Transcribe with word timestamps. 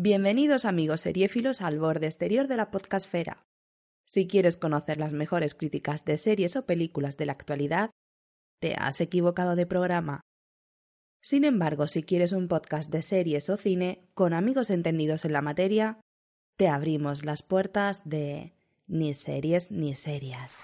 Bienvenidos 0.00 0.64
amigos 0.64 1.00
seriéfilos 1.00 1.60
al 1.60 1.80
borde 1.80 2.06
exterior 2.06 2.46
de 2.46 2.56
la 2.56 2.70
podcastfera. 2.70 3.42
Si 4.06 4.28
quieres 4.28 4.56
conocer 4.56 4.96
las 4.98 5.12
mejores 5.12 5.56
críticas 5.56 6.04
de 6.04 6.16
series 6.18 6.54
o 6.54 6.66
películas 6.66 7.16
de 7.16 7.26
la 7.26 7.32
actualidad, 7.32 7.90
te 8.60 8.76
has 8.78 9.00
equivocado 9.00 9.56
de 9.56 9.66
programa. 9.66 10.20
Sin 11.20 11.44
embargo, 11.44 11.88
si 11.88 12.04
quieres 12.04 12.30
un 12.30 12.46
podcast 12.46 12.92
de 12.92 13.02
series 13.02 13.50
o 13.50 13.56
cine 13.56 14.08
con 14.14 14.34
amigos 14.34 14.70
entendidos 14.70 15.24
en 15.24 15.32
la 15.32 15.42
materia, 15.42 15.98
te 16.56 16.68
abrimos 16.68 17.24
las 17.24 17.42
puertas 17.42 18.08
de 18.08 18.52
ni 18.86 19.14
series 19.14 19.72
ni 19.72 19.96
serias. 19.96 20.58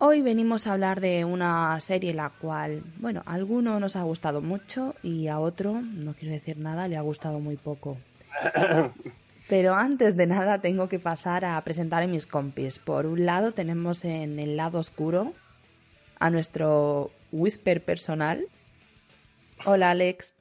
Hoy 0.00 0.22
venimos 0.22 0.68
a 0.68 0.74
hablar 0.74 1.00
de 1.00 1.24
una 1.24 1.80
serie 1.80 2.14
la 2.14 2.30
cual, 2.30 2.84
bueno, 2.98 3.24
a 3.26 3.34
alguno 3.34 3.80
nos 3.80 3.96
ha 3.96 4.04
gustado 4.04 4.40
mucho 4.40 4.94
y 5.02 5.26
a 5.26 5.40
otro, 5.40 5.80
no 5.82 6.14
quiero 6.14 6.34
decir 6.34 6.56
nada, 6.56 6.86
le 6.86 6.96
ha 6.96 7.00
gustado 7.00 7.40
muy 7.40 7.56
poco. 7.56 7.96
Pero 9.48 9.74
antes 9.74 10.16
de 10.16 10.28
nada 10.28 10.60
tengo 10.60 10.88
que 10.88 11.00
pasar 11.00 11.44
a 11.44 11.60
presentar 11.62 12.04
a 12.04 12.06
mis 12.06 12.28
compis. 12.28 12.78
Por 12.78 13.06
un 13.06 13.26
lado 13.26 13.50
tenemos 13.52 14.04
en 14.04 14.38
el 14.38 14.56
lado 14.56 14.78
oscuro 14.78 15.32
a 16.20 16.30
nuestro 16.30 17.10
whisper 17.32 17.84
personal. 17.84 18.46
Hola 19.64 19.90
Alex. 19.90 20.36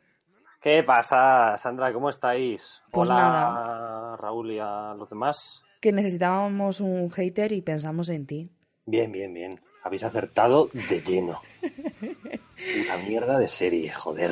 ¿Qué 0.61 0.83
pasa, 0.83 1.57
Sandra? 1.57 1.91
¿Cómo 1.91 2.11
estáis? 2.11 2.83
Pues 2.91 3.09
Hola, 3.09 3.19
nada. 3.19 4.17
Raúl 4.17 4.51
y 4.51 4.59
a 4.59 4.93
los 4.95 5.09
demás. 5.09 5.63
Que 5.81 5.91
necesitábamos 5.91 6.79
un 6.79 7.09
hater 7.09 7.53
y 7.53 7.61
pensamos 7.61 8.09
en 8.09 8.27
ti. 8.27 8.51
Bien, 8.87 9.11
bien, 9.11 9.33
bien. 9.33 9.59
Habéis 9.83 10.03
acertado 10.03 10.69
de 10.73 11.01
lleno. 11.01 11.39
Una 11.61 12.97
mierda 13.07 13.37
de 13.37 13.47
serie, 13.47 13.91
joder. 13.91 14.31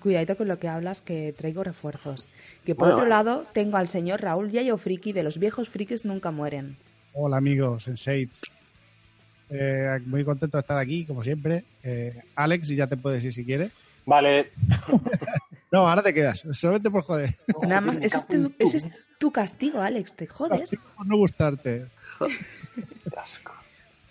Cuidadito 0.00 0.36
con 0.36 0.48
lo 0.48 0.58
que 0.58 0.68
hablas, 0.68 1.00
que 1.02 1.34
traigo 1.36 1.64
refuerzos. 1.64 2.28
Que 2.64 2.74
por 2.74 2.88
Bueno, 2.88 2.94
otro 2.96 3.04
vale. 3.10 3.10
lado 3.10 3.46
tengo 3.52 3.78
al 3.78 3.88
señor 3.88 4.20
Raúl 4.20 4.50
Yayo 4.50 4.76
Friki 4.76 5.12
de 5.12 5.22
los 5.22 5.38
viejos 5.38 5.68
frikis 5.70 6.04
nunca 6.04 6.30
mueren. 6.30 6.76
Hola 7.14 7.38
amigos, 7.38 7.84
Sensates. 7.84 8.42
Eh, 9.48 9.98
muy 10.06 10.24
contento 10.24 10.58
de 10.58 10.60
estar 10.60 10.78
aquí, 10.78 11.04
como 11.06 11.24
siempre. 11.24 11.64
Eh, 11.82 12.22
Alex, 12.36 12.70
y 12.70 12.76
ya 12.76 12.86
te 12.86 12.96
puedes 12.98 13.24
ir 13.24 13.32
si 13.32 13.44
quieres. 13.44 13.72
Vale. 14.06 14.52
No, 15.72 15.88
ahora 15.88 16.02
te 16.02 16.12
quedas, 16.12 16.42
solamente 16.50 16.90
por 16.90 17.04
joder. 17.04 17.36
Nada 17.62 17.80
más, 17.80 17.96
ese 17.98 18.16
es, 18.16 18.24
en 18.30 18.42
tu 18.42 18.52
ese 18.58 18.78
es 18.78 18.86
tu 19.18 19.30
castigo, 19.30 19.80
Alex, 19.80 20.16
te 20.16 20.26
jodes. 20.26 20.62
Castigo 20.62 20.82
por 20.96 21.06
no 21.06 21.16
gustarte. 21.16 21.86
Qué 22.18 23.16
asco. 23.16 23.52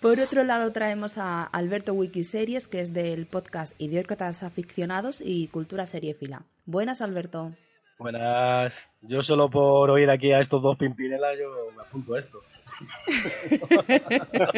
Por 0.00 0.18
otro 0.18 0.44
lado 0.44 0.72
traemos 0.72 1.18
a 1.18 1.44
Alberto 1.44 1.92
Wikiseries, 1.92 2.68
que 2.68 2.80
es 2.80 2.94
del 2.94 3.26
podcast 3.26 3.74
Idiócratas 3.78 4.42
Aficionados 4.42 5.20
y 5.22 5.48
Cultura 5.48 5.84
Seriéfila. 5.84 6.46
Buenas, 6.64 7.02
Alberto. 7.02 7.52
Buenas. 7.98 8.88
Yo 9.02 9.22
solo 9.22 9.50
por 9.50 9.90
oír 9.90 10.08
aquí 10.08 10.32
a 10.32 10.40
estos 10.40 10.62
dos 10.62 10.78
pimpinelas, 10.78 11.36
yo 11.38 11.50
me 11.76 11.82
apunto 11.82 12.14
a 12.14 12.18
esto. 12.18 12.40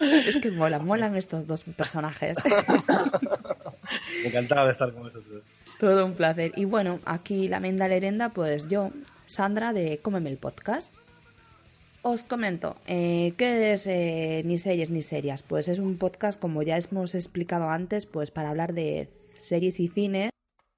Es 0.00 0.38
que 0.38 0.50
mola, 0.50 0.78
molan 0.78 1.16
estos 1.16 1.46
dos 1.46 1.64
personajes. 1.64 2.38
Encantado 4.24 4.64
de 4.66 4.72
estar 4.72 4.90
con 4.92 5.02
vosotros. 5.02 5.42
Todo 5.78 6.06
un 6.06 6.14
placer. 6.14 6.52
Y 6.56 6.64
bueno, 6.64 7.00
aquí 7.04 7.46
la 7.48 7.60
menda 7.60 7.88
lerenda, 7.88 8.30
pues 8.30 8.68
yo, 8.68 8.90
Sandra 9.26 9.74
de 9.74 9.98
Cómeme 9.98 10.30
el 10.30 10.38
Podcast. 10.38 10.94
Os 12.08 12.22
comento, 12.22 12.76
eh, 12.86 13.32
¿qué 13.36 13.72
es 13.72 13.88
eh, 13.88 14.42
Ni 14.44 14.60
series 14.60 14.90
ni 14.90 15.02
serias? 15.02 15.42
Pues 15.42 15.66
es 15.66 15.80
un 15.80 15.98
podcast, 15.98 16.40
como 16.40 16.62
ya 16.62 16.78
hemos 16.78 17.16
explicado 17.16 17.68
antes, 17.68 18.06
pues 18.06 18.30
para 18.30 18.50
hablar 18.50 18.74
de 18.74 19.08
series 19.34 19.80
y 19.80 19.88
cine, 19.88 20.30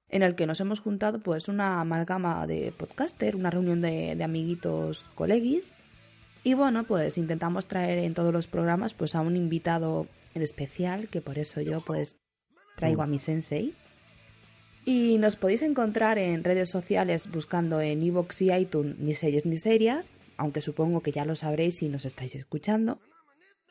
en 0.09 0.23
el 0.23 0.33
que 0.33 0.47
nos 0.47 0.59
hemos 0.59 0.79
juntado 0.79 1.19
pues 1.19 1.47
una 1.47 1.81
amalgama 1.81 2.47
de 2.47 2.73
podcaster, 2.75 3.35
una 3.35 3.51
reunión 3.51 3.79
de, 3.79 4.17
amiguitos 4.23 5.05
coleguis. 5.13 5.75
Y 6.43 6.55
bueno, 6.55 6.85
pues 6.85 7.19
intentamos 7.19 7.67
traer 7.67 7.99
en 7.99 8.15
todos 8.15 8.33
los 8.33 8.47
programas 8.47 8.95
pues 8.95 9.13
a 9.13 9.21
un 9.21 9.35
invitado 9.35 10.07
en 10.33 10.41
especial, 10.41 11.09
que 11.09 11.21
por 11.21 11.37
eso 11.37 11.61
yo 11.61 11.79
pues 11.79 12.17
traigo 12.75 13.03
a 13.03 13.07
mi 13.07 13.19
sensei. 13.19 13.75
Y 14.83 15.19
nos 15.19 15.35
podéis 15.35 15.61
encontrar 15.61 16.17
en 16.17 16.43
redes 16.43 16.71
sociales 16.71 17.29
buscando 17.31 17.81
en 17.81 18.01
iVoox 18.01 18.41
y 18.41 18.51
iTunes 18.51 18.97
ni 18.97 19.13
series 19.13 19.45
ni 19.45 19.59
serias, 19.59 20.15
aunque 20.39 20.61
supongo 20.61 21.01
que 21.01 21.11
ya 21.11 21.25
lo 21.25 21.35
sabréis 21.35 21.75
si 21.77 21.89
nos 21.89 22.05
estáis 22.05 22.33
escuchando. 22.35 22.99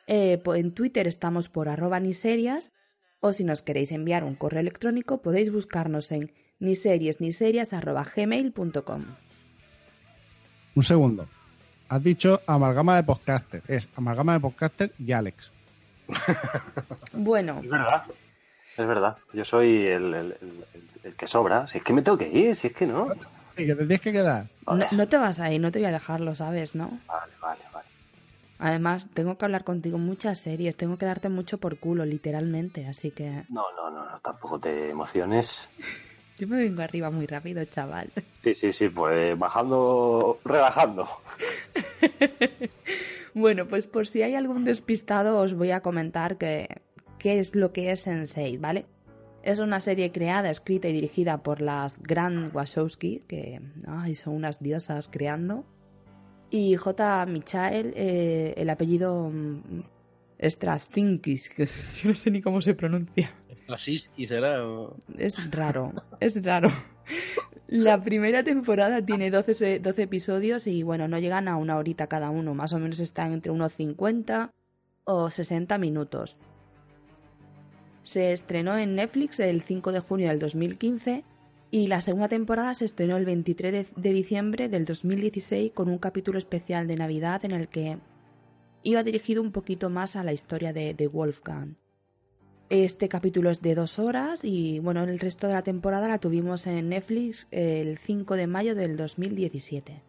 Eh, 0.06 0.40
en 0.54 0.72
Twitter 0.72 1.06
estamos 1.06 1.48
por 1.48 1.68
arroba 1.68 1.98
ni 2.00 2.12
serias, 2.12 2.70
o 3.20 3.32
si 3.32 3.42
nos 3.44 3.62
queréis 3.62 3.90
enviar 3.92 4.22
un 4.24 4.34
correo 4.36 4.60
electrónico 4.60 5.20
podéis 5.22 5.50
buscarnos 5.50 6.12
en 6.12 6.32
ni 6.60 6.74
series 6.76 7.20
ni 7.20 7.32
serias 7.32 7.72
arroba 7.72 8.04
gmail.com. 8.14 9.04
Un 10.76 10.82
segundo. 10.82 11.28
Has 11.88 12.02
dicho 12.02 12.40
amalgama 12.46 12.96
de 12.96 13.02
podcaster. 13.02 13.62
Es 13.66 13.88
amalgama 13.96 14.34
de 14.34 14.40
podcaster 14.40 14.92
y 14.98 15.12
Alex. 15.12 15.50
Bueno, 17.12 17.60
Es 17.64 17.70
verdad. 17.70 18.04
Es 18.76 18.86
verdad. 18.86 19.16
Yo 19.32 19.44
soy 19.44 19.86
el, 19.86 20.14
el- 20.14 20.14
el- 20.14 20.64
el- 20.74 20.84
el 21.04 21.14
que 21.14 21.26
sobra. 21.26 21.66
Si 21.66 21.78
es 21.78 21.84
que 21.84 21.92
me 21.92 22.02
tengo 22.02 22.16
que 22.18 22.28
ir, 22.28 22.54
si 22.54 22.68
es 22.68 22.72
que 22.74 22.86
no. 22.86 23.08
Que 23.66 23.74
te 23.74 23.86
tienes 23.86 24.00
que 24.00 24.12
quedar. 24.12 24.46
no, 24.66 24.86
no 24.90 25.08
te 25.08 25.16
vas 25.16 25.40
a 25.40 25.52
ir, 25.52 25.60
no 25.60 25.72
te 25.72 25.78
voy 25.78 25.86
a 25.86 25.92
dejarlo, 25.92 26.34
¿sabes? 26.34 26.74
¿No? 26.74 27.00
Vale, 27.06 27.32
vale, 27.40 27.62
vale. 27.72 27.88
Además, 28.58 29.08
tengo 29.14 29.38
que 29.38 29.44
hablar 29.44 29.64
contigo 29.64 29.98
muchas 29.98 30.40
series, 30.40 30.76
tengo 30.76 30.98
que 30.98 31.06
darte 31.06 31.28
mucho 31.28 31.58
por 31.58 31.78
culo, 31.78 32.04
literalmente, 32.04 32.86
así 32.86 33.10
que 33.10 33.44
No, 33.48 33.64
no, 33.76 33.90
no, 33.90 34.04
no, 34.04 34.18
tampoco 34.20 34.58
te 34.58 34.90
emociones. 34.90 35.68
yo 36.38 36.48
me 36.48 36.56
vengo 36.58 36.82
arriba 36.82 37.10
muy 37.10 37.26
rápido, 37.26 37.64
chaval. 37.64 38.10
Sí, 38.42 38.54
sí, 38.54 38.72
sí, 38.72 38.88
pues 38.88 39.38
bajando, 39.38 40.40
relajando. 40.44 41.08
Bueno, 43.34 43.68
pues 43.68 43.86
por 43.86 44.08
si 44.08 44.22
hay 44.22 44.34
algún 44.34 44.64
despistado 44.64 45.38
os 45.38 45.54
voy 45.54 45.70
a 45.70 45.80
comentar 45.80 46.38
que 46.38 46.80
qué 47.20 47.38
es 47.38 47.54
lo 47.54 47.72
que 47.72 47.92
es 47.92 48.06
Sense8, 48.06 48.58
¿vale? 48.58 48.86
Es 49.48 49.60
una 49.60 49.80
serie 49.80 50.12
creada, 50.12 50.50
escrita 50.50 50.88
y 50.88 50.92
dirigida 50.92 51.42
por 51.42 51.62
las 51.62 52.02
Grand 52.02 52.54
Wachowski, 52.54 53.22
que 53.26 53.60
ay, 53.86 54.14
son 54.14 54.34
unas 54.34 54.60
diosas 54.62 55.08
creando. 55.08 55.64
Y 56.50 56.74
J. 56.76 57.24
Michael, 57.26 57.92
eh, 57.96 58.54
el 58.58 58.68
apellido 58.68 59.30
mm, 59.32 59.82
Straczynskis, 60.42 61.48
que 61.50 61.66
yo 62.02 62.08
no 62.10 62.14
sé 62.14 62.30
ni 62.30 62.42
cómo 62.42 62.60
se 62.60 62.74
pronuncia. 62.74 63.32
Strasiski 63.62 64.26
será. 64.26 64.66
o- 64.66 64.96
Es 65.16 65.50
raro, 65.50 65.92
es 66.20 66.42
raro. 66.44 66.70
La 67.68 68.02
primera 68.02 68.42
temporada 68.44 69.04
tiene 69.04 69.30
12, 69.30 69.54
se- 69.54 69.78
12 69.80 70.02
episodios 70.02 70.66
y 70.66 70.82
bueno, 70.82 71.08
no 71.08 71.18
llegan 71.18 71.48
a 71.48 71.56
una 71.56 71.76
horita 71.76 72.06
cada 72.06 72.30
uno, 72.30 72.54
más 72.54 72.72
o 72.72 72.78
menos 72.78 73.00
están 73.00 73.32
entre 73.32 73.52
unos 73.52 73.72
50 73.74 74.50
o 75.04 75.30
60 75.30 75.78
minutos. 75.78 76.36
Se 78.08 78.32
estrenó 78.32 78.78
en 78.78 78.94
Netflix 78.94 79.38
el 79.38 79.60
5 79.60 79.92
de 79.92 80.00
junio 80.00 80.28
del 80.28 80.38
2015 80.38 81.24
y 81.70 81.88
la 81.88 82.00
segunda 82.00 82.28
temporada 82.28 82.72
se 82.72 82.86
estrenó 82.86 83.18
el 83.18 83.26
23 83.26 83.86
de, 83.94 84.12
diciembre 84.14 84.70
del 84.70 84.86
2016 84.86 85.72
con 85.74 85.90
un 85.90 85.98
capítulo 85.98 86.38
especial 86.38 86.86
de 86.86 86.96
Navidad 86.96 87.44
en 87.44 87.50
el 87.50 87.68
que 87.68 87.98
iba 88.82 89.02
dirigido 89.02 89.42
un 89.42 89.52
poquito 89.52 89.90
más 89.90 90.16
a 90.16 90.24
la 90.24 90.32
historia 90.32 90.72
de, 90.72 90.94
de 90.94 91.06
Wolfgang. 91.06 91.74
Este 92.70 93.10
capítulo 93.10 93.50
es 93.50 93.60
de 93.60 93.74
dos 93.74 93.98
horas 93.98 94.42
y 94.42 94.78
bueno, 94.78 95.02
el 95.02 95.18
resto 95.18 95.46
de 95.46 95.52
la 95.52 95.62
temporada 95.62 96.08
la 96.08 96.16
tuvimos 96.16 96.66
en 96.66 96.88
Netflix 96.88 97.46
el 97.50 97.98
5 97.98 98.36
de 98.36 98.46
mayo 98.46 98.74
del 98.74 98.96
2017. 98.96 100.02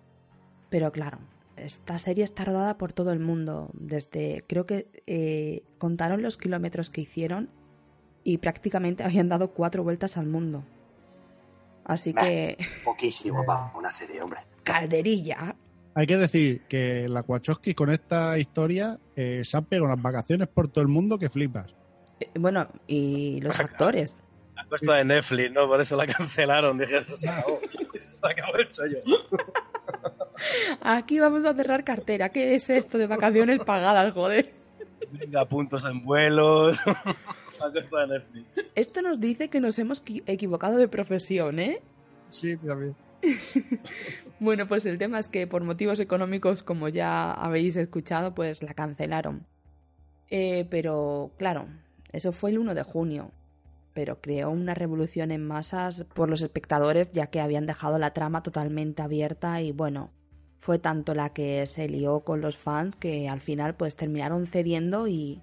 Pero 0.70 0.94
claro, 0.94 1.18
esta 1.58 1.98
serie 1.98 2.24
está 2.24 2.46
rodada 2.46 2.78
por 2.78 2.94
todo 2.94 3.12
el 3.12 3.20
mundo. 3.20 3.72
Desde, 3.74 4.46
creo 4.48 4.66
que 4.66 4.88
eh, 5.06 5.64
contaron 5.78 6.22
los 6.22 6.38
kilómetros 6.38 6.90
que 6.90 7.02
hicieron 7.02 7.50
y 8.24 8.38
prácticamente 8.38 9.04
habían 9.04 9.30
dado 9.30 9.50
cuatro 9.52 9.84
vueltas 9.84 10.18
al 10.18 10.26
mundo. 10.28 10.64
Así 11.86 12.14
que, 12.14 12.58
Poquísimo 12.86 13.44
para 13.46 13.72
una 13.76 13.92
serie, 13.92 14.22
hombre. 14.22 14.42
calderilla. 14.64 15.56
Hay 15.96 16.06
que 16.06 16.18
decir 16.18 16.62
que 16.70 17.08
la 17.10 17.22
Wachowski 17.22 17.74
con 17.74 17.90
esta 17.90 18.38
historia 18.38 19.00
eh, 19.16 19.42
se 19.44 19.58
han 19.58 19.66
pegado 19.66 19.86
unas 19.92 20.02
vacaciones 20.02 20.48
por 20.48 20.68
todo 20.70 20.82
el 20.84 20.88
mundo 20.88 21.18
que 21.18 21.30
flipas. 21.30 21.74
Eh, 22.20 22.30
Bueno, 22.40 22.68
y 22.88 23.42
los 23.42 23.60
actores. 23.60 24.20
La 24.56 24.66
cuesta 24.66 24.94
de 24.96 25.06
Netflix, 25.06 25.52
¿no? 25.52 25.68
Por 25.68 25.82
eso 25.82 25.96
la 25.96 26.06
cancelaron. 26.06 26.78
Dije, 26.78 26.98
eso 27.00 27.16
se 27.16 27.28
acabó. 27.30 27.60
Se 27.98 28.28
acabó 28.28 28.56
el 28.58 28.70
chollo. 28.70 28.98
Aquí 30.82 31.20
vamos 31.20 31.46
a 31.46 31.54
cerrar 31.54 31.84
cartera. 31.84 32.30
¿Qué 32.30 32.56
es 32.56 32.70
esto 32.70 32.98
de 32.98 33.08
vacaciones 33.08 33.60
pagadas, 33.60 34.14
joder? 34.14 34.52
Venga, 35.12 35.46
puntos 35.46 35.84
en 35.86 36.04
vuelos. 36.04 36.78
La 37.60 37.72
cuesta 37.72 38.00
de 38.02 38.08
Netflix. 38.08 38.46
Esto 38.76 39.02
nos 39.02 39.20
dice 39.20 39.50
que 39.50 39.60
nos 39.60 39.78
hemos 39.80 40.04
qui- 40.06 40.24
equivocado 40.26 40.78
de 40.78 40.88
profesión, 40.88 41.60
¿eh? 41.60 41.82
Sí, 42.26 42.56
también. 42.58 42.96
Bueno, 44.40 44.68
pues 44.68 44.86
el 44.86 44.98
tema 44.98 45.20
es 45.20 45.28
que 45.28 45.48
por 45.48 45.64
motivos 45.64 46.00
económicos, 46.00 46.64
como 46.64 46.88
ya 46.88 47.32
habéis 47.34 47.76
escuchado, 47.76 48.34
pues 48.34 48.64
la 48.64 48.74
cancelaron. 48.74 49.46
Eh, 50.30 50.66
pero, 50.70 51.32
claro, 51.38 51.68
eso 52.14 52.32
fue 52.32 52.52
el 52.52 52.60
1 52.60 52.74
de 52.74 52.84
junio. 52.84 53.32
Pero 53.94 54.22
creó 54.22 54.50
una 54.50 54.74
revolución 54.76 55.32
en 55.32 55.46
masas 55.46 56.06
por 56.14 56.30
los 56.30 56.42
espectadores, 56.42 57.12
ya 57.12 57.28
que 57.28 57.42
habían 57.42 57.66
dejado 57.66 58.00
la 58.00 58.14
trama 58.14 58.44
totalmente 58.44 59.02
abierta 59.02 59.62
y 59.62 59.74
bueno, 59.74 60.12
fue 60.60 60.80
tanto 60.80 61.14
la 61.16 61.34
que 61.34 61.66
se 61.68 61.90
lió 61.90 62.22
con 62.22 62.40
los 62.40 62.56
fans 62.56 62.96
que 62.96 63.28
al 63.28 63.42
final 63.42 63.76
pues 63.76 63.96
terminaron 63.98 64.46
cediendo 64.46 65.08
y, 65.08 65.42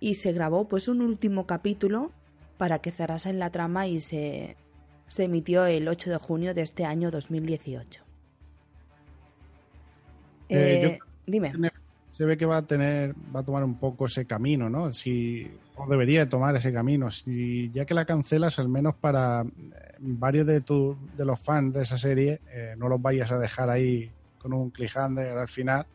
y 0.00 0.14
se 0.14 0.32
grabó 0.32 0.68
pues 0.68 0.88
un 0.88 1.02
último 1.02 1.46
capítulo 1.46 2.12
para 2.56 2.80
que 2.80 2.90
cerrasen 2.90 3.38
la 3.38 3.50
trama 3.50 3.86
y 3.86 4.00
se, 4.00 4.56
se 5.08 5.24
emitió 5.24 5.66
el 5.66 5.88
8 5.88 6.10
de 6.10 6.16
junio 6.16 6.54
de 6.54 6.62
este 6.62 6.84
año 6.84 7.10
2018. 7.10 8.02
Eh, 10.48 10.82
Eh, 10.82 10.98
dime. 11.26 11.52
Se 12.12 12.24
ve 12.24 12.36
que 12.36 12.46
va 12.46 12.58
a 12.58 12.66
tener, 12.66 13.14
va 13.34 13.40
a 13.40 13.44
tomar 13.44 13.62
un 13.62 13.76
poco 13.78 14.06
ese 14.06 14.24
camino, 14.24 14.68
¿no? 14.68 14.90
Si, 14.90 15.48
o 15.76 15.86
debería 15.88 16.28
tomar 16.28 16.56
ese 16.56 16.72
camino. 16.72 17.10
Si 17.12 17.70
ya 17.70 17.84
que 17.84 17.94
la 17.94 18.04
cancelas, 18.04 18.58
al 18.58 18.68
menos 18.68 18.96
para 18.96 19.42
eh, 19.42 19.46
varios 20.00 20.46
de 20.46 20.60
tu, 20.60 20.96
de 21.16 21.24
los 21.24 21.38
fans 21.38 21.74
de 21.74 21.82
esa 21.82 21.96
serie, 21.96 22.40
eh, 22.50 22.74
no 22.76 22.88
los 22.88 23.00
vayas 23.00 23.30
a 23.30 23.38
dejar 23.38 23.70
ahí 23.70 24.10
con 24.38 24.52
un 24.52 24.70
cliffhanger 24.70 25.38
al 25.38 25.48
final. 25.48 25.86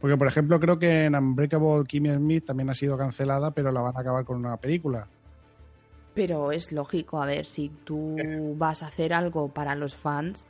Porque, 0.00 0.16
por 0.16 0.26
ejemplo, 0.26 0.60
creo 0.60 0.78
que 0.78 1.04
en 1.04 1.14
Unbreakable 1.14 1.84
Kimmy 1.86 2.14
Smith 2.14 2.44
también 2.46 2.70
ha 2.70 2.74
sido 2.74 2.98
cancelada, 2.98 3.52
pero 3.52 3.72
la 3.72 3.80
van 3.80 3.96
a 3.96 4.00
acabar 4.00 4.24
con 4.24 4.36
una 4.36 4.56
película. 4.58 5.08
Pero 6.14 6.52
es 6.52 6.72
lógico, 6.72 7.22
a 7.22 7.26
ver, 7.26 7.46
si 7.46 7.70
tú 7.84 8.16
vas 8.58 8.82
a 8.82 8.88
hacer 8.88 9.12
algo 9.12 9.48
para 9.48 9.74
los 9.74 9.94
fans, 9.94 10.46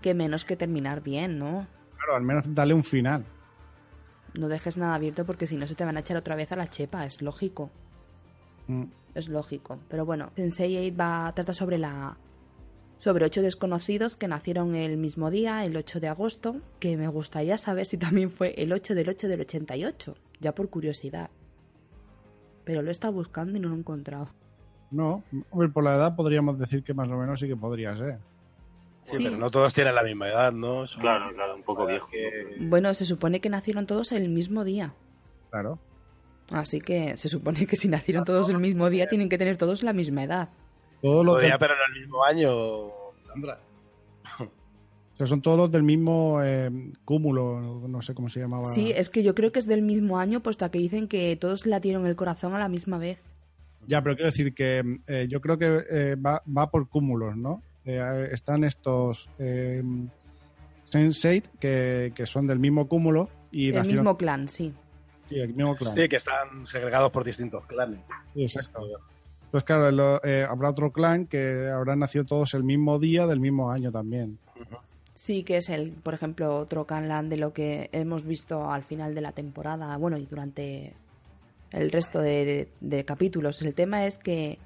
que 0.00 0.14
menos 0.14 0.44
que 0.44 0.56
terminar 0.56 1.02
bien, 1.02 1.38
¿no? 1.38 1.66
Claro, 1.96 2.16
al 2.16 2.22
menos 2.22 2.44
dale 2.48 2.74
un 2.74 2.84
final. 2.84 3.24
No 4.34 4.48
dejes 4.48 4.76
nada 4.76 4.94
abierto 4.94 5.24
porque 5.24 5.46
si 5.46 5.56
no 5.56 5.66
se 5.66 5.74
te 5.74 5.84
van 5.84 5.96
a 5.96 6.00
echar 6.00 6.16
otra 6.16 6.36
vez 6.36 6.52
a 6.52 6.56
la 6.56 6.68
chepa, 6.68 7.06
es 7.06 7.22
lógico. 7.22 7.70
Mm. 8.66 8.84
Es 9.14 9.28
lógico. 9.28 9.78
Pero 9.88 10.04
bueno, 10.04 10.30
Sensei 10.36 10.90
8 10.90 10.96
va, 10.98 11.32
trata 11.34 11.52
sobre 11.52 11.78
la. 11.78 12.16
Sobre 12.98 13.24
ocho 13.26 13.42
desconocidos 13.42 14.16
que 14.16 14.28
nacieron 14.28 14.74
el 14.74 14.96
mismo 14.96 15.30
día, 15.30 15.64
el 15.64 15.76
8 15.76 16.00
de 16.00 16.08
agosto, 16.08 16.56
que 16.80 16.96
me 16.96 17.08
gustaría 17.08 17.58
saber 17.58 17.86
si 17.86 17.98
también 17.98 18.30
fue 18.30 18.54
el 18.56 18.72
8 18.72 18.94
del 18.94 19.08
8 19.10 19.28
del 19.28 19.40
88, 19.42 20.14
ya 20.40 20.54
por 20.54 20.70
curiosidad. 20.70 21.30
Pero 22.64 22.82
lo 22.82 22.88
he 22.88 22.92
estado 22.92 23.12
buscando 23.12 23.56
y 23.56 23.60
no 23.60 23.68
lo 23.68 23.74
he 23.74 23.78
encontrado. 23.78 24.30
No, 24.90 25.22
hombre, 25.50 25.68
por 25.68 25.84
la 25.84 25.94
edad 25.96 26.16
podríamos 26.16 26.58
decir 26.58 26.82
que 26.82 26.94
más 26.94 27.08
o 27.08 27.16
menos 27.16 27.40
sí 27.40 27.46
que 27.48 27.56
podría 27.56 27.94
ser. 27.96 28.18
Sí, 29.04 29.18
Sí. 29.18 29.24
pero 29.24 29.36
no 29.36 29.50
todos 29.50 29.72
tienen 29.74 29.94
la 29.94 30.02
misma 30.02 30.28
edad, 30.28 30.52
¿no? 30.52 30.86
Son- 30.86 31.00
Claro, 31.02 31.32
claro, 31.34 31.54
un 31.54 31.62
poco 31.62 31.86
viejo. 31.86 32.08
que- 32.10 32.56
Bueno, 32.60 32.92
se 32.94 33.04
supone 33.04 33.40
que 33.40 33.48
nacieron 33.50 33.86
todos 33.86 34.10
el 34.12 34.28
mismo 34.28 34.64
día. 34.64 34.94
Claro. 35.50 35.78
Así 36.50 36.80
que 36.80 37.16
se 37.16 37.28
supone 37.28 37.66
que 37.66 37.76
si 37.76 37.88
nacieron 37.88 38.24
todos 38.24 38.48
el 38.48 38.58
mismo 38.58 38.88
día 38.90 39.08
tienen 39.08 39.28
que 39.28 39.38
tener 39.38 39.56
todos 39.56 39.82
la 39.82 39.92
misma 39.92 40.24
edad. 40.24 40.48
Todos 41.02 41.24
los 41.24 41.34
Podría, 41.34 41.50
del- 41.50 41.58
pero 41.58 41.74
en 41.74 41.94
el 41.94 42.00
mismo 42.00 42.24
año, 42.24 42.52
Sandra. 43.20 43.58
o 44.40 45.16
sea, 45.16 45.26
son 45.26 45.40
todos 45.42 45.56
los 45.58 45.70
del 45.70 45.82
mismo 45.82 46.40
eh, 46.42 46.70
cúmulo, 47.04 47.86
no 47.88 48.02
sé 48.02 48.14
cómo 48.14 48.28
se 48.28 48.40
llamaba. 48.40 48.72
Sí, 48.72 48.92
es 48.94 49.08
que 49.10 49.22
yo 49.22 49.34
creo 49.34 49.52
que 49.52 49.58
es 49.58 49.66
del 49.66 49.82
mismo 49.82 50.18
año, 50.18 50.40
puesto 50.42 50.70
que 50.70 50.78
dicen 50.78 51.08
que 51.08 51.36
todos 51.36 51.64
latieron 51.66 52.06
el 52.06 52.16
corazón 52.16 52.54
a 52.54 52.58
la 52.58 52.68
misma 52.68 52.98
vez. 52.98 53.18
Ya, 53.86 54.02
pero 54.02 54.16
quiero 54.16 54.30
decir 54.30 54.52
que 54.54 54.82
eh, 55.06 55.26
yo 55.30 55.40
creo 55.40 55.58
que 55.58 55.80
eh, 55.90 56.16
va, 56.16 56.42
va 56.46 56.70
por 56.70 56.88
cúmulos, 56.88 57.36
¿no? 57.36 57.62
Eh, 57.84 58.28
están 58.32 58.64
estos 58.64 59.28
eh, 59.38 59.80
Sense8 60.90 61.42
que, 61.60 62.12
que 62.14 62.26
son 62.26 62.46
del 62.46 62.58
mismo 62.58 62.88
cúmulo 62.88 63.28
y 63.52 63.68
el 63.68 63.76
nacieron- 63.76 63.86
mismo 63.92 64.16
clan, 64.16 64.48
sí. 64.48 64.74
sí, 65.28 65.36
el 65.38 65.54
mismo 65.54 65.76
clan. 65.76 65.94
Sí, 65.94 66.08
que 66.08 66.16
están 66.16 66.66
segregados 66.66 67.10
por 67.12 67.22
distintos 67.24 67.64
clanes. 67.66 68.08
Sí, 68.34 68.42
exacto. 68.42 68.80
Entonces, 69.56 69.64
claro, 69.66 69.90
lo- 69.90 70.22
eh, 70.22 70.44
habrá 70.48 70.68
otro 70.70 70.92
clan 70.92 71.26
que 71.26 71.68
habrán 71.72 72.00
nacido 72.00 72.24
todos 72.24 72.52
el 72.52 72.62
mismo 72.62 72.98
día 72.98 73.26
del 73.26 73.40
mismo 73.40 73.70
año 73.70 73.90
también. 73.90 74.38
Sí, 75.14 75.44
que 75.44 75.56
es 75.56 75.70
el, 75.70 75.92
por 75.92 76.12
ejemplo, 76.12 76.58
otro 76.58 76.84
clan 76.86 77.30
de 77.30 77.38
lo 77.38 77.54
que 77.54 77.88
hemos 77.92 78.26
visto 78.26 78.70
al 78.70 78.82
final 78.82 79.14
de 79.14 79.22
la 79.22 79.32
temporada, 79.32 79.96
bueno, 79.96 80.18
y 80.18 80.26
durante 80.26 80.92
el 81.72 81.90
resto 81.90 82.20
de, 82.20 82.44
de- 82.44 82.68
de 82.82 83.04
capítulos. 83.06 83.62
El 83.62 83.72
tema 83.74 84.04
es 84.04 84.18
que, 84.18 84.58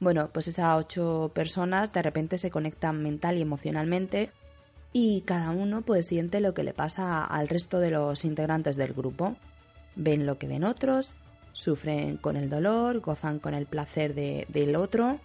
bueno, 0.00 0.30
pues 0.32 0.48
esas 0.48 0.78
ocho 0.78 1.30
personas 1.34 1.92
de 1.92 2.00
repente 2.00 2.38
se 2.38 2.50
conectan 2.50 3.02
mental 3.02 3.36
y 3.36 3.42
emocionalmente 3.42 4.30
y 4.94 5.20
cada 5.26 5.50
uno 5.50 5.82
pues 5.82 6.06
siente 6.06 6.40
lo 6.40 6.54
que 6.54 6.62
le 6.64 6.72
pasa 6.72 7.24
al 7.26 7.46
resto 7.48 7.78
de 7.78 7.90
los 7.90 8.24
integrantes 8.24 8.76
del 8.78 8.94
grupo. 8.94 9.36
Ven 9.96 10.24
lo 10.24 10.38
que 10.38 10.46
ven 10.48 10.64
otros, 10.64 11.14
sufren 11.60 12.16
con 12.16 12.36
el 12.36 12.48
dolor, 12.48 13.00
gozan 13.00 13.38
con 13.38 13.52
el 13.52 13.66
placer 13.66 14.14
de- 14.14 14.46
del 14.48 14.76
otro 14.76 15.18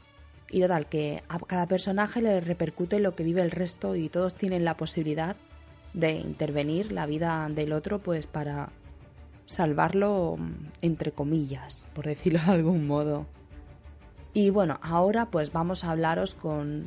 y 0.50 0.60
total, 0.60 0.88
que 0.88 1.24
a 1.30 1.40
cada 1.40 1.66
personaje 1.66 2.22
le 2.22 2.42
repercute 2.42 3.00
lo 3.00 3.16
que 3.16 3.24
vive 3.24 3.42
el 3.42 3.52
resto 3.52 3.96
y 3.96 4.10
todos 4.10 4.34
tienen 4.36 4.66
la 4.66 4.76
posibilidad 4.76 5.38
de 5.94 6.12
intervenir 6.12 6.92
la 6.92 7.06
vida 7.06 7.48
del 7.50 7.72
otro 7.72 8.00
pues 8.00 8.28
para 8.28 8.70
salvarlo 9.46 10.38
entre 10.82 11.14
comillas, 11.14 11.86
por 11.94 12.06
decirlo 12.06 12.40
de 12.46 12.52
algún 12.52 12.86
modo. 12.86 13.26
Y 14.34 14.50
bueno, 14.50 14.78
ahora 14.82 15.28
pues 15.28 15.54
vamos 15.54 15.86
a 15.86 15.92
hablaros 15.92 16.34
con 16.36 16.84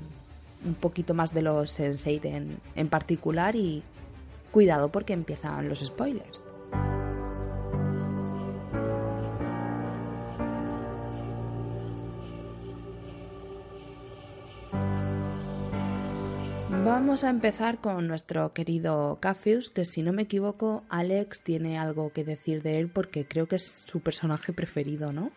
un 0.65 0.75
poquito 0.75 1.15
más 1.15 1.33
de 1.33 1.41
los 1.41 1.79
Sense8 1.81 2.25
en, 2.27 2.59
en 2.77 2.89
particular 2.91 3.57
y 3.57 3.83
cuidado 4.51 4.91
porque 4.91 5.15
empiezan 5.15 5.69
los 5.71 5.81
spoilers. 5.81 6.43
Vamos 16.89 17.23
a 17.23 17.29
empezar 17.29 17.83
con 17.83 18.09
nuestro 18.09 18.55
querido 18.55 19.19
Cafius, 19.21 19.69
que 19.69 19.85
si 19.85 20.03
no 20.03 20.15
me 20.15 20.23
equivoco, 20.23 20.85
Alex 20.89 21.43
tiene 21.43 21.79
algo 21.79 22.13
que 22.15 22.25
decir 22.25 22.63
de 22.63 22.79
él 22.79 22.89
porque 22.89 23.27
creo 23.29 23.47
que 23.47 23.57
es 23.57 23.85
su 23.87 24.01
personaje 24.01 24.55
preferido, 24.55 25.13
¿no? 25.13 25.31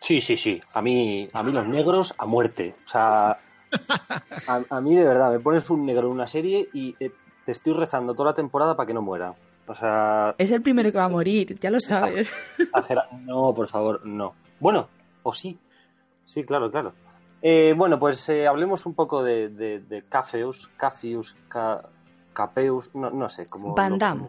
Sí, 0.00 0.20
sí, 0.20 0.36
sí. 0.36 0.60
A 0.74 0.82
mí, 0.82 1.28
a 1.32 1.42
mí 1.44 1.52
los 1.52 1.68
negros 1.68 2.14
a 2.18 2.26
muerte. 2.26 2.74
O 2.84 2.88
sea, 2.88 3.30
a, 4.48 4.60
a 4.70 4.80
mí 4.80 4.96
de 4.96 5.04
verdad, 5.04 5.30
me 5.30 5.38
pones 5.38 5.70
un 5.70 5.86
negro 5.86 6.08
en 6.08 6.14
una 6.14 6.26
serie 6.26 6.68
y 6.72 6.96
eh, 6.98 7.12
te 7.46 7.52
estoy 7.52 7.74
rezando 7.74 8.12
toda 8.14 8.30
la 8.30 8.36
temporada 8.36 8.76
para 8.76 8.88
que 8.88 8.94
no 8.94 9.00
muera. 9.00 9.34
O 9.68 9.74
sea, 9.76 10.34
Es 10.36 10.50
el 10.50 10.62
primero 10.62 10.90
que 10.90 10.98
va 10.98 11.04
a 11.04 11.08
morir, 11.08 11.56
ya 11.60 11.70
lo 11.70 11.78
sabes. 11.78 12.32
No, 13.24 13.54
por 13.54 13.68
favor, 13.68 14.04
no. 14.04 14.34
Bueno, 14.58 14.88
o 15.22 15.32
sí. 15.32 15.58
Sí, 16.26 16.42
claro, 16.42 16.72
claro. 16.72 16.92
Eh, 17.40 17.74
bueno, 17.76 17.98
pues 17.98 18.28
eh, 18.28 18.46
hablemos 18.46 18.84
un 18.86 18.94
poco 18.94 19.22
de, 19.22 19.48
de, 19.48 19.80
de 19.80 20.02
Cafeus, 20.08 20.68
Cafius, 20.76 21.36
Ca- 21.48 21.82
Capeus, 22.32 22.92
no, 22.94 23.10
no 23.10 23.28
sé 23.28 23.46
cómo 23.46 23.74
Van 23.74 23.98
Damme. 23.98 24.22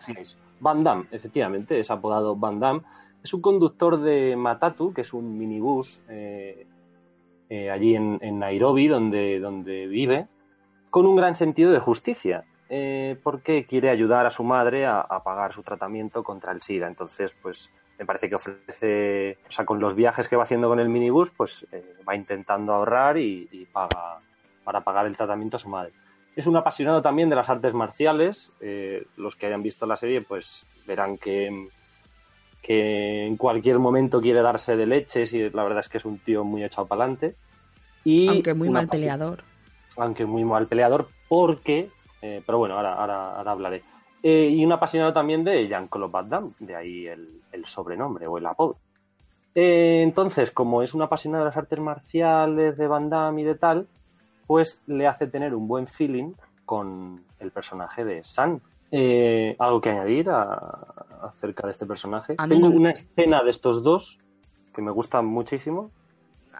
Van 0.59 0.83
Damme, 0.83 1.05
efectivamente, 1.11 1.79
es 1.79 1.89
apodado 1.89 2.35
Van 2.35 2.59
Damme. 2.59 2.81
Es 3.23 3.33
un 3.33 3.41
conductor 3.41 3.99
de 3.99 4.35
Matatu, 4.35 4.93
que 4.93 5.01
es 5.01 5.13
un 5.13 5.37
minibús 5.37 6.01
eh, 6.09 6.67
eh, 7.49 7.71
allí 7.71 7.95
en, 7.95 8.19
en 8.21 8.39
Nairobi, 8.39 8.87
donde, 8.87 9.39
donde 9.39 9.87
vive, 9.87 10.27
con 10.89 11.05
un 11.05 11.15
gran 11.15 11.35
sentido 11.35 11.71
de 11.71 11.79
justicia, 11.79 12.45
eh, 12.69 13.19
porque 13.23 13.65
quiere 13.65 13.89
ayudar 13.89 14.25
a 14.25 14.31
su 14.31 14.43
madre 14.43 14.85
a, 14.85 15.01
a 15.01 15.23
pagar 15.23 15.51
su 15.53 15.63
tratamiento 15.63 16.23
contra 16.23 16.51
el 16.51 16.61
SIDA. 16.61 16.87
Entonces, 16.87 17.33
pues 17.41 17.69
me 17.99 18.05
parece 18.05 18.29
que 18.29 18.35
ofrece, 18.35 19.37
o 19.47 19.51
sea, 19.51 19.65
con 19.65 19.79
los 19.79 19.93
viajes 19.93 20.27
que 20.29 20.37
va 20.37 20.43
haciendo 20.43 20.69
con 20.69 20.79
el 20.79 20.87
minibús, 20.89 21.31
pues 21.31 21.67
eh, 21.71 21.95
va 22.07 22.15
intentando 22.15 22.73
ahorrar 22.73 23.17
y, 23.17 23.47
y 23.51 23.65
paga 23.65 24.19
para 24.63 24.81
pagar 24.81 25.05
el 25.05 25.17
tratamiento 25.17 25.57
a 25.57 25.59
su 25.59 25.67
madre. 25.69 25.91
Es 26.35 26.47
un 26.47 26.55
apasionado 26.55 27.01
también 27.01 27.29
de 27.29 27.35
las 27.35 27.49
artes 27.49 27.73
marciales. 27.73 28.53
eh, 28.61 29.05
los 29.17 29.35
que 29.35 29.47
hayan 29.47 29.61
visto 29.63 29.85
la 29.85 29.97
serie, 29.97 30.21
pues 30.21 30.65
verán 30.87 31.17
que, 31.17 31.67
que 32.61 33.25
en 33.25 33.35
cualquier 33.35 33.79
momento 33.79 34.21
quiere 34.21 34.41
darse 34.41 34.77
de 34.77 34.85
leches 34.85 35.33
y 35.33 35.49
la 35.49 35.63
verdad 35.63 35.79
es 35.79 35.89
que 35.89 35.97
es 35.97 36.05
un 36.05 36.19
tío 36.19 36.43
muy 36.45 36.63
echado 36.63 36.87
para 36.87 37.03
adelante. 37.03 37.35
Y 38.05 38.29
Aunque 38.29 38.53
muy 38.53 38.69
mal 38.69 38.87
peleador. 38.87 39.43
aunque 39.97 40.25
muy 40.25 40.45
mal 40.45 40.67
peleador, 40.67 41.09
porque, 41.27 41.89
eh, 42.21 42.41
pero 42.45 42.59
bueno, 42.59 42.75
ahora, 42.77 42.93
ahora, 42.93 43.35
ahora 43.35 43.51
hablaré. 43.51 43.83
Y 44.21 44.63
un 44.65 44.71
apasionado 44.71 45.13
también 45.13 45.43
de 45.43 45.67
Jean-Claude 45.67 46.11
Van 46.11 46.29
Damme, 46.29 46.51
de 46.59 46.75
ahí 46.75 47.07
el, 47.07 47.38
el 47.51 47.65
sobrenombre 47.65 48.27
o 48.27 48.37
el 48.37 48.45
apodo. 48.45 48.77
Eh, 49.55 50.01
entonces, 50.03 50.51
como 50.51 50.81
es 50.83 50.93
un 50.93 51.01
apasionado 51.01 51.43
de 51.43 51.49
las 51.49 51.57
artes 51.57 51.79
marciales, 51.79 52.77
de 52.77 52.87
Van 52.87 53.09
Damme 53.09 53.41
y 53.41 53.45
de 53.45 53.55
tal, 53.55 53.87
pues 54.47 54.81
le 54.87 55.07
hace 55.07 55.27
tener 55.27 55.53
un 55.55 55.67
buen 55.67 55.87
feeling 55.87 56.33
con 56.65 57.23
el 57.39 57.51
personaje 57.51 58.05
de 58.05 58.23
San. 58.23 58.61
Eh, 58.91 59.55
¿Algo 59.59 59.81
que 59.81 59.89
añadir 59.89 60.29
a- 60.29 60.85
acerca 61.23 61.67
de 61.67 61.71
este 61.71 61.85
personaje? 61.85 62.35
A 62.37 62.47
Tengo 62.47 62.69
no. 62.69 62.75
una 62.75 62.91
escena 62.91 63.43
de 63.43 63.49
estos 63.51 63.83
dos 63.83 64.19
que 64.73 64.81
me 64.81 64.91
gusta 64.91 65.21
muchísimo. 65.21 65.91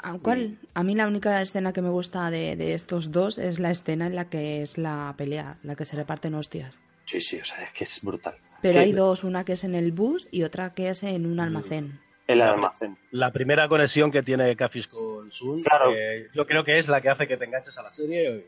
¿A 0.02 0.18
¿Cuál? 0.18 0.58
A 0.74 0.84
mí 0.84 0.96
la 0.96 1.08
única 1.08 1.42
escena 1.42 1.74
que 1.74 1.82
me 1.82 1.90
gusta 1.90 2.30
de, 2.32 2.56
de 2.56 2.74
estos 2.74 3.12
dos 3.12 3.38
es 3.38 3.60
la 3.60 3.70
escena 3.72 4.08
en 4.08 4.16
la 4.16 4.26
que 4.30 4.62
es 4.62 4.78
la 4.78 5.14
pelea, 5.18 5.58
la 5.64 5.76
que 5.76 5.86
se 5.86 5.96
reparten 5.96 6.36
hostias. 6.36 6.80
Sí, 7.06 7.20
sí, 7.22 7.40
o 7.40 7.46
sea, 7.46 7.64
es 7.64 7.72
que 7.74 7.84
es 7.84 8.04
brutal. 8.04 8.36
Pero 8.62 8.80
hay 8.82 8.92
dos, 8.92 9.24
una 9.24 9.44
que 9.46 9.54
es 9.54 9.64
en 9.64 9.76
el 9.76 9.92
bus 9.92 10.28
y 10.32 10.44
otra 10.44 10.74
que 10.74 10.90
es 10.90 11.04
en 11.04 11.26
un 11.26 11.40
almacén. 11.40 12.00
El 12.28 12.40
La- 12.40 12.52
almacén. 12.52 12.98
La 13.12 13.32
primera 13.32 13.68
conexión 13.68 14.12
que 14.12 14.22
tiene 14.22 14.56
Cafis 14.56 14.88
con 14.88 15.32
Sun, 15.32 15.64
Claro. 15.64 15.94
eh, 15.96 16.28
yo 16.34 16.46
creo 16.46 16.64
que 16.64 16.78
es 16.78 16.88
la 16.88 17.02
que 17.02 17.10
hace 17.10 17.28
que 17.28 17.38
te 17.38 17.46
enganches 17.46 17.78
a 17.78 17.84
la 17.84 17.90
serie 17.92 18.28
eh, 18.38 18.48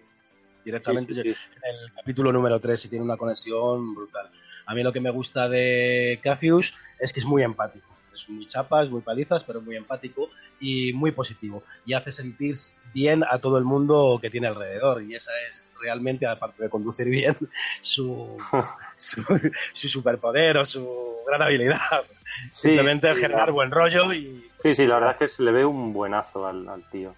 directamente. 0.63 1.13
Sí, 1.15 1.21
sí, 1.23 1.33
sí. 1.33 1.39
en 1.63 1.85
el 1.85 1.93
capítulo 1.93 2.31
número 2.31 2.59
3 2.59 2.85
y 2.85 2.89
tiene 2.89 3.03
una 3.05 3.17
conexión 3.17 3.95
brutal. 3.95 4.29
A 4.67 4.75
mí 4.75 4.83
lo 4.83 4.93
que 4.93 4.99
me 4.99 5.09
gusta 5.09 5.49
de 5.49 6.19
Cafius 6.21 6.75
es 6.99 7.11
que 7.11 7.19
es 7.21 7.25
muy 7.25 7.41
empático. 7.43 7.87
Es 8.13 8.29
muy 8.29 8.45
chapas, 8.47 8.89
muy 8.89 9.01
palizas, 9.01 9.43
pero 9.43 9.61
muy 9.61 9.75
empático 9.75 10.29
y 10.59 10.93
muy 10.93 11.11
positivo. 11.11 11.63
Y 11.85 11.93
hace 11.93 12.11
sentir 12.11 12.55
bien 12.93 13.23
a 13.29 13.39
todo 13.39 13.57
el 13.57 13.63
mundo 13.63 14.19
que 14.21 14.29
tiene 14.29 14.47
alrededor. 14.47 15.01
Y 15.03 15.15
esa 15.15 15.31
es 15.49 15.69
realmente, 15.81 16.27
aparte 16.27 16.63
de 16.63 16.69
conducir 16.69 17.07
bien, 17.07 17.35
su, 17.81 18.37
su, 18.95 19.23
su 19.73 19.89
superpoder 19.89 20.57
o 20.57 20.65
su 20.65 20.87
gran 21.27 21.41
habilidad. 21.41 21.79
Sí, 22.51 22.69
Simplemente 22.69 23.09
el 23.09 23.15
sí, 23.15 23.21
generar 23.21 23.47
la- 23.47 23.53
buen 23.53 23.71
rollo 23.71 24.13
y... 24.13 24.43
Sí, 24.61 24.75
sí, 24.75 24.85
la 24.85 24.95
verdad 24.95 25.11
es 25.13 25.17
que 25.17 25.29
se 25.29 25.43
le 25.43 25.51
ve 25.51 25.65
un 25.65 25.91
buenazo 25.93 26.45
al, 26.45 26.67
al 26.69 26.83
tío. 26.91 27.15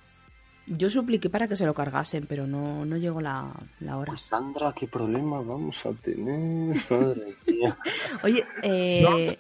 Yo 0.66 0.90
supliqué 0.90 1.30
para 1.30 1.50
que 1.50 1.58
se 1.58 1.66
lo 1.66 1.74
cargasen, 1.74 2.26
pero 2.26 2.48
no, 2.48 2.86
no 2.86 2.96
llegó 2.96 3.20
la, 3.20 3.52
la 3.82 3.98
hora. 3.98 4.12
Pues 4.14 4.22
Sandra, 4.22 4.72
qué 4.74 4.88
problema 4.88 5.42
vamos 5.42 5.86
a 5.86 5.92
tener. 5.92 6.40
Madre 6.90 7.36
mía. 7.46 7.78
Oye, 8.24 8.46
eh, 8.62 9.38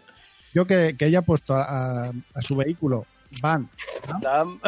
Yo 0.54 0.66
que, 0.66 0.96
que 0.98 1.06
haya 1.06 1.22
puesto 1.22 1.56
a, 1.56 2.08
a- 2.08 2.12
a 2.34 2.42
su 2.42 2.56
vehículo 2.56 3.06
van. 3.42 3.70
Tam- 4.22 4.60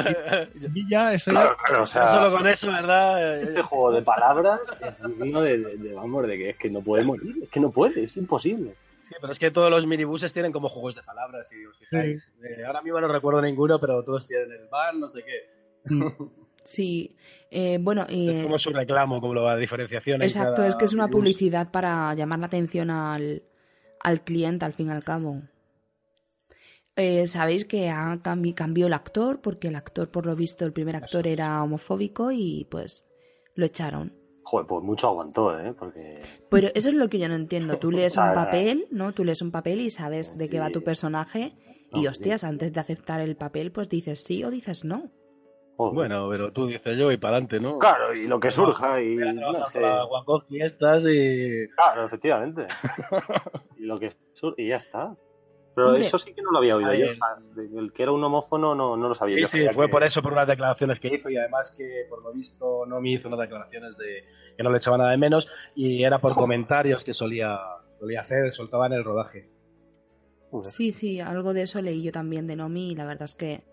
Y 0.76 0.90
ya 0.90 1.14
eso 1.14 1.32
ya. 1.32 1.42
Claro, 1.42 1.58
claro, 1.64 1.84
o 1.84 1.88
sea, 1.88 2.08
solo 2.08 2.32
con 2.36 2.48
eso, 2.48 2.68
¿verdad? 2.68 3.42
este 3.44 3.62
juego 3.62 3.92
de 3.92 4.02
palabras 4.02 4.60
es 4.82 5.18
digno 5.20 5.42
de, 5.42 5.58
de- 5.60 5.78
de, 5.78 5.94
vamos, 5.94 6.26
de 6.28 6.36
que 6.38 6.50
es 6.52 6.58
que 6.58 6.70
no 6.70 6.82
puede 6.82 7.04
morir, 7.04 7.36
es 7.44 7.50
que 7.50 7.60
no 7.60 7.70
puede, 7.72 8.04
es 8.04 8.18
imposible. 8.18 8.76
Sí, 9.04 9.14
pero 9.22 9.32
es 9.32 9.38
que 9.38 9.52
todos 9.52 9.70
los 9.70 9.86
minibuses 9.86 10.34
tienen 10.34 10.52
como 10.52 10.68
juegos 10.68 10.96
de 10.96 11.04
palabras, 11.04 11.48
si 11.48 11.64
os 11.64 11.78
fijáis. 11.78 12.32
Eh, 12.44 12.66
ahora 12.66 12.82
mismo 12.82 13.00
no 13.00 13.08
recuerdo 13.08 13.40
ninguno, 13.40 13.80
pero 13.80 14.04
todos 14.04 14.26
tienen 14.26 14.52
el 14.52 14.68
van, 14.68 15.00
no 15.00 15.08
sé 15.08 15.24
qué. 15.24 15.86
sí. 16.64 17.16
eh, 17.52 17.78
bueno, 17.80 18.08
y, 18.10 18.30
Es 18.30 18.40
como 18.44 18.58
su 18.58 18.72
reclamo, 18.72 19.22
como 19.22 19.36
la 19.36 19.56
diferenciación. 19.58 20.16
en 20.16 20.28
exacto, 20.28 20.56
cada 20.56 20.68
es 20.70 20.76
que 20.76 20.86
es 20.86 20.94
una 20.94 21.04
minibús. 21.04 21.22
publicidad 21.22 21.70
para 21.70 22.16
llamar 22.16 22.40
la 22.40 22.48
atención 22.48 22.90
al, 22.90 23.44
al 24.00 24.22
cliente, 24.22 24.66
al 24.66 24.74
fin 24.74 24.88
y 24.88 24.92
al 24.92 25.04
cabo. 25.04 25.44
Eh, 26.98 27.28
Sabéis 27.28 27.66
que 27.66 27.90
ha 27.90 28.16
cambi- 28.24 28.54
cambió 28.54 28.88
el 28.88 28.94
actor, 28.94 29.42
porque 29.42 29.68
el 29.68 29.76
actor, 29.76 30.10
por 30.10 30.26
lo 30.26 30.36
visto, 30.36 30.66
el 30.66 30.72
primer 30.74 30.96
actor 30.96 31.28
era 31.28 31.62
homofóbico 31.62 32.32
y 32.32 32.68
pues 32.72 33.06
lo 33.56 33.66
echaron. 33.66 34.14
Joder, 34.44 34.68
pues 34.68 34.84
mucho 34.84 35.08
aguantó, 35.08 35.60
¿eh? 35.60 35.74
Porque 35.78 36.22
Pero 36.50 36.70
eso 36.76 36.90
es 36.90 36.94
lo 36.96 37.10
que 37.10 37.18
yo 37.20 37.28
no 37.28 37.36
entiendo. 37.36 37.80
Tú 37.80 37.92
lees 37.92 38.16
un 38.16 38.32
papel, 38.34 38.86
¿no? 38.92 39.12
Tú 39.12 39.26
lees 39.26 39.42
un 39.42 39.52
papel 39.52 39.82
y 39.82 39.90
sabes 39.90 40.38
de 40.38 40.48
qué 40.50 40.60
va 40.60 40.70
tu 40.70 40.84
personaje. 40.84 41.54
Y 41.94 42.08
hostias, 42.08 42.44
antes 42.44 42.74
de 42.74 42.80
aceptar 42.80 43.22
el 43.22 43.36
papel, 43.38 43.72
pues 43.72 43.88
dices 43.90 44.24
sí 44.24 44.44
o 44.44 44.50
dices 44.52 44.84
no. 44.86 45.10
joder. 45.78 45.94
Bueno, 45.94 46.28
pero 46.30 46.52
tú 46.52 46.68
dices 46.68 46.98
yo 46.98 47.12
y 47.12 47.18
para 47.18 47.38
adelante, 47.38 47.60
¿no? 47.60 47.80
claro, 47.80 48.14
y 48.14 48.28
lo 48.28 48.40
que 48.40 48.52
surja 48.52 49.02
y 49.02 49.16
no 49.16 49.68
sé. 49.68 49.82
estas 50.60 51.06
y... 51.06 51.68
Claro, 51.76 52.06
efectivamente. 52.06 52.68
y 53.78 53.84
lo 53.84 53.98
que 53.98 54.14
sur- 54.34 54.56
y 54.58 54.68
ya 54.70 54.76
está. 54.78 55.16
Pero 55.76 55.88
Hombre. 55.90 56.06
eso 56.06 56.18
sí 56.18 56.34
que 56.34 56.42
no 56.42 56.52
lo 56.52 56.60
había 56.60 56.78
oído 56.78 56.94
yo. 56.94 57.06
el- 57.08 57.12
o 57.12 57.16
sea, 57.16 57.28
el 57.82 57.92
que 57.92 58.04
era 58.04 58.12
un 58.14 58.24
homófono 58.24 58.74
no, 58.74 58.96
no 58.96 59.10
lo 59.10 59.14
sabía 59.16 59.36
Sí, 59.36 59.42
yo. 59.42 59.48
sí, 59.48 59.76
fue 59.76 59.88
que- 59.88 59.92
por 59.92 60.04
eso, 60.04 60.22
por 60.22 60.32
unas 60.32 60.48
declaraciones 60.48 61.00
que 61.02 61.10
hizo 61.14 61.30
y 61.30 61.38
además 61.38 61.76
que 61.78 62.06
por 62.10 62.24
lo 62.24 62.32
visto 62.32 62.86
no 62.88 63.02
me 63.02 63.10
hizo 63.12 63.28
unas 63.28 63.42
declaraciones 63.42 63.98
de 63.98 64.24
que 64.56 64.64
no 64.64 64.72
le 64.72 64.78
echaba 64.78 64.98
nada 64.98 65.12
de 65.12 65.18
menos 65.18 65.52
y 65.76 66.04
era 66.04 66.18
por 66.20 66.34
comentarios 66.34 67.04
que 67.04 67.14
solía, 67.14 67.60
solía 68.00 68.22
hacer, 68.22 68.52
soltaba 68.54 68.88
en 68.88 68.94
el 68.94 69.04
rodaje. 69.04 69.50
Sí, 70.64 70.92
sí, 70.94 71.20
algo 71.20 71.54
de 71.54 71.64
eso 71.64 71.82
leí 71.82 72.02
yo 72.02 72.12
también 72.14 72.48
de 72.48 72.56
Nomi 72.56 72.92
y 72.92 72.96
la 72.96 73.06
verdad 73.06 73.24
es 73.24 73.36
que 73.36 73.64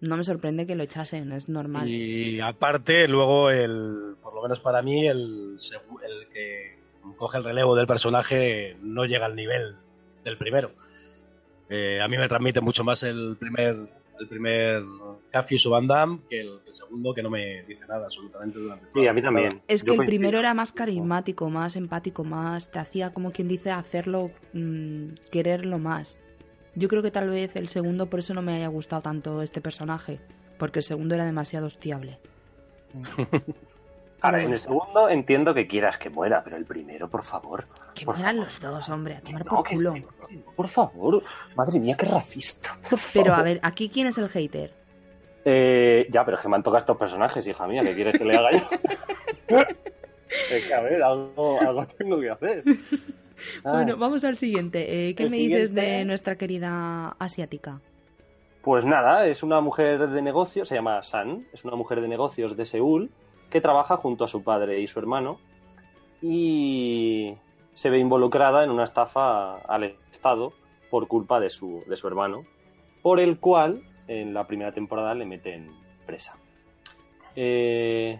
no 0.00 0.18
me 0.18 0.24
sorprende 0.24 0.66
que 0.66 0.74
lo 0.74 0.82
echasen, 0.82 1.32
es 1.32 1.48
normal. 1.48 1.88
Y 1.88 2.38
aparte, 2.40 3.08
luego, 3.08 3.48
el, 3.50 4.16
por 4.22 4.34
lo 4.34 4.42
menos 4.42 4.60
para 4.60 4.82
mí, 4.82 5.06
el, 5.06 5.56
el 5.56 6.28
que 6.28 6.78
coge 7.16 7.38
el 7.38 7.44
relevo 7.44 7.74
del 7.74 7.86
personaje 7.86 8.76
no 8.82 9.06
llega 9.06 9.24
al 9.24 9.34
nivel 9.34 9.76
del 10.24 10.36
primero. 10.36 10.72
Eh, 11.68 12.00
a 12.00 12.08
mí 12.08 12.16
me 12.16 12.28
transmite 12.28 12.60
mucho 12.60 12.84
más 12.84 13.02
el 13.02 13.36
primer 13.38 13.74
el 14.18 14.28
primer 14.28 14.82
Cafius 15.30 15.66
o 15.66 15.70
Van 15.70 15.86
Damme 15.86 16.20
que 16.28 16.40
el, 16.40 16.60
segundo, 16.70 17.12
que 17.12 17.22
no 17.22 17.30
me 17.30 17.62
dice 17.64 17.86
nada 17.86 18.04
absolutamente 18.04 18.58
durante 18.58 18.86
Sí, 18.94 19.06
a 19.06 19.12
mí 19.12 19.22
también. 19.22 19.62
Es 19.68 19.82
Yo 19.82 19.86
que 19.86 19.90
el 19.92 19.96
coincido. 19.98 20.06
primero 20.06 20.38
era 20.38 20.54
más 20.54 20.72
carismático, 20.72 21.50
más 21.50 21.76
empático, 21.76 22.24
más 22.24 22.70
te 22.70 22.78
hacía 22.78 23.12
como 23.12 23.32
quien 23.32 23.48
dice 23.48 23.70
hacerlo, 23.70 24.30
mm, 24.52 25.14
quererlo 25.30 25.78
más. 25.78 26.20
Yo 26.74 26.88
creo 26.88 27.02
que 27.02 27.10
tal 27.10 27.30
vez 27.30 27.56
el 27.56 27.68
segundo 27.68 28.08
por 28.08 28.20
eso 28.20 28.34
no 28.34 28.42
me 28.42 28.56
haya 28.56 28.68
gustado 28.68 29.02
tanto 29.02 29.42
este 29.42 29.60
personaje, 29.60 30.20
porque 30.58 30.80
el 30.80 30.84
segundo 30.84 31.14
era 31.14 31.24
demasiado 31.24 31.66
hostiable. 31.66 32.18
Ahora, 34.26 34.42
en 34.42 34.52
el 34.52 34.60
segundo 34.60 35.08
entiendo 35.08 35.54
que 35.54 35.66
quieras 35.66 35.98
que 35.98 36.10
muera, 36.10 36.42
pero 36.44 36.56
el 36.56 36.64
primero, 36.64 37.08
por 37.08 37.22
favor. 37.24 37.66
Que 37.94 38.04
por 38.04 38.16
mueran 38.16 38.36
favor. 38.36 38.46
los 38.46 38.60
dos, 38.60 38.88
hombre, 38.88 39.14
a 39.16 39.20
tomar 39.20 39.44
No, 39.44 39.50
por 39.56 39.64
que- 39.68 39.74
culo. 39.74 39.94
Por 40.54 40.68
favor. 40.68 41.22
Madre 41.54 41.80
mía, 41.80 41.96
qué 41.96 42.06
racista. 42.06 42.76
por 42.90 42.98
Pero 43.12 43.32
a 43.34 43.42
ver, 43.42 43.60
aquí 43.62 43.88
quién 43.88 44.06
es 44.08 44.18
el 44.18 44.28
hater. 44.28 44.72
Eh, 45.44 46.06
ya, 46.10 46.24
pero 46.24 46.36
es 46.36 46.42
que 46.42 46.48
me 46.48 46.56
han 46.56 46.62
tocado 46.62 46.78
estos 46.78 46.96
personajes, 46.96 47.46
hija 47.46 47.66
mía. 47.68 47.82
¿Qué 47.82 47.94
quieres 47.94 48.18
que 48.18 48.24
le 48.24 48.36
haga 48.36 48.50
yo? 48.50 48.68
es 50.50 50.64
que, 50.66 50.74
a 50.74 50.80
ver, 50.80 51.02
algo, 51.02 51.60
algo 51.60 51.86
tengo 51.86 52.20
que 52.20 52.30
hacer. 52.30 52.62
Ah, 53.64 53.72
Bueno, 53.72 53.98
vamos 53.98 54.24
al 54.24 54.38
siguiente. 54.38 55.10
Eh, 55.10 55.14
¿Qué 55.14 55.24
El 55.24 55.30
me 55.30 55.36
dices 55.36 55.68
siguiente- 55.68 55.90
de 55.98 56.04
nuestra 56.06 56.36
querida 56.36 57.08
asiática? 57.18 57.82
Pues 58.62 58.86
nada, 58.86 59.26
es 59.26 59.42
una 59.42 59.60
mujer 59.60 60.08
de 60.08 60.22
negocios, 60.22 60.68
se 60.68 60.74
llama 60.74 61.02
San, 61.02 61.46
es 61.52 61.62
una 61.62 61.76
mujer 61.76 62.00
de 62.00 62.08
negocios 62.08 62.56
de 62.56 62.64
Seúl 62.64 63.10
que 63.50 63.60
trabaja 63.60 63.96
junto 63.96 64.24
a 64.24 64.28
su 64.28 64.42
padre 64.42 64.80
y 64.80 64.86
su 64.86 64.98
hermano 64.98 65.38
y 66.20 67.34
se 67.74 67.90
ve 67.90 67.98
involucrada 67.98 68.64
en 68.64 68.70
una 68.70 68.84
estafa 68.84 69.56
al 69.58 69.96
Estado 70.10 70.52
por 70.90 71.08
culpa 71.08 71.40
de 71.40 71.50
su, 71.50 71.84
de 71.86 71.96
su 71.96 72.08
hermano, 72.08 72.44
por 73.02 73.20
el 73.20 73.38
cual 73.38 73.82
en 74.08 74.34
la 74.34 74.46
primera 74.46 74.72
temporada 74.72 75.14
le 75.14 75.26
meten 75.26 75.70
presa. 76.06 76.36
Eh, 77.34 78.18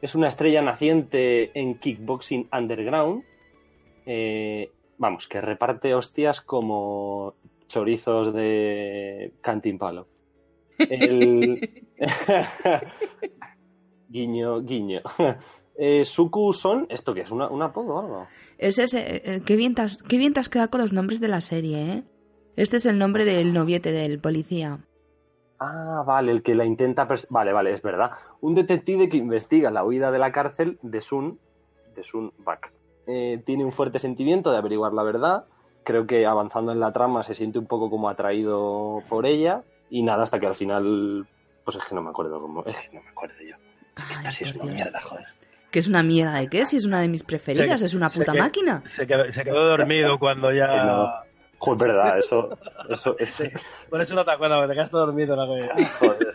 es 0.00 0.14
una 0.14 0.28
estrella 0.28 0.62
naciente 0.62 1.50
en 1.58 1.78
Kickboxing 1.78 2.48
Underground. 2.52 3.24
eh, 4.06 4.70
vamos, 4.96 5.28
que 5.28 5.40
reparte 5.40 5.94
hostias 5.94 6.40
como 6.40 7.34
chorizos 7.68 8.32
de 8.32 9.32
Cantimpalo. 9.42 10.08
El... 10.78 11.84
guiño, 14.08 14.60
guiño. 14.62 15.00
Eh, 15.80 16.04
Suku 16.04 16.52
son, 16.52 16.86
¿esto 16.88 17.14
qué 17.14 17.20
es? 17.20 17.30
¿Una, 17.30 17.46
¿Un 17.46 17.62
apodo 17.62 17.94
o 17.94 18.00
algo? 18.00 18.26
Es 18.58 18.80
ese, 18.80 19.22
eh, 19.24 19.42
qué, 19.46 19.54
bien 19.54 19.76
has, 19.78 20.02
qué 20.02 20.18
bien 20.18 20.32
te 20.32 20.40
has 20.40 20.48
quedado 20.48 20.70
con 20.70 20.80
los 20.80 20.92
nombres 20.92 21.20
de 21.20 21.28
la 21.28 21.40
serie, 21.40 21.92
¿eh? 21.92 22.02
Este 22.56 22.78
es 22.78 22.86
el 22.86 22.98
nombre 22.98 23.24
del 23.24 23.54
noviete 23.54 23.92
del 23.92 24.18
policía. 24.18 24.80
Ah, 25.60 26.02
vale, 26.04 26.32
el 26.32 26.42
que 26.42 26.56
la 26.56 26.64
intenta... 26.64 27.06
Vale, 27.30 27.52
vale, 27.52 27.72
es 27.72 27.82
verdad. 27.82 28.10
Un 28.40 28.56
detective 28.56 29.08
que 29.08 29.16
investiga 29.16 29.70
la 29.70 29.84
huida 29.84 30.10
de 30.10 30.18
la 30.18 30.32
cárcel 30.32 30.80
de 30.82 31.00
Sun, 31.00 31.38
de 31.94 32.02
Sun 32.02 32.32
Bak. 32.38 32.72
Eh, 33.06 33.40
tiene 33.46 33.64
un 33.64 33.70
fuerte 33.70 34.00
sentimiento 34.00 34.50
de 34.50 34.56
averiguar 34.56 34.92
la 34.92 35.04
verdad. 35.04 35.44
Creo 35.84 36.08
que 36.08 36.26
avanzando 36.26 36.72
en 36.72 36.80
la 36.80 36.92
trama 36.92 37.22
se 37.22 37.34
siente 37.34 37.60
un 37.60 37.66
poco 37.66 37.90
como 37.90 38.08
atraído 38.08 39.04
por 39.08 39.26
ella. 39.26 39.62
Y 39.90 40.02
nada, 40.02 40.24
hasta 40.24 40.40
que 40.40 40.46
al 40.48 40.56
final... 40.56 41.28
Pues 41.64 41.76
es 41.76 41.84
que 41.84 41.94
no 41.94 42.02
me 42.02 42.10
acuerdo 42.10 42.40
cómo... 42.40 42.64
Es 42.64 42.76
que 42.76 42.96
no 42.96 43.02
me 43.02 43.10
acuerdo 43.10 43.36
yo. 43.48 43.54
Ay, 44.24 44.32
sí 44.32 44.44
es 44.44 44.54
una 44.54 44.64
Dios. 44.64 44.74
mierda, 44.74 45.00
joder. 45.02 45.24
¿Que 45.70 45.78
es 45.80 45.86
una 45.88 46.02
mierda 46.02 46.34
de 46.40 46.48
qué? 46.48 46.64
Si 46.64 46.76
es 46.76 46.84
una 46.86 47.00
de 47.00 47.08
mis 47.08 47.22
preferidas, 47.24 47.80
Se- 47.80 47.86
es 47.86 47.94
una 47.94 48.08
se 48.10 48.20
puta 48.20 48.32
que- 48.32 48.38
máquina. 48.38 48.82
Se 48.84 49.06
quedó, 49.06 49.30
se 49.30 49.44
quedó 49.44 49.64
dormido 49.68 50.18
cuando 50.18 50.52
ya... 50.52 50.66
No. 50.84 51.12
Joder, 51.58 51.88
verdad, 51.88 52.18
eso... 52.18 52.56
eso, 52.88 53.16
eso- 53.18 53.44
Por 53.90 54.00
eso 54.00 54.14
no 54.14 54.24
te 54.24 54.30
acuerdas, 54.30 54.58
porque 54.58 54.68
te 54.68 54.74
quedaste 54.76 54.96
dormido. 54.96 55.36
¿no? 55.36 55.46
joder. 55.46 56.34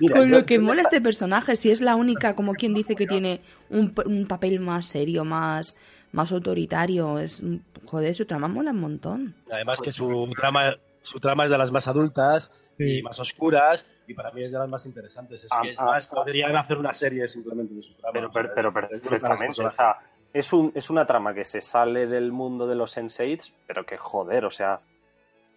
Mira, 0.00 0.16
Con 0.16 0.28
yo- 0.30 0.38
lo 0.38 0.46
que 0.46 0.58
mola 0.58 0.82
este 0.82 1.00
personaje, 1.00 1.56
si 1.56 1.70
es 1.70 1.80
la 1.80 1.94
única, 1.96 2.34
como 2.34 2.52
quien 2.54 2.74
dice 2.74 2.94
que 2.94 3.06
tiene 3.06 3.40
un, 3.70 3.94
un 4.04 4.26
papel 4.26 4.60
más 4.60 4.86
serio, 4.86 5.24
más, 5.24 5.74
más 6.12 6.30
autoritario, 6.32 7.18
es 7.18 7.42
joder, 7.84 8.14
su 8.14 8.26
trama 8.26 8.48
mola 8.48 8.72
un 8.72 8.80
montón. 8.80 9.34
Además 9.50 9.80
que 9.80 9.92
su 9.92 10.30
trama, 10.36 10.74
su 11.02 11.20
trama 11.20 11.44
es 11.44 11.50
de 11.50 11.58
las 11.58 11.70
más 11.72 11.88
adultas 11.88 12.52
Sí. 12.76 12.98
y 12.98 13.02
más 13.02 13.18
oscuras 13.18 13.86
y 14.08 14.14
para 14.14 14.30
mí 14.32 14.42
es 14.42 14.50
de 14.52 14.58
las 14.58 14.68
más 14.68 14.84
interesantes. 14.86 15.44
Es 15.44 15.50
Ah, 15.52 15.60
que 15.62 15.74
ah, 15.78 15.84
más, 15.84 16.08
ah. 16.10 16.14
podrían 16.16 16.56
hacer 16.56 16.78
una 16.78 16.92
serie 16.94 17.28
simplemente 17.28 17.74
de 17.74 17.82
su 17.82 17.94
trama. 17.94 18.12
Pero, 18.12 18.30
pero, 18.32 18.48
es- 18.90 19.00
perfectamente. 19.02 19.64
O 19.64 19.70
sea, 19.70 19.98
es, 20.32 20.52
un, 20.52 20.72
es 20.74 20.90
una 20.90 21.06
trama 21.06 21.34
que 21.34 21.44
se 21.44 21.60
sale 21.60 22.06
del 22.06 22.32
mundo 22.32 22.66
de 22.66 22.74
los 22.74 22.96
Sense8, 22.96 23.52
pero 23.66 23.84
que 23.86 23.96
joder, 23.98 24.44
o 24.44 24.50
sea, 24.50 24.80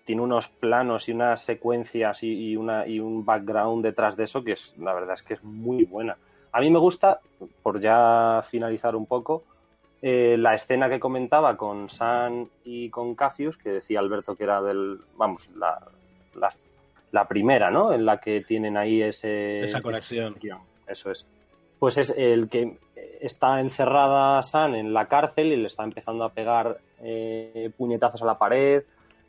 tiene 0.06 0.22
unos 0.22 0.50
planos 0.50 1.08
y 1.08 1.14
unas 1.14 1.42
secuencias 1.42 2.24
y, 2.24 2.52
y 2.52 2.56
una, 2.58 2.86
y 2.88 3.00
un 3.00 3.24
background 3.24 3.84
detrás 3.86 4.18
de 4.18 4.26
eso 4.26 4.44
que 4.44 4.54
es, 4.54 4.76
la 4.78 4.94
verdad 4.94 5.14
es 5.14 5.24
que 5.24 5.36
es 5.36 5.44
muy 5.44 5.86
buena. 5.86 6.18
A 6.52 6.60
mí 6.60 6.70
me 6.70 6.80
gusta, 6.80 7.22
por 7.64 7.80
ya 7.80 8.42
finalizar 8.50 8.96
un 8.96 9.06
poco, 9.06 9.44
eh, 10.02 10.36
la 10.38 10.56
escena 10.56 10.90
que 10.90 11.00
comentaba 11.00 11.56
con 11.56 11.88
San 11.88 12.50
y 12.66 12.90
con 12.90 13.16
Cassius, 13.16 13.58
que 13.58 13.70
decía 13.70 14.00
Alberto 14.00 14.36
que 14.36 14.44
era 14.44 14.62
del, 14.62 15.00
vamos, 15.16 15.48
la, 15.56 15.80
la 17.12 17.28
primera, 17.28 17.70
¿no? 17.72 17.94
En 17.94 18.06
la 18.06 18.20
que 18.20 18.42
tienen 18.42 18.78
ahí 18.78 19.02
ese... 19.02 19.62
Esa 19.64 19.82
conexión. 19.82 20.36
Eso 20.88 21.12
es. 21.12 21.26
Pues 21.80 21.98
es 21.98 22.14
el 22.16 22.50
que 22.50 22.78
está 23.20 23.60
encerrada 23.60 24.42
San 24.44 24.76
en 24.76 24.94
la 24.94 25.08
cárcel 25.08 25.48
y 25.52 25.58
le 25.58 25.68
está 25.68 25.84
empezando 25.84 26.24
a 26.24 26.30
pegar 26.30 26.80
eh, 27.02 27.72
puñetazos 27.78 28.22
a 28.22 28.26
la 28.26 28.38
pared 28.38 28.84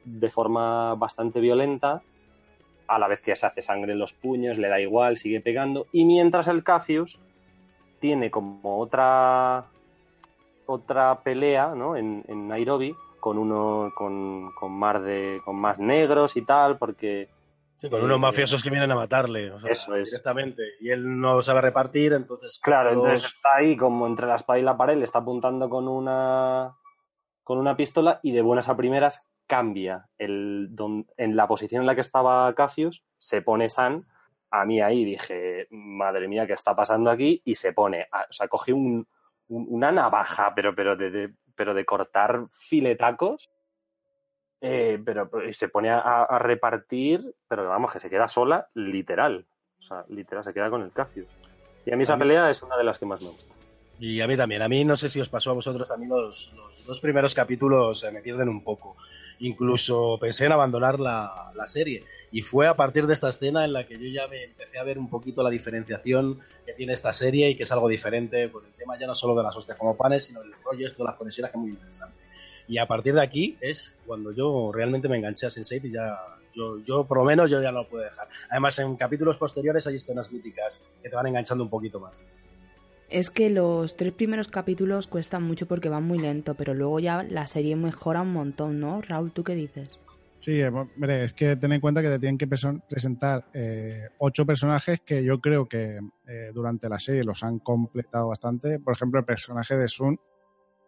de 0.04 0.30
forma 0.30 0.94
bastante 0.94 1.40
violenta, 1.40 2.02
a 2.88 2.98
la 2.98 3.08
vez 3.08 3.20
que 3.22 3.36
se 3.36 3.46
hace 3.46 3.62
sangre 3.62 3.92
en 3.92 3.98
los 3.98 4.12
puños, 4.12 4.58
le 4.58 4.68
da 4.68 4.80
igual, 4.80 5.16
sigue 5.16 5.40
pegando, 5.40 5.86
y 5.92 6.04
mientras 6.04 6.48
el 6.48 6.64
Cafius 6.64 7.18
tiene 8.00 8.30
como 8.30 8.78
otra 8.78 9.66
otra 10.66 11.20
pelea 11.20 11.74
¿no? 11.74 11.96
en, 11.96 12.24
en 12.28 12.48
Nairobi 12.48 12.94
con 13.20 13.38
uno 13.38 13.92
con, 13.94 14.50
con, 14.52 14.72
más 14.72 15.02
de 15.02 15.40
con 15.44 15.56
más 15.56 15.78
negros 15.78 16.36
y 16.36 16.42
tal 16.42 16.78
porque 16.78 17.28
con 17.90 18.02
unos 18.02 18.20
mafiosos 18.20 18.62
que 18.62 18.70
vienen 18.70 18.90
a 18.90 18.94
matarle, 18.94 19.54
eso 19.54 19.68
es. 19.68 19.86
directamente. 20.04 20.62
Y 20.80 20.90
él 20.90 21.18
no 21.20 21.42
sabe 21.42 21.60
repartir, 21.60 22.12
entonces. 22.12 22.58
Claro, 22.62 22.92
entonces 22.92 23.34
está 23.34 23.56
ahí 23.56 23.76
como 23.76 24.06
entre 24.06 24.26
la 24.26 24.36
espada 24.36 24.58
y 24.58 24.62
la 24.62 24.76
pared, 24.76 24.96
le 24.96 25.04
está 25.04 25.20
apuntando 25.20 25.68
con 25.68 25.88
una 25.88 26.74
con 27.42 27.58
una 27.58 27.76
pistola 27.76 28.20
y 28.22 28.32
de 28.32 28.42
buenas 28.42 28.68
a 28.68 28.76
primeras 28.76 29.28
cambia 29.46 30.08
el 30.16 30.70
en 31.16 31.36
la 31.36 31.48
posición 31.48 31.82
en 31.82 31.86
la 31.86 31.94
que 31.94 32.00
estaba 32.00 32.54
Cafius, 32.54 33.04
se 33.18 33.42
pone 33.42 33.68
San. 33.68 34.06
A 34.50 34.64
mí 34.64 34.80
ahí 34.80 35.04
dije, 35.04 35.66
madre 35.70 36.28
mía, 36.28 36.46
¿qué 36.46 36.52
está 36.52 36.76
pasando 36.76 37.10
aquí? 37.10 37.40
Y 37.44 37.54
se 37.54 37.72
pone, 37.72 38.06
o 38.12 38.32
sea, 38.32 38.48
coge 38.48 38.72
un, 38.72 39.06
una 39.48 39.90
navaja, 39.90 40.52
pero, 40.54 40.74
pero, 40.74 40.94
de, 40.94 41.32
pero 41.54 41.74
de 41.74 41.84
cortar 41.84 42.46
filetacos 42.50 43.50
eh, 44.64 45.02
pero, 45.04 45.28
se 45.50 45.68
pone 45.68 45.90
a, 45.90 46.38
repartir, 46.38 47.34
pero 47.48 47.68
vamos, 47.68 47.92
que 47.92 47.98
se 47.98 48.08
queda 48.08 48.28
sola, 48.28 48.68
literal. 48.74 49.44
O 49.80 49.82
sea, 49.82 50.04
literal, 50.08 50.44
se 50.44 50.54
queda 50.54 50.70
con 50.70 50.82
el 50.82 50.92
Cassius. 50.92 51.26
Y 51.84 51.92
a 51.92 51.96
mí 51.96 52.04
esa 52.04 52.16
pelea 52.16 52.48
es 52.48 52.62
una 52.62 52.76
de 52.76 52.84
las 52.84 52.96
que 52.96 53.04
más 53.04 53.20
me 53.20 53.30
gusta. 53.30 53.52
Y 53.98 54.20
a 54.20 54.28
mí 54.28 54.36
también. 54.36 54.62
A 54.62 54.68
mí 54.68 54.84
no 54.84 54.96
sé 54.96 55.08
si 55.08 55.20
os 55.20 55.28
pasó 55.28 55.50
a 55.50 55.54
vosotros, 55.54 55.90
a 55.90 55.96
mí 55.96 56.06
los, 56.06 56.52
los 56.56 56.86
dos 56.86 57.00
primeros 57.00 57.34
capítulos 57.34 58.06
me 58.12 58.22
pierden 58.22 58.48
un 58.48 58.62
poco. 58.62 58.96
Incluso 59.40 60.16
pensé 60.20 60.46
en 60.46 60.52
abandonar 60.52 61.00
la, 61.00 61.50
la, 61.54 61.66
serie. 61.66 62.04
Y 62.30 62.42
fue 62.42 62.68
a 62.68 62.76
partir 62.76 63.08
de 63.08 63.14
esta 63.14 63.28
escena 63.28 63.64
en 63.64 63.72
la 63.72 63.84
que 63.84 63.98
yo 63.98 64.08
ya 64.08 64.28
me 64.28 64.44
empecé 64.44 64.78
a 64.78 64.84
ver 64.84 64.96
un 64.96 65.10
poquito 65.10 65.42
la 65.42 65.50
diferenciación 65.50 66.38
que 66.64 66.72
tiene 66.72 66.92
esta 66.92 67.12
serie 67.12 67.50
y 67.50 67.56
que 67.56 67.64
es 67.64 67.72
algo 67.72 67.88
diferente 67.88 68.48
por 68.48 68.64
el 68.64 68.72
tema 68.74 68.96
ya 68.96 69.08
no 69.08 69.14
solo 69.14 69.34
de 69.34 69.42
las 69.42 69.56
hostias 69.56 69.76
como 69.76 69.96
panes, 69.96 70.24
sino 70.24 70.40
el 70.40 70.52
rollo 70.64 70.86
esto 70.86 71.02
de 71.02 71.08
las 71.08 71.16
conexiones 71.16 71.50
que 71.50 71.58
es 71.58 71.60
muy 71.60 71.70
interesante. 71.70 72.14
Y 72.72 72.78
a 72.78 72.86
partir 72.86 73.12
de 73.12 73.20
aquí 73.20 73.58
es 73.60 73.98
cuando 74.06 74.32
yo 74.32 74.72
realmente 74.72 75.06
me 75.06 75.18
enganché 75.18 75.44
a 75.44 75.50
Sense8 75.50 75.84
y 75.84 75.90
ya, 75.90 76.18
yo, 76.54 76.78
yo 76.78 77.04
por 77.04 77.18
lo 77.18 77.24
menos 77.24 77.50
yo 77.50 77.60
ya 77.60 77.70
no 77.70 77.82
lo 77.82 77.88
puedo 77.90 78.02
dejar. 78.02 78.26
Además, 78.48 78.78
en 78.78 78.96
capítulos 78.96 79.36
posteriores 79.36 79.86
hay 79.86 79.96
escenas 79.96 80.32
míticas 80.32 80.82
que 81.02 81.10
te 81.10 81.14
van 81.14 81.26
enganchando 81.26 81.64
un 81.64 81.68
poquito 81.68 82.00
más. 82.00 82.26
Es 83.10 83.28
que 83.28 83.50
los 83.50 83.94
tres 83.98 84.14
primeros 84.14 84.48
capítulos 84.48 85.06
cuestan 85.06 85.42
mucho 85.42 85.68
porque 85.68 85.90
van 85.90 86.04
muy 86.04 86.18
lento, 86.18 86.54
pero 86.54 86.72
luego 86.72 86.98
ya 86.98 87.22
la 87.24 87.46
serie 87.46 87.76
mejora 87.76 88.22
un 88.22 88.32
montón, 88.32 88.80
¿no? 88.80 89.02
Raúl, 89.02 89.32
¿tú 89.32 89.44
qué 89.44 89.54
dices? 89.54 89.98
Sí, 90.38 90.62
eh, 90.62 90.72
es 91.24 91.34
que 91.34 91.56
ten 91.56 91.72
en 91.72 91.80
cuenta 91.82 92.00
que 92.00 92.08
te 92.08 92.18
tienen 92.18 92.38
que 92.38 92.48
presentar 92.48 93.44
eh, 93.52 94.08
ocho 94.16 94.46
personajes 94.46 95.00
que 95.02 95.22
yo 95.22 95.42
creo 95.42 95.68
que 95.68 96.00
eh, 96.26 96.52
durante 96.54 96.88
la 96.88 96.98
serie 96.98 97.22
los 97.22 97.44
han 97.44 97.58
completado 97.58 98.28
bastante. 98.28 98.80
Por 98.80 98.94
ejemplo, 98.94 99.20
el 99.20 99.26
personaje 99.26 99.76
de 99.76 99.88
Sun 99.88 100.18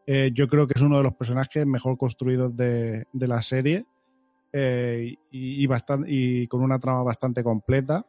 eh, 0.06 0.30
yo 0.34 0.48
creo 0.48 0.66
que 0.66 0.74
es 0.76 0.82
uno 0.82 0.98
de 0.98 1.02
los 1.02 1.14
personajes 1.14 1.66
mejor 1.66 1.96
construidos 1.96 2.56
de, 2.56 3.06
la 3.12 3.40
serie 3.42 3.86
eh, 4.52 5.14
y, 5.30 5.66
bastante, 5.66 6.10
y 6.10 6.46
con 6.46 6.62
una 6.62 6.78
trama 6.78 7.02
bastante 7.02 7.42
completa. 7.42 8.04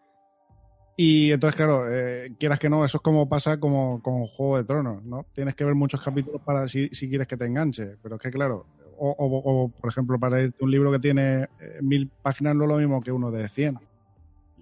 Y 0.97 1.31
entonces, 1.31 1.55
claro, 1.55 1.85
eh, 1.89 2.33
quieras 2.39 2.59
que 2.59 2.69
no, 2.69 2.85
eso 2.85 2.97
es 2.97 3.01
como 3.01 3.27
pasa 3.27 3.59
como 3.59 4.01
con 4.01 4.25
Juego 4.27 4.57
de 4.57 4.63
Tronos, 4.63 5.03
¿no? 5.03 5.25
Tienes 5.33 5.55
que 5.55 5.65
ver 5.65 5.75
muchos 5.75 6.01
capítulos 6.01 6.41
para 6.41 6.67
si, 6.67 6.87
si 6.89 7.09
quieres 7.09 7.27
que 7.27 7.35
te 7.35 7.45
enganche, 7.45 7.97
pero 8.01 8.15
es 8.15 8.21
que 8.21 8.31
claro, 8.31 8.65
o, 8.97 9.13
o, 9.17 9.69
por 9.69 9.89
ejemplo, 9.89 10.17
para 10.17 10.41
irte 10.41 10.63
un 10.63 10.71
libro 10.71 10.89
que 10.93 10.99
tiene 10.99 11.49
mil 11.81 12.09
páginas 12.21 12.55
no 12.55 12.63
es 12.63 12.69
lo 12.69 12.77
mismo 12.77 13.01
que 13.01 13.11
uno 13.11 13.29
de 13.29 13.49
cien 13.49 13.77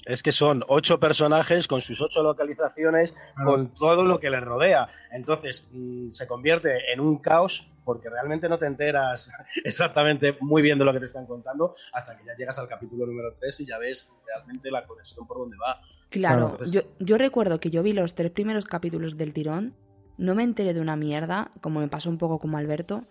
es 0.05 0.23
que 0.23 0.31
son 0.31 0.63
ocho 0.67 0.99
personajes 0.99 1.67
con 1.67 1.81
sus 1.81 2.01
ocho 2.01 2.23
localizaciones, 2.23 3.17
con 3.43 3.73
todo 3.73 4.03
lo 4.03 4.19
que 4.19 4.29
les 4.29 4.41
rodea. 4.41 4.89
Entonces 5.11 5.69
mm, 5.71 6.09
se 6.09 6.27
convierte 6.27 6.91
en 6.91 6.99
un 6.99 7.17
caos 7.19 7.69
porque 7.83 8.09
realmente 8.09 8.47
no 8.47 8.57
te 8.57 8.65
enteras 8.65 9.29
exactamente 9.63 10.37
muy 10.39 10.61
bien 10.61 10.79
de 10.79 10.85
lo 10.85 10.93
que 10.93 10.99
te 10.99 11.05
están 11.05 11.25
contando 11.25 11.75
hasta 11.91 12.17
que 12.17 12.25
ya 12.25 12.35
llegas 12.35 12.57
al 12.59 12.67
capítulo 12.67 13.05
número 13.05 13.33
3 13.39 13.59
y 13.61 13.65
ya 13.65 13.77
ves 13.77 14.09
realmente 14.25 14.71
la 14.71 14.85
conexión 14.85 15.27
por 15.27 15.37
donde 15.37 15.57
va. 15.57 15.81
Claro, 16.09 16.57
yo, 16.71 16.81
yo 16.99 17.17
recuerdo 17.17 17.59
que 17.59 17.71
yo 17.71 17.81
vi 17.81 17.93
los 17.93 18.13
tres 18.13 18.31
primeros 18.31 18.65
capítulos 18.65 19.17
del 19.17 19.33
tirón, 19.33 19.73
no 20.17 20.35
me 20.35 20.43
enteré 20.43 20.73
de 20.73 20.79
una 20.79 20.95
mierda, 20.95 21.51
como 21.61 21.79
me 21.79 21.87
pasó 21.87 22.09
un 22.09 22.19
poco 22.19 22.37
como 22.37 22.57
Alberto, 22.57 23.03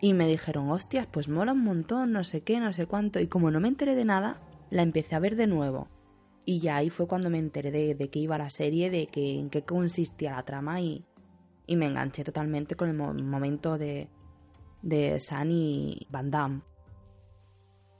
y 0.00 0.12
me 0.12 0.26
dijeron, 0.26 0.70
hostias, 0.70 1.06
pues 1.06 1.28
mola 1.28 1.52
un 1.52 1.64
montón, 1.64 2.12
no 2.12 2.22
sé 2.22 2.42
qué, 2.42 2.60
no 2.60 2.74
sé 2.74 2.86
cuánto, 2.86 3.20
y 3.20 3.28
como 3.28 3.50
no 3.50 3.60
me 3.60 3.68
enteré 3.68 3.94
de 3.94 4.04
nada, 4.04 4.36
la 4.70 4.82
empecé 4.82 5.14
a 5.14 5.20
ver 5.20 5.36
de 5.36 5.46
nuevo. 5.46 5.88
Y 6.44 6.60
ya 6.60 6.76
ahí 6.76 6.90
fue 6.90 7.06
cuando 7.06 7.30
me 7.30 7.38
enteré 7.38 7.94
de, 7.94 8.10
qué 8.10 8.18
iba 8.18 8.36
la 8.36 8.50
serie, 8.50 8.90
de 8.90 9.06
que, 9.06 9.38
en 9.38 9.50
qué 9.50 9.62
consistía 9.62 10.32
la 10.32 10.44
trama 10.44 10.80
y, 10.80 11.04
me 11.68 11.86
enganché 11.86 12.22
totalmente 12.22 12.74
con 12.74 12.90
el 12.90 13.24
momento 13.24 13.78
de, 13.78 14.08
de 14.82 15.18
San 15.18 15.50
y 15.50 16.06
Van 16.10 16.30
Damme. 16.30 16.60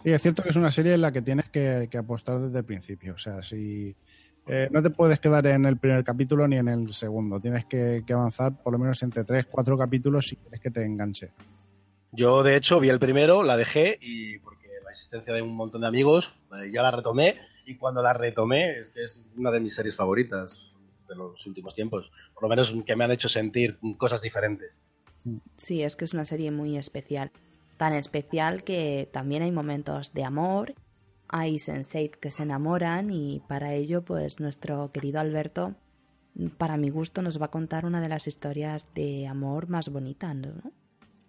Sí, 0.03 0.11
es 0.11 0.21
cierto 0.21 0.43
que 0.43 0.51
es 0.51 0.57
una 0.57 0.71
serie 0.71 0.93
en 0.93 1.01
la 1.01 1.11
que 1.11 1.23
tienes 1.23 1.49
que, 1.49 1.89
apostar 1.99 2.39
desde 2.39 2.59
el 2.59 2.65
principio. 2.67 3.15
O 3.15 3.19
sea, 3.19 3.41
si 3.41 3.97
eh, 4.47 4.69
no 4.71 4.83
te 4.83 4.91
puedes 4.91 5.19
quedar 5.19 5.47
en 5.47 5.65
el 5.65 5.79
primer 5.79 6.05
capítulo 6.05 6.47
ni 6.47 6.57
en 6.59 6.69
el 6.69 6.93
segundo. 6.93 7.41
Tienes 7.41 7.65
que, 7.65 8.03
que, 8.07 8.13
avanzar 8.13 8.63
por 8.63 8.75
lo 8.75 8.79
menos 8.79 9.03
entre 9.03 9.25
tres, 9.25 9.47
cuatro 9.47 9.79
capítulos 9.79 10.27
si 10.29 10.37
quieres 10.37 10.61
que 10.61 10.71
te 10.71 10.85
enganche. 10.85 11.31
Yo, 12.13 12.43
de 12.43 12.57
hecho, 12.57 12.79
vi 12.79 12.91
el 12.91 12.99
primero, 12.99 13.43
la 13.43 13.57
dejé 13.57 13.99
y 14.03 14.39
existencia 14.95 15.35
de 15.35 15.43
un 15.43 15.55
montón 15.55 15.83
de 15.83 15.87
amigos, 15.87 16.33
eh, 16.53 16.71
ya 16.73 16.83
la 16.83 16.91
retomé 16.91 17.39
y 17.67 17.77
cuando 17.77 18.03
la 18.03 18.13
retomé 18.13 18.79
es 18.79 18.91
que 18.91 19.03
es 19.03 19.25
una 19.37 19.51
de 19.51 19.61
mis 19.61 19.75
series 19.75 19.97
favoritas 19.97 20.73
de 21.09 21.15
los 21.15 21.47
últimos 21.47 21.75
tiempos, 21.75 22.11
por 22.33 22.45
lo 22.45 22.49
menos 22.49 22.75
que 22.87 22.97
me 22.97 23.05
han 23.05 23.11
hecho 23.11 23.29
sentir 23.29 23.79
cosas 23.99 24.23
diferentes. 24.23 24.85
Sí, 25.57 25.83
es 25.83 25.97
que 25.97 26.05
es 26.05 26.15
una 26.15 26.25
serie 26.25 26.51
muy 26.51 26.77
especial, 26.77 27.31
tan 27.77 27.93
especial 27.95 28.65
que 28.65 29.09
también 29.13 29.43
hay 29.43 29.53
momentos 29.53 30.13
de 30.15 30.25
amor, 30.25 30.75
hay 31.29 31.59
sensei 31.59 32.11
que 32.11 32.31
se 32.31 32.43
enamoran 32.43 33.11
y 33.11 33.43
para 33.49 33.75
ello 33.75 34.03
pues 34.03 34.41
nuestro 34.41 34.93
querido 34.93 35.21
Alberto, 35.21 35.75
para 36.59 36.77
mi 36.77 36.91
gusto, 36.91 37.23
nos 37.23 37.41
va 37.41 37.47
a 37.47 37.51
contar 37.51 37.87
una 37.87 38.01
de 38.01 38.09
las 38.09 38.27
historias 38.27 38.89
de 38.95 39.27
amor 39.27 39.69
más 39.69 39.89
bonitas, 39.89 40.35
¿no? 40.35 40.73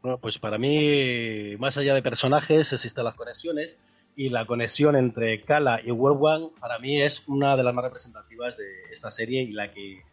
Bueno, 0.06 0.20
pues 0.20 0.38
para 0.38 0.60
mí, 0.60 1.58
más 1.58 1.80
allá 1.80 1.96
de 1.96 2.04
personajes, 2.04 2.72
existen 2.72 3.04
las 3.04 3.16
conexiones 3.16 3.84
y 4.16 4.30
la 4.30 4.46
conexión 4.46 4.96
entre 4.96 5.42
Kala 5.42 5.82
y 5.84 5.90
World 5.90 6.20
One 6.22 6.50
para 6.60 6.78
mí 6.78 7.02
es 7.02 7.24
una 7.26 7.58
de 7.58 7.64
las 7.64 7.74
más 7.74 7.86
representativas 7.86 8.56
de 8.56 8.84
esta 8.92 9.10
serie 9.10 9.42
y 9.42 9.52
la 9.52 9.74
que 9.74 10.04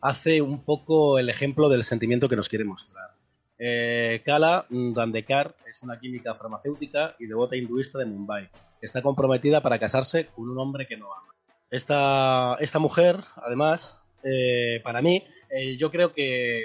hace 0.00 0.42
un 0.42 0.64
poco 0.64 1.20
el 1.20 1.28
ejemplo 1.28 1.68
del 1.68 1.84
sentimiento 1.84 2.28
que 2.28 2.34
nos 2.34 2.48
quiere 2.48 2.64
mostrar. 2.64 3.10
Eh, 3.56 4.20
Kala 4.24 4.66
Dandekar 4.68 5.54
es 5.64 5.80
una 5.80 6.00
química 6.00 6.34
farmacéutica 6.34 7.14
y 7.20 7.26
devota 7.26 7.54
hinduista 7.54 8.00
de 8.00 8.06
Mumbai, 8.06 8.50
está 8.82 9.00
comprometida 9.00 9.60
para 9.60 9.78
casarse 9.78 10.26
con 10.26 10.50
un 10.50 10.58
hombre 10.58 10.88
que 10.88 10.96
no 10.96 11.06
ama. 11.14 11.32
Esta, 11.70 12.56
esta 12.58 12.80
mujer, 12.80 13.20
además, 13.36 14.04
eh, 14.24 14.80
para 14.82 15.00
mí, 15.02 15.22
eh, 15.50 15.76
yo 15.76 15.92
creo 15.92 16.12
que 16.12 16.64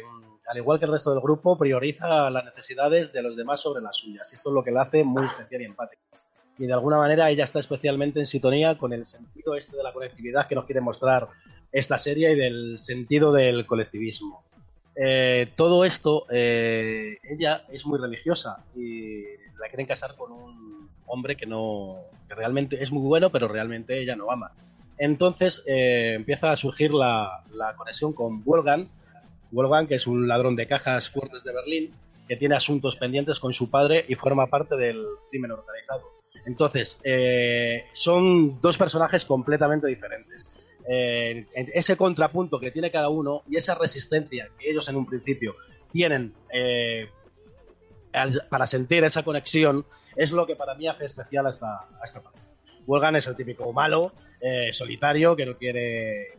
al 0.51 0.57
igual 0.57 0.79
que 0.79 0.85
el 0.85 0.91
resto 0.91 1.11
del 1.11 1.21
grupo, 1.21 1.57
prioriza 1.57 2.29
las 2.29 2.43
necesidades 2.43 3.13
de 3.13 3.21
los 3.21 3.37
demás 3.37 3.61
sobre 3.61 3.81
las 3.81 3.95
suyas. 3.95 4.33
Esto 4.33 4.49
es 4.49 4.53
lo 4.53 4.61
que 4.61 4.71
la 4.71 4.81
hace 4.81 5.01
muy 5.01 5.25
especial 5.25 5.61
y 5.61 5.65
empática. 5.65 6.01
Y 6.57 6.65
de 6.65 6.73
alguna 6.73 6.97
manera 6.97 7.29
ella 7.29 7.45
está 7.45 7.59
especialmente 7.59 8.19
en 8.19 8.25
sintonía 8.25 8.77
con 8.77 8.91
el 8.91 9.05
sentido 9.05 9.55
este 9.55 9.77
de 9.77 9.83
la 9.83 9.93
colectividad 9.93 10.47
que 10.47 10.55
nos 10.55 10.65
quiere 10.65 10.81
mostrar 10.81 11.29
esta 11.71 11.97
serie 11.97 12.33
y 12.33 12.35
del 12.35 12.79
sentido 12.79 13.31
del 13.31 13.65
colectivismo. 13.65 14.43
Eh, 14.93 15.53
todo 15.55 15.85
esto, 15.85 16.25
eh, 16.29 17.17
ella 17.23 17.63
es 17.69 17.85
muy 17.85 17.97
religiosa 17.97 18.57
y 18.75 19.21
la 19.57 19.69
quieren 19.69 19.85
casar 19.85 20.17
con 20.17 20.33
un 20.33 20.89
hombre 21.05 21.37
que 21.37 21.45
no, 21.45 21.95
que 22.27 22.35
realmente 22.35 22.83
es 22.83 22.91
muy 22.91 23.03
bueno, 23.03 23.29
pero 23.29 23.47
realmente 23.47 23.97
ella 23.97 24.17
no 24.17 24.29
ama. 24.29 24.51
Entonces 24.97 25.63
eh, 25.65 26.11
empieza 26.17 26.51
a 26.51 26.57
surgir 26.57 26.93
la, 26.93 27.45
la 27.53 27.73
conexión 27.77 28.11
con 28.11 28.43
Wolfgang, 28.43 28.89
Wolfgang, 29.51 29.87
que 29.87 29.95
es 29.95 30.07
un 30.07 30.27
ladrón 30.27 30.55
de 30.55 30.67
cajas 30.67 31.09
fuertes 31.09 31.43
de 31.43 31.53
Berlín, 31.53 31.93
que 32.27 32.37
tiene 32.37 32.55
asuntos 32.55 32.95
pendientes 32.95 33.39
con 33.39 33.53
su 33.53 33.69
padre 33.69 34.05
y 34.07 34.15
forma 34.15 34.47
parte 34.47 34.75
del 34.75 35.03
crimen 35.29 35.51
organizado. 35.51 36.03
Entonces, 36.45 36.97
eh, 37.03 37.85
son 37.93 38.61
dos 38.61 38.77
personajes 38.77 39.25
completamente 39.25 39.87
diferentes. 39.87 40.47
Eh, 40.87 41.45
ese 41.53 41.95
contrapunto 41.95 42.59
que 42.59 42.71
tiene 42.71 42.89
cada 42.89 43.09
uno 43.09 43.43
y 43.47 43.55
esa 43.55 43.75
resistencia 43.75 44.49
que 44.57 44.71
ellos 44.71 44.89
en 44.89 44.95
un 44.95 45.05
principio 45.05 45.55
tienen 45.91 46.33
eh, 46.51 47.07
para 48.49 48.65
sentir 48.65 49.03
esa 49.03 49.23
conexión 49.23 49.85
es 50.15 50.31
lo 50.31 50.45
que 50.45 50.55
para 50.55 50.75
mí 50.75 50.87
hace 50.87 51.05
especial 51.05 51.45
a 51.45 51.49
esta, 51.49 52.21
parte. 52.23 52.39
Wolfgang 52.85 53.15
es 53.15 53.27
el 53.27 53.35
típico 53.35 53.71
malo, 53.71 54.13
eh, 54.39 54.69
solitario, 54.73 55.35
que 55.35 55.45
no 55.45 55.55
quiere 55.57 56.33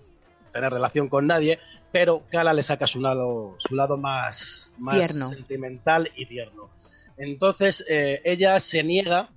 tener 0.53 0.73
relación 0.73 1.09
con 1.09 1.27
nadie, 1.27 1.59
pero 1.91 2.23
Kala 2.31 2.53
le 2.53 2.63
saca 2.63 2.87
su 2.87 3.01
lado, 3.01 3.57
su 3.59 3.75
lado 3.75 3.97
más, 3.97 4.73
más 4.79 5.09
sentimental 5.09 6.11
y 6.17 6.27
tierno. 6.27 6.71
Entonces, 7.17 7.85
eh, 7.89 8.21
ella 8.25 8.59
se 8.61 8.83
niega, 8.83 9.31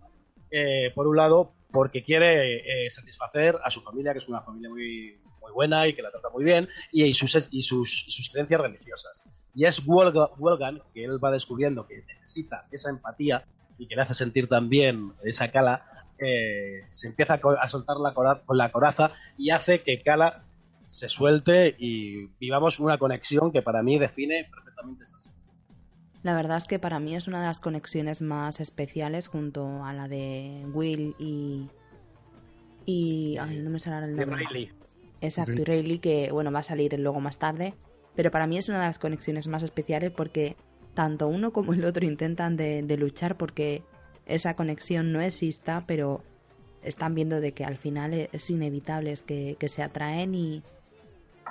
eh, 0.51 0.91
por 0.93 1.07
un 1.07 1.17
lado, 1.17 1.53
porque 1.71 2.03
quiere 2.03 2.89
satisfacer 2.89 3.57
a 3.61 3.69
su 3.69 3.81
familia, 3.81 4.13
que 4.13 4.19
es 4.19 4.29
una 4.29 4.41
familia 4.41 4.69
muy, 4.69 5.19
muy 5.41 5.51
buena 5.51 5.87
y 5.87 5.93
que 5.93 6.01
la 6.01 6.11
trata 6.11 6.29
muy 6.29 6.43
bien, 6.43 6.67
y, 6.91 7.13
sus, 7.13 7.47
y 7.51 7.63
sus, 7.63 8.05
sus 8.07 8.29
creencias 8.29 8.61
religiosas. 8.61 9.29
Y 9.53 9.65
es 9.65 9.85
Wolfgang 9.85 10.81
que 10.93 11.05
él 11.05 11.23
va 11.23 11.31
descubriendo 11.31 11.87
que 11.87 12.03
necesita 12.03 12.67
esa 12.71 12.89
empatía 12.89 13.45
y 13.77 13.87
que 13.87 13.95
le 13.95 14.01
hace 14.01 14.13
sentir 14.13 14.49
también 14.49 15.13
esa 15.23 15.51
Kala, 15.51 15.85
eh, 16.19 16.81
se 16.85 17.07
empieza 17.07 17.39
a 17.61 17.69
soltar 17.69 17.97
la 17.97 18.13
con 18.13 18.57
la 18.57 18.71
coraza 18.71 19.11
y 19.37 19.49
hace 19.49 19.81
que 19.81 20.01
Kala 20.01 20.44
se 20.85 21.09
suelte 21.09 21.75
y 21.77 22.27
vivamos 22.39 22.79
una 22.79 22.97
conexión 22.97 23.51
que 23.51 23.61
para 23.61 23.81
mí 23.83 23.97
define 23.99 24.47
perfectamente 24.51 25.03
esta 25.03 25.17
serie. 25.17 25.37
La 26.23 26.33
verdad 26.33 26.57
es 26.57 26.65
que 26.65 26.79
para 26.79 26.99
mí 26.99 27.15
es 27.15 27.27
una 27.27 27.39
de 27.39 27.47
las 27.47 27.59
conexiones 27.59 28.21
más 28.21 28.59
especiales 28.59 29.27
junto 29.27 29.83
a 29.83 29.93
la 29.93 30.07
de 30.07 30.65
Will 30.73 31.15
y. 31.19 31.69
Y. 32.85 33.37
Ay, 33.37 33.59
no 33.59 33.69
me 33.69 33.79
sale 33.79 34.07
el 34.07 34.15
nombre. 34.15 34.43
Rayleigh. 34.43 34.73
Exacto, 35.21 35.61
y 35.61 35.63
Rayleigh, 35.63 35.99
que 35.99 36.31
bueno, 36.31 36.51
va 36.51 36.59
a 36.59 36.63
salir 36.63 36.97
luego 36.99 37.19
más 37.19 37.37
tarde. 37.37 37.75
Pero 38.15 38.31
para 38.31 38.47
mí 38.47 38.57
es 38.57 38.69
una 38.69 38.79
de 38.79 38.87
las 38.87 38.99
conexiones 38.99 39.47
más 39.47 39.61
especiales 39.61 40.11
porque 40.11 40.55
tanto 40.95 41.27
uno 41.27 41.53
como 41.53 41.73
el 41.73 41.85
otro 41.85 42.05
intentan 42.05 42.55
de, 42.55 42.97
luchar 42.97 43.37
porque 43.37 43.83
esa 44.25 44.55
conexión 44.55 45.11
no 45.11 45.21
exista, 45.21 45.83
pero 45.85 46.23
están 46.85 47.15
viendo 47.15 47.41
de 47.41 47.53
que 47.53 47.65
al 47.65 47.77
final 47.77 48.13
e, 48.13 48.29
es 48.31 48.49
inevitable 48.49 49.11
es 49.11 49.23
que, 49.23 49.57
se 49.67 49.83
atraen 49.83 50.35
y, 50.35 50.63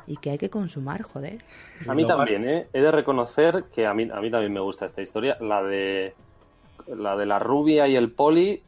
y 0.07 0.17
que 0.17 0.31
hay 0.31 0.39
que 0.39 0.51
consumar, 0.51 1.03
joder. 1.03 1.45
A 1.87 1.95
mí 1.95 2.07
también, 2.07 2.49
¿eh? 2.49 2.69
He 2.73 2.81
de 2.81 2.91
reconocer 2.91 3.65
que 3.75 3.87
a 3.87 3.95
mí, 3.95 4.09
a 4.13 4.21
mí 4.21 4.31
también 4.31 4.53
me 4.53 4.61
gusta 4.61 4.87
esta 4.87 5.03
historia. 5.03 5.37
La 5.41 5.63
de 5.63 6.15
la 6.87 7.17
de 7.17 7.27
la 7.27 7.39
rubia 7.39 7.89
y 7.89 7.97
el 7.97 8.13
poli, 8.13 8.63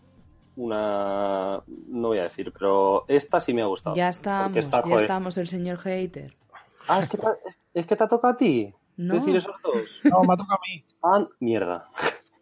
una... 0.56 1.62
no 1.66 2.08
voy 2.08 2.18
a 2.18 2.24
decir, 2.24 2.52
pero 2.52 3.04
esta 3.08 3.40
sí 3.40 3.52
me 3.52 3.62
ha 3.62 3.66
gustado. 3.66 3.94
Ya 3.96 4.08
estamos, 4.08 4.70
ya 4.70 4.96
estamos 4.96 5.38
el 5.38 5.46
señor 5.46 5.78
hater. 5.78 6.34
Ah, 6.88 7.00
es 7.00 7.08
que, 7.08 7.18
te, 7.18 7.26
es 7.74 7.86
que 7.86 7.96
te 7.96 8.06
toca 8.06 8.30
a 8.30 8.36
ti. 8.36 8.72
No. 8.96 9.14
Decir 9.14 9.36
esos 9.36 9.54
dos. 9.62 10.00
No, 10.04 10.22
me 10.22 10.36
toca 10.36 10.54
a 10.54 10.58
mí. 10.66 10.84
Ah, 11.02 11.26
mierda. 11.40 11.88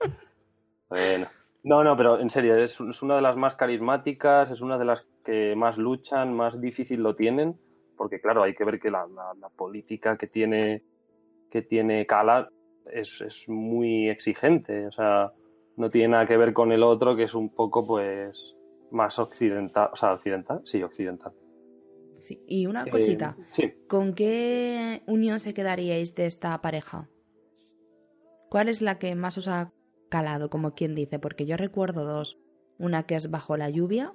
bueno. 0.88 1.26
No, 1.64 1.82
no, 1.82 1.96
pero 1.96 2.20
en 2.20 2.28
serio, 2.28 2.56
es, 2.56 2.78
una 2.78 3.16
de 3.16 3.22
las 3.22 3.36
más 3.36 3.56
carismáticas, 3.56 4.50
es 4.50 4.60
una 4.60 4.76
de 4.76 4.84
las 4.84 5.06
que 5.24 5.56
más 5.56 5.78
luchan, 5.78 6.34
más 6.34 6.60
difícil 6.60 7.02
lo 7.02 7.16
tienen, 7.16 7.58
porque 7.96 8.20
claro, 8.20 8.42
hay 8.42 8.54
que 8.54 8.64
ver 8.64 8.78
que 8.78 8.90
la, 8.90 9.06
política 9.56 10.18
que 10.18 10.26
tiene, 10.26 10.82
que 11.50 11.62
tiene 11.62 12.04
Kala 12.04 12.50
es, 12.92 13.22
es, 13.22 13.48
muy 13.48 14.10
exigente, 14.10 14.86
o 14.86 14.92
sea, 14.92 15.32
no 15.76 15.88
tiene 15.88 16.08
nada 16.08 16.26
que 16.26 16.36
ver 16.36 16.52
con 16.52 16.70
el 16.70 16.82
otro 16.82 17.16
que 17.16 17.22
es 17.22 17.34
un 17.34 17.48
poco, 17.48 17.86
pues, 17.86 18.54
más 18.90 19.18
occidental, 19.18 19.88
o 19.90 19.96
sea, 19.96 20.12
occidental, 20.12 20.60
sí, 20.64 20.82
occidental. 20.82 21.32
Sí. 22.12 22.44
Y 22.46 22.66
una 22.66 22.84
cosita, 22.84 23.38
¿con 23.88 24.14
qué 24.14 25.02
unión 25.06 25.40
se 25.40 25.54
quedaríais 25.54 26.14
de 26.14 26.26
esta 26.26 26.60
pareja? 26.60 27.08
¿Cuál 28.50 28.68
es 28.68 28.82
la 28.82 28.98
que 28.98 29.14
más 29.14 29.38
os 29.38 29.48
ha 29.48 29.72
calado, 30.14 30.48
como 30.48 30.76
quien 30.76 30.94
dice? 30.94 31.18
Porque 31.18 31.44
yo 31.44 31.56
recuerdo 31.56 32.04
dos. 32.04 32.38
Una 32.78 33.02
que 33.02 33.16
es 33.16 33.32
Bajo 33.32 33.56
la 33.56 33.68
lluvia. 33.68 34.12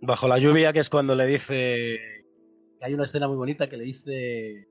Bajo 0.00 0.28
la 0.28 0.38
lluvia, 0.38 0.72
que 0.72 0.78
es 0.78 0.90
cuando 0.90 1.16
le 1.16 1.26
dice... 1.26 1.98
Hay 2.80 2.94
una 2.94 3.02
escena 3.02 3.26
muy 3.26 3.36
bonita 3.36 3.68
que 3.68 3.76
le 3.76 3.82
dice... 3.82 4.68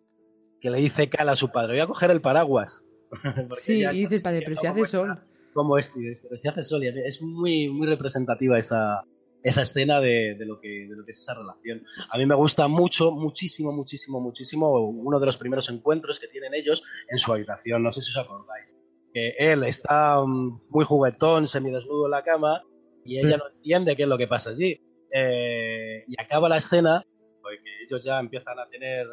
Que 0.62 0.70
le 0.70 0.78
dice 0.78 1.10
Cala 1.10 1.34
a 1.34 1.36
su 1.36 1.52
padre, 1.52 1.74
voy 1.74 1.82
a 1.82 1.88
coger 1.88 2.12
el 2.12 2.22
paraguas. 2.22 2.88
sí, 3.62 3.84
y 3.84 4.06
dice, 4.06 4.22
padre, 4.22 4.44
pero 4.46 4.56
si 4.56 4.68
hace 4.68 4.86
sol. 4.86 5.20
Como 5.54 5.78
este, 5.78 6.16
si 6.16 6.48
hace 6.48 6.64
sol. 6.64 6.84
es 6.86 7.22
muy, 7.22 7.68
muy 7.68 7.88
representativa 7.88 8.58
esa, 8.58 9.04
esa 9.44 9.64
escena 9.64 10.00
de, 10.00 10.38
lo 10.46 10.62
que, 10.62 10.88
de 10.90 10.96
lo 10.96 11.04
que 11.04 11.12
es 11.12 11.20
esa 11.20 11.34
relación. 11.34 11.84
A 12.14 12.18
mí 12.18 12.26
me 12.26 12.36
gusta 12.36 12.70
mucho, 12.70 13.12
muchísimo, 13.12 13.74
muchísimo, 13.74 14.22
muchísimo 14.22 14.80
uno 14.90 15.20
de 15.20 15.26
los 15.26 15.38
primeros 15.38 15.70
encuentros 15.70 16.22
que 16.22 16.28
tienen 16.28 16.54
ellos 16.54 16.84
en 17.10 17.20
su 17.20 17.34
habitación, 17.34 17.84
no 17.84 17.92
sé 17.92 18.02
si 18.02 18.12
os 18.12 18.26
acordáis. 18.26 18.78
Que 19.18 19.52
él 19.52 19.64
está 19.64 20.22
mm, 20.24 20.60
muy 20.70 20.86
juguetón, 20.86 21.48
semidesnudo 21.48 22.06
en 22.06 22.12
la 22.12 22.24
cama 22.24 22.62
y 23.04 23.18
ella 23.18 23.38
no 23.38 23.48
entiende 23.48 23.96
qué 23.96 24.04
es 24.04 24.10
lo 24.10 24.18
que 24.18 24.28
pasa 24.28 24.52
allí. 24.52 24.80
Eh, 25.12 26.04
y 26.08 26.22
acaba 26.22 26.48
la 26.48 26.58
escena, 26.58 27.04
porque 27.42 27.84
ellos 27.84 28.04
ya 28.04 28.20
empiezan 28.20 28.60
a 28.60 28.68
tener 28.68 29.08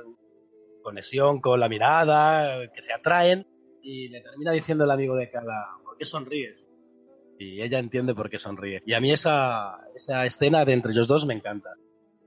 conexión 0.83 1.41
con 1.41 1.59
la 1.59 1.71
mirada, 1.71 2.71
que 2.75 2.83
se 2.83 2.93
atraen, 2.93 3.47
y 3.83 4.09
le 4.09 4.21
termina 4.21 4.53
diciendo 4.53 4.85
el 4.85 4.91
amigo 4.91 5.17
de 5.17 5.31
Carla, 5.31 5.69
¿por 5.85 5.97
qué 5.97 6.05
sonríes? 6.05 6.69
y 7.39 7.63
ella 7.63 7.79
entiende 7.79 8.15
por 8.15 8.31
qué 8.31 8.39
sonríe. 8.39 8.83
Y 8.87 8.95
a 8.95 9.01
mí 9.01 9.13
esa, 9.13 9.79
esa 9.95 10.25
escena 10.25 10.65
de 10.65 10.73
entre 10.73 10.93
ellos 10.93 11.09
dos 11.09 11.27
me 11.27 11.35
encanta. 11.35 11.71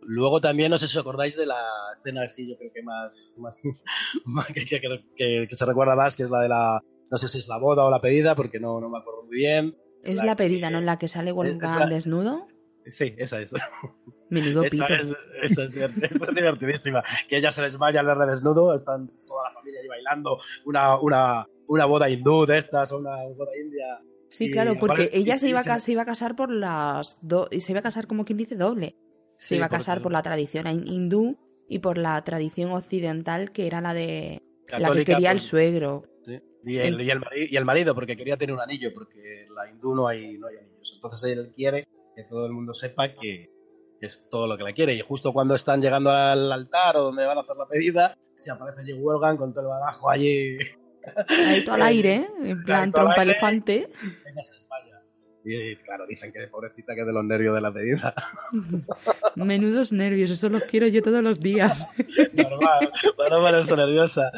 Luego 0.02 0.40
también, 0.40 0.72
no 0.72 0.78
sé 0.78 0.88
si 0.88 0.98
os 0.98 1.02
acordáis 1.02 1.36
de 1.36 1.46
la 1.46 1.62
escena 1.98 2.24
así, 2.24 2.50
yo 2.50 2.58
creo 2.58 2.72
que 2.74 2.82
más, 2.82 3.34
más, 4.26 4.48
que, 4.48 4.66
se 5.56 5.66
recuerda 5.66 5.96
más, 5.96 6.16
que 6.16 6.24
es 6.24 6.30
la 6.30 6.42
de 6.42 6.50
la, 6.50 6.84
no 7.10 7.18
sé 7.18 7.28
si 7.28 7.40
es 7.40 7.48
la 7.48 7.58
boda 7.58 7.86
o 7.86 7.92
la 7.92 8.02
pedida, 8.02 8.36
porque 8.36 8.60
no, 8.60 8.80
no 8.80 8.90
me 8.90 9.00
acuerdo 9.00 9.24
muy 9.24 9.38
bien. 9.38 9.76
Es 10.04 10.24
la, 10.24 10.36
pedida, 10.36 10.70
¿no? 10.70 10.78
En 10.78 10.86
la 10.86 10.98
que 10.98 11.08
sale 11.08 11.32
Wolfgang 11.32 11.90
desnudo. 11.90 12.48
Sí, 12.86 13.14
esa 13.18 13.42
es. 13.42 13.52
Menudo 14.30 14.64
pito. 14.64 14.86
Esa 15.42 15.64
es, 15.64 15.72
divertidísima. 16.36 17.04
Que 17.28 17.38
ella 17.38 17.52
se 17.52 17.62
desmaya 17.62 18.00
al 18.00 18.06
verle 18.06 18.26
desnudo, 18.28 18.74
están 18.74 19.10
toda 19.26 19.50
la 19.50 19.54
familia 19.54 19.82
ahí 19.82 19.88
bailando 19.88 20.38
una, 20.66 21.00
una, 21.00 21.48
una 21.68 21.86
boda 21.86 22.10
hindú 22.10 22.46
de 22.46 22.58
estas, 22.58 22.92
o 22.92 23.00
una 23.00 23.16
boda 23.36 23.52
india 23.62 24.00
Sí, 24.30 24.52
claro, 24.52 24.78
porque 24.78 25.10
ella 25.14 25.38
se 25.38 25.50
iba, 25.50 25.60
a, 25.60 25.80
se 25.80 25.92
iba 25.92 26.02
a 26.02 26.06
casar 26.06 26.36
por 26.36 26.52
las 26.52 27.18
dos, 27.22 27.48
y 27.52 27.62
se 27.62 27.72
iba 27.72 27.80
a 27.80 27.84
casar 27.84 28.08
como 28.08 28.26
quien 28.26 28.38
dice 28.38 28.56
doble. 28.56 28.96
Se 29.38 29.56
iba 29.56 29.68
a 29.68 29.70
casar 29.70 30.02
por 30.02 30.12
la 30.12 30.22
tradición 30.22 30.68
hindú 30.68 31.38
y 31.70 31.80
por 31.80 31.98
la 31.98 32.22
tradición 32.24 32.72
occidental 32.72 33.52
que 33.52 33.68
era 33.68 33.82
la 33.82 33.94
de 33.94 34.42
la 34.68 34.94
que 34.94 35.06
quería 35.06 35.32
el 35.32 35.40
suegro. 35.40 36.04
Y, 36.66 36.78
el, 36.78 37.00
y, 37.02 37.56
el 37.56 37.66
marido, 37.66 37.96
porque 37.96 38.18
quería 38.18 38.38
tener 38.38 38.54
un 38.54 38.62
anillo, 38.62 38.94
porque 38.94 39.44
en 39.44 39.56
la 39.56 39.70
hindú 39.70 39.96
no 39.96 40.08
hay, 40.08 40.38
no 40.38 40.48
hay 40.48 40.58
anillos. 40.58 40.92
Entonces 40.96 41.32
él 41.32 41.52
quiere 41.56 41.88
que 42.16 42.24
todo 42.24 42.46
el 42.46 42.52
mundo 42.52 42.74
sepa 42.74 43.14
que 43.14 43.50
es 44.02 44.28
todo 44.30 44.48
lo 44.48 44.58
que 44.58 44.64
le 44.64 44.74
quiere. 44.74 44.94
Y 44.94 45.02
justo 45.02 45.34
cuando 45.34 45.56
están 45.56 45.82
llegando 45.82 46.10
al 46.10 46.52
altar 46.52 46.98
o 46.98 47.04
donde 47.04 47.26
van 47.26 47.38
a 47.38 47.42
hacer 47.42 47.56
la 47.58 47.68
pedida, 47.68 48.18
se 48.36 48.52
aparece 48.52 48.82
allí 48.82 48.94
Wolfgang 48.94 49.38
con 49.38 49.54
todo 49.54 49.64
el 49.64 49.70
badajo 49.70 50.10
allí 50.10 50.58
Ahí 51.30 51.64
todo 51.64 51.76
al 51.76 51.82
aire, 51.84 52.28
en 52.42 52.64
plan 52.64 52.92
trompa 52.92 53.24
elefante. 53.24 53.90
Y 55.50 55.78
claro, 55.78 56.06
dicen 56.06 56.34
que 56.34 56.46
pobrecita 56.48 56.94
que 56.94 57.06
de 57.06 57.14
los 57.14 57.24
nervios 57.24 57.56
de 57.56 57.62
la 57.62 57.72
pedida. 57.72 58.14
Menudos 59.36 59.94
nervios, 59.94 60.30
eso 60.30 60.50
los 60.50 60.64
quiero 60.64 60.88
yo 60.88 61.02
todos 61.02 61.24
los 61.24 61.40
días. 61.40 61.88
Normal, 62.34 62.92
para 63.16 63.40
ponerse 63.40 63.76
nerviosa. 63.76 64.30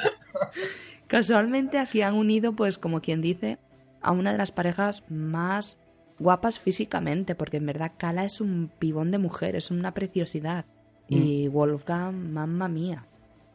Casualmente 1.09 1.79
aquí 1.79 2.03
han 2.03 2.13
unido, 2.13 2.53
pues 2.53 2.77
como 2.77 3.01
quien 3.01 3.19
dice, 3.19 3.57
a 3.99 4.11
una 4.11 4.31
de 4.31 4.37
las 4.37 4.51
parejas 4.51 5.03
más 5.09 5.79
guapas 6.19 6.59
físicamente, 6.59 7.33
porque 7.33 7.57
en 7.57 7.65
verdad 7.65 7.93
Kala 7.97 8.25
es 8.25 8.39
un 8.39 8.71
pibón 8.77 9.09
de 9.09 9.17
mujer, 9.17 9.55
es 9.55 9.71
una 9.71 9.91
preciosidad. 9.95 10.65
Y 11.07 11.49
mm. 11.49 11.51
Wolfgang, 11.51 12.13
mamma 12.13 12.67
mía. 12.67 13.07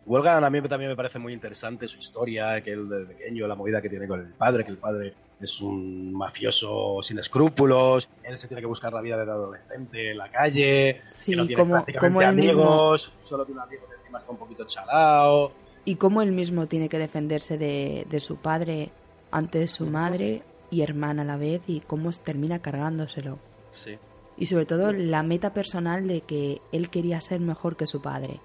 Wolfgang 0.04 0.42
a 0.42 0.50
mí 0.50 0.60
también 0.62 0.90
me 0.90 0.96
parece 0.96 1.20
muy 1.20 1.32
interesante 1.32 1.86
su 1.86 1.98
historia, 1.98 2.60
que 2.60 2.72
él 2.72 2.88
de 2.88 3.06
pequeño, 3.06 3.46
la 3.46 3.54
movida 3.54 3.80
que 3.80 3.88
tiene 3.88 4.08
con 4.08 4.18
el 4.18 4.32
padre, 4.32 4.64
que 4.64 4.72
el 4.72 4.78
padre 4.78 5.14
es 5.40 5.60
un 5.60 6.12
mafioso 6.12 6.98
sin 7.02 7.20
escrúpulos, 7.20 8.08
él 8.24 8.36
se 8.36 8.48
tiene 8.48 8.62
que 8.62 8.66
buscar 8.66 8.92
la 8.92 9.00
vida 9.00 9.16
de 9.16 9.30
adolescente 9.30 10.10
en 10.10 10.18
la 10.18 10.28
calle, 10.28 11.00
que 11.24 11.36
no 11.36 11.46
tiene 11.46 11.64
prácticamente 11.64 12.24
amigos, 12.24 13.12
solo 13.22 13.44
tiene 13.44 13.60
un 13.60 13.66
amigo 13.68 13.86
que 13.88 13.94
encima 13.94 14.18
está 14.18 14.32
un 14.32 14.38
poquito 14.38 14.64
chalao. 14.64 15.63
Y 15.84 15.96
cómo 15.96 16.22
él 16.22 16.32
mismo 16.32 16.66
tiene 16.66 16.88
que 16.88 16.98
defenderse 16.98 17.58
de, 17.58 18.06
de 18.08 18.20
su 18.20 18.36
padre 18.36 18.90
ante 19.30 19.66
su 19.68 19.86
madre 19.86 20.42
y 20.70 20.82
hermana 20.82 21.22
a 21.22 21.24
la 21.26 21.36
vez 21.36 21.62
y 21.66 21.80
cómo 21.80 22.10
termina 22.12 22.60
cargándoselo. 22.60 23.38
Sí. 23.70 23.98
Y 24.36 24.46
sobre 24.46 24.66
todo 24.66 24.92
la 24.92 25.22
meta 25.22 25.52
personal 25.52 26.08
de 26.08 26.22
que 26.22 26.60
él 26.72 26.90
quería 26.90 27.20
ser 27.20 27.40
mejor 27.40 27.76
que 27.76 27.86
su 27.86 28.00
padre 28.00 28.40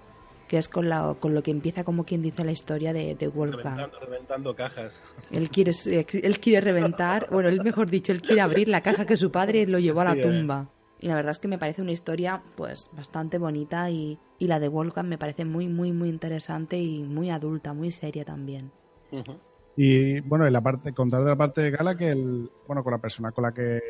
que 0.50 0.58
es 0.58 0.68
con, 0.68 0.88
la, 0.88 1.14
con 1.20 1.32
lo 1.32 1.44
que 1.44 1.52
empieza 1.52 1.84
como 1.84 2.02
quien 2.02 2.22
dice 2.22 2.44
la 2.44 2.50
historia 2.50 2.92
de, 2.92 3.14
de 3.14 3.28
Wolfgang. 3.28 3.88
Reventando, 4.00 4.52
cajas. 4.52 5.00
Él 5.30 5.48
quiere, 5.48 5.70
él 5.86 6.40
quiere 6.40 6.60
reventar, 6.60 7.28
bueno, 7.30 7.48
él 7.48 7.62
mejor 7.62 7.88
dicho, 7.88 8.10
él 8.10 8.20
quiere 8.20 8.40
abrir 8.40 8.66
la 8.66 8.80
caja 8.80 9.06
que 9.06 9.14
su 9.14 9.30
padre 9.30 9.64
lo 9.68 9.78
llevó 9.78 10.00
a 10.00 10.06
la 10.06 10.14
eh. 10.14 10.22
tumba. 10.22 10.68
Y 11.00 11.08
la 11.08 11.14
verdad 11.14 11.32
es 11.32 11.38
que 11.38 11.48
me 11.48 11.58
parece 11.58 11.80
una 11.82 11.92
historia 11.92 12.42
pues 12.56 12.90
bastante 12.92 13.38
bonita 13.38 13.90
y, 13.90 14.18
y 14.38 14.46
la 14.46 14.60
de 14.60 14.68
Wolfgang 14.68 15.08
me 15.08 15.16
parece 15.18 15.44
muy, 15.44 15.66
muy, 15.66 15.92
muy 15.92 16.08
interesante 16.10 16.78
y 16.78 17.02
muy 17.02 17.30
adulta, 17.30 17.72
muy 17.72 17.90
seria 17.90 18.24
también. 18.24 18.70
Y 19.76 20.20
bueno, 20.20 20.46
y 20.46 20.50
la 20.50 20.60
parte, 20.60 20.92
contar 20.92 21.22
de 21.22 21.30
la 21.30 21.36
parte 21.36 21.62
de 21.62 21.70
Gala 21.70 21.96
que 21.96 22.10
el, 22.10 22.50
bueno, 22.66 22.82
con 22.84 22.92
la 22.92 22.98
persona 23.00 23.32
con 23.32 23.42
la 23.42 23.52
que, 23.52 23.80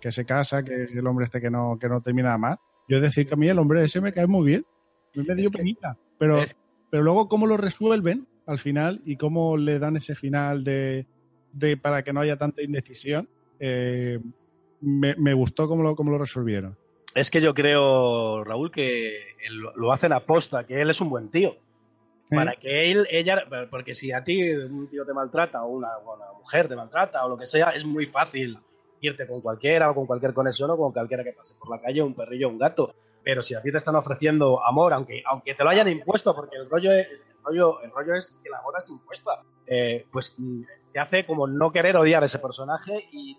que 0.00 0.12
se 0.12 0.24
casa, 0.26 0.62
que 0.62 0.84
es 0.84 0.94
el 0.94 1.06
hombre 1.06 1.24
este 1.24 1.40
que 1.40 1.50
no, 1.50 1.78
que 1.78 1.88
no 1.88 2.00
termina 2.02 2.28
de 2.30 2.34
amar, 2.34 2.58
yo 2.88 2.98
he 2.98 3.00
de 3.00 3.06
decir 3.06 3.26
que 3.26 3.34
a 3.34 3.36
mí 3.38 3.48
el 3.48 3.58
hombre 3.58 3.82
ese 3.82 4.00
me 4.00 4.12
cae 4.12 4.26
muy 4.26 4.44
bien. 4.46 4.66
Me 5.14 5.34
dio 5.34 5.50
que- 5.50 5.58
penita. 5.58 5.96
Pero, 6.18 6.42
es- 6.42 6.56
pero 6.90 7.02
luego 7.02 7.28
cómo 7.28 7.46
lo 7.46 7.56
resuelven 7.56 8.26
al 8.46 8.58
final 8.58 9.00
y 9.06 9.16
cómo 9.16 9.56
le 9.56 9.78
dan 9.78 9.96
ese 9.96 10.14
final 10.14 10.62
de, 10.64 11.06
de 11.52 11.76
para 11.76 12.02
que 12.02 12.12
no 12.12 12.20
haya 12.20 12.36
tanta 12.36 12.62
indecisión, 12.62 13.28
eh, 13.60 14.20
me, 14.80 15.14
me 15.16 15.34
gustó 15.34 15.68
cómo 15.68 15.82
lo, 15.82 15.94
cómo 15.96 16.10
lo 16.10 16.18
resolvieron. 16.18 16.76
Es 17.14 17.30
que 17.30 17.40
yo 17.40 17.54
creo, 17.54 18.44
Raúl, 18.44 18.70
que 18.70 19.16
lo, 19.50 19.92
hacen 19.92 20.12
aposta, 20.12 20.64
que 20.64 20.80
él 20.80 20.90
es 20.90 21.00
un 21.00 21.10
buen 21.10 21.30
tío. 21.30 21.56
Para 22.30 22.52
que 22.52 22.92
él, 22.92 23.08
ella, 23.10 23.42
porque 23.72 23.92
si 23.92 24.12
a 24.12 24.22
ti 24.22 24.52
un 24.52 24.88
tío 24.88 25.04
te 25.04 25.12
maltrata 25.12 25.64
o 25.64 25.70
una, 25.70 25.98
una 25.98 26.32
mujer 26.38 26.68
te 26.68 26.76
maltrata 26.76 27.26
o 27.26 27.28
lo 27.28 27.36
que 27.36 27.44
sea, 27.44 27.70
es 27.70 27.84
muy 27.84 28.06
fácil 28.06 28.56
irte 29.00 29.26
con 29.26 29.40
cualquiera 29.40 29.90
o 29.90 29.96
con 29.96 30.06
cualquier 30.06 30.32
conexión 30.32 30.70
o 30.70 30.76
con 30.76 30.92
cualquiera 30.92 31.24
que 31.24 31.32
pase 31.32 31.54
por 31.58 31.70
la 31.70 31.80
calle, 31.80 32.02
un 32.02 32.14
perrillo 32.14 32.46
o 32.46 32.50
un 32.50 32.58
gato. 32.58 32.94
Pero 33.24 33.42
si 33.42 33.56
a 33.56 33.60
ti 33.60 33.72
te 33.72 33.78
están 33.78 33.96
ofreciendo 33.96 34.64
amor, 34.64 34.92
aunque, 34.92 35.24
aunque 35.26 35.54
te 35.54 35.64
lo 35.64 35.70
hayan 35.70 35.88
impuesto, 35.88 36.32
porque 36.32 36.56
el 36.56 36.70
rollo 36.70 36.92
es, 36.92 37.08
el 37.10 37.44
rollo, 37.44 37.80
el 37.82 37.90
rollo 37.90 38.14
es 38.14 38.38
que 38.44 38.48
la 38.48 38.60
boda 38.62 38.78
es 38.78 38.88
impuesta, 38.88 39.42
eh, 39.66 40.06
pues 40.12 40.34
mm, 40.38 40.62
te 40.92 41.00
hace 41.00 41.26
como 41.26 41.48
no 41.48 41.72
querer 41.72 41.96
odiar 41.96 42.22
a 42.22 42.26
ese 42.26 42.38
personaje 42.38 43.08
y 43.10 43.36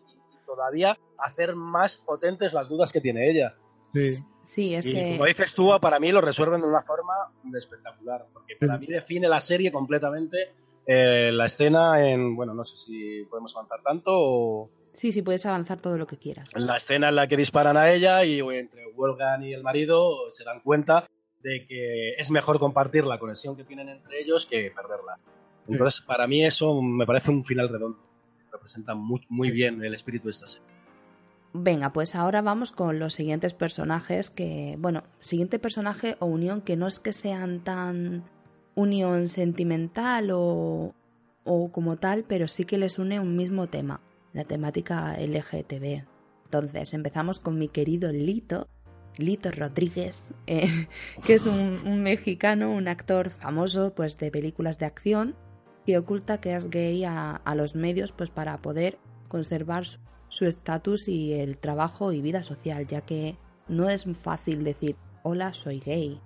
todavía 0.55 0.97
hacer 1.17 1.55
más 1.55 1.97
potentes 1.97 2.53
las 2.53 2.67
dudas 2.67 2.91
que 2.91 3.01
tiene 3.01 3.29
ella. 3.29 3.55
Sí. 3.93 4.17
Sí, 4.43 4.73
es 4.73 4.87
y 4.87 4.93
que... 4.93 5.11
como 5.13 5.25
dices 5.25 5.53
tú, 5.53 5.71
para 5.79 5.99
mí 5.99 6.11
lo 6.11 6.19
resuelven 6.19 6.61
de 6.61 6.67
una 6.67 6.81
forma 6.81 7.13
espectacular, 7.55 8.25
porque 8.33 8.55
para 8.59 8.77
mí 8.77 8.87
define 8.87 9.29
la 9.29 9.39
serie 9.39 9.71
completamente 9.71 10.53
eh, 10.85 11.31
la 11.31 11.45
escena 11.45 12.05
en, 12.05 12.35
bueno, 12.35 12.53
no 12.53 12.63
sé 12.63 12.75
si 12.75 13.23
podemos 13.29 13.55
avanzar 13.55 13.81
tanto, 13.83 14.11
o 14.13 14.69
Sí, 14.93 15.11
sí, 15.11 15.21
puedes 15.21 15.45
avanzar 15.45 15.79
todo 15.79 15.97
lo 15.97 16.05
que 16.05 16.17
quieras. 16.17 16.49
la 16.53 16.75
escena 16.75 17.09
en 17.09 17.15
la 17.15 17.27
que 17.27 17.37
disparan 17.37 17.77
a 17.77 17.91
ella 17.91 18.25
y 18.25 18.39
entre 18.39 18.91
Wolfgang 18.93 19.43
y 19.43 19.53
el 19.53 19.63
marido 19.63 20.31
se 20.31 20.43
dan 20.43 20.59
cuenta 20.59 21.05
de 21.41 21.65
que 21.65 22.13
es 22.17 22.29
mejor 22.29 22.59
compartir 22.59 23.05
la 23.05 23.17
conexión 23.17 23.55
que 23.55 23.63
tienen 23.63 23.89
entre 23.89 24.19
ellos 24.19 24.45
que 24.45 24.71
perderla. 24.71 25.17
Entonces, 25.67 26.01
para 26.01 26.27
mí 26.27 26.45
eso 26.45 26.81
me 26.81 27.05
parece 27.05 27.31
un 27.31 27.45
final 27.45 27.69
redondo. 27.69 27.99
Representa 28.61 28.93
muy, 28.93 29.25
muy 29.27 29.49
bien 29.49 29.83
el 29.83 29.95
espíritu 29.95 30.27
de 30.27 30.31
esta 30.31 30.45
serie. 30.45 30.67
Venga, 31.51 31.91
pues 31.91 32.13
ahora 32.13 32.43
vamos 32.43 32.71
con 32.71 32.99
los 32.99 33.15
siguientes 33.15 33.55
personajes 33.55 34.29
que, 34.29 34.75
bueno, 34.77 35.03
siguiente 35.19 35.57
personaje 35.57 36.15
o 36.19 36.27
unión 36.27 36.61
que 36.61 36.77
no 36.77 36.85
es 36.85 36.99
que 36.99 37.11
sean 37.11 37.63
tan 37.63 38.23
unión 38.75 39.27
sentimental 39.27 40.29
o, 40.31 40.93
o 41.43 41.71
como 41.71 41.97
tal, 41.97 42.23
pero 42.23 42.47
sí 42.47 42.65
que 42.65 42.77
les 42.77 42.99
une 42.99 43.19
un 43.19 43.35
mismo 43.35 43.65
tema, 43.65 43.99
la 44.31 44.43
temática 44.43 45.17
LGTB. 45.19 46.05
Entonces, 46.45 46.93
empezamos 46.93 47.39
con 47.39 47.57
mi 47.57 47.67
querido 47.67 48.11
Lito, 48.11 48.67
Lito 49.17 49.49
Rodríguez, 49.49 50.35
eh, 50.45 50.87
que 51.25 51.33
es 51.33 51.47
un, 51.47 51.81
un 51.83 52.03
mexicano, 52.03 52.71
un 52.71 52.87
actor 52.87 53.31
famoso 53.31 53.95
pues 53.95 54.19
de 54.19 54.29
películas 54.29 54.77
de 54.77 54.85
acción 54.85 55.35
que 55.91 55.97
oculta 55.97 56.39
que 56.39 56.55
es 56.55 56.69
gay 56.69 57.03
a, 57.03 57.35
a 57.35 57.53
los 57.53 57.75
medios 57.75 58.13
pues 58.13 58.29
para 58.29 58.57
poder 58.61 58.97
conservar 59.27 59.83
su 60.29 60.45
estatus 60.45 61.09
y 61.09 61.33
el 61.33 61.57
trabajo 61.57 62.13
y 62.13 62.21
vida 62.21 62.43
social, 62.43 62.87
ya 62.87 63.01
que 63.01 63.35
no 63.67 63.89
es 63.89 64.05
fácil 64.17 64.63
decir 64.63 64.95
hola 65.21 65.53
soy 65.53 65.81
gay. 65.81 66.21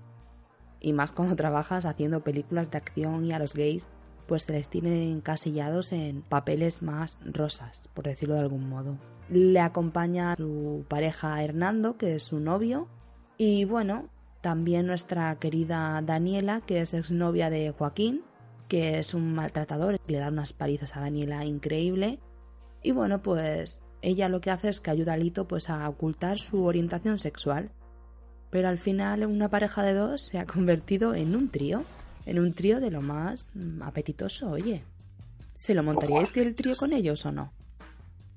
Y 0.80 0.93
más 0.93 1.12
cuando 1.12 1.36
trabajas 1.43 1.86
haciendo 1.86 2.23
películas 2.23 2.69
de 2.69 2.78
acción 2.78 3.25
y 3.25 3.34
a 3.34 3.39
los 3.39 3.56
gays 3.56 3.88
pues 4.28 4.43
se 4.43 4.54
les 4.54 4.69
tiene 4.69 5.12
encasillados 5.12 5.91
en 5.93 6.21
papeles 6.21 6.84
más 6.84 7.17
rosas, 7.25 7.89
por 7.95 8.06
decirlo 8.06 8.36
de 8.36 8.41
algún 8.41 8.69
modo. 8.69 8.99
Le 9.30 9.60
acompaña 9.62 10.36
su 10.36 10.86
pareja 10.88 11.43
Hernando, 11.43 11.97
que 11.97 12.13
es 12.13 12.23
su 12.23 12.39
novio, 12.39 12.88
y 13.39 13.65
bueno, 13.65 14.10
también 14.41 14.86
nuestra 14.86 15.36
querida 15.39 15.99
Daniela, 16.04 16.62
que 16.62 16.82
es 16.82 16.93
exnovia 16.93 17.49
de 17.49 17.71
Joaquín, 17.71 18.23
que 18.67 18.99
es 18.99 19.13
un 19.13 19.34
maltratador, 19.34 19.99
le 20.08 20.17
da 20.17 20.30
unas 20.30 20.54
palizas 20.54 20.95
a 20.95 21.01
Daniela 21.01 21.45
increíble. 21.45 22.19
Y 22.82 22.91
bueno, 22.91 23.21
pues 23.21 23.84
ella 24.01 24.30
lo 24.30 24.41
que 24.41 24.51
hace 24.51 24.69
es 24.69 24.82
que 24.82 24.91
ayuda 24.91 25.13
a 25.13 25.17
Lito 25.17 25.47
pues 25.47 25.69
a 25.69 25.88
ocultar 25.89 26.38
su 26.38 26.63
orientación 26.63 27.17
sexual. 27.17 27.71
Pero 28.49 28.69
al 28.69 28.78
final 28.78 29.25
una 29.25 29.49
pareja 29.49 29.84
de 29.84 29.93
dos 29.93 30.21
se 30.21 30.39
ha 30.39 30.45
convertido 30.45 31.13
en 31.13 31.36
un 31.36 31.49
trío, 31.49 31.84
en 32.25 32.39
un 32.39 32.54
trío 32.54 32.80
de 32.80 32.91
lo 32.91 33.01
más 33.01 33.47
mm, 33.54 33.82
apetitoso, 33.82 34.51
oye. 34.51 34.84
¿Se 35.56 35.73
lo 35.73 35.84
montaríais 35.84 36.32
que 36.32 36.41
el 36.41 36.54
trío 36.54 36.75
con 36.75 36.91
ellos 36.91 37.25
o 37.25 37.32
no? 37.32 37.51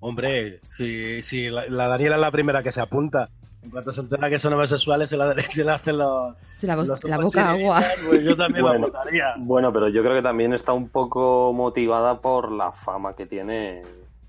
Hombre, 0.01 0.61
si, 0.77 1.21
si 1.23 1.49
la, 1.49 1.69
la 1.69 1.89
Daniela 1.89 2.15
es 2.15 2.21
la 2.21 2.31
primera 2.31 2.63
que 2.63 2.71
se 2.71 2.81
apunta, 2.81 3.31
en 3.63 3.71
cuanto 3.71 3.93
se 3.93 4.01
entera 4.01 4.29
que 4.31 4.39
son 4.39 4.53
homosexuales, 4.53 5.09
se 5.09 5.17
la, 5.17 5.35
se 5.51 5.65
le 5.65 5.71
hacen 5.73 5.99
los, 5.99 6.37
Se 6.55 6.67
la, 6.67 6.77
los 6.77 7.05
la 7.05 7.19
boca 7.19 7.51
agua. 7.51 7.83
Pues 8.07 8.25
yo 8.25 8.37
también 8.37 8.65
Bueno. 9.39 9.73
pero 9.73 9.89
yo 9.89 10.03
creo 10.03 10.15
que 10.15 10.23
también 10.23 10.53
está 10.55 10.73
un 10.73 10.89
poco 10.89 11.53
motivada 11.53 12.21
por 12.21 12.51
la 12.53 12.73
fama 12.73 13.15
que 13.15 13.27
tiene 13.27 13.83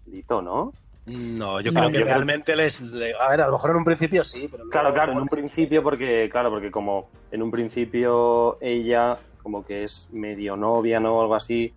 Lito, 0.08 0.42
¿no? 0.42 0.74
No, 1.06 1.60
yo 1.62 1.72
No, 1.72 1.80
creo 1.80 1.90
que 1.92 1.98
yo 1.98 2.02
creo- 2.04 2.06
realmente 2.16 2.56
les... 2.56 2.82
le- 2.82 3.14
a 3.20 3.30
ver, 3.32 3.42
a 3.42 3.48
lo 3.48 3.54
mejor 3.54 3.72
en 3.72 3.78
un 3.78 3.84
principio 3.86 4.24
sí, 4.24 4.48
pero 4.52 4.70
Claro, 4.70 4.94
claro, 4.94 5.14
en 5.14 5.20
un 5.20 5.28
principio 5.28 5.82
porque, 5.82 6.30
claro, 6.32 6.50
porque 6.52 6.70
como 6.70 7.10
en 7.32 7.42
un 7.42 7.50
principio 7.52 8.58
ella 8.62 9.18
como 9.42 9.66
que 9.66 9.86
es 9.86 10.06
medio 10.12 10.56
novia, 10.56 11.00
¿no? 11.00 11.14
O 11.16 11.22
algo 11.22 11.34
así. 11.36 11.74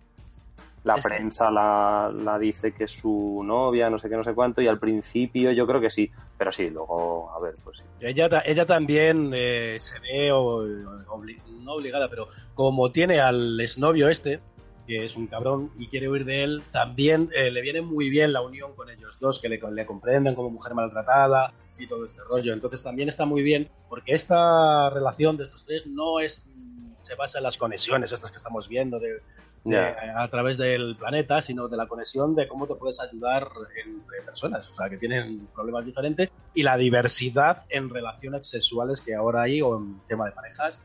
La 0.83 0.95
Es 0.95 1.03
que- 1.03 1.09
prensa 1.15 1.49
la, 1.49 2.11
la 2.13 2.37
dice 2.37 2.73
que 2.73 2.83
es 2.85 2.91
su 2.91 3.41
novia, 3.45 3.89
no 3.89 3.97
sé 3.97 4.09
qué, 4.09 4.17
no 4.17 4.23
sé 4.23 4.33
cuánto, 4.33 4.61
y 4.61 4.67
al 4.67 4.79
principio 4.79 5.51
yo 5.53 5.65
creo 5.65 5.79
que 5.79 5.89
sí, 5.89 6.11
pero 6.37 6.51
sí, 6.51 6.69
luego, 6.69 7.31
a 7.33 7.39
ver, 7.39 7.55
pues 7.63 7.77
sí. 7.77 7.83
Ella, 8.05 8.27
ta- 8.27 8.43
ella 8.45 8.65
también 8.65 9.31
eh, 9.33 9.77
se 9.79 9.97
ve, 9.99 10.31
o- 10.33 10.63
obli- 11.07 11.41
no 11.61 11.73
obligada, 11.75 12.09
pero 12.09 12.27
como 12.53 12.91
tiene 12.91 13.21
al 13.21 13.57
exnovio 13.61 14.09
este, 14.09 14.41
que 14.85 15.05
es 15.05 15.15
un 15.15 15.27
cabrón 15.27 15.71
y 15.79 15.87
quiere 15.87 16.09
huir 16.09 16.25
de 16.25 16.43
él, 16.43 16.63
también 16.73 17.29
eh, 17.33 17.49
le 17.49 17.61
viene 17.61 17.81
muy 17.81 18.09
bien 18.09 18.33
la 18.33 18.41
unión 18.41 18.75
con 18.75 18.89
ellos 18.89 19.17
dos, 19.21 19.39
que 19.39 19.47
le, 19.47 19.61
le 19.71 19.85
comprenden 19.85 20.35
como 20.35 20.49
mujer 20.49 20.73
maltratada 20.73 21.53
y 21.79 21.87
todo 21.87 22.03
este 22.03 22.19
rollo. 22.27 22.51
Entonces 22.51 22.83
también 22.83 23.07
está 23.07 23.23
muy 23.25 23.41
bien, 23.41 23.69
porque 23.87 24.13
esta 24.13 24.89
relación 24.89 25.37
de 25.37 25.45
estos 25.45 25.63
tres 25.63 25.85
no 25.87 26.19
es 26.19 26.45
mm, 26.53 26.95
se 27.01 27.15
basa 27.15 27.37
en 27.37 27.45
las 27.45 27.55
conexiones 27.55 28.11
estas 28.11 28.31
que 28.31 28.35
estamos 28.37 28.67
viendo 28.67 28.99
de, 28.99 29.21
Ya. 29.65 29.95
a 30.17 30.27
través 30.29 30.57
del 30.57 30.95
planeta, 30.97 31.41
sino 31.41 31.69
de 31.69 31.77
la 31.77 31.87
conexión 31.87 32.35
de 32.35 32.47
cómo 32.49 32.67
te 32.67 32.75
puedes 32.75 32.99
ayudar 32.99 33.47
entre 33.85 34.21
personas, 34.25 34.69
o 34.69 34.75
sea, 34.75 34.89
que 34.89 34.97
tienen 34.97 35.47
problemas 35.55 35.85
diferentes 35.85 36.29
y 36.53 36.63
la 36.63 36.75
diversidad 36.77 37.65
en 37.69 37.89
relaciones 37.89 38.47
sexuales 38.49 38.99
que 39.01 39.15
ahora 39.15 39.43
hay 39.43 39.61
o 39.61 39.77
en 39.77 40.01
tema 40.07 40.25
de 40.25 40.31
parejas 40.33 40.81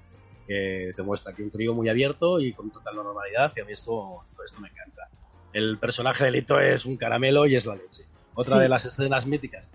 que 0.46 0.92
te 0.94 1.02
muestra 1.02 1.32
aquí 1.32 1.42
un 1.42 1.50
trío 1.50 1.74
muy 1.74 1.88
abierto 1.88 2.40
y 2.40 2.52
con 2.52 2.70
total 2.70 2.94
normalidad 2.96 3.52
y 3.56 3.60
a 3.60 3.64
mí 3.64 3.72
esto, 3.72 4.22
esto 4.44 4.60
me 4.60 4.68
encanta. 4.68 5.08
El 5.52 5.78
personaje 5.78 6.24
de 6.26 6.30
Lito 6.30 6.60
es 6.60 6.84
un 6.86 6.96
caramelo 6.96 7.46
y 7.46 7.56
es 7.56 7.66
la 7.66 7.74
leche. 7.74 8.04
Otra 8.34 8.54
Sí. 8.54 8.60
de 8.60 8.68
las 8.68 8.84
escenas 8.86 9.26
míticas 9.26 9.70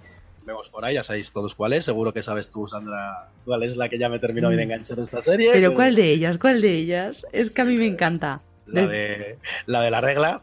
vemos 0.45 0.69
por 0.69 0.83
ahí, 0.85 0.95
ya 0.95 1.03
sabéis 1.03 1.31
todos 1.31 1.55
cuál 1.55 1.73
es, 1.73 1.85
seguro 1.85 2.11
que 2.13 2.21
sabes 2.21 2.49
tú, 2.51 2.67
Sandra, 2.67 3.29
cuál 3.45 3.63
es 3.63 3.75
la 3.77 3.87
que 3.89 3.97
ya 3.99 4.07
me 4.09 4.19
terminó 4.19 4.47
bien 4.49 4.57
de 4.57 4.63
enganchar 4.63 4.97
de 4.97 5.03
esta 5.03 5.21
serie. 5.21 5.51
Pero 5.53 5.69
que- 5.71 5.75
¿cuál 5.75 5.95
de 5.95 6.11
ellas? 6.11 6.37
¿Cuál 6.37 6.61
de 6.61 6.75
ellas? 6.77 7.25
Es 7.31 7.51
que 7.51 7.61
a 7.61 7.65
mí 7.65 7.77
me 7.77 7.85
encanta. 7.87 8.41
La 8.65 8.87
de, 8.87 9.39
la 9.65 9.81
de 9.81 9.91
la 9.91 10.01
regla. 10.01 10.41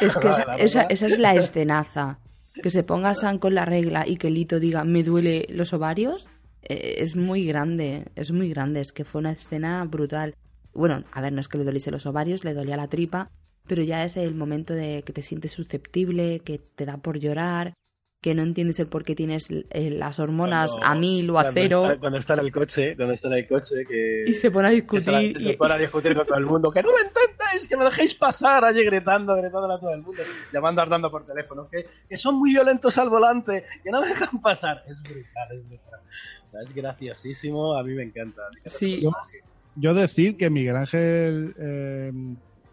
Es 0.00 0.16
que 0.16 0.28
esa 0.58 0.82
es 0.88 1.18
la 1.18 1.34
escenaza. 1.34 2.18
Que 2.62 2.70
se 2.70 2.82
ponga 2.82 3.14
San 3.14 3.38
con 3.38 3.54
la 3.54 3.64
regla 3.64 4.06
y 4.06 4.16
que 4.16 4.30
Lito 4.30 4.58
diga 4.58 4.84
me 4.84 5.02
duele 5.02 5.46
los 5.50 5.72
ovarios. 5.72 6.28
eh, 6.62 6.96
es 6.98 7.16
muy 7.16 7.46
grande, 7.46 8.06
es 8.16 8.32
muy 8.32 8.48
grande. 8.50 8.80
Es 8.80 8.92
que 8.92 9.04
fue 9.04 9.20
una 9.20 9.32
escena 9.32 9.84
brutal. 9.84 10.34
Bueno, 10.72 11.04
a 11.12 11.20
ver, 11.20 11.32
no 11.32 11.40
es 11.40 11.48
que 11.48 11.58
le 11.58 11.64
doliese 11.64 11.90
los 11.90 12.06
ovarios, 12.06 12.44
le 12.44 12.54
dolía 12.54 12.76
la 12.76 12.88
tripa, 12.88 13.30
pero 13.66 13.82
ya 13.82 14.04
es 14.04 14.16
el 14.16 14.34
momento 14.34 14.74
de 14.74 15.02
que 15.02 15.12
te 15.12 15.22
sientes 15.22 15.52
susceptible, 15.52 16.40
que 16.40 16.58
te 16.58 16.84
da 16.84 16.96
por 16.98 17.18
llorar, 17.18 17.74
que 18.20 18.34
no 18.34 18.42
entiendes 18.42 18.78
el 18.78 18.86
por 18.86 19.02
qué 19.02 19.14
tienes 19.14 19.48
eh, 19.50 19.88
las 19.90 20.18
hormonas 20.20 20.72
Cuando- 20.72 20.86
a 20.86 20.94
mil 20.94 21.30
o 21.30 21.38
a 21.38 21.42
cuando 21.44 21.60
cero 21.60 21.82
Está, 21.86 21.98
cuando 22.00 22.18
está 22.18 22.34
en 22.34 22.40
el 22.40 22.52
coche, 22.52 22.96
cuando 22.96 23.14
está 23.14 23.28
en 23.28 23.34
el 23.34 23.46
coche, 23.46 23.74
que. 23.88 24.24
y 24.26 24.34
se 24.34 24.50
pone 24.50 24.68
a 24.68 24.70
se, 24.70 24.76
la- 24.76 25.18
discutir. 25.20 25.40
se 25.40 25.52
y- 25.52 25.56
pone 25.56 25.74
a 25.74 25.78
discutir 25.78 26.14
con 26.14 26.26
todo 26.26 26.36
el 26.38 26.44
mundo. 26.44 26.70
¡Que 26.70 26.82
no 26.82 26.90
me 26.92 27.00
entendáis! 27.00 27.66
¡Que 27.66 27.76
me 27.78 27.84
dejéis 27.84 28.14
pasar! 28.14 28.62
Allí 28.64 28.84
gritando, 28.84 29.34
gritando 29.36 29.72
a 29.72 29.80
todo 29.80 29.94
el 29.94 30.02
mundo. 30.02 30.22
Llamando, 30.52 30.82
ardando 30.82 31.10
por 31.10 31.24
teléfono. 31.24 31.66
Que, 31.66 31.86
que 32.08 32.16
son 32.18 32.38
muy 32.38 32.50
violentos 32.50 32.98
al 32.98 33.08
volante. 33.08 33.64
Que 33.82 33.90
no 33.90 34.02
me 34.02 34.08
dejan 34.08 34.38
pasar. 34.42 34.82
Es 34.86 35.02
brutal, 35.02 35.48
es 35.54 35.66
brutal. 35.66 36.00
O 36.46 36.50
sea, 36.50 36.60
es 36.62 36.74
graciosísimo. 36.74 37.74
A 37.74 37.82
mí 37.82 37.94
me 37.94 38.02
encanta. 38.02 38.42
me 38.52 38.58
encanta 38.60 38.70
Sí. 38.78 38.92
personaje. 38.96 39.38
Yo 39.76 39.94
decir 39.94 40.36
que 40.36 40.50
Miguel 40.50 40.76
Ángel 40.76 41.54
eh, 41.58 42.12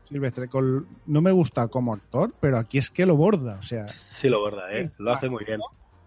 Silvestre 0.08 0.48
Col- 0.48 0.86
no 1.06 1.22
me 1.22 1.32
gusta 1.32 1.68
como 1.68 1.94
actor, 1.94 2.34
pero 2.40 2.58
aquí 2.58 2.78
es 2.78 2.90
que 2.90 3.06
lo 3.06 3.16
borda. 3.16 3.58
O 3.60 3.64
sea, 3.64 3.88
Sí, 3.90 4.28
lo 4.30 4.40
borda, 4.40 4.72
¿eh? 4.72 4.90
Lo 4.98 5.12
hace 5.14 5.30
muy 5.30 5.44
bien. 5.46 5.60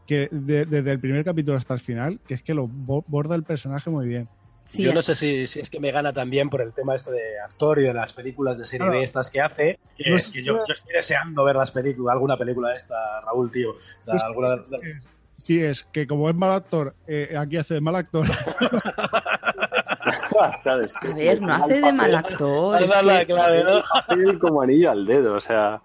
que 0.07 0.29
de- 0.33 0.65
desde 0.67 0.91
el 0.91 0.99
primer 0.99 1.25
capítulo 1.25 1.57
hasta 1.57 1.75
el 1.75 1.81
final, 1.81 2.19
que 2.27 2.35
es 2.35 2.43
que 2.43 2.53
lo 2.55 2.67
bo- 2.67 3.05
borda 3.07 3.35
el 3.37 3.45
personaje 3.45 3.91
muy 3.91 4.09
bien. 4.09 4.29
Sí, 4.65 4.83
Yo 4.85 4.93
no 4.95 5.03
sé 5.03 5.15
si, 5.17 5.47
si 5.49 5.61
es 5.61 5.69
que 5.71 5.81
me 5.81 5.91
gana 5.91 6.13
también 6.13 6.49
por 6.49 6.61
el 6.63 6.73
tema 6.73 6.95
este 6.95 7.11
de 7.13 7.41
actor 7.45 7.79
y 7.81 7.83
de 7.83 7.93
las 7.95 8.13
películas 8.13 8.57
de 8.59 8.65
serie 8.65 8.87
Claro. 8.87 8.99
B 8.99 9.05
estas 9.05 9.29
que 9.31 9.41
hace. 9.41 9.79
Que 9.97 10.11
No 10.11 10.17
es 10.17 10.31
que 10.31 10.43
yo, 10.45 10.65
yo 10.67 10.73
estoy 10.75 10.93
deseando 10.95 11.45
ver 11.45 11.57
las 11.57 11.71
películas, 11.73 12.13
alguna 12.15 12.37
película 12.37 12.71
de 12.71 12.77
esta, 12.77 13.21
Raúl, 13.25 13.51
tío. 13.51 13.71
O 13.73 14.03
sea, 14.03 14.13
Pues- 14.13 14.23
alguna 14.25 14.57
de- 14.57 15.01
Sí, 15.37 15.59
es 15.59 15.85
que 15.85 16.07
como 16.07 16.29
es 16.29 16.35
mal 16.37 16.53
actor, 16.53 16.95
eh, 17.07 17.35
aquí 17.39 17.57
hace 17.57 17.75
de 17.75 17.81
mal 17.81 17.97
actor. 17.97 18.27
A 20.41 21.15
ver, 21.15 21.41
no 21.43 21.53
hace 21.53 21.81
de 21.81 21.93
mal 21.93 22.15
actor. 22.15 22.83
Es 22.83 22.91
dado 22.91 23.03
la 23.03 23.19
que 23.21 23.27
clave, 23.35 23.65
¿no? 23.65 23.83
Hace 23.95 24.39
como 24.39 24.63
anillo 24.63 24.91
al 24.91 25.07
dedo, 25.07 25.35
o 25.35 25.41
sea. 25.41 25.81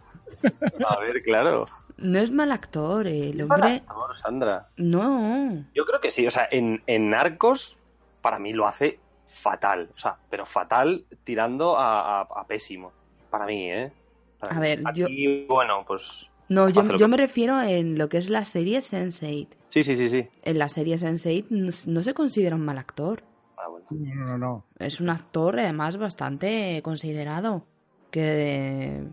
A 0.88 1.00
ver, 1.00 1.22
claro. 1.24 1.66
no 1.98 2.20
es 2.20 2.32
mal 2.32 2.52
actor, 2.52 3.08
eh, 3.08 3.30
el 3.30 3.42
hombre. 3.42 3.84
Amor, 3.88 4.18
Sandra. 4.22 4.68
No. 4.78 5.64
Yo 5.74 5.86
creo 5.86 6.00
que 6.02 6.12
sí, 6.12 6.26
o 6.28 6.32
sea, 6.32 6.48
en, 6.52 6.82
en 6.88 7.10
Narcos, 7.10 7.78
para 8.22 8.40
mí 8.40 8.54
lo 8.54 8.68
hace 8.68 9.00
fatal, 9.42 9.90
o 9.96 10.00
sea, 10.00 10.16
pero 10.30 10.46
fatal 10.46 11.06
tirando 11.24 11.78
a, 11.78 12.22
a- 12.22 12.28
a 12.36 12.48
pésimo. 12.48 12.92
Para 13.30 13.46
mí, 13.46 13.72
¿eh? 13.72 13.92
Para 14.40 14.54
A 14.54 14.56
mí. 14.56 14.62
ver, 14.62 14.82
yo- 14.94 15.06
Aquí, 15.06 15.46
bueno, 15.48 15.84
pues. 15.88 16.28
No, 16.48 16.70
yo, 16.70 16.84
yo 16.84 16.98
que- 16.98 17.08
me 17.08 17.18
refiero 17.18 17.60
en 17.62 17.98
lo 17.98 18.08
que 18.10 18.18
es 18.18 18.30
la 18.30 18.46
serie 18.46 18.80
Sense8. 18.80 19.48
Sí, 19.70 19.84
sí, 19.84 19.96
sí, 19.96 20.10
sí. 20.10 20.28
En 20.44 20.58
la 20.60 20.70
serie 20.70 20.96
Sense8 20.96 21.48
no, 21.50 21.70
no 21.94 22.02
se 22.02 22.14
considera 22.14 22.56
un 22.56 22.62
mal 22.64 22.78
actor. 22.78 23.24
Ah, 23.58 23.68
bueno. 23.70 23.86
No, 23.90 24.26
no, 24.26 24.38
no. 24.38 24.66
Es 24.80 25.00
un 25.02 25.10
actor, 25.10 25.60
además, 25.60 25.98
bastante 25.98 26.82
considerado. 26.84 27.66
Que 28.12 29.04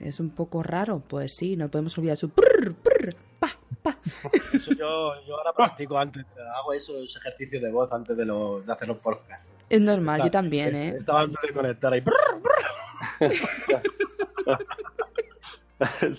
es 0.00 0.18
un 0.20 0.30
poco 0.30 0.62
raro. 0.62 1.00
Pues 1.00 1.36
sí, 1.36 1.56
no 1.56 1.70
podemos 1.70 1.96
olvidar 1.98 2.16
su... 2.16 2.30
prr, 2.30 2.74
prr, 2.74 3.14
pa, 3.38 3.48
pa. 3.82 3.98
Eso 4.52 4.72
yo, 4.72 5.12
yo 5.26 5.36
ahora 5.36 5.52
practico 5.52 5.96
antes, 5.98 6.24
hago 6.56 6.72
esos 6.72 7.14
ejercicios 7.16 7.62
de 7.62 7.70
voz 7.70 7.92
antes 7.92 8.16
de, 8.16 8.24
lo, 8.24 8.60
de 8.62 8.72
hacer 8.72 8.88
los 8.88 8.98
podcasts. 8.98 9.48
Es 9.68 9.80
normal, 9.80 10.16
Está- 10.16 10.26
yo 10.26 10.30
también, 10.32 10.74
¿eh? 10.74 10.88
Estaba 10.98 11.20
antes 11.22 11.40
de 11.40 11.52
conectar 11.52 11.92
ahí. 11.92 12.02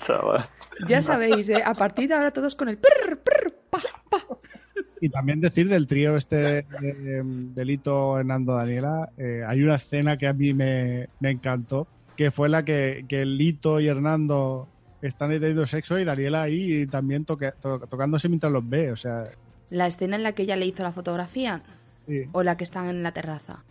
Chaval. 0.01 0.49
Ya 0.87 1.01
sabéis, 1.01 1.49
¿eh? 1.49 1.61
A 1.63 1.73
partir 1.73 2.07
de 2.09 2.15
ahora 2.15 2.31
todos 2.31 2.55
con 2.55 2.69
el... 2.69 2.77
prr, 2.77 3.17
prr, 3.17 3.53
pa, 3.69 3.79
pa. 4.09 4.17
Y 5.05 5.09
también 5.09 5.41
decir 5.41 5.67
del 5.67 5.85
trío 5.85 6.15
este 6.15 6.59
eh, 6.59 7.21
delito 7.25 8.17
Hernando 8.17 8.53
Daniela, 8.55 9.09
eh, 9.17 9.41
hay 9.45 9.61
una 9.61 9.75
escena 9.75 10.15
que 10.17 10.27
a 10.27 10.33
mí 10.33 10.53
me, 10.53 11.09
me 11.19 11.31
encantó, 11.31 11.87
que 12.15 12.31
fue 12.31 12.47
la 12.47 12.63
que, 12.63 13.03
que 13.09 13.25
Lito 13.25 13.81
y 13.81 13.87
Hernando 13.87 14.69
están 15.01 15.29
teniendo 15.31 15.65
sexo 15.65 15.99
y 15.99 16.05
Daniela 16.05 16.43
ahí 16.43 16.87
también 16.87 17.25
toque- 17.25 17.53
to- 17.61 17.79
tocándose 17.79 18.29
mientras 18.29 18.53
los 18.53 18.67
ve, 18.69 18.93
o 18.93 18.95
sea, 18.95 19.25
La 19.69 19.87
escena 19.87 20.15
en 20.15 20.23
la 20.23 20.31
que 20.31 20.43
ella 20.43 20.55
le 20.55 20.67
hizo 20.67 20.83
la 20.83 20.93
fotografía 20.93 21.61
sí, 22.07 22.21
o 22.31 22.41
la 22.43 22.55
que 22.55 22.63
están 22.63 22.87
en 22.87 23.03
la 23.03 23.11
terraza. 23.11 23.65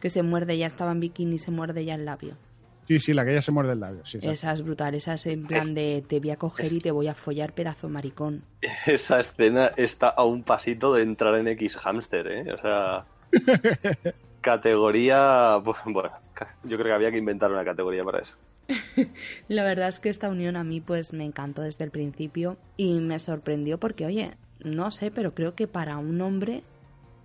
Que 0.00 0.10
se 0.10 0.22
muerde, 0.22 0.56
ya 0.58 0.68
estaba 0.68 0.92
en 0.92 1.00
bikini 1.00 1.34
y 1.34 1.38
se 1.38 1.50
muerde 1.50 1.84
ya 1.84 1.96
el 1.96 2.04
labio. 2.04 2.36
Sí, 2.88 2.98
sí, 2.98 3.14
la 3.14 3.24
que 3.24 3.32
ella 3.32 3.42
se 3.42 3.52
muerde 3.52 3.74
el 3.74 3.80
labio, 3.80 4.04
sí. 4.04 4.18
Esa 4.22 4.52
es 4.52 4.62
brutal, 4.62 4.94
esa 4.94 5.14
es 5.14 5.26
en 5.26 5.46
plan 5.46 5.74
de 5.74 6.02
te 6.06 6.18
voy 6.18 6.30
a 6.30 6.36
coger 6.36 6.72
y 6.72 6.80
te 6.80 6.90
voy 6.90 7.06
a 7.06 7.14
follar 7.14 7.52
pedazo 7.52 7.88
maricón. 7.88 8.42
Esa 8.86 9.20
escena 9.20 9.72
está 9.76 10.08
a 10.08 10.24
un 10.24 10.42
pasito 10.42 10.94
de 10.94 11.02
entrar 11.02 11.34
en 11.36 11.48
X 11.48 11.76
Hamster, 11.76 12.26
¿eh? 12.26 12.52
O 12.52 12.60
sea. 12.60 13.04
categoría. 14.40 15.60
pues, 15.64 15.76
Bueno, 15.84 16.10
yo 16.64 16.76
creo 16.76 16.86
que 16.86 16.92
había 16.92 17.10
que 17.10 17.18
inventar 17.18 17.52
una 17.52 17.64
categoría 17.64 18.02
para 18.04 18.20
eso. 18.20 18.32
La 19.48 19.64
verdad 19.64 19.88
es 19.88 20.00
que 20.00 20.08
esta 20.08 20.28
unión 20.28 20.56
a 20.56 20.64
mí 20.64 20.80
pues 20.80 21.12
me 21.12 21.24
encantó 21.24 21.62
desde 21.62 21.84
el 21.84 21.90
principio 21.90 22.56
y 22.76 23.00
me 23.00 23.18
sorprendió 23.18 23.78
porque, 23.78 24.06
oye, 24.06 24.36
no 24.60 24.90
sé, 24.90 25.10
pero 25.10 25.34
creo 25.34 25.54
que 25.54 25.66
para 25.66 25.98
un 25.98 26.20
hombre 26.20 26.62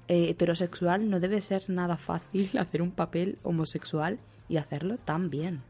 eh, 0.08 0.30
heterosexual 0.30 1.10
no 1.10 1.20
debe 1.20 1.42
ser 1.42 1.70
nada 1.70 1.98
fácil 1.98 2.50
hacer 2.58 2.82
un 2.82 2.92
papel 2.92 3.38
homosexual 3.44 4.20
y 4.48 4.58
hacerlo 4.58 4.98
tan 4.98 5.30
bien. 5.30 5.62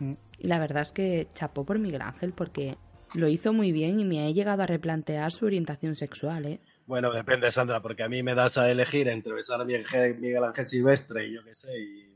Mm. 0.00 0.14
Y 0.38 0.46
la 0.46 0.58
verdad 0.58 0.82
es 0.82 0.92
que 0.92 1.28
chapó 1.34 1.64
por 1.64 1.78
Miguel 1.78 2.02
Ángel 2.02 2.32
porque 2.32 2.76
lo 3.14 3.28
hizo 3.28 3.52
muy 3.52 3.72
bien 3.72 4.00
y 4.00 4.04
me 4.04 4.26
ha 4.26 4.30
llegado 4.30 4.62
a 4.62 4.66
replantear 4.66 5.32
su 5.32 5.46
orientación 5.46 5.94
sexual, 5.94 6.46
¿eh? 6.46 6.60
Bueno, 6.86 7.12
depende, 7.12 7.50
Sandra, 7.50 7.82
porque 7.82 8.02
a 8.02 8.08
mí 8.08 8.22
me 8.22 8.34
das 8.34 8.56
a 8.56 8.70
elegir 8.70 9.08
entre 9.08 9.34
besar 9.34 9.60
a 9.60 9.64
Miguel, 9.64 10.18
Miguel 10.18 10.44
Ángel 10.44 10.66
Silvestre 10.66 11.26
y 11.26 11.34
yo 11.34 11.44
qué 11.44 11.54
sé, 11.54 11.78
y 11.78 12.08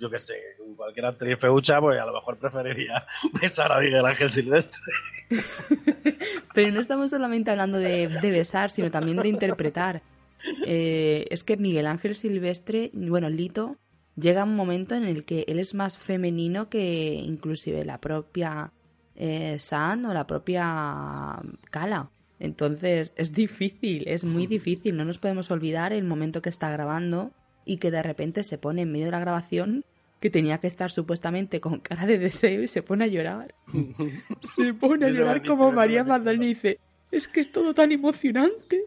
yo 0.00 0.08
qué 0.08 0.18
sé, 0.18 0.34
cualquier 0.76 1.06
actriz 1.06 1.38
feucha, 1.38 1.80
pues 1.80 2.00
a 2.00 2.06
lo 2.06 2.12
mejor 2.12 2.38
preferiría 2.38 3.04
besar 3.40 3.72
a 3.72 3.80
Miguel 3.80 4.06
Ángel 4.06 4.30
Silvestre. 4.30 4.92
Pero 6.54 6.70
no 6.72 6.80
estamos 6.80 7.10
solamente 7.10 7.50
hablando 7.50 7.78
de, 7.78 8.08
de 8.08 8.30
besar, 8.30 8.70
sino 8.70 8.90
también 8.90 9.16
de 9.18 9.28
interpretar. 9.28 10.02
Eh, 10.64 11.26
es 11.30 11.44
que 11.44 11.56
Miguel 11.56 11.86
Ángel 11.86 12.14
Silvestre, 12.14 12.90
bueno, 12.94 13.28
Lito, 13.28 13.76
llega 14.16 14.44
un 14.44 14.56
momento 14.56 14.94
en 14.94 15.04
el 15.04 15.24
que 15.24 15.44
él 15.48 15.58
es 15.58 15.74
más 15.74 15.98
femenino 15.98 16.68
que 16.68 17.14
inclusive 17.14 17.84
la 17.84 17.98
propia 17.98 18.72
eh, 19.16 19.58
San 19.58 20.04
o 20.06 20.14
la 20.14 20.26
propia 20.26 21.40
Cala. 21.70 22.10
Entonces 22.38 23.12
es 23.16 23.32
difícil, 23.34 24.08
es 24.08 24.24
muy 24.24 24.46
difícil. 24.46 24.96
No 24.96 25.04
nos 25.04 25.18
podemos 25.18 25.50
olvidar 25.50 25.92
el 25.92 26.04
momento 26.04 26.40
que 26.40 26.48
está 26.48 26.70
grabando 26.70 27.32
y 27.64 27.76
que 27.76 27.90
de 27.90 28.02
repente 28.02 28.42
se 28.42 28.58
pone 28.58 28.82
en 28.82 28.92
medio 28.92 29.06
de 29.06 29.12
la 29.12 29.20
grabación 29.20 29.84
que 30.20 30.30
tenía 30.30 30.58
que 30.58 30.66
estar 30.66 30.90
supuestamente 30.90 31.60
con 31.60 31.80
cara 31.80 32.06
de 32.06 32.18
deseo 32.18 32.62
y 32.62 32.68
se 32.68 32.82
pone 32.82 33.04
a 33.04 33.08
llorar. 33.08 33.54
Se 34.40 34.74
pone 34.74 35.06
a 35.06 35.10
llorar 35.10 35.46
como 35.46 35.72
María. 35.72 36.04
Magdalena 36.04 36.44
y 36.44 36.48
dice, 36.48 36.78
es 37.10 37.26
que 37.26 37.40
es 37.40 37.52
todo 37.52 37.74
tan 37.74 37.92
emocionante. 37.92 38.84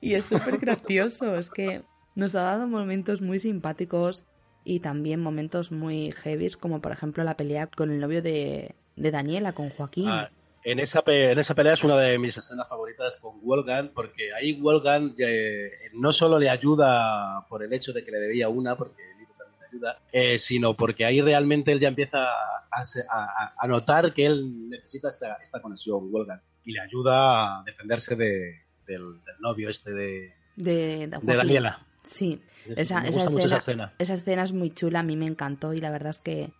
Y 0.00 0.14
es 0.14 0.24
súper 0.24 0.58
gracioso, 0.58 1.36
es 1.36 1.50
que 1.50 1.82
nos 2.14 2.34
ha 2.34 2.42
dado 2.42 2.66
momentos 2.66 3.22
muy 3.22 3.38
simpáticos 3.38 4.24
y 4.64 4.80
también 4.80 5.20
momentos 5.20 5.72
muy 5.72 6.12
heavies, 6.12 6.56
como 6.56 6.80
por 6.80 6.92
ejemplo 6.92 7.24
la 7.24 7.36
pelea 7.36 7.66
con 7.66 7.90
el 7.90 8.00
novio 8.00 8.22
de, 8.22 8.74
de 8.96 9.10
Daniela, 9.10 9.52
con 9.52 9.68
Joaquín. 9.70 10.08
Ah, 10.08 10.30
en, 10.64 10.78
esa 10.78 11.02
en 11.06 11.38
esa 11.38 11.54
pelea 11.56 11.72
es 11.72 11.82
una 11.82 11.98
de 11.98 12.18
mis 12.18 12.36
escenas 12.36 12.68
favoritas 12.68 13.16
con 13.16 13.40
Wolfgang, 13.42 13.90
porque 13.92 14.32
ahí 14.32 14.60
Wolfgang 14.60 15.12
eh, 15.18 15.70
no 15.94 16.12
solo 16.12 16.38
le 16.38 16.48
ayuda 16.50 17.44
por 17.48 17.64
el 17.64 17.72
hecho 17.72 17.92
de 17.92 18.04
que 18.04 18.12
le 18.12 18.18
debía 18.20 18.48
una, 18.48 18.76
porque 18.76 19.02
Lito 19.18 19.32
también 19.36 19.58
le 19.60 19.66
ayuda, 19.66 19.98
eh, 20.12 20.38
sino 20.38 20.74
porque 20.76 21.04
ahí 21.04 21.20
realmente 21.20 21.72
él 21.72 21.80
ya 21.80 21.88
empieza 21.88 22.24
a, 22.24 22.82
a- 23.10 23.54
a- 23.58 23.66
notar 23.66 24.14
que 24.14 24.26
él 24.26 24.68
necesita 24.70 25.08
esta, 25.08 25.34
esta 25.42 25.60
conexión, 25.60 26.10
Wolfgang, 26.12 26.40
y 26.64 26.72
le 26.72 26.80
ayuda 26.80 27.58
a 27.58 27.62
defenderse 27.64 28.14
de- 28.14 28.60
del, 28.86 29.20
del 29.24 29.36
novio 29.40 29.68
este 29.68 29.90
de, 29.92 30.32
de. 30.56 31.36
Daniela. 31.36 31.86
Sí, 32.02 32.42
esa, 32.76 33.02
Me 33.02 33.08
esa 33.08 33.30
mucho 33.30 33.46
escena, 33.46 33.46
esa 33.46 33.56
escena. 33.56 33.92
esa 33.98 34.14
escena 34.14 34.42
es 34.42 34.52
muy 34.52 34.70
chula, 34.70 35.00
a 35.00 35.02
mí 35.02 35.16
me 35.16 35.26
encantó 35.26 35.72
y 35.72 35.78
la 35.78 35.90
verdad 35.90 36.10
es 36.10 36.18
que 36.18 36.52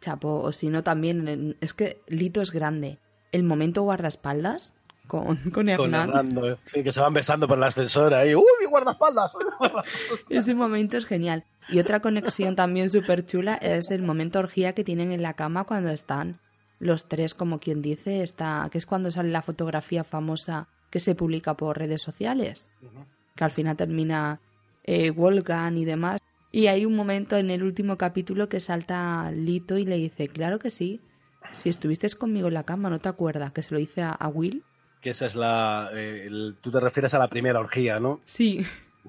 chapo, 0.00 0.40
o 0.42 0.52
si 0.52 0.68
no 0.68 0.82
también, 0.82 1.56
es 1.60 1.74
que 1.74 2.00
Lito 2.06 2.40
es 2.40 2.50
grande. 2.52 2.98
El 3.32 3.42
momento 3.42 3.82
guardaespaldas 3.82 4.74
con, 5.06 5.36
con 5.36 5.52
Con 5.52 5.68
Hernán, 5.68 6.08
Hernando, 6.08 6.52
eh. 6.52 6.56
sí, 6.64 6.82
que 6.82 6.92
se 6.92 7.00
van 7.00 7.14
besando 7.14 7.46
por 7.48 7.58
el 7.58 7.64
ascensor 7.64 8.14
ahí. 8.14 8.34
¡Uy, 8.34 8.44
mi 8.60 8.66
guardaespaldas! 8.66 9.34
uy, 9.34 9.44
mi 9.44 9.50
guardaespaldas! 9.58 10.24
ese 10.30 10.54
momento 10.54 10.96
es 10.96 11.06
genial. 11.06 11.44
Y 11.68 11.80
otra 11.80 12.00
conexión 12.00 12.54
también 12.54 12.90
súper 12.90 13.26
chula 13.26 13.54
es 13.56 13.90
el 13.90 14.02
momento 14.02 14.38
orgía 14.38 14.72
que 14.72 14.84
tienen 14.84 15.12
en 15.12 15.22
la 15.22 15.34
cama 15.34 15.64
cuando 15.64 15.90
están 15.90 16.38
los 16.78 17.08
tres, 17.08 17.34
como 17.34 17.58
quien 17.58 17.82
dice, 17.82 18.22
está, 18.22 18.68
que 18.70 18.78
es 18.78 18.86
cuando 18.86 19.10
sale 19.10 19.30
la 19.30 19.42
fotografía 19.42 20.04
famosa 20.04 20.68
que 20.90 21.00
se 21.00 21.14
publica 21.14 21.54
por 21.54 21.78
redes 21.78 22.02
sociales. 22.02 22.70
que 23.34 23.44
al 23.44 23.50
final 23.50 23.76
termina 23.76 24.40
eh, 24.86 25.10
Wolfgang 25.10 25.76
y 25.76 25.84
demás. 25.84 26.20
Y 26.52 26.68
hay 26.68 26.86
un 26.86 26.96
momento 26.96 27.36
en 27.36 27.50
el 27.50 27.62
último 27.62 27.98
capítulo 27.98 28.48
que 28.48 28.60
salta 28.60 29.30
Lito 29.30 29.76
y 29.76 29.84
le 29.84 29.96
dice, 29.96 30.28
claro 30.28 30.58
que 30.58 30.70
sí, 30.70 31.00
si 31.52 31.68
estuviste 31.68 32.08
conmigo 32.16 32.48
en 32.48 32.54
la 32.54 32.64
cama, 32.64 32.88
¿no 32.88 32.98
te 32.98 33.08
acuerdas? 33.08 33.52
Que 33.52 33.62
se 33.62 33.74
lo 33.74 33.80
dice 33.80 34.02
a, 34.02 34.10
a 34.10 34.28
Will. 34.28 34.62
Que 35.00 35.10
esa 35.10 35.26
es 35.26 35.34
la. 35.36 35.90
eh, 35.92 36.24
el- 36.26 36.56
tú 36.60 36.70
te 36.70 36.80
refieres 36.80 37.12
a 37.14 37.18
la 37.18 37.28
primera 37.28 37.60
orgía, 37.60 38.00
¿no? 38.00 38.20
Sí, 38.24 38.64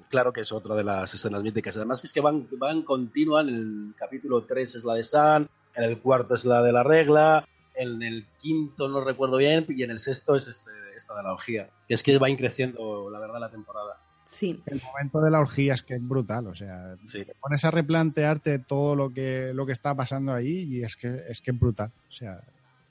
Claro 0.09 0.31
que 0.31 0.41
es 0.41 0.51
otra 0.51 0.75
de 0.75 0.83
las 0.83 1.11
escenas 1.15 1.41
míticas. 1.41 1.75
Además, 1.75 2.03
es 2.03 2.13
que 2.13 2.21
van, 2.21 2.47
van 2.59 2.83
continua. 2.83 3.41
En 3.41 3.49
el 3.49 3.93
capítulo 3.97 4.43
3 4.43 4.75
es 4.75 4.83
la 4.83 4.93
de 4.93 5.01
San, 5.01 5.49
en 5.73 5.83
el 5.83 5.97
cuarto 5.99 6.35
es 6.35 6.45
la 6.45 6.61
de 6.61 6.71
la 6.71 6.83
regla, 6.83 7.47
en 7.73 8.03
el 8.03 8.27
quinto 8.39 8.87
no 8.89 9.01
recuerdo 9.03 9.37
bien, 9.37 9.65
y 9.69 9.81
en 9.81 9.89
el 9.89 9.97
sexto 9.97 10.35
es 10.35 10.47
este, 10.47 10.69
esta 10.95 11.15
de 11.15 11.23
la 11.23 11.33
orgía. 11.33 11.69
Y 11.87 11.95
es 11.95 12.03
que 12.03 12.15
va 12.19 12.29
increciendo, 12.29 13.09
la 13.09 13.17
verdad, 13.19 13.39
la 13.39 13.49
temporada. 13.49 13.97
Sí. 14.27 14.61
El 14.67 14.81
momento 14.83 15.19
de 15.21 15.31
la 15.31 15.39
orgía 15.39 15.73
es 15.73 15.81
que 15.81 15.95
es 15.95 16.07
brutal, 16.07 16.45
o 16.47 16.53
sea, 16.55 16.95
Sí. 17.05 17.25
te 17.25 17.33
pones 17.41 17.65
a 17.65 17.71
replantearte 17.71 18.59
todo 18.59 18.95
lo 18.95 19.09
que, 19.11 19.51
lo 19.55 19.65
que 19.65 19.71
está 19.71 19.95
pasando 19.95 20.33
ahí 20.33 20.63
y 20.63 20.83
es 20.83 20.95
que 20.95 21.23
es 21.27 21.41
que 21.41 21.51
es 21.51 21.59
brutal, 21.59 21.91
o 22.07 22.11
sea, 22.11 22.41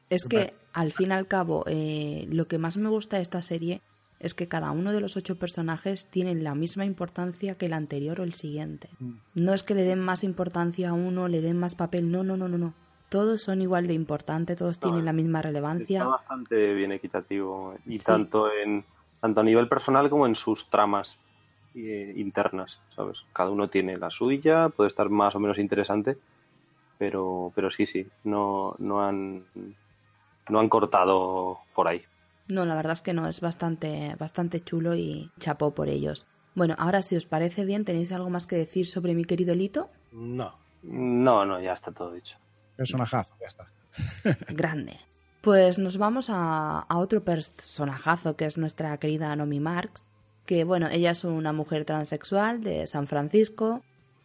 Es 0.09 0.24
que, 0.24 0.55
al 0.72 0.93
fin 0.93 1.11
y 1.11 1.12
al 1.14 1.26
cabo, 1.26 1.64
eh, 1.66 2.26
lo 2.30 2.47
que 2.49 2.59
más 2.59 2.76
me 2.76 2.89
gusta 2.89 3.16
de 3.16 3.22
esta 3.22 3.43
serie 3.43 3.80
es 4.20 4.34
que 4.34 4.47
cada 4.49 4.70
uno 4.70 4.93
de 4.93 5.01
los 5.01 5.16
ocho 5.16 5.37
personajes 5.39 6.07
tienen 6.07 6.43
la 6.45 6.55
misma 6.55 6.84
importancia 6.84 7.57
que 7.57 7.66
el 7.66 7.72
anterior 7.74 8.20
o 8.20 8.22
el 8.24 8.32
siguiente. 8.32 8.89
Mm. 9.01 9.12
No 9.34 9.53
es 9.53 9.62
que 9.62 9.74
le 9.74 9.82
den 9.82 9.99
más 10.01 10.24
importancia 10.24 10.91
a 10.91 10.93
uno, 10.95 11.28
le 11.28 11.41
den 11.43 11.59
más 11.59 11.74
papel, 11.74 12.11
no, 12.11 12.22
no, 12.24 12.37
no, 12.37 12.49
no, 12.49 12.57
no. 12.57 12.72
Todos 13.09 13.43
son 13.43 13.61
igual 13.62 13.87
de 13.89 13.95
importantes, 13.95 14.57
todos 14.57 14.78
tienen 14.78 15.05
la 15.05 15.12
misma 15.12 15.43
relevancia. 15.43 15.99
Está 15.99 16.09
bastante 16.11 16.74
bien 16.74 16.93
equitativo. 16.93 17.74
Y 17.84 17.99
Sí. 17.99 18.05
tanto 18.05 18.49
en 18.53 18.84
tanto 19.20 19.41
a 19.41 19.45
nivel 19.45 19.68
personal 19.68 20.09
como 20.09 20.26
en 20.26 20.34
sus 20.34 20.68
tramas. 20.70 21.16
Eh, 21.77 22.14
internas, 22.16 22.81
¿sabes? 22.95 23.24
Cada 23.33 23.51
uno 23.51 23.68
tiene 23.68 23.97
la 23.99 24.11
suya, 24.11 24.70
puede 24.70 24.89
estar 24.89 25.09
más 25.11 25.35
o 25.35 25.39
menos 25.39 25.59
interesante, 25.59 26.16
pero, 26.99 27.53
pero 27.55 27.70
sí, 27.70 27.87
sí, 27.87 28.07
no, 28.24 28.74
no 28.79 29.07
han 29.07 29.45
no 30.49 30.61
han 30.61 30.68
cortado 30.68 31.59
por 31.74 31.89
ahí. 31.89 32.03
No, 32.49 32.64
la 32.64 32.77
verdad 32.77 32.93
es 32.93 33.03
que 33.03 33.12
no, 33.12 33.29
es 33.29 33.41
bastante, 33.41 34.14
bastante 34.18 34.61
chulo 34.61 34.95
y 34.95 35.31
chapó 35.39 35.74
por 35.74 35.89
ellos. 35.89 36.27
Bueno, 36.55 36.74
ahora 36.79 37.03
si 37.03 37.16
os 37.16 37.27
parece 37.27 37.64
bien, 37.64 37.85
¿tenéis 37.85 38.12
algo 38.12 38.31
más 38.31 38.47
que 38.47 38.57
decir 38.57 38.87
sobre 38.87 39.14
mi 39.14 39.24
querido 39.24 39.55
Lito? 39.55 39.91
No. 40.12 40.55
No, 40.83 41.45
no, 41.45 41.61
ya 41.61 41.72
está 41.72 41.91
todo 41.91 42.12
dicho. 42.12 42.39
Personajazo, 42.77 43.35
ya 43.41 43.49
está. 43.49 43.66
Grande. 44.55 45.01
Pues 45.41 45.79
nos 45.79 45.99
vamos 45.99 46.31
a, 46.31 46.81
a, 46.81 46.99
otro 46.99 47.24
personajazo 47.24 48.37
que 48.37 48.47
es 48.47 48.59
nuestra 48.59 48.97
querida 48.99 49.35
Nomi 49.35 49.61
Marx, 49.61 50.07
que 50.47 50.64
bueno, 50.64 50.88
ella 50.90 51.11
es 51.11 51.24
una 51.24 51.53
mujer 51.53 51.84
transexual 51.84 52.62
de 52.62 52.86
San 52.86 53.07
Francisco, 53.07 53.82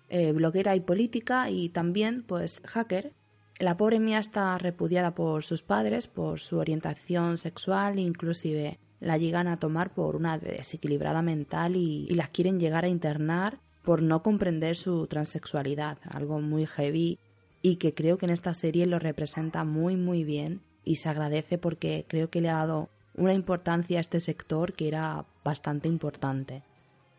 eh, 0.09 0.31
bloguera 0.31 0.75
y 0.75 0.79
política 0.79 1.49
y 1.49 1.69
también 1.69 2.23
pues 2.23 2.61
hacker. 2.65 3.11
La 3.59 3.77
pobre 3.77 3.99
mía 3.99 4.19
está 4.19 4.57
repudiada 4.57 5.13
por 5.13 5.43
sus 5.43 5.63
padres 5.63 6.07
por 6.07 6.39
su 6.39 6.57
orientación 6.57 7.37
sexual, 7.37 7.99
inclusive 7.99 8.79
la 8.99 9.17
llegan 9.17 9.47
a 9.47 9.57
tomar 9.57 9.93
por 9.93 10.15
una 10.15 10.37
desequilibrada 10.37 11.21
mental 11.21 11.75
y, 11.75 12.07
la 12.09 12.27
quieren 12.27 12.59
llegar 12.59 12.85
a 12.85 12.89
internar 12.89 13.59
por 13.83 14.03
no 14.03 14.21
comprender 14.21 14.75
su 14.75 15.07
transexualidad, 15.07 15.97
algo 16.09 16.39
muy 16.39 16.67
heavy 16.67 17.17
y 17.63 17.77
que 17.77 17.93
creo 17.93 18.17
que 18.17 18.27
en 18.27 18.31
esta 18.31 18.53
serie 18.53 18.85
lo 18.85 18.99
representa 18.99 19.63
muy 19.63 19.95
muy 19.95 20.23
bien 20.23 20.61
y 20.83 20.97
se 20.97 21.09
agradece 21.09 21.57
porque 21.57 22.05
creo 22.07 22.29
que 22.29 22.41
le 22.41 22.49
ha 22.49 22.57
dado 22.57 22.89
una 23.15 23.33
importancia 23.33 23.97
a 23.97 24.01
este 24.01 24.19
sector 24.19 24.73
que 24.73 24.87
era 24.87 25.25
bastante 25.43 25.87
importante. 25.87 26.63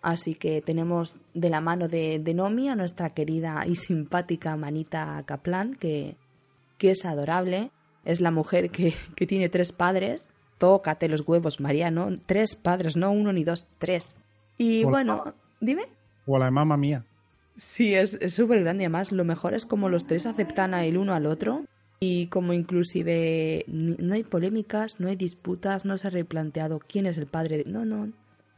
Así 0.01 0.34
que 0.34 0.62
tenemos 0.62 1.16
de 1.32 1.49
la 1.49 1.61
mano 1.61 1.86
de, 1.86 2.18
de 2.18 2.34
Nomi 2.34 2.68
a 2.68 2.76
nuestra 2.76 3.11
querida 3.11 3.64
y 3.66 3.76
simpática 3.76 4.57
Manita 4.57 5.22
Kaplan, 5.26 5.74
que 5.74 6.16
que 6.82 6.90
es 6.90 7.05
adorable, 7.05 7.70
es 8.05 8.20
la 8.20 8.32
mujer 8.32 8.70
que, 8.70 8.93
que 9.14 9.24
tiene 9.24 9.49
tres 9.49 9.70
padres, 9.70 10.26
tócate 10.59 11.09
los 11.09 11.20
huevos, 11.20 11.61
Mariano, 11.61 12.09
tres 12.26 12.57
padres, 12.57 12.97
no 12.97 13.12
uno 13.12 13.32
ni 13.32 13.45
dos, 13.45 13.68
tres. 13.78 14.18
Y 14.59 14.82
bueno, 14.82 15.32
dime. 15.61 15.84
O 16.26 16.40
la 16.40 16.51
mamá 16.51 16.76
mía. 16.76 17.05
Sí, 17.57 17.95
es 17.95 18.18
súper 18.34 18.64
grande. 18.64 18.82
Además, 18.82 19.12
lo 19.12 19.22
mejor 19.24 19.55
es 19.55 19.64
como 19.64 19.88
los 19.88 20.09
tres 20.09 20.26
aceptan 20.26 20.74
a 20.74 20.84
el 20.84 20.97
uno 20.97 21.14
al 21.14 21.26
otro 21.26 21.62
y 22.05 22.26
como 22.26 22.53
inclusive 22.53 23.64
no 23.68 24.14
hay 24.14 24.24
polémicas, 24.24 24.98
no 24.98 25.07
hay 25.07 25.14
disputas, 25.14 25.84
no 25.84 25.96
se 25.98 26.09
ha 26.09 26.11
replanteado 26.11 26.80
quién 26.80 27.07
es 27.07 27.16
el 27.16 27.28
padre. 27.28 27.62
No, 27.64 27.84
no, 27.84 28.11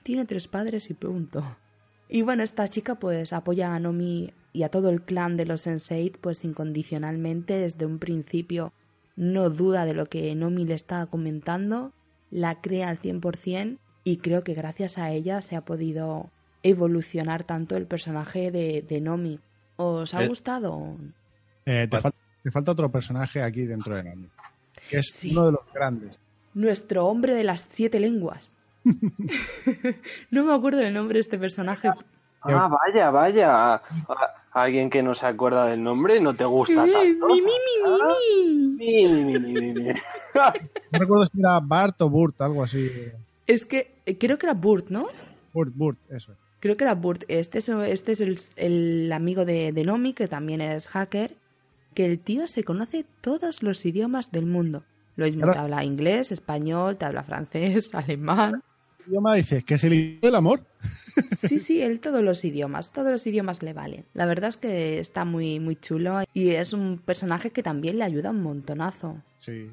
tiene 0.02 0.24
tres 0.24 0.48
padres 0.48 0.88
y 0.88 0.94
punto. 0.94 1.44
Y 2.08 2.22
bueno, 2.22 2.42
esta 2.42 2.66
chica 2.68 2.94
pues 2.94 3.34
apoya 3.34 3.74
a 3.74 3.78
Nomi 3.78 4.32
y 4.54 4.62
a 4.62 4.70
todo 4.70 4.88
el 4.88 5.02
clan 5.02 5.36
de 5.36 5.44
los 5.44 5.66
Sense8 5.66 6.16
pues 6.22 6.42
incondicionalmente 6.42 7.58
desde 7.58 7.84
un 7.84 7.98
principio 7.98 8.72
no 9.14 9.50
duda 9.50 9.84
de 9.84 9.92
lo 9.92 10.06
que 10.06 10.34
Nomi 10.34 10.64
le 10.64 10.72
está 10.72 11.04
comentando, 11.04 11.92
la 12.30 12.62
crea 12.62 12.88
al 12.88 12.98
100% 12.98 13.76
y 14.04 14.16
creo 14.16 14.42
que 14.42 14.54
gracias 14.54 14.96
a 14.96 15.10
ella 15.10 15.42
se 15.42 15.54
ha 15.54 15.66
podido 15.66 16.30
evolucionar 16.62 17.44
tanto 17.44 17.76
el 17.76 17.86
personaje 17.86 18.50
de, 18.50 18.80
de 18.88 19.02
Nomi. 19.02 19.38
¿Os 19.76 20.14
ha 20.14 20.24
eh, 20.24 20.28
gustado? 20.28 20.96
Eh, 21.66 21.86
te, 21.90 22.00
falta, 22.00 22.23
te, 22.44 22.50
falta, 22.50 22.70
otro 22.72 22.90
personaje 22.90 23.42
aquí 23.42 23.62
dentro 23.62 23.96
de 23.96 24.04
Nomi, 24.04 24.28
que 24.88 24.98
es 24.98 25.08
sí. 25.12 25.32
uno 25.32 25.46
de 25.46 25.52
los 25.52 25.72
grandes. 25.72 26.20
Nuestro 26.54 27.06
hombre 27.06 27.34
de 27.34 27.42
las 27.42 27.66
siete 27.68 27.98
lenguas. 27.98 28.56
no 30.30 30.44
me 30.44 30.54
acuerdo 30.54 30.78
del 30.78 30.94
nombre 30.94 31.14
de 31.14 31.20
este 31.22 31.38
personaje. 31.38 31.88
Ah, 32.42 32.68
vaya, 32.68 33.10
vaya. 33.10 33.82
Alguien 34.52 34.90
que 34.90 35.02
no 35.02 35.14
se 35.14 35.26
acuerda 35.26 35.66
del 35.66 35.82
nombre, 35.82 36.20
no 36.20 36.34
te 36.34 36.44
gusta 36.44 36.84
tanto. 36.84 37.26
Mi, 37.26 37.40
mi, 37.40 37.42
mi, 37.42 37.82
mi, 38.78 39.08
mi. 39.08 39.38
mi, 39.38 39.38
mi, 39.38 39.72
mi, 39.72 39.92
No 40.92 40.98
recuerdo 40.98 41.26
si 41.26 41.40
era 41.40 41.58
Bart 41.60 42.00
o 42.02 42.10
Burt, 42.10 42.40
algo 42.42 42.62
así. 42.62 42.90
Es 43.46 43.64
que 43.64 43.96
eh, 44.06 44.18
creo 44.18 44.38
que 44.38 44.46
era 44.46 44.54
Burt, 44.54 44.88
¿no? 44.90 45.08
Burt, 45.52 45.72
Burt, 45.74 45.98
eso. 46.10 46.34
Creo 46.60 46.76
que 46.76 46.84
era 46.84 46.94
Burt. 46.94 47.24
Este 47.28 47.58
es, 47.58 47.68
este 47.68 48.12
es 48.12 48.20
el, 48.20 48.38
el 48.56 49.12
amigo 49.12 49.44
de, 49.44 49.72
de 49.72 49.84
Nomi, 49.84 50.12
que 50.12 50.28
también 50.28 50.60
es 50.60 50.88
hacker. 50.88 51.34
Que 51.94 52.04
el 52.06 52.18
tío 52.18 52.48
se 52.48 52.64
conoce 52.64 53.04
todos 53.20 53.62
los 53.62 53.84
idiomas 53.86 54.32
del 54.32 54.46
mundo. 54.46 54.84
Lo 55.16 55.26
mismo, 55.26 55.50
te 55.50 55.58
habla 55.58 55.84
inglés, 55.84 56.32
español, 56.32 56.96
te 56.96 57.04
habla 57.04 57.22
francés, 57.22 57.94
alemán 57.94 58.62
idioma 59.06 59.34
dices? 59.34 59.64
¿Que 59.64 59.74
es 59.74 59.84
el 59.84 59.92
idioma 59.94 60.20
del 60.22 60.34
amor? 60.34 60.66
Sí, 61.38 61.60
sí, 61.60 61.80
él 61.80 62.00
todos 62.00 62.24
los 62.24 62.44
idiomas, 62.44 62.92
todos 62.92 63.12
los 63.12 63.24
idiomas 63.26 63.62
le 63.62 63.72
valen. 63.72 64.04
La 64.14 64.26
verdad 64.26 64.48
es 64.48 64.56
que 64.56 64.98
está 64.98 65.24
muy, 65.24 65.60
muy 65.60 65.76
chulo 65.76 66.22
y 66.32 66.50
es 66.50 66.72
un 66.72 66.98
personaje 66.98 67.50
que 67.50 67.62
también 67.62 67.98
le 67.98 68.04
ayuda 68.04 68.30
un 68.30 68.42
montonazo. 68.42 69.22
Sí, 69.38 69.70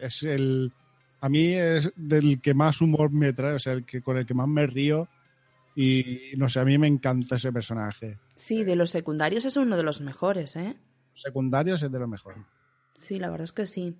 es 0.00 0.22
el... 0.24 0.72
A 1.20 1.28
mí 1.28 1.52
es 1.52 1.92
del 1.94 2.40
que 2.40 2.54
más 2.54 2.80
humor 2.80 3.12
me 3.12 3.32
trae, 3.32 3.54
o 3.54 3.58
sea, 3.60 3.74
el 3.74 3.84
que 3.84 4.02
con 4.02 4.16
el 4.16 4.26
que 4.26 4.34
más 4.34 4.48
me 4.48 4.66
río 4.66 5.08
y 5.76 6.32
no 6.36 6.48
sé, 6.48 6.58
a 6.58 6.64
mí 6.64 6.76
me 6.76 6.88
encanta 6.88 7.36
ese 7.36 7.52
personaje. 7.52 8.18
Sí, 8.34 8.64
de 8.64 8.74
los 8.74 8.90
secundarios 8.90 9.44
es 9.44 9.56
uno 9.56 9.76
de 9.76 9.84
los 9.84 10.00
mejores, 10.00 10.56
¿eh? 10.56 10.74
Secundarios 11.20 11.82
es 11.82 11.90
de 11.90 11.98
los 11.98 12.08
mejores. 12.08 12.38
Sí, 12.94 13.18
la 13.18 13.30
verdad 13.30 13.44
es 13.44 13.52
que 13.52 13.66
sí. 13.66 13.96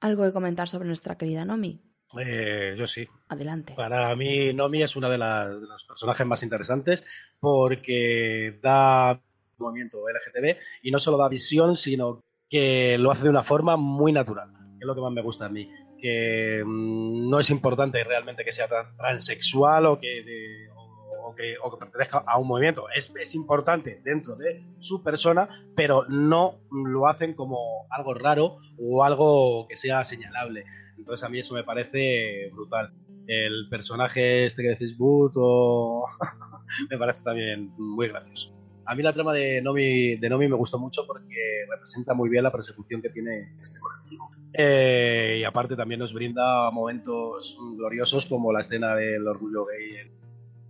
¿Algo 0.00 0.24
que 0.24 0.32
comentar 0.32 0.68
sobre 0.68 0.86
nuestra 0.86 1.16
querida 1.16 1.44
Nomi? 1.44 1.82
Eh, 2.18 2.74
yo 2.76 2.86
sí. 2.86 3.06
Adelante. 3.28 3.74
Para 3.74 4.14
mí, 4.16 4.52
Nomi 4.52 4.82
es 4.82 4.96
una 4.96 5.08
de, 5.08 5.18
las, 5.18 5.48
de 5.48 5.66
los 5.66 5.84
personajes 5.84 6.26
más 6.26 6.42
interesantes 6.42 7.04
porque 7.38 8.58
da 8.62 9.20
movimiento 9.58 9.98
LGTB 10.08 10.56
y 10.82 10.90
no 10.90 10.98
solo 10.98 11.18
da 11.18 11.28
visión, 11.28 11.76
sino 11.76 12.22
que 12.48 12.98
lo 12.98 13.12
hace 13.12 13.24
de 13.24 13.30
una 13.30 13.42
forma 13.42 13.76
muy 13.76 14.12
natural. 14.12 14.50
Que 14.52 14.84
es 14.84 14.86
lo 14.86 14.94
que 14.94 15.00
más 15.02 15.12
me 15.12 15.22
gusta 15.22 15.46
a 15.46 15.50
mí. 15.50 15.70
Que 16.00 16.62
mmm, 16.64 17.28
no 17.28 17.38
es 17.38 17.50
importante 17.50 18.02
realmente 18.02 18.44
que 18.44 18.52
sea 18.52 18.66
transexual 18.96 19.86
o 19.86 19.96
que, 19.96 20.08
de, 20.24 20.70
o, 20.74 20.89
que, 21.36 21.54
o 21.62 21.70
que, 21.70 21.76
pertenezca 21.78 22.18
a 22.18 22.38
un 22.38 22.48
movimiento. 22.48 22.86
Es, 22.94 23.12
es 23.18 23.34
importante 23.34 24.00
dentro 24.04 24.36
de 24.36 24.62
su 24.78 25.02
persona, 25.02 25.48
pero 25.76 26.04
no 26.08 26.60
lo 26.70 27.06
hacen 27.06 27.34
como 27.34 27.86
algo 27.90 28.14
raro 28.14 28.58
o 28.78 29.04
algo 29.04 29.66
que 29.68 29.76
sea 29.76 30.04
señalable. 30.04 30.64
Entonces 30.96 31.24
a 31.24 31.28
mí 31.28 31.38
eso 31.38 31.54
me 31.54 31.64
parece 31.64 32.50
brutal. 32.52 32.92
El 33.26 33.68
personaje 33.70 34.44
este 34.44 34.62
que 34.62 34.70
decís 34.70 34.96
Boot 34.96 35.32
o... 35.36 36.04
me 36.90 36.98
parece 36.98 37.22
también 37.22 37.72
muy 37.78 38.08
gracioso. 38.08 38.54
A 38.86 38.94
mí 38.94 39.02
la 39.02 39.12
trama 39.12 39.32
de 39.32 39.62
Nomi, 39.62 40.16
de 40.16 40.28
Nomi 40.28 40.48
me 40.48 40.56
gustó 40.56 40.78
mucho 40.78 41.06
porque 41.06 41.64
representa 41.70 42.12
muy 42.12 42.28
bien 42.28 42.42
la 42.42 42.50
persecución 42.50 43.00
que 43.00 43.10
tiene 43.10 43.54
este 43.62 43.78
colectivo. 43.78 44.30
Eh, 44.52 45.38
y 45.40 45.44
aparte 45.44 45.76
también 45.76 46.00
nos 46.00 46.12
brinda 46.12 46.70
momentos 46.72 47.56
gloriosos 47.76 48.26
como 48.26 48.52
la 48.52 48.62
escena 48.62 48.96
del 48.96 49.26
orgullo 49.28 49.64
gay 49.64 49.96
en, 49.96 50.19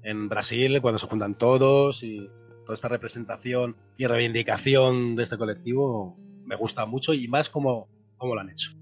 en 0.03 0.28
Brasil, 0.28 0.80
cuando 0.80 0.98
se 0.98 1.07
juntan 1.07 1.34
todos 1.34 2.03
y 2.03 2.28
toda 2.64 2.74
esta 2.74 2.88
representación 2.88 3.76
y 3.96 4.07
reivindicación 4.07 5.16
de 5.16 5.22
este 5.22 5.36
colectivo 5.36 6.16
me 6.44 6.57
gusta 6.57 6.86
mucho 6.86 7.14
y 7.14 7.28
más 7.28 7.48
como, 7.48 7.88
como 8.16 8.34
lo 8.34 8.40
han 8.40 8.51
hecho. 8.51 8.72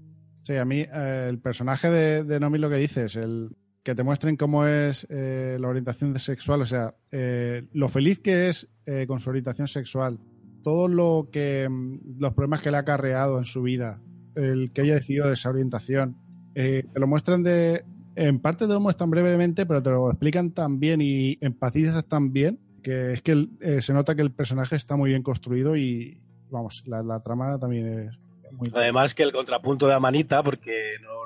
Sí, 0.43 0.55
a 0.55 0.65
mí 0.65 0.79
eh, 0.79 1.27
el 1.29 1.39
personaje 1.39 1.89
de, 1.89 2.23
de, 2.23 2.39
Nomi 2.39 2.57
lo 2.57 2.69
que 2.69 2.77
dices, 2.77 3.15
el 3.15 3.49
que 3.83 3.95
te 3.95 4.03
muestren 4.03 4.37
cómo 4.37 4.65
es 4.65 5.05
eh, 5.09 5.57
la 5.59 5.67
orientación 5.67 6.17
sexual, 6.19 6.61
o 6.61 6.65
sea, 6.65 6.95
eh, 7.11 7.67
lo 7.73 7.89
feliz 7.89 8.19
que 8.19 8.49
es 8.49 8.67
con 9.07 9.19
su 9.19 9.29
orientación 9.29 9.67
sexual, 9.67 10.17
todo 10.63 10.87
lo 10.87 11.29
que 11.31 11.69
mm, 11.69 12.19
los 12.19 12.33
problemas 12.33 12.61
que 12.61 12.71
le 12.71 12.77
ha 12.77 12.79
acarreado 12.79 13.37
en 13.37 13.45
su 13.45 13.61
vida, 13.61 14.01
el 14.35 14.71
que 14.73 14.81
haya 14.81 14.95
decidido 14.95 15.27
de 15.27 15.33
esa 15.33 15.49
orientación, 15.49 16.17
te 16.55 16.83
lo 16.95 17.05
muestran 17.05 17.43
de, 17.43 17.83
en 18.27 18.39
parte 18.39 18.67
te 18.67 18.73
lo 18.73 18.79
muestran 18.79 19.09
brevemente, 19.09 19.65
pero 19.65 19.81
te 19.81 19.89
lo 19.89 20.09
explican 20.09 20.51
tan 20.51 20.79
bien 20.79 21.01
y 21.01 21.37
empatizas 21.41 22.05
tan 22.05 22.33
bien 22.33 22.59
que 22.83 23.13
es 23.13 23.21
que 23.21 23.47
se 23.81 23.93
nota 23.93 24.15
que 24.15 24.21
el 24.21 24.31
personaje 24.31 24.75
está 24.75 24.95
muy 24.95 25.09
bien 25.09 25.23
construido 25.23 25.75
y 25.75 26.21
vamos, 26.49 26.83
la, 26.87 27.03
la 27.03 27.21
trama 27.21 27.59
también 27.59 28.09
es 28.09 28.19
muy 28.51 28.69
Además 28.73 29.13
que 29.15 29.23
el 29.23 29.31
contrapunto 29.31 29.87
de 29.87 29.93
Amanita, 29.93 30.43
porque 30.43 30.95
no 31.01 31.19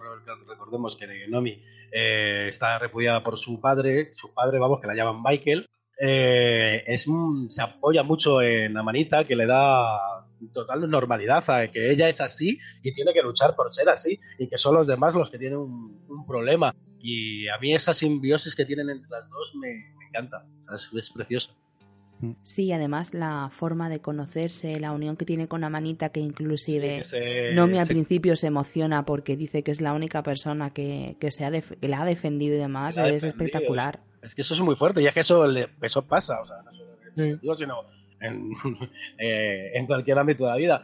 recordemos 0.48 0.96
que 0.96 1.08
Nomi 1.28 1.62
eh, 1.92 2.48
está 2.48 2.80
repudiada 2.80 3.24
por 3.24 3.38
su 3.38 3.60
padre, 3.60 4.14
su 4.14 4.34
padre, 4.34 4.60
vamos, 4.60 4.82
que 4.82 4.88
la 4.88 4.96
llaman 4.96 5.22
Michael, 5.24 5.70
eh, 6.00 6.84
es, 6.88 7.08
se 7.50 7.62
apoya 7.62 8.04
mucho 8.04 8.42
en 8.42 8.76
Amanita, 8.78 9.26
que 9.26 9.36
le 9.36 9.46
da 9.46 10.23
total 10.52 10.90
normalidad 10.90 11.44
que 11.72 11.92
ella 11.92 12.10
es 12.10 12.22
así 12.22 12.60
y 12.82 12.94
tiene 12.94 13.14
que 13.14 13.22
luchar 13.22 13.56
por 13.56 13.74
ser 13.74 13.90
así 13.90 14.20
y 14.38 14.48
que 14.48 14.58
son 14.58 14.76
los 14.76 14.88
demás 14.88 15.14
los 15.16 15.30
que 15.30 15.38
tienen 15.38 15.58
un, 15.58 16.04
un 16.08 16.26
problema. 16.26 16.76
Y 17.00 17.48
a 17.50 17.58
mí 17.60 17.74
esa 17.74 17.94
simbiosis 17.94 18.56
que 18.56 18.66
tienen 18.66 18.90
entre 18.90 19.10
las 19.10 19.30
dos 19.30 19.54
me, 19.56 19.68
me 19.98 20.08
encanta, 20.08 20.46
es, 20.74 21.10
preciosa. 21.10 21.52
Sí, 22.44 22.72
además 22.72 23.14
la 23.14 23.50
forma 23.52 23.90
de 23.90 24.00
conocerse, 24.00 24.80
la 24.80 24.94
unión 24.94 25.18
que 25.18 25.26
tiene 25.26 25.50
con 25.50 25.66
Amanita, 25.66 26.10
que 26.10 26.22
inclusive 26.22 27.04
sí, 27.04 27.18
ese, 27.18 27.54
Nomi 27.54 27.80
al 27.80 27.88
principio 27.88 28.38
se 28.38 28.48
emociona 28.48 29.06
porque 29.06 29.36
dice 29.36 29.62
que 29.64 29.72
es 29.72 29.82
la 29.82 29.92
única 29.92 30.24
persona 30.24 30.70
que, 30.70 31.18
que, 31.20 31.32
se 31.32 31.44
ha 31.44 31.52
que 31.52 31.88
la 31.90 32.02
ha 32.02 32.06
defendido 32.06 32.56
y 32.56 32.60
demás, 32.60 32.98
es 32.98 33.04
defendido. 33.04 33.28
espectacular. 33.28 34.00
Es 34.22 34.36
que 34.36 34.42
eso 34.42 34.54
es 34.54 34.62
muy 34.62 34.78
fuerte, 34.78 35.02
y 35.02 35.08
es 35.08 35.14
que 35.14 35.20
eso, 35.20 35.46
eso 35.82 36.08
pasa, 36.08 36.40
o 36.40 36.46
sea, 36.46 36.62
no 36.64 36.72
solo 36.72 36.94
en 37.18 37.40
sí. 37.42 37.50
sino 37.58 37.76
en, 38.24 38.52
eh, 39.20 39.72
en, 39.74 39.86
cualquier 39.86 40.18
ámbito 40.18 40.46
de 40.46 40.50
la 40.50 40.56
vida. 40.56 40.84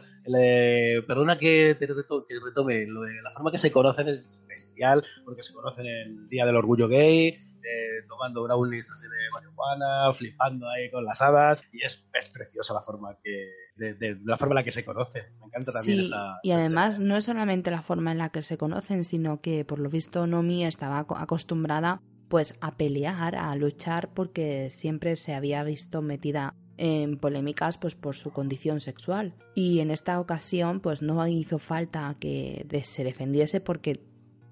perdona 1.06 1.38
que 1.38 1.74
te 1.78 1.86
retome, 1.86 2.86
lo 2.86 3.02
de 3.02 3.22
la 3.22 3.30
forma 3.30 3.50
que 3.50 3.58
se 3.58 3.72
conocen 3.72 4.08
es 4.08 4.44
bestial, 4.48 5.04
porque 5.24 5.42
se 5.42 5.52
conocen 5.52 5.86
el 5.86 6.28
Día 6.28 6.46
del 6.46 6.56
Orgullo 6.56 6.88
Gay, 6.88 7.28
eh, 7.62 8.06
tomando 8.08 8.42
una 8.42 8.54
así 8.54 9.06
de 9.06 9.30
marihuana, 9.32 10.12
flipando 10.12 10.68
ahí 10.68 10.90
con 10.90 11.04
las 11.04 11.20
hadas, 11.20 11.64
y 11.72 11.84
es, 11.84 12.06
es 12.14 12.28
preciosa 12.28 12.74
la 12.74 12.80
forma 12.80 13.16
que 13.22 13.50
de, 13.76 14.18
la 14.24 14.36
forma 14.36 14.52
en 14.52 14.56
la 14.56 14.64
que 14.64 14.70
se 14.70 14.84
conocen. 14.84 15.24
Me 15.38 15.46
encanta 15.46 15.72
también 15.72 16.00
esa. 16.00 16.38
Y 16.42 16.52
además 16.52 17.00
no 17.00 17.16
es 17.16 17.24
solamente 17.24 17.70
la 17.70 17.82
forma 17.82 18.12
en 18.12 18.18
la 18.18 18.30
que 18.30 18.42
se 18.42 18.58
conocen, 18.58 19.04
sino 19.04 19.40
que 19.40 19.64
por 19.64 19.78
lo 19.78 19.88
visto 19.88 20.26
Nomi 20.26 20.64
estaba 20.64 20.98
acostumbrada 20.98 22.00
pues 22.28 22.54
a 22.60 22.76
pelear, 22.76 23.34
a 23.34 23.54
luchar 23.56 24.10
porque 24.14 24.70
siempre 24.70 25.16
se 25.16 25.34
había 25.34 25.64
visto 25.64 26.00
metida 26.00 26.54
en 26.82 27.18
polémicas 27.18 27.76
pues 27.76 27.94
por 27.94 28.16
su 28.16 28.30
condición 28.30 28.80
sexual 28.80 29.34
y 29.54 29.80
en 29.80 29.90
esta 29.90 30.18
ocasión 30.18 30.80
pues 30.80 31.02
no 31.02 31.26
hizo 31.28 31.58
falta 31.58 32.16
que 32.18 32.66
se 32.84 33.04
defendiese 33.04 33.60
porque 33.60 34.02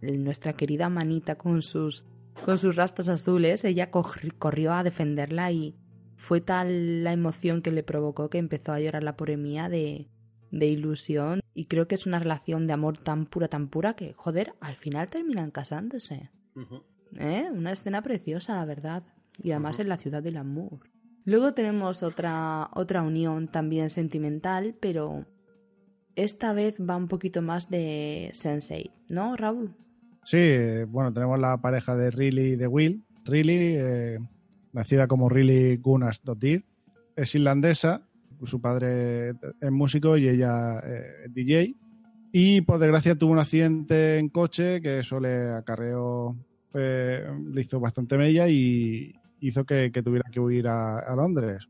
nuestra 0.03 0.53
querida 0.53 0.91
manita 0.91 1.37
con 1.37 1.63
sus 1.63 2.05
con 2.45 2.59
sus 2.59 2.77
rastas 2.77 3.09
azules, 3.09 3.65
ella 3.65 3.91
corrió 3.91 4.73
a 4.73 4.85
defenderla 4.85 5.51
y 5.51 5.75
fue 6.17 6.41
tal 6.41 7.03
la 7.03 7.13
emoción 7.13 7.63
que 7.63 7.73
le 7.73 7.83
provocó 7.83 8.31
que 8.31 8.39
empezó 8.39 8.73
a 8.73 8.81
llorar 8.81 9.03
la 9.03 9.17
pobre 9.17 9.37
mía 9.37 9.69
de, 9.69 10.09
de 10.51 10.67
ilusión. 10.67 11.41
Y 11.55 11.67
creo 11.67 11.89
que 11.89 11.95
es 11.95 12.07
una 12.07 12.19
relación 12.19 12.67
de 12.67 12.73
amor 12.73 12.99
tan 12.99 13.27
pura, 13.27 13.49
tan 13.49 13.69
pura 13.69 13.95
que, 13.95 14.13
joder, 14.13 14.55
al 14.61 14.77
final 14.77 15.09
terminan 15.09 15.51
casándose. 15.51 16.31
¿Eh? 17.17 17.49
Una 17.53 17.73
escena 17.73 18.03
preciosa, 18.03 18.57
la 18.57 18.65
verdad. 18.65 19.03
Y 19.43 19.53
además 19.53 19.79
en 19.79 19.89
la 19.89 19.97
ciudad 19.97 20.23
del 20.23 20.37
amor. 20.37 20.81
Luego 21.29 21.53
tenemos 21.53 22.03
otra, 22.03 22.71
otra 22.73 23.03
unión 23.03 23.49
también 23.49 23.91
sentimental, 23.91 24.75
pero 24.81 25.27
esta 26.17 26.55
vez 26.55 26.77
va 26.81 26.97
un 26.97 27.07
poquito 27.07 27.43
más 27.43 27.69
de 27.69 28.31
Sensei, 28.33 28.93
¿no, 29.11 29.37
Raúl? 29.37 29.75
Sí, 30.25 30.49
bueno, 30.89 31.13
tenemos 31.13 31.39
la 31.39 31.59
pareja 31.59 31.97
de 31.97 32.11
Riley 32.11 32.53
y 32.53 32.57
de 32.57 32.67
Will. 32.67 33.05
Riley, 33.27 33.75
eh, 33.77 34.19
nacida 34.73 35.07
como 35.07 35.29
Riley 35.29 35.79
Dottir, 36.25 36.65
es 37.15 37.35
irlandesa, 37.35 38.01
su 38.45 38.63
padre 38.63 39.35
es 39.61 39.71
músico 39.71 40.17
y 40.17 40.31
ella 40.31 40.79
eh, 40.79 41.27
es 41.27 41.35
DJ. 41.35 41.75
Y 42.33 42.63
por 42.63 42.79
desgracia 42.79 43.17
tuvo 43.19 43.33
un 43.33 43.39
accidente 43.39 44.17
en 44.17 44.31
coche 44.31 44.81
que 44.81 45.01
eso 45.01 45.21
le 45.21 45.51
acarreó, 45.51 46.35
eh, 46.73 47.23
le 47.53 47.61
hizo 47.61 47.81
bastante 47.81 48.17
mella 48.17 48.49
y 48.49 49.13
hizo 49.41 49.65
que, 49.65 49.91
tuviera 49.91 50.29
que 50.31 50.41
huir 50.41 50.69
a, 50.69 51.15
Londres. 51.15 51.69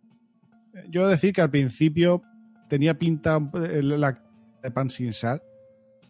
Yo 0.89 1.09
decir 1.09 1.33
que 1.33 1.41
al 1.41 1.51
principio 1.51 2.23
tenía 2.69 2.99
pinta 2.99 3.39
de 3.41 4.71
pan 4.73 4.91
sin 4.91 5.13
sal, 5.13 5.43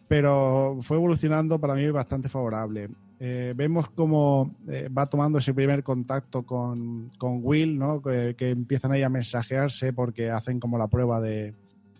pero 0.07 0.79
fue 0.81 0.97
evolucionando 0.97 1.59
para 1.59 1.75
mí 1.75 1.89
bastante 1.91 2.29
favorable. 2.29 2.89
Eh, 3.21 3.53
vemos 3.55 3.89
cómo 3.89 4.55
eh, 4.69 4.87
va 4.87 5.07
tomando 5.07 5.39
ese 5.39 5.53
primer 5.53 5.83
contacto 5.83 6.43
con, 6.43 7.11
Will, 7.19 7.77
¿no? 7.77 8.01
Que, 8.01 8.33
empiezan 8.39 8.93
ahí 8.93 9.03
a 9.03 9.09
mensajearse 9.09 9.91
porque 9.91 10.29
hacen 10.29 10.59
como 10.59 10.77
la 10.77 10.87
prueba 10.87 11.19
de, 11.19 11.53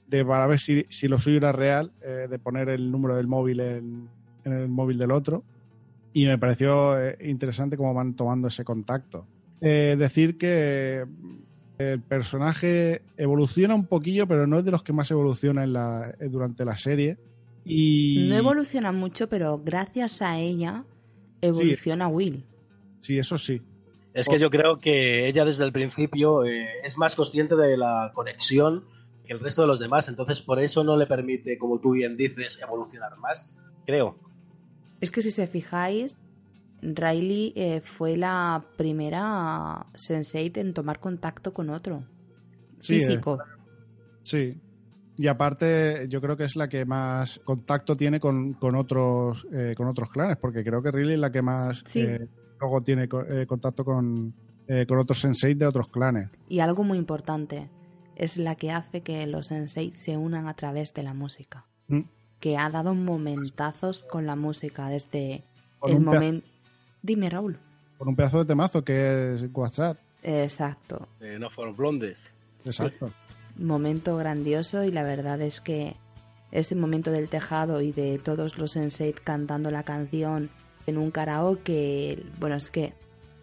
para 0.10 0.48
ver 0.48 0.60
si, 0.60 1.08
lo 1.08 1.18
suyo 1.20 1.38
era 1.38 1.52
real, 1.52 1.92
eh, 2.02 2.28
de 2.30 2.40
poner 2.40 2.70
el 2.70 2.90
número 2.90 3.18
del 3.18 3.28
móvil 3.28 3.60
en, 3.60 4.10
el 4.46 4.70
móvil 4.70 4.98
del 4.98 5.12
otro. 5.12 5.44
Y 6.14 6.26
me 6.26 6.38
pareció 6.38 6.98
interesante 7.22 7.78
cómo 7.78 7.94
van 7.94 8.16
tomando 8.16 8.48
ese 8.48 8.64
contacto. 8.64 9.28
Decir 9.60 10.38
que 10.38 11.06
el 11.78 12.02
personaje 12.02 13.02
evoluciona 13.18 13.76
un 13.76 13.86
poquillo, 13.86 14.28
pero 14.28 14.48
no 14.48 14.60
es 14.60 14.66
de 14.66 14.72
los 14.72 14.84
que 14.84 14.94
más 14.94 15.10
evoluciona 15.12 15.66
durante 16.30 16.66
la 16.66 16.78
serie. 16.78 17.18
No 17.66 18.36
evoluciona 18.36 18.92
mucho, 18.92 19.30
pero 19.30 19.62
gracias 19.64 20.22
a 20.22 20.40
ella 20.40 20.86
evoluciona 21.42 22.08
Will. 22.08 22.44
Sí, 23.02 23.18
eso 23.18 23.38
sí. 23.38 23.62
Es 24.14 24.28
que 24.28 24.40
yo 24.40 24.50
creo 24.50 24.80
que 24.80 25.28
ella 25.28 25.46
desde 25.46 25.64
el 25.64 25.72
principio 25.72 26.44
eh, 26.44 26.68
es 26.84 26.98
más 26.98 27.16
consciente 27.16 27.56
de 27.56 27.78
la 27.78 28.12
conexión 28.14 28.86
que 29.26 29.34
el 29.34 29.40
resto 29.40 29.62
de 29.62 29.68
los 29.68 29.80
demás, 29.80 30.10
entonces 30.10 30.42
por 30.42 30.60
eso 30.60 30.84
no 30.84 30.98
le 30.98 31.06
permite, 31.06 31.58
como 31.58 31.80
tú 31.80 31.92
bien 31.92 32.18
dices, 32.18 32.60
evolucionar 32.62 33.18
más, 33.20 33.54
creo. 33.86 34.18
Es 35.00 35.12
que 35.12 35.22
si 35.22 35.32
se 35.32 35.48
fijáis, 35.48 36.18
Riley 36.82 37.54
eh, 37.56 37.82
fue 37.82 38.18
la 38.18 38.64
primera 38.78 39.86
sensei 39.96 40.52
en 40.56 40.74
tomar 40.74 41.00
contacto 41.00 41.54
con 41.54 41.70
otro 41.70 42.04
físico. 42.82 43.36
Eh, 43.36 43.46
sí, 44.24 44.62
y 45.18 45.28
aparte, 45.28 46.08
yo 46.08 46.22
creo 46.22 46.38
que 46.38 46.46
es 46.46 46.56
la 46.56 46.68
que 46.70 46.86
más 46.86 47.40
contacto 47.44 47.96
tiene 47.98 48.20
con, 48.20 48.56
otros 48.76 49.46
eh, 49.52 49.74
con 49.76 49.88
otros 49.88 50.10
clanes, 50.10 50.38
porque 50.38 50.64
creo 50.64 50.82
que 50.82 50.92
Riley 50.92 51.16
es 51.16 51.20
la 51.20 51.32
que 51.32 51.42
más 51.42 51.84
eh, 51.96 52.28
luego 52.60 52.82
tiene 52.82 53.08
contacto 53.08 53.84
con, 53.84 54.34
con 54.88 55.00
otros 55.00 55.20
sensei 55.20 55.56
de 55.56 55.66
otros 55.66 55.90
clanes. 55.90 56.30
Y 56.48 56.60
algo 56.60 56.84
muy 56.84 56.98
importante, 56.98 57.70
es 58.16 58.38
la 58.38 58.56
que 58.56 58.72
hace 58.72 59.02
que 59.02 59.26
los 59.26 59.48
sensei 59.48 59.92
se 59.94 60.18
unan 60.18 60.48
a 60.48 60.54
través 60.54 60.94
de 60.94 61.04
la 61.04 61.14
música. 61.14 61.66
Mm. 61.88 62.02
Que 62.40 62.58
ha 62.58 62.70
dado 62.70 62.94
momentazos 62.94 64.04
con 64.04 64.26
la 64.26 64.36
música 64.36 64.88
desde 64.90 65.44
el 65.84 66.00
momento... 66.00 66.46
Dime, 67.02 67.30
Raúl. 67.30 67.58
Con 67.98 68.08
un 68.08 68.16
pedazo 68.16 68.40
de 68.40 68.46
temazo 68.46 68.84
que 68.84 69.34
es 69.34 69.46
WhatsApp. 69.54 69.98
Exacto. 70.24 71.08
no 71.20 71.50
fueron 71.50 71.76
blondes. 71.76 72.34
Exacto 72.66 73.12
momento 73.60 74.18
grandioso 74.18 74.84
y 74.84 74.92
la 74.92 75.04
verdad 75.04 75.42
es 75.42 75.62
que 75.62 75.96
ese 76.52 76.76
momento 76.76 77.12
del 77.12 77.30
tejado 77.30 77.82
y 77.82 77.92
de 77.92 78.18
todos 78.18 78.58
los 78.58 78.72
sensei 78.72 79.14
cantando 79.14 79.70
la 79.70 79.84
canción 79.84 80.50
en 80.88 80.98
un 80.98 81.12
karaoke, 81.12 82.24
bueno, 82.40 82.56
es 82.56 82.72
que 82.72 82.94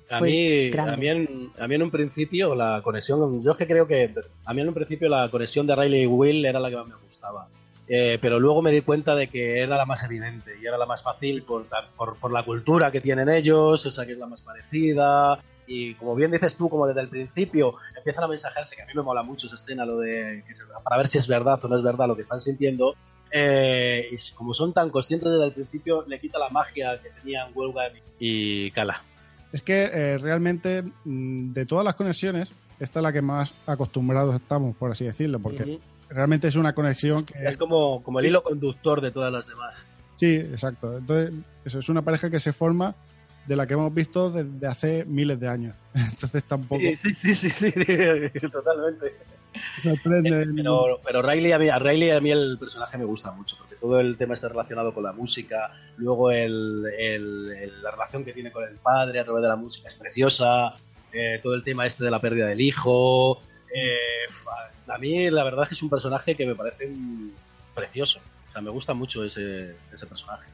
a 0.08 0.20
mí, 0.20 0.70
a 0.72 0.96
mí, 0.96 1.08
en, 1.08 1.50
a, 1.58 1.66
mí 1.66 1.74
en, 1.74 1.82
un 1.82 1.90
principio 1.90 2.54
la 2.54 2.80
conexión, 2.82 3.42
yo 3.42 3.52
es 3.52 3.56
que 3.56 3.66
creo 3.66 3.86
que 3.86 4.12
a 4.44 4.54
mí 4.54 4.60
en 4.60 4.68
un 4.68 4.74
principio 4.74 5.08
la 5.08 5.28
conexión 5.30 5.66
de 5.66 5.74
Riley 5.74 6.02
y 6.02 6.06
Will 6.06 6.44
era 6.44 6.60
la 6.60 6.70
que 6.70 6.76
más 6.76 6.86
me 6.86 6.94
gustaba. 6.94 7.48
Eh, 7.88 8.18
pero 8.20 8.40
luego 8.40 8.62
me 8.62 8.72
di 8.72 8.80
cuenta 8.80 9.14
de 9.14 9.28
que 9.28 9.60
era 9.60 9.76
la 9.76 9.86
más 9.86 10.02
evidente 10.02 10.52
y 10.60 10.66
era 10.66 10.76
la 10.76 10.86
más 10.86 11.04
fácil 11.04 11.44
por, 11.44 11.66
por, 11.96 12.16
por, 12.16 12.32
la 12.32 12.42
cultura 12.42 12.90
que 12.90 13.00
tienen 13.00 13.28
ellos, 13.28 13.86
o 13.86 13.90
sea 13.90 14.04
que 14.04 14.12
es 14.12 14.18
la 14.18 14.26
más 14.26 14.42
parecida, 14.42 15.38
y 15.68 15.94
como 15.94 16.14
bien 16.14 16.30
dices 16.30 16.56
tú, 16.56 16.68
como 16.68 16.86
desde 16.86 17.00
el 17.00 17.08
principio 17.08 17.74
empiezan 17.96 18.24
a 18.24 18.28
mensajarse, 18.28 18.76
que 18.76 18.82
a 18.82 18.86
mí 18.86 18.92
me 18.94 19.02
mola 19.02 19.22
mucho 19.22 19.46
esa 19.46 19.56
escena, 19.56 19.84
lo 19.84 19.98
de 19.98 20.42
para 20.82 20.96
ver 20.96 21.06
si 21.06 21.18
es 21.18 21.28
verdad 21.28 21.64
o 21.64 21.68
no 21.68 21.76
es 21.76 21.82
verdad 21.82 22.08
lo 22.08 22.16
que 22.16 22.22
están 22.22 22.40
sintiendo, 22.40 22.94
eh, 23.30 24.08
y 24.10 24.16
como 24.34 24.54
son 24.54 24.72
tan 24.72 24.90
conscientes 24.90 25.30
desde 25.30 25.44
el 25.44 25.52
principio, 25.52 26.04
le 26.06 26.20
quita 26.20 26.38
la 26.38 26.48
magia 26.48 27.00
que 27.02 27.10
tenían 27.10 27.52
Wolfgang 27.54 27.92
y 28.18 28.70
Kala. 28.70 29.02
Es 29.52 29.62
que 29.62 29.84
eh, 29.92 30.18
realmente 30.18 30.82
mm, 31.04 31.52
de 31.52 31.66
todas 31.66 31.84
las 31.84 31.94
conexiones, 31.94 32.50
esta 32.78 33.00
es 33.00 33.02
la 33.02 33.12
que 33.12 33.22
más 33.22 33.52
acostumbrados 33.66 34.34
estamos, 34.34 34.76
por 34.76 34.90
así 34.90 35.04
decirlo, 35.04 35.40
porque 35.40 35.78
realmente 36.08 36.48
es 36.48 36.56
una 36.56 36.74
conexión 36.74 37.24
que... 37.24 37.46
Es 37.46 37.56
como, 37.56 38.02
como 38.02 38.20
el 38.20 38.26
hilo 38.26 38.42
conductor 38.42 39.00
de 39.00 39.10
todas 39.10 39.32
las 39.32 39.46
demás. 39.46 39.86
Sí, 40.16 40.34
exacto. 40.36 40.98
Entonces, 40.98 41.34
eso 41.64 41.78
es 41.78 41.88
una 41.88 42.02
pareja 42.02 42.30
que 42.30 42.40
se 42.40 42.52
forma 42.52 42.94
de 43.46 43.56
la 43.56 43.66
que 43.66 43.74
hemos 43.74 43.92
visto 43.94 44.30
desde 44.30 44.66
hace 44.66 45.04
miles 45.04 45.38
de 45.38 45.48
años. 45.48 45.76
Entonces 45.94 46.44
tampoco. 46.44 46.80
Sí, 46.80 47.14
sí, 47.14 47.34
sí, 47.34 47.50
sí, 47.50 47.72
totalmente. 48.52 49.14
Pero, 49.82 51.00
pero 51.02 51.22
Riley, 51.22 51.52
a, 51.52 51.58
mí, 51.58 51.68
a 51.68 51.78
Riley 51.78 52.10
a 52.10 52.20
mí 52.20 52.30
el 52.30 52.58
personaje 52.58 52.98
me 52.98 53.04
gusta 53.04 53.32
mucho, 53.32 53.56
porque 53.58 53.76
todo 53.76 54.00
el 54.00 54.18
tema 54.18 54.34
está 54.34 54.48
relacionado 54.48 54.92
con 54.92 55.02
la 55.02 55.12
música, 55.12 55.72
luego 55.96 56.30
el, 56.30 56.82
la 56.82 57.90
relación 57.90 58.22
que 58.22 58.34
tiene 58.34 58.52
con 58.52 58.64
el 58.64 58.76
padre 58.76 59.20
a 59.20 59.24
través 59.24 59.42
de 59.42 59.48
la 59.48 59.56
música 59.56 59.88
es 59.88 59.94
preciosa, 59.94 60.74
eh, 61.12 61.40
todo 61.42 61.54
el 61.54 61.62
tema 61.62 61.86
este 61.86 62.04
de 62.04 62.10
la 62.10 62.20
pérdida 62.20 62.48
del 62.48 62.60
hijo. 62.60 63.40
Eh, 63.74 64.26
a 64.86 64.98
mí 64.98 65.30
la 65.30 65.44
verdad 65.44 65.64
es 65.64 65.68
que 65.70 65.74
es 65.74 65.82
un 65.82 65.90
personaje 65.90 66.36
que 66.36 66.46
me 66.46 66.54
parece 66.54 66.90
precioso. 67.74 68.20
O 68.48 68.52
sea, 68.52 68.62
me 68.62 68.70
gusta 68.70 68.94
mucho 68.94 69.24
ese, 69.24 69.76
ese 69.92 70.06
personaje. 70.06 70.46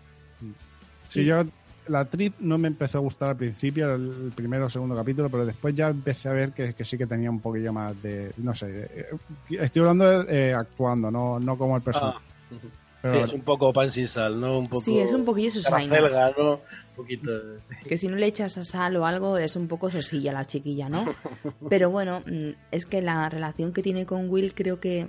Sí, 1.09 1.25
yo 1.25 1.45
la 1.89 2.01
actriz 2.01 2.33
no 2.39 2.59
me 2.59 2.69
empezó 2.69 2.99
a 2.99 3.01
gustar 3.01 3.31
al 3.31 3.37
principio, 3.37 3.95
el 3.95 4.33
primero 4.35 4.67
o 4.67 4.71
segundo 4.71 4.95
capítulo, 4.95 5.29
pero 5.29 5.45
después 5.45 5.75
ya 5.75 5.89
empecé 5.89 6.29
a 6.29 6.33
ver 6.33 6.53
que, 6.53 6.73
sí 6.85 6.97
que 6.97 7.07
tenía 7.07 7.31
un 7.31 7.41
poquillo 7.41 7.73
más 7.73 8.01
de, 8.03 8.33
no 8.39 8.55
sé, 8.55 8.89
eh, 8.95 9.07
estoy 9.51 9.81
hablando 9.81 10.25
de 10.25 10.51
eh, 10.51 10.55
actuando, 10.55 11.11
no, 11.11 11.41
no 11.41 11.59
como 11.59 11.77
el 11.77 11.83
personaje. 11.83 12.19
Ah, 12.19 12.57
sí, 13.05 13.17
es 13.17 13.33
un 13.33 13.43
poco 13.43 13.73
pan 13.73 13.91
sin 13.91 14.07
sal, 14.07 14.41
¿no? 14.41 14.59
Un 14.59 14.69
poco 14.69 14.85
sí, 14.85 14.99
es 14.99 15.13
un 15.13 15.25
poquillo 15.25 15.51
sus 15.51 15.69
¿no? 15.71 16.53
Un 16.53 16.61
poquito, 16.97 17.31
Que 17.89 17.99
si 17.99 18.09
no 18.09 18.17
le 18.17 18.27
echas 18.27 18.59
a 18.59 18.65
sal 18.65 18.97
o 18.97 19.07
algo, 19.07 19.39
es 19.39 19.57
un 19.57 19.69
poco 19.69 19.91
sosilla 19.91 20.33
la 20.33 20.45
chiquilla, 20.45 20.89
¿no? 20.89 21.05
Pero 21.69 21.91
bueno, 21.91 22.21
mm, 22.27 22.51
es 22.71 22.87
que 22.87 23.03
la 23.03 23.29
relación 23.29 23.73
que 23.73 23.83
tiene 23.83 24.07
con 24.07 24.29
Will, 24.29 24.55
creo 24.55 24.81
que 24.81 25.09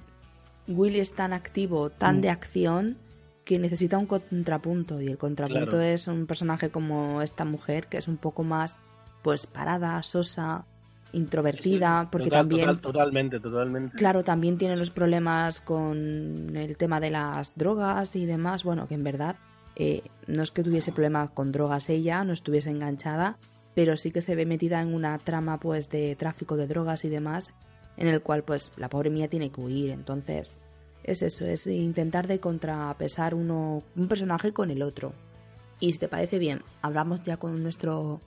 Will 0.68 0.96
es 0.96 1.14
tan 1.14 1.34
activo, 1.34 1.90
tan 1.90 2.18
mm. 2.18 2.22
de 2.22 2.30
acción 2.30 2.98
que 3.46 3.60
necesita 3.60 3.98
un 3.98 4.06
contrapunto 4.06 5.02
y 5.02 5.08
el 5.08 5.18
contrapunto 5.18 5.82
es 5.82 6.08
un 6.08 6.28
personaje 6.28 6.70
como 6.70 7.22
esta 7.22 7.44
mujer 7.44 7.88
que 7.88 7.98
es 7.98 8.08
un 8.08 8.18
poco 8.18 8.44
más 8.44 8.78
pues 9.22 9.48
parada, 9.48 10.02
sosa, 10.04 10.66
introvertida, 11.14 12.10
porque 12.12 12.26
Total, 12.26 12.42
también... 12.42 12.68
total, 12.68 12.82
totalmente, 12.82 13.40
totalmente. 13.40 13.98
Claro, 13.98 14.24
también 14.24 14.58
tiene 14.58 14.76
los 14.76 14.90
problemas 14.90 15.62
con 15.62 16.56
el 16.56 16.78
tema 16.78 17.00
de 17.00 17.12
las 17.12 17.56
drogas 17.56 18.16
y 18.16 18.26
demás. 18.26 18.64
Bueno, 18.64 18.88
que 18.88 18.96
en 18.96 19.04
verdad 19.04 19.38
eh, 19.76 20.04
no 20.28 20.44
es 20.44 20.52
que 20.52 20.64
tuviese 20.64 20.92
problemas 20.92 21.30
con 21.32 21.52
drogas 21.52 21.90
ella, 21.90 22.24
no 22.24 22.34
estuviese 22.34 22.70
enganchada, 22.70 23.38
pero 23.74 23.96
sí 23.96 24.12
que 24.12 24.22
se 24.22 24.36
ve 24.36 24.46
metida 24.46 24.82
en 24.82 24.94
una 24.94 25.18
trama 25.18 25.60
pues 25.60 25.90
de 25.90 26.16
tráfico 26.16 26.58
de 26.58 26.68
drogas 26.68 27.06
y 27.06 27.10
demás, 27.10 27.54
en 27.98 28.08
el 28.08 28.22
cual 28.22 28.44
pues 28.44 28.72
la 28.78 28.90
pobre 28.90 29.10
mía 29.10 29.30
tiene 29.30 29.52
que 29.52 29.62
huir. 29.62 29.92
Entonces, 29.92 30.56
es 31.04 31.22
eso, 31.22 31.46
es 31.46 31.68
intentar 31.68 32.28
de 32.28 32.40
contrapesar 32.40 33.36
uno, 33.36 33.84
un 33.96 34.08
personaje 34.08 34.52
con 34.52 34.72
el 34.72 34.82
otro. 34.82 35.14
Y 35.80 35.92
si 35.92 36.00
te 36.00 36.08
parece 36.08 36.40
bien, 36.40 36.62
hablamos 36.82 37.24
ya 37.24 37.38
con 37.38 37.62
nuestro 37.62 38.20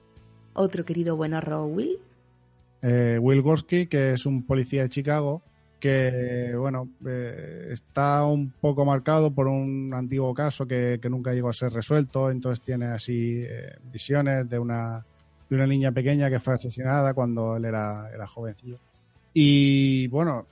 otro 0.52 0.84
querido 0.84 1.16
bueno 1.16 1.40
Will. 1.66 1.98
Eh, 2.88 3.18
Will 3.20 3.42
Gorski, 3.42 3.88
que 3.88 4.12
es 4.12 4.26
un 4.26 4.44
policía 4.44 4.82
de 4.82 4.88
Chicago, 4.88 5.42
que 5.80 6.54
bueno 6.56 6.88
eh, 7.04 7.70
está 7.72 8.24
un 8.24 8.52
poco 8.60 8.84
marcado 8.84 9.32
por 9.32 9.48
un 9.48 9.92
antiguo 9.92 10.32
caso 10.32 10.68
que, 10.68 11.00
nunca 11.10 11.34
llegó 11.34 11.48
a 11.48 11.52
ser 11.52 11.72
resuelto, 11.72 12.30
entonces 12.30 12.64
tiene 12.64 12.86
así 12.86 13.42
eh, 13.42 13.74
visiones 13.90 14.48
de 14.48 14.60
una, 14.60 15.04
de 15.50 15.56
una 15.56 15.66
niña 15.66 15.90
pequeña 15.90 16.30
que 16.30 16.38
fue 16.38 16.54
asesinada 16.54 17.12
cuando 17.12 17.56
él 17.56 17.64
era, 17.64 18.08
era 18.14 18.24
jovencillo. 18.28 18.78
Y 19.34 20.06
bueno, 20.06 20.46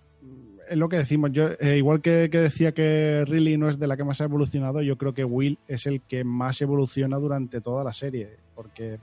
es 0.68 0.76
lo 0.76 0.89
que 0.89 0.97
decimos, 0.97 1.30
yo 1.30 1.51
igual 1.61 2.01
que, 2.01 2.30
que, 2.32 2.41
decía 2.41 2.72
que 2.72 3.24
Riley 3.28 3.57
no 3.57 3.68
es 3.68 3.78
de 3.78 3.87
la 3.87 3.97
que 3.97 4.03
más 4.03 4.20
ha 4.20 4.24
evolucionado, 4.24 4.82
yo 4.82 4.99
creo 4.99 5.14
que 5.14 5.24
Will 5.24 5.61
es 5.68 5.87
el 5.87 6.01
que 6.01 6.24
más 6.24 6.61
evoluciona 6.61 7.16
durante 7.18 7.61
toda 7.61 7.85
la 7.85 7.93
serie, 7.93 8.39
porque 8.57 8.99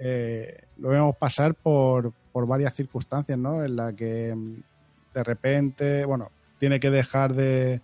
eh, 0.00 0.64
lo 0.78 0.88
vemos 0.88 1.16
pasar 1.16 1.54
por, 1.54 2.12
por 2.32 2.46
varias 2.46 2.74
circunstancias, 2.74 3.38
¿no? 3.38 3.62
En 3.62 3.76
la 3.76 3.92
que 3.92 4.34
mm, 4.34 4.54
de 5.14 5.24
repente, 5.24 6.04
bueno, 6.06 6.30
tiene 6.58 6.80
que 6.80 6.90
dejar 6.90 7.34
de, 7.34 7.80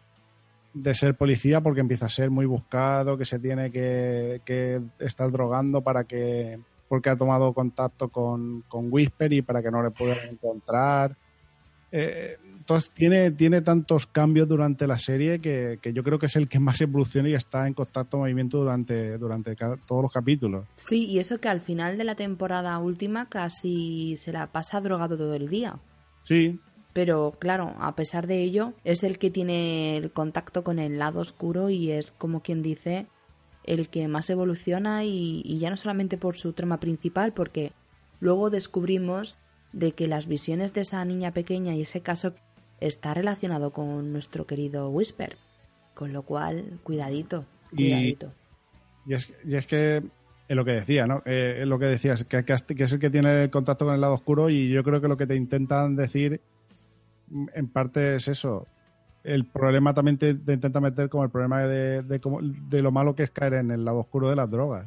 de 0.73 0.95
ser 0.95 1.15
policía 1.15 1.61
porque 1.61 1.81
empieza 1.81 2.07
a 2.07 2.11
ser 2.11 2.31
muy 2.31 2.47
buscado, 2.47 3.19
que 3.19 3.25
se 3.25 3.39
tiene 3.39 3.71
que, 3.71 4.41
que 4.45 4.81
estar 4.99 5.31
drogando 5.31 5.83
para 5.83 6.05
que 6.05 6.59
porque 6.89 7.11
ha 7.11 7.17
tomado 7.17 7.53
contacto 7.53 8.09
con, 8.09 8.63
con 8.69 8.93
Whisper 8.93 9.33
y 9.33 9.43
para 9.43 9.61
que 9.61 9.71
no 9.71 9.83
le 9.83 9.91
puedan 9.91 10.19
encontrar. 10.29 11.17
Eh, 11.93 12.37
entonces 12.67 12.91
tiene, 12.91 13.31
tiene 13.31 13.61
tantos 13.61 14.09
cambios 14.09 14.49
durante 14.49 14.89
la 14.89 14.99
serie 14.99 15.41
que, 15.41 15.79
que, 15.81 15.93
yo 15.93 16.03
creo 16.03 16.19
que 16.19 16.27
es 16.27 16.35
el 16.35 16.49
que 16.49 16.59
más 16.59 16.81
evoluciona 16.81 17.29
y 17.29 17.35
está 17.35 17.67
en 17.69 17.75
contacto 17.75 18.19
movimiento 18.19 18.59
durante, 18.59 19.19
durante 19.19 19.55
cada, 19.55 19.77
todos 19.77 20.03
los 20.03 20.11
capítulos. 20.11 20.67
Sí, 20.75 21.07
y 21.07 21.21
eso 21.21 21.39
que 21.39 21.49
al 21.49 21.61
final 21.61 21.97
de 21.97 22.03
la 22.03 22.17
temporada 22.17 22.77
última 22.79 23.29
casi 23.29 24.17
se 24.17 24.33
la 24.33 24.49
pasa 24.49 24.81
drogado 24.81 25.17
todo 25.17 25.35
el 25.35 25.49
día. 25.49 25.79
Sí. 26.25 26.59
Pero 26.93 27.37
claro, 27.39 27.77
a 27.79 27.95
pesar 27.95 28.27
de 28.27 28.43
ello, 28.43 28.73
es 28.83 29.05
el 29.05 29.19
que 29.19 29.31
tiene 29.31 29.97
el 29.97 30.11
contacto 30.11 30.65
con 30.65 30.81
el 30.81 30.99
lado 30.99 31.21
oscuro 31.21 31.71
y 31.71 31.93
es 31.93 32.11
como 32.11 32.43
quien 32.43 32.63
dice 32.63 33.07
el 33.63 33.89
que 33.89 34.09
más 34.09 34.29
evoluciona 34.29 35.05
y, 35.05 35.43
y 35.45 35.59
ya 35.59 35.71
no 35.71 35.77
solamente 35.77 36.17
por 36.17 36.37
su 36.37 36.53
trama 36.53 36.81
principal, 36.81 37.33
porque 37.33 37.71
luego 38.19 38.51
descubrimos 38.51 39.37
de 39.73 39.93
que 39.93 40.07
las 40.07 40.27
visiones 40.27 40.73
de 40.73 40.83
esa 40.83 41.05
niña 41.05 41.33
pequeña 41.33 41.75
y 41.75 41.83
ese 41.83 42.01
caso 42.01 42.35
está 42.81 43.15
relacionado 43.15 43.73
con 43.73 44.13
nuestro 44.13 44.47
querido 44.47 44.89
Whisper. 44.91 45.37
Con 45.95 46.13
lo 46.13 46.23
cual, 46.23 46.79
cuidadito, 46.83 47.47
cuidadito. 47.71 48.33
Y, 49.07 49.13
y, 49.13 49.15
es, 49.15 49.33
y 49.47 49.55
es, 49.55 49.67
que 49.67 50.03
es 50.49 50.57
lo 50.57 50.65
que 50.65 50.73
decía, 50.73 51.07
¿no? 51.07 51.23
Eh, 51.25 51.61
es 51.63 51.67
lo 51.67 51.79
que 51.79 51.87
decías, 51.87 52.25
que, 52.25 52.45
que, 52.45 52.53
es 52.53 52.93
el 52.93 52.99
que 52.99 53.11
tiene 53.11 53.45
el 53.45 53.51
contacto 53.51 53.87
con 53.87 53.95
el 53.95 54.01
lado 54.01 54.15
oscuro 54.15 54.51
y 54.51 54.69
yo 54.69 54.85
creo 54.85 55.01
que 55.01 55.09
lo 55.09 55.17
que 55.17 55.27
te 55.27 55.37
intentan 55.37 55.97
decir 55.97 56.41
en 57.55 57.69
parte 57.69 58.17
es 58.17 58.29
eso. 58.29 58.67
El 59.25 59.45
problema 59.47 59.95
también 59.95 60.19
te, 60.19 60.35
te 60.35 60.53
intenta 60.53 60.81
meter 60.81 61.09
como 61.09 61.25
el 61.25 61.31
problema 61.31 61.63
de, 61.67 62.03
de, 62.03 62.21
de 62.69 62.83
lo 62.83 62.93
malo 62.93 63.17
que 63.17 63.25
es 63.25 63.31
caer 63.31 63.55
en 63.55 63.71
el 63.71 63.85
lado 63.85 64.01
oscuro 64.01 64.31
de 64.31 64.37
las 64.37 64.51
drogas. 64.51 64.87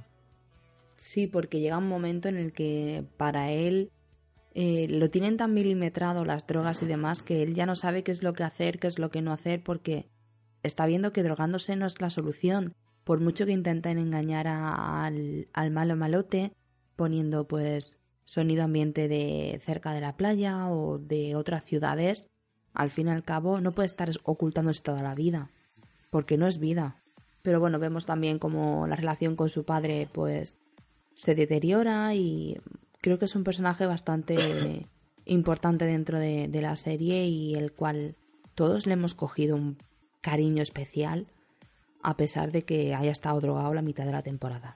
Sí, 0.95 1.27
porque 1.27 1.59
llega 1.59 1.77
un 1.77 1.87
momento 1.87 2.29
en 2.29 2.37
el 2.37 2.53
que 2.53 3.03
para 3.17 3.51
él 3.51 3.89
eh, 4.53 4.87
lo 4.89 5.09
tienen 5.09 5.37
tan 5.37 5.53
milimetrado 5.53 6.25
las 6.25 6.47
drogas 6.47 6.81
y 6.81 6.85
demás 6.85 7.23
que 7.23 7.43
él 7.43 7.53
ya 7.53 7.65
no 7.65 7.75
sabe 7.75 8.03
qué 8.03 8.11
es 8.11 8.23
lo 8.23 8.33
que 8.33 8.43
hacer, 8.43 8.79
qué 8.79 8.87
es 8.87 8.99
lo 8.99 9.11
que 9.11 9.21
no 9.21 9.31
hacer, 9.31 9.63
porque 9.63 10.09
está 10.63 10.85
viendo 10.85 11.13
que 11.13 11.23
drogándose 11.23 11.75
no 11.75 11.85
es 11.85 12.01
la 12.01 12.09
solución. 12.09 12.73
Por 13.03 13.19
mucho 13.19 13.45
que 13.45 13.51
intenten 13.51 13.97
engañar 13.97 14.47
a, 14.47 15.05
al, 15.05 15.47
al 15.53 15.71
malo 15.71 15.95
malote, 15.95 16.53
poniendo 16.95 17.47
pues 17.47 17.97
sonido 18.25 18.63
ambiente 18.63 19.07
de 19.07 19.59
cerca 19.63 19.93
de 19.93 20.01
la 20.01 20.15
playa 20.15 20.67
o 20.69 20.97
de 20.97 21.35
otras 21.35 21.63
ciudades, 21.63 22.27
al 22.73 22.89
fin 22.91 23.07
y 23.07 23.11
al 23.11 23.23
cabo 23.23 23.61
no 23.61 23.73
puede 23.73 23.87
estar 23.87 24.11
ocultándose 24.23 24.81
toda 24.81 25.01
la 25.01 25.15
vida, 25.15 25.49
porque 26.09 26.37
no 26.37 26.47
es 26.47 26.59
vida. 26.59 27.01
Pero 27.41 27.59
bueno, 27.59 27.79
vemos 27.79 28.05
también 28.05 28.37
como 28.37 28.85
la 28.87 28.95
relación 28.95 29.35
con 29.35 29.49
su 29.49 29.65
padre 29.65 30.07
pues 30.11 30.59
se 31.15 31.35
deteriora 31.35 32.13
y 32.15 32.57
creo 33.09 33.17
que 33.17 33.25
es 33.25 33.35
un 33.35 33.43
personaje 33.43 33.87
bastante 33.87 34.85
importante 35.25 35.85
dentro 35.85 36.19
de, 36.19 36.47
de, 36.47 36.61
la 36.61 36.75
serie 36.75 37.25
y 37.25 37.55
el 37.55 37.71
cual 37.71 38.15
todos 38.53 38.85
le 38.85 38.93
hemos 38.93 39.15
cogido 39.15 39.55
un 39.55 39.79
cariño 40.21 40.61
especial 40.61 41.25
a 42.03 42.15
pesar 42.15 42.51
de 42.51 42.63
que 42.65 42.93
haya 42.93 43.11
estado 43.11 43.41
drogado 43.41 43.73
la 43.73 43.81
mitad 43.81 44.05
de 44.05 44.11
la 44.11 44.21
temporada. 44.21 44.75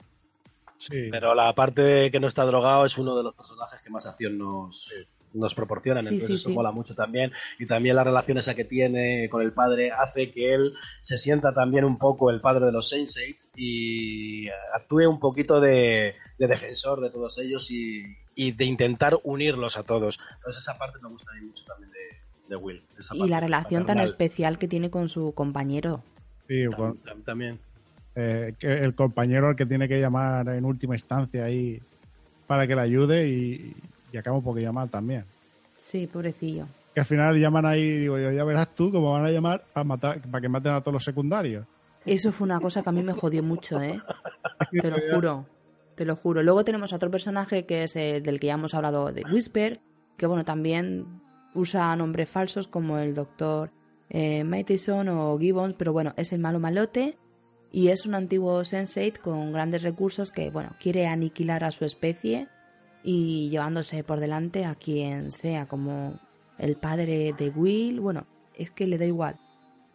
Sí. 0.77 1.09
Pero 1.11 1.35
la 1.35 1.53
parte 1.53 1.83
de 1.83 2.11
que 2.11 2.19
no 2.19 2.25
está 2.27 2.43
drogado 2.43 2.85
es 2.85 2.97
uno 2.97 3.15
de 3.15 3.21
los 3.21 3.35
personajes 3.35 3.83
que 3.83 3.91
más 3.91 4.07
acción 4.07 4.39
nos, 4.39 4.89
nos 5.33 5.53
proporcionan, 5.53 6.03
sí, 6.03 6.07
entonces 6.07 6.27
sí, 6.27 6.33
eso 6.33 6.49
sí. 6.49 6.55
mola 6.55 6.71
mucho 6.71 6.95
también. 6.95 7.31
Y 7.59 7.67
también 7.67 7.95
la 7.95 8.03
relación 8.03 8.39
esa 8.39 8.55
que 8.55 8.65
tiene 8.65 9.29
con 9.29 9.43
el 9.43 9.53
padre 9.53 9.91
hace 9.91 10.31
que 10.31 10.55
él 10.55 10.73
se 11.01 11.17
sienta 11.17 11.53
también 11.53 11.85
un 11.85 11.99
poco 11.99 12.31
el 12.31 12.41
padre 12.41 12.65
de 12.65 12.71
los 12.71 12.89
Saints 12.89 13.51
y 13.55 14.47
actúe 14.73 15.07
un 15.07 15.19
poquito 15.19 15.61
de, 15.61 16.15
de 16.39 16.47
defensor 16.47 16.99
de 16.99 17.11
todos 17.11 17.37
ellos 17.37 17.69
y, 17.69 18.03
y, 18.35 18.51
de 18.51 18.65
intentar 18.65 19.19
unirlos 19.23 19.77
a 19.77 19.83
todos. 19.83 20.19
Entonces 20.35 20.61
esa 20.61 20.77
parte 20.77 20.99
me 21.01 21.09
gusta 21.09 21.31
a 21.31 21.35
mí 21.35 21.47
mucho 21.47 21.63
también 21.65 21.91
de, 21.91 22.49
de 22.49 22.55
Will. 22.55 22.83
y 23.13 23.27
la 23.27 23.39
relación 23.39 23.83
paternal. 23.83 23.85
tan 23.85 23.99
especial 23.99 24.57
que 24.57 24.67
tiene 24.67 24.89
con 24.89 25.09
su 25.09 25.33
compañero. 25.33 26.03
Sí, 26.47 26.65
con, 26.75 26.97
también. 27.23 27.59
Eh, 28.15 28.53
que 28.59 28.71
el 28.71 28.93
compañero 28.93 29.47
al 29.47 29.55
que 29.55 29.65
tiene 29.65 29.87
que 29.87 29.99
llamar 29.99 30.47
en 30.49 30.65
última 30.65 30.93
instancia 30.93 31.45
ahí 31.45 31.81
para 32.45 32.67
que 32.67 32.75
le 32.75 32.81
ayude 32.81 33.27
y, 33.27 33.75
y 34.11 34.17
acaba 34.17 34.37
un 34.37 34.43
poquillo 34.43 34.71
mal 34.71 34.89
también. 34.89 35.25
Sí, 35.77 36.07
pobrecillo. 36.07 36.67
Que 36.93 36.99
al 36.99 37.05
final 37.05 37.39
llaman 37.39 37.65
ahí, 37.65 37.97
digo 37.97 38.19
yo, 38.19 38.31
ya 38.31 38.43
verás 38.43 38.73
tú 38.75 38.91
cómo 38.91 39.13
van 39.13 39.25
a 39.25 39.31
llamar 39.31 39.65
a 39.73 39.83
matar, 39.83 40.21
para 40.21 40.41
que 40.41 40.49
maten 40.49 40.73
a 40.73 40.81
todos 40.81 40.93
los 40.93 41.03
secundarios. 41.03 41.65
Eso 42.05 42.31
fue 42.31 42.45
una 42.45 42.59
cosa 42.59 42.83
que 42.83 42.89
a 42.89 42.91
mí 42.91 43.01
me 43.01 43.13
jodió 43.13 43.41
mucho, 43.41 43.81
¿eh? 43.81 43.99
te 44.81 44.91
lo 44.91 44.97
juro, 45.11 45.45
te 45.95 46.05
lo 46.05 46.15
juro. 46.15 46.43
Luego 46.43 46.63
tenemos 46.63 46.93
otro 46.93 47.11
personaje 47.11 47.65
que 47.65 47.83
es 47.83 47.95
el 47.95 48.23
del 48.23 48.39
que 48.39 48.47
ya 48.47 48.53
hemos 48.53 48.73
hablado, 48.73 49.11
de 49.11 49.23
Whisper, 49.31 49.81
que 50.17 50.27
bueno, 50.27 50.45
también 50.45 51.21
usa 51.53 51.95
nombres 51.95 52.29
falsos 52.29 52.67
como 52.67 52.97
el 52.97 53.15
doctor 53.15 53.71
eh, 54.09 54.43
Matheson 54.43 55.07
o 55.09 55.37
Gibbons, 55.39 55.75
pero 55.77 55.93
bueno, 55.93 56.13
es 56.17 56.33
el 56.33 56.39
malo 56.39 56.59
malote 56.59 57.17
y 57.71 57.87
es 57.87 58.05
un 58.05 58.13
antiguo 58.13 58.63
sensei 58.63 59.11
con 59.11 59.51
grandes 59.51 59.81
recursos 59.81 60.31
que, 60.31 60.51
bueno, 60.51 60.75
quiere 60.79 61.07
aniquilar 61.07 61.63
a 61.63 61.71
su 61.71 61.85
especie 61.85 62.47
y 63.03 63.49
llevándose 63.49 64.03
por 64.03 64.19
delante 64.19 64.65
a 64.65 64.75
quien 64.75 65.31
sea, 65.31 65.65
como 65.65 66.19
el 66.57 66.77
padre 66.77 67.33
de 67.37 67.49
Will, 67.49 67.99
bueno, 67.99 68.27
es 68.55 68.71
que 68.71 68.87
le 68.87 68.97
da 68.97 69.05
igual. 69.05 69.39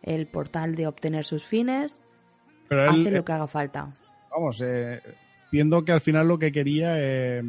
El 0.02 0.26
portal 0.26 0.74
de 0.74 0.86
obtener 0.86 1.24
sus 1.24 1.44
fines 1.44 2.00
Pero 2.68 2.90
hace 2.90 3.08
él, 3.08 3.14
lo 3.14 3.24
que 3.24 3.32
haga 3.32 3.46
falta. 3.46 3.94
Vamos, 4.30 4.60
eh, 4.60 5.00
viendo 5.50 5.84
que 5.84 5.92
al 5.92 6.00
final 6.00 6.28
lo 6.28 6.38
que 6.38 6.52
quería 6.52 6.94
eh, 6.96 7.42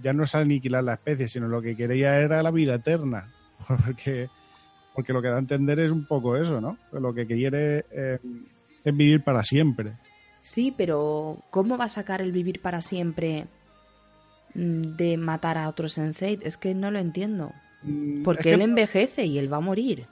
ya 0.00 0.12
no 0.12 0.24
es 0.24 0.34
aniquilar 0.34 0.84
la 0.84 0.94
especie, 0.94 1.28
sino 1.28 1.48
lo 1.48 1.60
que 1.60 1.76
quería 1.76 2.18
era 2.20 2.42
la 2.42 2.50
vida 2.50 2.74
eterna. 2.74 3.32
Porque, 3.66 4.30
porque 4.94 5.12
lo 5.12 5.20
que 5.20 5.28
da 5.28 5.36
a 5.36 5.40
entender 5.40 5.80
es 5.80 5.90
un 5.90 6.06
poco 6.06 6.36
eso, 6.36 6.60
¿no? 6.60 6.78
Lo 6.92 7.12
que 7.12 7.26
quiere 7.26 7.84
eh, 7.90 8.18
es 8.84 8.96
vivir 8.96 9.22
para 9.22 9.42
siempre. 9.42 9.94
Sí, 10.42 10.72
pero 10.76 11.42
¿cómo 11.50 11.76
va 11.76 11.84
a 11.84 11.88
sacar 11.88 12.22
el 12.22 12.32
vivir 12.32 12.62
para 12.62 12.80
siempre 12.80 13.46
de 14.54 15.16
matar 15.18 15.58
a 15.58 15.68
otro 15.68 15.88
sensei? 15.88 16.38
Es 16.42 16.56
que 16.56 16.74
no 16.74 16.90
lo 16.90 16.98
entiendo. 16.98 17.52
Porque 18.24 18.40
es 18.40 18.44
que... 18.44 18.52
él 18.54 18.62
envejece 18.62 19.26
y 19.26 19.38
él 19.38 19.52
va 19.52 19.58
a 19.58 19.60
morir. 19.60 20.06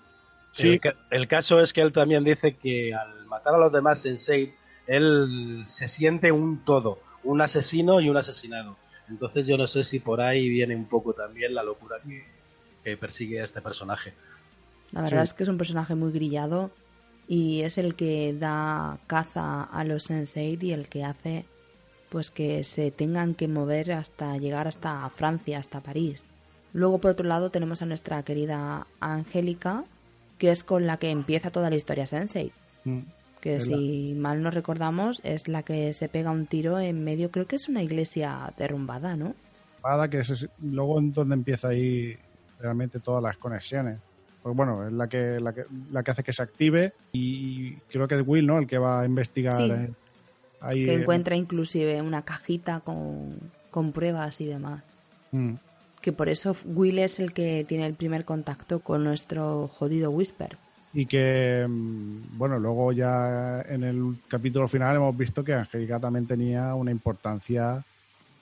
Sí. 0.52 0.80
El, 0.82 0.96
el, 1.10 1.28
caso 1.28 1.60
es 1.60 1.72
que 1.72 1.80
él 1.80 1.92
también 1.92 2.22
dice 2.22 2.56
que 2.56 2.94
al 2.94 3.26
matar 3.26 3.54
a 3.54 3.58
los 3.58 3.72
demás 3.72 4.02
sensei, 4.02 4.52
él 4.86 5.62
se 5.64 5.88
siente 5.88 6.32
un 6.32 6.64
todo, 6.64 7.00
un 7.26 7.40
asesino 7.40 8.00
y 8.00 8.08
un 8.08 8.16
asesinado. 8.16 8.76
Entonces 9.08 9.46
yo 9.46 9.56
no 9.56 9.66
sé 9.66 9.84
si 9.84 10.00
por 10.00 10.20
ahí 10.20 10.48
viene 10.48 10.74
un 10.74 10.86
poco 10.86 11.12
también 11.12 11.54
la 11.54 11.62
locura 11.62 11.96
que, 12.06 12.24
que 12.82 12.96
persigue 12.96 13.40
a 13.40 13.44
este 13.44 13.60
personaje. 13.60 14.14
La 14.92 15.02
verdad 15.02 15.22
sí. 15.22 15.24
es 15.24 15.34
que 15.34 15.42
es 15.42 15.48
un 15.48 15.58
personaje 15.58 15.94
muy 15.94 16.12
grillado 16.12 16.70
y 17.28 17.62
es 17.62 17.78
el 17.78 17.94
que 17.94 18.34
da 18.38 18.98
caza 19.06 19.64
a 19.64 19.84
los 19.84 20.04
sensei 20.04 20.58
y 20.60 20.72
el 20.72 20.88
que 20.88 21.04
hace 21.04 21.44
pues 22.08 22.30
que 22.30 22.62
se 22.64 22.90
tengan 22.90 23.34
que 23.34 23.48
mover 23.48 23.92
hasta 23.92 24.36
llegar 24.38 24.68
hasta 24.68 25.08
Francia, 25.10 25.58
hasta 25.58 25.80
París. 25.80 26.24
Luego, 26.72 26.98
por 26.98 27.10
otro 27.10 27.26
lado, 27.26 27.50
tenemos 27.50 27.82
a 27.82 27.86
nuestra 27.86 28.22
querida 28.22 28.86
Angélica, 29.00 29.84
que 30.38 30.50
es 30.50 30.62
con 30.62 30.86
la 30.86 30.98
que 30.98 31.10
empieza 31.10 31.50
toda 31.50 31.70
la 31.70 31.76
historia 31.76 32.06
Sensei. 32.06 32.52
Mm. 32.84 33.00
Que 33.46 33.60
si 33.60 34.14
mal 34.16 34.42
no 34.42 34.50
recordamos, 34.50 35.20
es 35.22 35.46
la 35.46 35.62
que 35.62 35.92
se 35.92 36.08
pega 36.08 36.32
un 36.32 36.46
tiro 36.46 36.80
en 36.80 37.04
medio, 37.04 37.30
creo 37.30 37.46
que 37.46 37.54
es 37.56 37.68
una 37.68 37.80
iglesia 37.82 38.52
derrumbada, 38.58 39.14
¿no? 39.16 39.34
Espada, 39.76 40.10
que 40.10 40.18
es 40.18 40.48
luego 40.60 40.98
en 40.98 41.12
donde 41.12 41.34
empieza 41.34 41.68
ahí 41.68 42.16
realmente 42.58 42.98
todas 42.98 43.22
las 43.22 43.36
conexiones. 43.36 43.98
Pues 44.42 44.56
bueno, 44.56 44.86
es 44.88 44.92
la 44.92 45.08
que, 45.08 45.38
la 45.38 45.52
que, 45.52 45.64
la 45.92 46.02
que 46.02 46.10
hace 46.10 46.24
que 46.24 46.32
se 46.32 46.42
active 46.42 46.92
y 47.12 47.74
creo 47.88 48.08
que 48.08 48.16
es 48.16 48.22
Will, 48.26 48.46
¿no? 48.46 48.58
El 48.58 48.66
que 48.66 48.78
va 48.78 49.02
a 49.02 49.04
investigar 49.06 49.56
Sí. 49.56 49.70
eh, 49.70 49.90
ahí. 50.60 50.84
Que 50.84 50.94
eh, 50.94 51.00
encuentra 51.02 51.36
inclusive 51.36 52.02
una 52.02 52.22
cajita 52.22 52.80
con, 52.80 53.38
con 53.70 53.92
pruebas 53.92 54.40
y 54.40 54.46
demás. 54.46 54.92
mm. 55.30 55.54
Que 56.00 56.12
por 56.12 56.28
eso 56.28 56.54
Will 56.64 56.98
es 56.98 57.18
el 57.20 57.32
que 57.32 57.64
tiene 57.66 57.86
el 57.86 57.94
primer 57.94 58.24
contacto 58.24 58.80
con 58.80 59.02
nuestro 59.04 59.68
jodido 59.68 60.10
Whisper. 60.10 60.56
Y 60.96 61.04
que, 61.04 61.66
mm, 61.68 62.38
bueno, 62.38 62.58
luego 62.58 62.90
ya 62.90 63.60
en 63.68 63.84
el 63.84 64.16
capítulo 64.28 64.66
final 64.66 64.96
hemos 64.96 65.14
visto 65.14 65.44
que 65.44 65.52
Angélica 65.52 66.00
también 66.00 66.26
tenía 66.26 66.74
una 66.74 66.90
importancia 66.90 67.84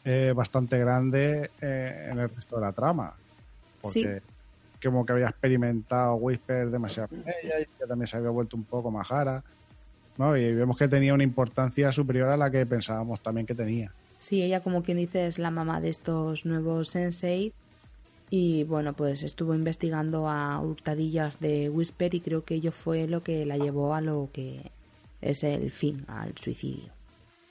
eh, 0.05 0.33
bastante 0.37 0.79
grande 0.79 1.51
eh, 1.61 2.11
en 2.13 2.19
el 2.21 2.31
resto 2.31 2.55
de 2.55 2.63
la 2.63 2.71
trama. 2.71 3.13
Porque 3.83 4.23
como 4.81 5.05
que 5.05 5.15
había 5.15 5.31
experimentado 5.31 6.15
Whisper 6.15 6.71
demasiado 6.71 7.09
con 7.09 7.25
ella 7.27 7.59
y 7.61 7.65
que 7.65 7.87
también 7.89 8.07
se 8.07 8.19
había 8.19 8.31
vuelto 8.31 8.57
un 8.57 8.63
poco 8.63 8.89
majara. 8.89 9.43
¿no? 10.17 10.37
Y 10.37 10.55
vemos 10.55 10.79
que 10.79 10.87
tenía 10.87 11.13
una 11.13 11.25
importancia 11.25 11.91
superior 11.91 12.29
a 12.29 12.37
la 12.37 12.53
que 12.53 12.65
pensábamos 12.67 13.21
también 13.21 13.49
que 13.49 13.57
tenía. 13.57 13.91
Sí, 14.21 14.43
ella 14.43 14.63
como 14.63 14.85
quien 14.85 14.99
dice 14.99 15.27
es 15.27 15.41
la 15.41 15.51
mamá 15.51 15.81
de 15.81 15.89
estos 15.89 16.47
nuevos 16.47 16.87
sensei 16.87 17.53
y 18.37 18.65
bueno, 18.65 18.95
pues 18.95 19.23
estuvo 19.23 19.55
investigando 19.55 20.29
a 20.29 20.61
hurtadillas 20.61 21.39
de 21.39 21.71
Whisper 21.71 22.17
y 22.17 22.21
creo 22.21 22.45
que 22.45 22.57
ello 22.57 22.73
fue 22.73 23.07
lo 23.07 23.23
que 23.23 23.47
la 23.47 23.57
llevó 23.57 23.95
a 23.95 24.01
lo 24.01 24.29
que 24.33 24.73
es 25.21 25.45
el 25.45 25.71
fin, 25.71 26.05
al 26.09 26.37
suicidio. 26.37 26.91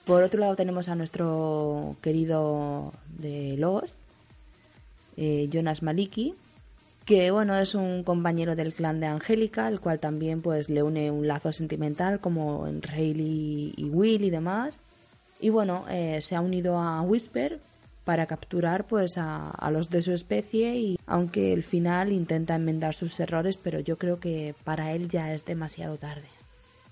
Por 0.03 0.23
otro 0.23 0.41
lado 0.41 0.57
tenemos 0.57 0.89
a 0.89 0.95
nuestro 0.95 1.95
querido 2.01 2.91
de 3.17 3.55
Lost, 3.57 3.95
eh, 5.15 5.47
Jonas 5.49 5.83
Maliki, 5.83 6.35
que 7.05 7.31
bueno, 7.31 7.55
es 7.55 7.75
un 7.75 8.03
compañero 8.03 8.57
del 8.57 8.73
clan 8.73 8.99
de 8.99 9.05
Angélica, 9.05 9.69
el 9.69 9.79
cual 9.79 10.01
también 10.01 10.41
pues 10.41 10.69
le 10.69 10.83
une 10.83 11.11
un 11.11 11.29
lazo 11.29 11.53
sentimental 11.53 12.19
como 12.19 12.67
en 12.67 12.81
Rayleigh 12.81 13.73
y 13.77 13.89
Will 13.89 14.25
y 14.25 14.29
demás. 14.29 14.81
Y 15.39 15.47
bueno, 15.47 15.85
eh, 15.89 16.19
se 16.21 16.35
ha 16.35 16.41
unido 16.41 16.77
a 16.77 17.01
Whisper 17.03 17.61
para 18.03 18.25
capturar 18.25 18.85
pues 18.85 19.17
a, 19.17 19.49
a 19.49 19.71
los 19.71 19.89
de 19.89 20.01
su 20.01 20.11
especie 20.11 20.75
y 20.75 20.97
aunque 21.05 21.53
el 21.53 21.63
final 21.63 22.11
intenta 22.11 22.55
enmendar 22.55 22.93
sus 22.95 23.19
errores, 23.19 23.57
pero 23.57 23.79
yo 23.79 23.97
creo 23.97 24.19
que 24.19 24.55
para 24.63 24.91
él 24.93 25.09
ya 25.09 25.33
es 25.33 25.45
demasiado 25.45 25.97
tarde. 25.97 26.27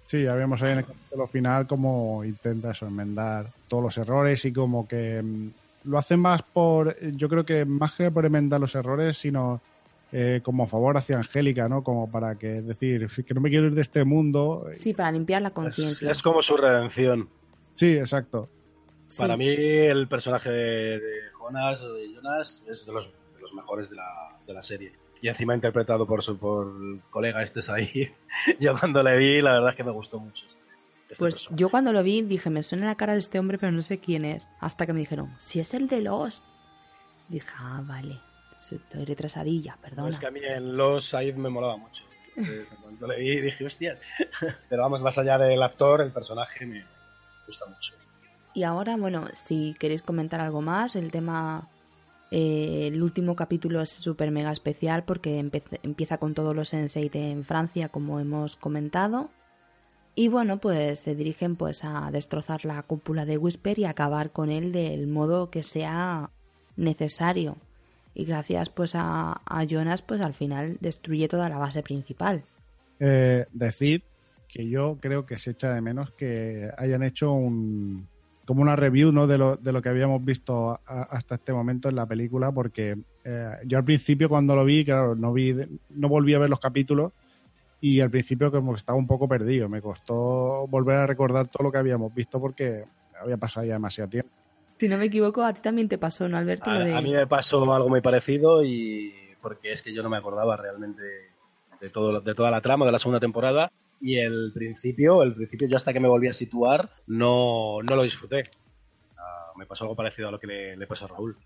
Sí, 0.08 0.24
ya 0.24 0.36
vemos 0.36 0.62
ahí 0.62 0.74
en 0.74 0.80
el 0.80 0.86
capítulo 0.86 1.28
final 1.28 1.68
cómo 1.68 2.24
intenta 2.26 2.72
eso, 2.72 2.86
enmendar 2.88 3.48
todos 3.68 3.84
los 3.84 3.98
errores 3.98 4.44
y 4.46 4.52
como 4.52 4.88
que 4.88 5.22
mm, 5.22 5.50
lo 5.86 5.98
hace 5.98 6.18
más 6.18 6.44
por, 6.44 6.98
yo 7.16 7.30
creo 7.30 7.46
que 7.46 7.66
más 7.66 7.94
que 7.94 8.12
por 8.12 8.26
enmendar 8.26 8.60
los 8.60 8.76
errores, 8.76 9.18
sino 9.18 9.62
eh, 10.12 10.42
como 10.44 10.64
a 10.64 10.68
favor 10.68 10.98
hacia 10.98 11.18
Angélica, 11.18 11.70
¿no? 11.70 11.84
Como 11.84 12.12
para 12.12 12.36
que 12.36 12.62
decir, 12.62 13.08
que 13.26 13.34
no 13.34 13.40
me 13.40 13.50
quiero 13.50 13.68
ir 13.68 13.74
de 13.74 13.82
este 13.82 14.04
mundo. 14.04 14.68
Sí, 14.76 14.94
para 14.94 15.12
limpiar 15.14 15.42
la 15.42 15.48
Es, 15.50 15.54
conciencia. 15.54 16.12
es 16.12 16.22
como 16.22 16.42
su 16.42 16.58
redención. 16.58 17.30
Sí, 17.78 17.96
exacto. 17.98 18.50
Sí. 19.12 19.18
Para 19.18 19.38
mí, 19.38 19.48
el 19.48 20.08
personaje 20.08 20.50
de, 20.50 21.00
Jonas 21.38 21.82
o 21.82 21.94
de 21.94 22.14
Jonas 22.14 22.64
es 22.68 22.86
de 22.86 22.94
los, 22.94 23.08
de 23.08 23.42
los 23.42 23.54
mejores 23.54 23.90
de 23.90 23.96
la, 23.98 24.38
de 24.48 24.54
la 24.54 24.62
serie. 24.62 24.94
Y 25.22 25.28
encima 25.28 25.54
interpretado 25.54 26.08
por 26.08 26.24
su 26.24 26.38
por 26.38 26.68
el 26.68 27.02
colega 27.10 27.44
este 27.44 27.60
ahí. 27.72 28.12
Yo 28.60 28.74
cuando 28.80 29.04
le 29.04 29.16
vi, 29.18 29.42
la 29.42 29.54
verdad 29.54 29.70
es 29.72 29.76
que 29.76 29.84
me 29.84 29.92
gustó 29.92 30.20
mucho 30.20 30.48
este, 30.48 30.62
este 31.10 31.16
Pues 31.20 31.36
personaje. 31.36 31.60
yo 31.60 31.70
cuando 31.70 31.94
lo 31.94 32.02
vi 32.04 32.22
dije, 32.24 32.50
me 32.50 32.64
suena 32.64 32.88
la 32.88 32.96
cara 32.96 33.14
de 33.14 33.20
este 33.20 33.38
hombre, 33.38 33.58
pero 33.60 33.72
no 33.72 33.82
sé 33.84 34.00
quién 34.00 34.26
es. 34.26 34.50
Hasta 34.60 34.86
que 34.86 34.94
me 34.94 35.00
dijeron, 35.00 35.36
si 35.38 35.60
es 35.60 35.74
el 35.76 35.88
de 35.88 36.02
Lost. 36.02 36.44
Dije, 37.28 37.50
ah, 37.58 37.82
vale. 37.86 38.20
Estoy 38.52 39.06
retrasadilla, 39.06 39.76
No, 39.76 39.82
perdona. 39.82 40.10
es 40.10 40.20
que 40.20 40.28
a 40.28 40.32
mí 40.32 40.40
en 40.44 40.76
Los 40.78 41.06
Said 41.06 41.36
me 41.36 41.50
molaba 41.50 41.78
mucho. 41.78 42.04
Entonces, 42.36 42.74
cuanto 42.82 43.08
le 43.08 43.20
vi 43.20 43.42
dije, 43.42 43.66
hostia. 43.66 44.00
Pero 44.70 44.82
vamos, 44.82 45.04
más 45.04 45.18
allá 45.18 45.38
del 45.38 45.62
actor, 45.62 46.02
el 46.02 46.12
personaje 46.12 46.66
me 46.66 46.84
gusta 47.46 47.66
mucho. 47.68 47.94
Y 48.54 48.64
ahora, 48.64 48.98
bueno, 48.98 49.26
si 49.34 49.76
queréis 49.80 50.02
comentar 50.02 50.42
algo 50.42 50.62
más, 50.62 50.96
el 50.96 51.12
tema, 51.12 51.70
eh, 52.32 52.88
el 52.92 53.02
último 53.02 53.36
capítulo 53.36 53.82
es 53.82 53.92
súper 53.92 54.32
mega 54.32 54.52
especial 54.52 55.04
porque 55.06 55.40
empieza 55.40 56.18
con 56.18 56.34
todos 56.34 56.56
los 56.56 56.70
sensei 56.70 57.10
de- 57.10 57.32
en 57.32 57.44
Francia, 57.46 57.90
como 57.90 58.20
hemos 58.20 58.58
comentado. 58.58 59.30
Y 60.14 60.28
bueno, 60.28 60.60
pues 60.60 61.00
se 61.00 61.16
dirigen 61.16 61.56
pues 61.56 61.86
a 61.86 62.10
destrozar 62.12 62.66
la 62.66 62.82
cúpula 62.84 63.26
de 63.26 63.38
Whisper 63.38 63.80
y 63.80 63.86
acabar 63.86 64.32
con 64.32 64.52
él 64.52 64.74
del 64.74 65.08
modo 65.08 65.50
que 65.50 65.64
sea 65.64 66.30
necesario. 66.76 67.56
Y 68.14 68.26
gracias 68.26 68.70
pues 68.70 68.94
a, 68.96 69.40
a 69.46 69.64
Jonas, 69.64 70.02
pues 70.02 70.20
al 70.20 70.34
final 70.34 70.78
destruye 70.82 71.30
toda 71.30 71.48
la 71.48 71.58
base 71.58 71.82
principal. 71.82 72.44
Eh, 73.00 73.46
decir 73.54 74.04
que 74.50 74.68
yo 74.68 74.98
creo 75.00 75.26
que 75.26 75.40
se 75.40 75.52
echa 75.52 75.74
de 75.74 75.80
menos 75.80 76.12
que 76.12 76.70
hayan 76.78 77.04
hecho 77.04 77.32
un 77.32 78.06
como 78.46 78.62
una 78.62 78.76
review 78.76 79.12
¿no? 79.12 79.28
de, 79.28 79.38
lo, 79.38 79.56
de 79.58 79.72
lo 79.72 79.82
que 79.82 79.90
habíamos 79.90 80.24
visto 80.24 80.72
a- 80.72 81.04
hasta 81.10 81.36
este 81.36 81.54
momento 81.54 81.90
en 81.90 81.96
la 81.96 82.06
película, 82.08 82.52
porque 82.52 82.98
eh, 83.24 83.52
yo 83.66 83.78
al 83.78 83.86
principio 83.86 84.30
cuando 84.30 84.56
lo 84.56 84.66
vi, 84.66 84.84
claro, 84.84 85.16
no 85.16 85.32
vi, 85.34 85.56
no 85.90 86.10
volví 86.10 86.34
a 86.34 86.40
ver 86.40 86.50
los 86.50 86.60
capítulos 86.60 87.12
y 87.80 88.00
al 88.00 88.10
principio 88.12 88.52
como 88.52 88.74
que 88.74 88.78
estaba 88.78 88.98
un 88.98 89.08
poco 89.08 89.28
perdido. 89.28 89.70
Me 89.70 89.82
costó 89.82 90.68
volver 90.68 90.98
a 90.98 91.08
recordar 91.08 91.48
todo 91.48 91.64
lo 91.64 91.72
que 91.72 91.78
habíamos 91.78 92.14
visto 92.14 92.40
porque 92.40 92.86
había 93.22 93.38
pasado 93.38 93.66
ya 93.66 93.74
demasiado 93.74 94.10
tiempo. 94.10 94.32
Si 94.78 94.88
no 94.88 94.98
me 94.98 95.06
equivoco, 95.06 95.44
a 95.44 95.54
ti 95.54 95.62
también 95.62 95.88
te 95.88 95.98
pasó, 96.00 96.28
¿no, 96.28 96.38
Alberto? 96.38 96.70
A, 96.70 96.80
de- 96.80 96.94
a 96.96 97.02
mí 97.02 97.12
me 97.14 97.28
pasó 97.28 97.72
algo 97.74 97.90
muy 97.90 98.02
parecido 98.02 98.64
y 98.64 99.14
porque 99.42 99.72
es 99.72 99.82
que 99.84 99.94
yo 99.94 100.02
no 100.04 100.10
me 100.10 100.18
acordaba 100.18 100.58
realmente 100.58 101.02
de 101.80 101.90
todo 101.90 102.22
de 102.22 102.36
toda 102.36 102.52
la 102.52 102.62
trama 102.62 102.86
de 102.86 102.92
la 102.92 103.00
segunda 103.00 103.20
temporada 103.20 103.72
y 104.02 104.18
el 104.18 104.52
principio, 104.54 105.24
el 105.24 105.34
principio 105.36 105.68
yo 105.68 105.78
hasta 105.78 105.94
que 105.94 106.00
me 106.00 106.08
volví 106.08 106.28
a 106.28 106.34
situar 106.34 106.90
no, 107.08 107.80
no 107.84 107.96
lo 107.96 108.04
disfruté. 108.04 108.44
Ah, 109.18 109.52
me 109.58 109.66
pasó 109.66 109.84
algo 109.84 109.96
parecido 109.96 110.28
a 110.28 110.32
lo 110.32 110.40
que 110.40 110.48
le, 110.48 110.78
le 110.78 110.88
pasó 110.88 111.06
a 111.06 111.10
Raúl. 111.10 111.38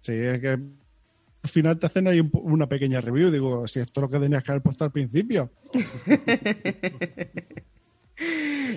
Sí, 0.00 0.12
es 0.12 0.40
que 0.40 0.48
al 0.48 1.50
final 1.50 1.78
te 1.78 1.86
hacen 1.86 2.08
ahí 2.08 2.20
una 2.32 2.68
pequeña 2.68 3.00
review. 3.00 3.30
Digo, 3.30 3.66
si 3.68 3.80
esto 3.80 4.00
es 4.00 4.02
lo 4.02 4.10
que 4.10 4.18
tenías 4.18 4.42
que 4.42 4.52
haber 4.52 4.62
puesto 4.62 4.84
al 4.84 4.92
principio. 4.92 5.50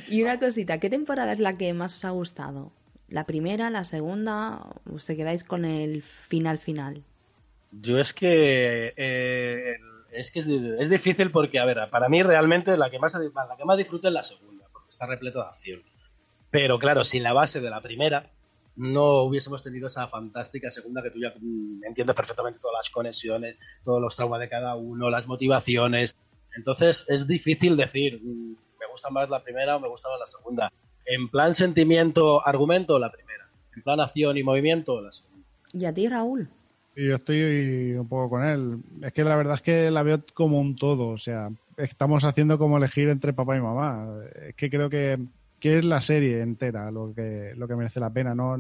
Y 0.10 0.22
una 0.22 0.40
cosita, 0.40 0.80
¿qué 0.80 0.90
temporada 0.90 1.34
es 1.34 1.40
la 1.40 1.58
que 1.58 1.74
más 1.74 1.96
os 1.96 2.06
ha 2.06 2.12
gustado? 2.12 2.72
¿La 3.10 3.26
primera, 3.26 3.70
la 3.70 3.84
segunda? 3.84 4.62
¿O 4.92 5.00
se 5.00 5.16
quedáis 5.16 5.44
con 5.44 5.66
el 5.66 6.02
final 6.02 6.60
final? 6.60 7.04
Yo 7.72 8.00
es 8.00 8.14
que 8.14 8.94
eh, 8.96 9.76
es 10.14 10.32
que 10.32 10.40
es, 10.40 10.48
es 10.48 10.90
difícil 10.90 11.32
porque, 11.32 11.60
a 11.60 11.66
ver, 11.66 11.90
para 11.90 12.10
mí 12.10 12.24
realmente 12.24 12.78
la 12.78 12.90
que 12.90 13.00
más 13.00 13.14
la 13.14 13.58
que 13.58 13.66
más 13.66 13.78
disfruto 13.78 14.08
es 14.08 14.14
la 14.14 14.24
segunda, 14.24 14.66
porque 14.72 14.90
está 14.90 15.06
repleto 15.06 15.40
de 15.40 15.50
acción. 15.50 15.84
Pero 16.52 16.78
claro, 16.80 17.04
sin 17.04 17.24
la 17.24 17.34
base 17.34 17.60
de 17.62 17.70
la 17.70 17.82
primera, 17.82 18.30
no 18.76 19.24
hubiésemos 19.24 19.64
tenido 19.64 19.88
esa 19.88 20.08
fantástica 20.08 20.72
segunda 20.72 21.02
que 21.02 21.12
tú 21.12 21.20
ya 21.20 21.34
entiendes 21.86 22.16
perfectamente 22.16 22.60
todas 22.60 22.78
las 22.78 22.90
conexiones, 22.90 23.58
todos 23.84 24.02
los 24.02 24.16
traumas 24.16 24.40
de 24.40 24.50
cada 24.50 24.76
uno, 24.76 25.10
las 25.10 25.28
motivaciones. 25.28 26.16
Entonces 26.56 27.06
es 27.08 27.28
difícil 27.28 27.78
decir, 27.78 28.22
mm, 28.22 28.56
me 28.80 28.88
gusta 28.92 29.10
más 29.10 29.30
la 29.30 29.44
primera 29.44 29.76
o 29.76 29.80
me 29.80 29.88
gusta 29.88 30.10
más 30.10 30.20
la 30.20 30.26
segunda. 30.26 30.72
En 31.06 31.30
plan 31.30 31.54
sentimiento, 31.54 32.46
argumento, 32.46 33.00
la 33.00 33.12
primera. 33.12 33.50
En 33.76 33.84
plan 33.84 34.00
acción 34.00 34.38
y 34.38 34.44
movimiento, 34.44 35.02
la 35.02 35.12
segunda. 35.12 35.48
¿Y 35.74 35.86
a 35.86 35.94
ti, 35.94 36.08
Raúl? 36.08 36.50
Y 36.96 37.08
yo 37.08 37.16
estoy 37.16 37.96
un 37.98 38.08
poco 38.08 38.30
con 38.30 38.44
él. 38.44 38.84
Es 39.02 39.14
que 39.14 39.24
la 39.24 39.36
verdad 39.36 39.56
es 39.56 39.62
que 39.62 39.90
la 39.90 40.04
veo 40.04 40.24
como 40.34 40.60
un 40.60 40.76
todo. 40.76 41.10
O 41.10 41.18
sea, 41.18 41.50
estamos 41.78 42.24
haciendo 42.24 42.58
como 42.58 42.78
elegir 42.78 43.10
entre 43.10 43.34
papá 43.34 43.58
y 43.58 43.62
mamá. 43.62 44.08
Es 44.48 44.56
que 44.56 44.70
creo 44.70 44.90
que, 44.90 45.20
que 45.60 45.80
es 45.80 45.86
la 45.86 46.02
serie 46.02 46.42
entera 46.42 46.92
lo 46.92 47.14
que, 47.14 47.54
lo 47.56 47.68
que 47.68 47.76
merece 47.76 48.00
la 48.00 48.12
pena, 48.12 48.36
no, 48.36 48.56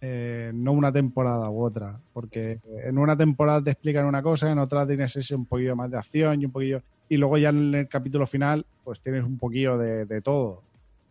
eh, 0.00 0.50
no 0.54 0.72
una 0.72 0.92
temporada 0.92 1.50
u 1.50 1.62
otra. 1.62 2.00
Porque 2.14 2.58
en 2.84 2.96
una 2.96 3.16
temporada 3.16 3.62
te 3.62 3.70
explican 3.72 4.06
una 4.06 4.22
cosa, 4.22 4.50
en 4.50 4.58
otra 4.58 4.86
tienes 4.86 5.14
ese 5.16 5.34
un 5.34 5.44
poquillo 5.44 5.76
más 5.76 5.90
de 5.90 5.98
acción 5.98 6.40
y 6.40 6.46
un 6.46 6.52
poquillo. 6.52 6.82
Y 7.08 7.18
luego 7.18 7.36
ya 7.36 7.50
en 7.50 7.74
el 7.74 7.88
capítulo 7.88 8.26
final, 8.26 8.64
pues 8.82 9.00
tienes 9.00 9.24
un 9.24 9.38
poquillo 9.38 9.76
de, 9.76 10.06
de 10.06 10.22
todo. 10.22 10.62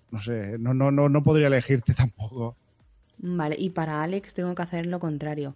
No 0.09 0.21
sé, 0.21 0.57
no, 0.57 0.73
no, 0.73 0.89
no, 0.89 1.07
no 1.07 1.23
podría 1.23 1.47
elegirte 1.47 1.93
tampoco. 1.95 2.55
Vale, 3.19 3.55
y 3.59 3.69
para 3.69 4.01
Alex 4.01 4.33
tengo 4.33 4.55
que 4.55 4.63
hacer 4.63 4.87
lo 4.87 4.99
contrario. 4.99 5.55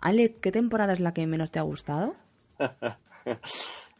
Alex, 0.00 0.36
¿qué 0.40 0.52
temporada 0.52 0.92
es 0.92 1.00
la 1.00 1.12
que 1.12 1.26
menos 1.26 1.50
te 1.50 1.58
ha 1.58 1.62
gustado? 1.62 2.14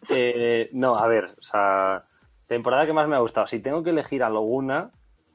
Eh, 0.08 0.68
no, 0.72 0.96
a 0.96 1.08
ver, 1.08 1.24
o 1.36 1.42
sea, 1.42 2.04
temporada 2.46 2.86
que 2.86 2.92
más 2.92 3.08
me 3.08 3.16
ha 3.16 3.20
gustado. 3.20 3.48
Si 3.48 3.58
tengo 3.58 3.82
que 3.82 3.90
elegir 3.90 4.22
alguna, 4.22 4.90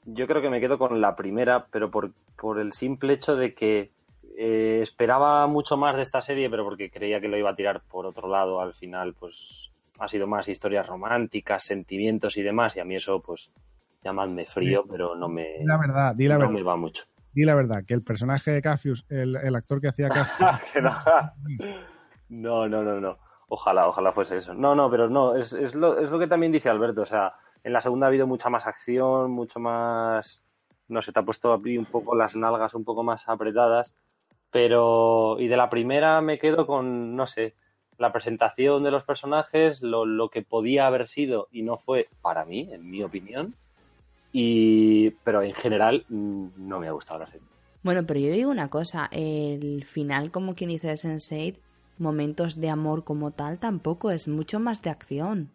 yo 0.05 0.27
creo 0.27 0.41
que 0.41 0.49
me 0.49 0.61
quedo 0.61 0.77
con 0.77 1.01
la 1.01 1.15
primera, 1.17 1.65
pero 1.71 1.91
por, 1.91 2.13
por 2.37 2.57
el 2.57 2.71
simple 2.71 3.11
hecho 3.13 3.35
de 3.35 3.53
que 3.53 3.91
eh, 4.37 4.79
esperaba 4.81 5.45
mucho 5.47 5.75
más 5.75 5.97
de 5.97 6.03
esta 6.03 6.21
serie, 6.21 6.49
pero 6.49 6.63
porque 6.63 6.89
creía 6.89 7.19
que 7.19 7.27
lo 7.27 7.37
iba 7.37 7.49
a 7.49 7.55
tirar 7.55 7.81
por 7.81 8.05
otro 8.05 8.29
lado. 8.29 8.61
Al 8.61 8.73
final, 8.73 9.13
pues 9.13 9.71
ha 9.99 10.07
sido 10.07 10.25
más 10.25 10.47
historias 10.47 10.87
románticas, 10.87 11.65
sentimientos 11.65 12.37
y 12.37 12.41
demás, 12.41 12.77
y 12.77 12.79
a 12.79 12.85
mí 12.85 12.95
eso, 12.95 13.19
pues, 13.19 13.51
llamadme 14.05 14.45
frío, 14.45 14.85
pero 14.89 15.15
no 15.15 15.27
me, 15.27 15.65
la 15.65 15.77
verdad, 15.77 16.15
di 16.15 16.27
la 16.27 16.35
no 16.35 16.39
verdad. 16.41 16.53
me 16.53 16.63
va 16.63 16.77
mucho. 16.77 17.03
Di 17.33 17.45
la 17.45 17.55
verdad, 17.55 17.83
que 17.85 17.93
el 17.93 18.03
personaje 18.03 18.51
de 18.51 18.61
Cafius, 18.61 19.05
el, 19.09 19.35
el 19.37 19.55
actor 19.55 19.79
que 19.79 19.87
hacía 19.87 20.09
Cafius, 20.09 20.59
no. 22.29 22.67
No, 22.67 22.83
no, 22.83 22.99
no. 22.99 23.17
Ojalá, 23.53 23.87
ojalá 23.87 24.13
fuese 24.13 24.37
eso. 24.37 24.53
No, 24.53 24.75
no, 24.75 24.89
pero 24.89 25.09
no, 25.09 25.35
es, 25.35 25.51
es, 25.51 25.75
lo, 25.75 25.99
es 25.99 26.09
lo 26.09 26.17
que 26.17 26.27
también 26.27 26.53
dice 26.53 26.69
Alberto. 26.69 27.01
O 27.01 27.05
sea, 27.05 27.33
en 27.63 27.73
la 27.73 27.81
segunda 27.81 28.07
ha 28.07 28.09
habido 28.09 28.25
mucha 28.25 28.49
más 28.49 28.65
acción, 28.65 29.31
mucho 29.31 29.59
más. 29.59 30.41
No 30.87 31.01
sé, 31.01 31.11
te 31.11 31.19
ha 31.19 31.23
puesto 31.23 31.53
aquí 31.53 31.77
un 31.77 31.85
poco 31.85 32.15
las 32.15 32.35
nalgas 32.35 32.73
un 32.73 32.85
poco 32.85 33.03
más 33.03 33.27
apretadas. 33.27 33.93
Pero. 34.51 35.35
Y 35.39 35.49
de 35.49 35.57
la 35.57 35.69
primera 35.69 36.21
me 36.21 36.39
quedo 36.39 36.65
con, 36.65 37.17
no 37.17 37.27
sé, 37.27 37.53
la 37.97 38.13
presentación 38.13 38.83
de 38.83 38.91
los 38.91 39.03
personajes, 39.03 39.81
lo, 39.81 40.05
lo 40.05 40.29
que 40.29 40.41
podía 40.43 40.87
haber 40.87 41.07
sido 41.07 41.49
y 41.51 41.63
no 41.63 41.77
fue 41.77 42.07
para 42.21 42.45
mí, 42.45 42.69
en 42.71 42.89
mi 42.89 43.03
opinión. 43.03 43.55
Y. 44.31 45.09
Pero 45.23 45.41
en 45.41 45.53
general, 45.53 46.05
mm, 46.09 46.47
no 46.67 46.79
me 46.79 46.87
ha 46.87 46.91
gustado 46.91 47.19
la 47.19 47.27
serie. 47.27 47.47
Bueno, 47.83 48.05
pero 48.05 48.19
yo 48.19 48.31
digo 48.31 48.51
una 48.51 48.69
cosa, 48.69 49.09
el 49.11 49.83
final, 49.85 50.31
como 50.31 50.53
quien 50.55 50.69
dice 50.69 50.87
de 50.87 50.93
Sense8, 50.93 51.57
momentos 51.97 52.59
de 52.59 52.69
amor 52.69 53.03
como 53.03 53.31
tal, 53.31 53.59
tampoco 53.59 54.11
es 54.11 54.27
mucho 54.27 54.59
más 54.59 54.81
de 54.81 54.89
acción. 54.91 55.49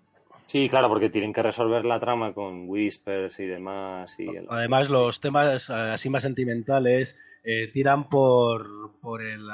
Sí, 0.46 0.68
claro, 0.68 0.88
porque 0.88 1.10
tienen 1.10 1.32
que 1.32 1.42
resolver 1.42 1.84
la 1.84 1.98
trama 2.00 2.32
con 2.32 2.68
whispers 2.68 3.38
y 3.40 3.46
demás. 3.46 4.14
Y 4.18 4.28
el- 4.28 4.46
Además, 4.48 4.90
los 4.90 5.20
temas 5.20 5.70
eh, 5.70 5.72
así 5.74 6.08
más 6.08 6.22
sentimentales 6.22 7.18
eh, 7.42 7.68
tiran 7.72 8.08
por, 8.08 8.66
por 9.00 9.22
el, 9.22 9.44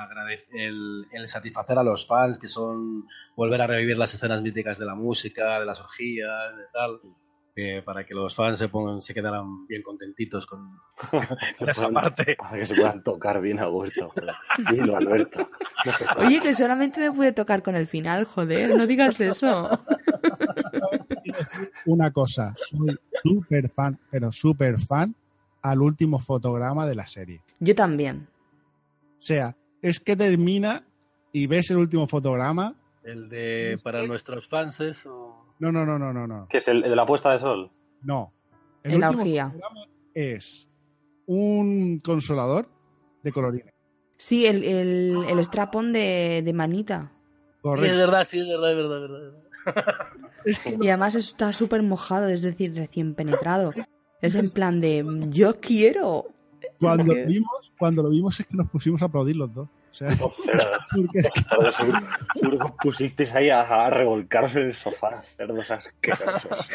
el, 0.53 1.07
el 1.13 1.29
satisfacer 1.29 1.79
a 1.79 1.83
los 1.83 2.07
fans, 2.07 2.39
que 2.39 2.49
son 2.49 3.07
volver 3.37 3.61
a 3.63 3.67
revivir 3.67 3.97
las 3.99 4.15
escenas 4.15 4.43
míticas 4.43 4.79
de 4.79 4.87
la 4.87 4.95
música, 4.95 5.61
de 5.61 5.67
las 5.67 5.81
orgías, 5.81 6.57
de 6.57 6.65
tal. 6.73 6.99
Eh, 7.55 7.83
para 7.85 8.05
que 8.05 8.15
los 8.15 8.35
fans 8.35 8.57
se 8.59 8.69
pongan, 8.69 9.03
se 9.03 9.13
quedaran 9.13 9.67
bien 9.67 9.83
contentitos 9.83 10.47
con, 10.47 10.79
con 11.11 11.69
esa 11.69 11.83
puedan- 11.89 11.95
parte. 11.95 12.37
Para 12.37 12.57
que 12.59 12.67
se 12.67 12.75
puedan 12.75 13.03
tocar 13.03 13.41
bien 13.41 13.59
a 13.61 13.67
gusto. 13.67 14.09
joder. 14.09 14.35
Dilo, 14.71 14.97
Alberto. 14.97 15.49
No 16.19 16.27
Oye, 16.27 16.41
que 16.41 16.55
solamente 16.55 17.01
me 17.01 17.13
pude 17.13 17.33
tocar 17.33 17.63
con 17.63 17.77
el 17.77 17.87
final, 17.87 18.25
joder, 18.25 18.77
no 18.77 18.87
digas 18.87 19.21
eso. 19.21 19.69
una 21.87 22.11
cosa, 22.11 22.55
soy 22.57 22.97
súper 23.23 23.69
fan, 23.71 23.99
pero 24.11 24.31
súper 24.33 24.79
fan 24.79 25.15
al 25.63 25.81
último 25.83 26.19
fotograma 26.19 26.87
de 26.87 26.95
la 26.95 27.07
serie. 27.07 27.43
Yo 27.61 27.75
también. 27.75 28.29
O 29.19 29.23
sea, 29.23 29.57
es 29.81 30.01
que 30.01 30.17
termina 30.17 30.85
y 31.33 31.47
ves 31.47 31.71
el 31.71 31.77
último 31.79 32.07
fotograma. 32.09 32.75
El 33.05 33.29
de 33.29 33.77
para 33.83 34.01
que- 34.03 34.09
nuestros 34.09 34.49
fans 34.49 34.81
es... 34.81 35.07
o- 35.07 35.42
No, 35.63 35.71
no, 35.71 35.87
no, 35.87 35.99
no, 35.99 36.13
no, 36.13 36.27
no. 36.27 36.49
Que 36.51 36.59
es 36.59 36.67
el, 36.69 36.83
el 36.83 36.91
de 36.91 36.97
la 36.97 37.07
puesta 37.07 37.31
de 37.33 37.39
sol. 37.39 37.71
No. 38.03 38.33
El 38.83 38.95
En 38.95 39.01
la 39.01 39.07
último 39.11 39.23
orgía. 39.23 39.47
fotograma 39.51 39.81
es 40.13 40.69
un 41.27 42.01
consolador 42.05 42.69
de 43.23 43.31
colorines. 43.33 43.73
Sí, 44.17 44.45
el, 44.47 44.65
el, 44.65 45.17
el 45.29 45.45
strapón 45.45 45.93
de, 45.93 46.43
de 46.45 46.53
manita. 46.53 47.13
Sí, 47.13 47.57
es 47.57 47.63
Correcto. 47.63 47.97
verdad, 47.97 48.27
sí, 48.29 48.41
es 48.41 48.49
verdad, 48.49 48.71
es 48.73 48.77
verdad, 48.77 49.05
es 49.05 49.11
verdad. 49.11 50.09
Es 50.45 50.59
que 50.59 50.77
Y 50.81 50.89
además 50.89 51.15
está 51.15 51.53
súper 51.53 51.83
mojado, 51.85 52.27
es 52.29 52.43
decir, 52.43 52.75
recién 52.75 53.15
penetrado. 53.15 53.73
Es 54.21 54.35
en 54.35 54.51
plan 54.51 54.81
de, 54.81 55.05
yo 55.31 55.61
quiero. 55.61 56.27
cuando 56.81 57.15
lo 57.15 57.27
vimos, 57.27 57.73
cuando 57.79 58.03
lo 58.03 58.09
vimos 58.11 58.39
es 58.41 58.47
que 58.47 58.57
nos 58.57 58.69
pusimos 58.69 59.01
a 59.03 59.05
aplaudir 59.05 59.37
los 59.37 59.55
dos. 59.55 59.69
O 59.93 59.95
sea, 59.95 60.09
porque 60.91 61.19
es 61.19 61.31
que 61.31 61.41
Cerdos, 61.43 61.77
seguro, 61.77 61.99
seguro 62.41 62.59
que 62.59 62.65
os 62.65 62.73
pusisteis 62.83 63.35
ahí 63.35 63.51
a, 63.51 63.61
a 63.61 63.91
revolcaros 63.91 64.57
en 64.57 64.63
el 64.63 64.75
sofá, 64.75 65.23
cerdos 65.23 65.71
asquerosos. 65.71 66.69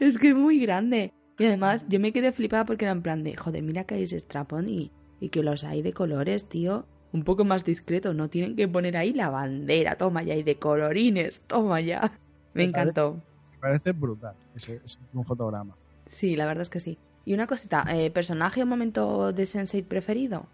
Es 0.00 0.18
que 0.18 0.30
es 0.30 0.34
muy 0.34 0.58
grande. 0.60 1.12
Y 1.38 1.44
además 1.44 1.84
yo 1.88 2.00
me 2.00 2.12
quedé 2.12 2.32
flipada 2.32 2.64
porque 2.64 2.86
era 2.86 2.92
en 2.92 3.02
plan 3.02 3.22
de, 3.22 3.36
joder, 3.36 3.62
mira 3.62 3.84
que 3.84 3.96
hay 3.96 4.04
ese 4.04 4.18
strapón 4.18 4.68
y, 4.68 4.90
y 5.20 5.28
que 5.28 5.42
los 5.42 5.62
hay 5.62 5.82
de 5.82 5.92
colores, 5.92 6.48
tío. 6.48 6.86
Un 7.12 7.22
poco 7.22 7.44
más 7.44 7.64
discreto, 7.64 8.14
no 8.14 8.28
tienen 8.28 8.56
que 8.56 8.66
poner 8.66 8.96
ahí 8.96 9.12
la 9.12 9.28
bandera, 9.28 9.96
toma 9.96 10.22
ya, 10.22 10.34
y 10.34 10.42
de 10.42 10.58
colorines, 10.58 11.42
toma 11.46 11.80
ya. 11.80 12.12
Me 12.54 12.64
encantó. 12.64 13.20
me 13.52 13.58
parece 13.58 13.92
brutal 13.92 14.34
ese, 14.56 14.80
ese 14.84 14.98
último 15.00 15.24
fotograma. 15.24 15.76
Sí, 16.06 16.34
la 16.34 16.46
verdad 16.46 16.62
es 16.62 16.70
que 16.70 16.80
sí. 16.80 16.98
Y 17.24 17.34
una 17.34 17.46
cosita, 17.46 17.84
eh, 17.94 18.10
¿personaje 18.10 18.62
o 18.62 18.66
momento 18.66 19.32
de 19.32 19.44
Sensei 19.44 19.82
preferido? 19.82 20.46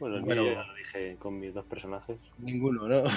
Bueno, 0.00 0.16
el 0.16 0.22
Bueno. 0.22 0.42
mío 0.42 0.52
ya 0.54 0.62
lo 0.64 0.74
dije 0.74 1.16
con 1.18 1.38
mis 1.40 1.52
dos 1.54 1.64
personajes. 1.66 2.16
Ninguno, 2.38 2.86
¿no? 2.86 3.02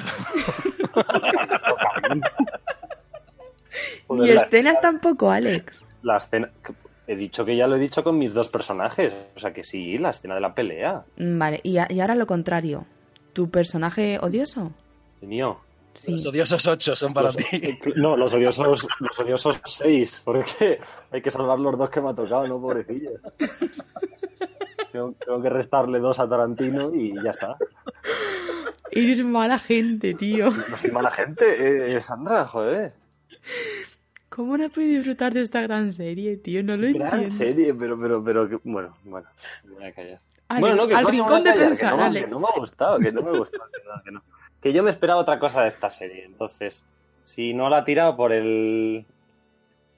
Ni 4.10 4.28
la- 4.34 4.42
escenas 4.42 4.82
tampoco, 4.82 5.32
Alex. 5.32 5.82
La 6.04 6.18
escena. 6.18 6.50
He 7.08 7.16
dicho 7.16 7.44
que 7.46 7.56
ya 7.56 7.68
lo 7.68 7.76
he 7.76 7.80
dicho 7.80 8.04
con 8.04 8.18
mis 8.18 8.34
dos 8.34 8.50
personajes. 8.50 9.14
O 9.36 9.40
sea 9.40 9.54
que 9.54 9.64
sí, 9.64 9.98
la 9.98 10.10
escena 10.12 10.36
de 10.36 10.42
la 10.42 10.54
pelea. 10.54 11.04
Mm, 11.18 11.38
Vale, 11.40 11.60
y, 11.64 11.78
a- 11.78 11.88
y 11.90 12.00
ahora 12.00 12.16
lo 12.16 12.26
contrario. 12.28 12.86
¿Tu 13.34 13.50
personaje 13.50 14.18
odioso? 14.22 14.72
El 15.22 15.28
mío. 15.30 15.60
Sí. 15.94 16.12
Los 16.14 16.26
odiosos 16.26 16.66
ocho 16.68 16.96
son 16.96 17.14
para 17.14 17.28
Los- 17.28 17.38
ti. 17.38 17.46
No, 17.96 18.16
los 18.16 18.34
odiosos, 18.34 18.88
los 19.00 19.20
odiosos 19.20 19.60
seis, 19.66 20.22
porque 20.24 20.80
hay 21.12 21.22
que 21.22 21.30
salvar 21.30 21.60
los 21.60 21.78
dos 21.78 21.90
que 21.90 22.00
me 22.02 22.10
ha 22.10 22.14
tocado, 22.14 22.48
¿no, 22.48 22.60
pobrecillo? 22.62 23.12
Tengo, 24.92 25.14
tengo 25.26 25.42
que 25.42 25.50
restarle 25.50 26.00
dos 26.00 26.20
a 26.20 26.28
Tarantino 26.28 26.94
y 26.94 27.14
ya 27.24 27.32
está. 27.32 27.56
Eres 28.92 29.24
mala 29.24 29.58
gente, 29.60 30.14
tío. 30.14 30.52
No 30.52 30.78
soy 30.78 30.92
mala 30.92 31.12
gente, 31.12 31.96
eh, 31.96 32.02
Sandra, 32.02 32.46
joder. 32.46 32.94
¿Cómo 34.30 34.58
no 34.58 34.66
has 34.66 34.72
podido 34.72 34.96
disfrutar 34.98 35.34
de 35.34 35.42
esta 35.42 35.62
gran 35.62 35.92
serie, 35.92 36.38
tío? 36.38 36.64
No 36.64 36.76
lo 36.78 36.84
Gran 36.94 37.02
entiendo. 37.22 37.28
serie, 37.30 37.74
pero, 37.74 38.00
pero, 38.00 38.24
pero, 38.24 38.50
que- 38.50 38.60
bueno, 38.64 38.96
bueno, 39.04 39.28
me 39.66 39.74
voy 39.76 39.86
a 39.86 39.92
callar. 39.94 40.20
Alex, 40.50 40.62
bueno, 40.62 40.76
no, 40.76 40.88
que 40.88 40.96
al 40.96 41.06
rincón 41.06 41.44
de 41.44 41.50
callar, 41.52 41.68
pensar, 41.70 41.92
que 41.92 41.98
no, 41.98 42.04
Alex. 42.04 42.26
que 42.26 42.32
no 42.32 42.40
me 42.40 42.46
ha 42.54 42.60
gustado, 42.60 43.00
que 43.00 43.12
no 43.12 43.22
me 43.22 43.38
gustó, 43.38 43.60
que 43.60 43.84
no, 43.88 44.04
que 44.04 44.12
no. 44.12 44.24
Que 44.62 44.74
yo 44.74 44.84
me 44.84 44.90
esperaba 44.90 45.20
otra 45.22 45.40
cosa 45.40 45.62
de 45.62 45.70
esta 45.70 45.90
serie, 45.90 46.26
entonces, 46.26 46.84
si 47.24 47.54
no 47.54 47.70
la 47.70 47.78
ha 47.80 47.86
tirado 47.86 48.16
por 48.18 48.32
el... 48.34 49.06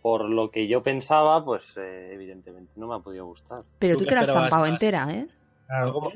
Por 0.04 0.30
lo 0.30 0.52
que 0.52 0.68
yo 0.68 0.84
pensaba, 0.84 1.44
pues 1.44 1.76
eh, 1.78 2.12
evidentemente 2.14 2.72
no 2.76 2.88
me 2.88 2.96
ha 2.96 3.00
podido 3.00 3.26
gustar. 3.26 3.64
Pero 3.80 3.98
¿Tú 3.98 4.06
te 4.06 4.14
la 4.14 4.22
has 4.22 4.28
tampado 4.28 4.62
más? 4.64 4.70
entera, 4.72 5.08
¿eh? 5.12 5.28
Claro, 5.66 5.94
¿Cómo? 5.94 6.12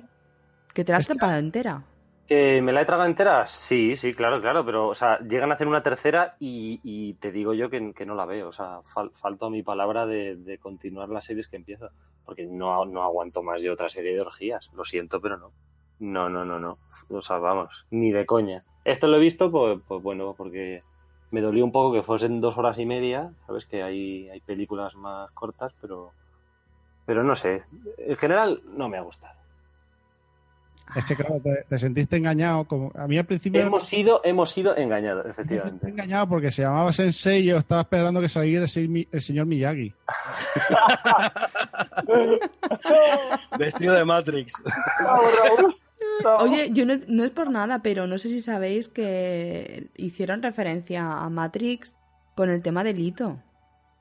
Que 0.76 0.84
te 0.84 0.92
la 0.92 0.98
has 1.00 1.06
Es 1.06 1.08
que- 1.08 1.14
tampado 1.18 1.40
entera. 1.40 1.84
¿Que 2.28 2.62
me 2.62 2.74
la 2.74 2.82
he 2.82 2.86
tragado 2.86 3.08
entera? 3.08 3.48
Sí, 3.48 3.96
sí, 3.96 4.14
claro, 4.14 4.42
claro, 4.42 4.66
pero, 4.66 4.90
o 4.90 4.94
sea, 4.96 5.18
llegan 5.20 5.50
a 5.50 5.54
hacer 5.54 5.66
una 5.66 5.82
tercera 5.82 6.36
y, 6.40 6.82
y 6.84 7.14
te 7.14 7.32
digo 7.32 7.54
yo 7.54 7.70
que, 7.70 7.94
que 7.94 8.06
no 8.06 8.16
la 8.16 8.26
veo, 8.26 8.50
o 8.50 8.52
sea, 8.52 8.82
fal- 8.82 9.14
falto 9.14 9.46
a 9.46 9.50
mi 9.50 9.64
palabra 9.64 10.06
de, 10.06 10.36
de 10.36 10.58
continuar 10.58 11.08
las 11.08 11.24
series 11.24 11.48
que 11.48 11.56
empieza, 11.56 11.90
porque 12.26 12.46
no, 12.46 12.84
no 12.84 13.02
aguanto 13.04 13.42
más 13.44 13.62
de 13.62 13.70
otra 13.72 13.88
serie 13.88 14.14
de 14.14 14.20
orgías, 14.20 14.70
lo 14.74 14.84
siento, 14.84 15.22
pero 15.22 15.38
no. 15.38 15.54
No, 16.00 16.28
no, 16.28 16.44
no, 16.44 16.60
no, 16.60 16.78
o 17.10 17.22
sea, 17.22 17.38
vamos, 17.38 17.86
ni 17.92 18.12
de 18.12 18.26
coña. 18.26 18.66
Esto 18.84 19.08
lo 19.08 19.16
he 19.16 19.22
visto, 19.22 19.50
pues, 19.50 19.80
pues 19.88 20.04
bueno, 20.04 20.36
porque 20.38 20.84
me 21.32 21.42
dolió 21.42 21.64
un 21.66 21.72
poco 21.72 21.94
que 21.94 22.04
fuesen 22.04 22.42
dos 22.42 22.58
horas 22.58 22.78
y 22.80 22.86
media, 22.86 23.32
sabes 23.46 23.66
que 23.66 23.84
hay, 23.84 24.30
hay 24.30 24.40
películas 24.42 24.96
más 24.96 25.30
cortas, 25.32 25.74
pero, 25.82 26.12
pero 27.06 27.24
no 27.24 27.36
sé, 27.36 27.64
en 27.98 28.16
general 28.16 28.62
no 28.76 28.88
me 28.90 28.98
ha 28.98 29.02
gustado. 29.02 29.34
es 30.96 31.04
que 31.04 31.18
claro, 31.18 31.42
te, 31.44 31.66
te 31.68 31.78
sentiste 31.78 32.16
engañado. 32.16 32.64
Como, 32.64 32.94
a 32.96 33.08
mí 33.08 33.18
al 33.18 33.26
principio 33.26 33.60
Hemos 33.60 33.84
sido, 33.84 34.22
hemos 34.24 34.52
sido 34.52 34.74
engañados, 34.78 35.26
me 35.26 35.32
efectivamente. 35.32 35.90
engañado 35.90 36.30
porque 36.30 36.50
se 36.50 36.62
llamaba 36.62 36.94
Sensei 36.94 37.42
y 37.42 37.46
yo 37.48 37.58
estaba 37.58 37.82
esperando 37.82 38.22
que 38.22 38.30
saliera 38.30 38.64
el 38.64 39.22
señor 39.22 39.46
Miyagi. 39.48 39.94
Vestido 43.60 43.96
de 43.96 44.06
Matrix. 44.06 44.54
Oye, 46.40 46.70
yo 46.72 46.86
no, 46.86 46.96
no 47.08 47.24
es 47.24 47.32
por 47.32 47.52
nada, 47.52 47.82
pero 47.82 48.08
no 48.08 48.18
sé 48.18 48.30
si 48.30 48.40
sabéis 48.40 48.90
que 48.90 49.90
hicieron 49.98 50.42
referencia 50.42 51.12
a 51.12 51.30
Matrix 51.30 51.96
con 52.36 52.50
el 52.50 52.62
tema 52.62 52.84
del 52.84 53.00
hito. 53.00 53.42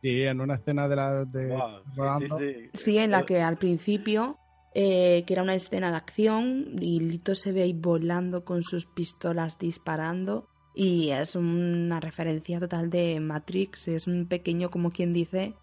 Sí, 0.03 0.23
en 0.25 0.41
una 0.41 0.55
escena 0.55 0.89
de 0.89 0.97
la 0.97 1.25
de 1.25 1.47
Guau, 1.49 1.81
sí, 1.81 1.91
rodando. 1.97 2.39
sí, 2.39 2.45
sí. 2.55 2.71
Sí, 2.75 2.99
en 2.99 3.11
la 3.11 3.25
que 3.25 3.43
al 3.43 3.57
principio, 3.57 4.39
eh, 4.75 5.25
que 5.27 5.33
era 5.33 5.43
una 5.43 5.55
escena 5.55 5.91
de 5.91 5.97
acción, 5.97 6.77
y 6.81 7.01
Lito 7.01 7.35
se 7.35 7.53
ve 7.53 7.63
ahí 7.63 7.73
volando 7.73 8.45
con 8.45 8.63
sus 8.63 8.87
pistolas 8.87 9.59
disparando. 9.59 10.49
Y 10.75 11.11
es 11.11 11.35
una 11.35 12.01
referencia 12.01 12.59
total 12.61 12.91
de 12.91 13.19
Matrix, 13.19 13.89
es 13.89 14.07
un 14.07 14.27
pequeño, 14.27 14.71
como 14.71 14.91
quien 14.91 15.15
dice, 15.15 15.55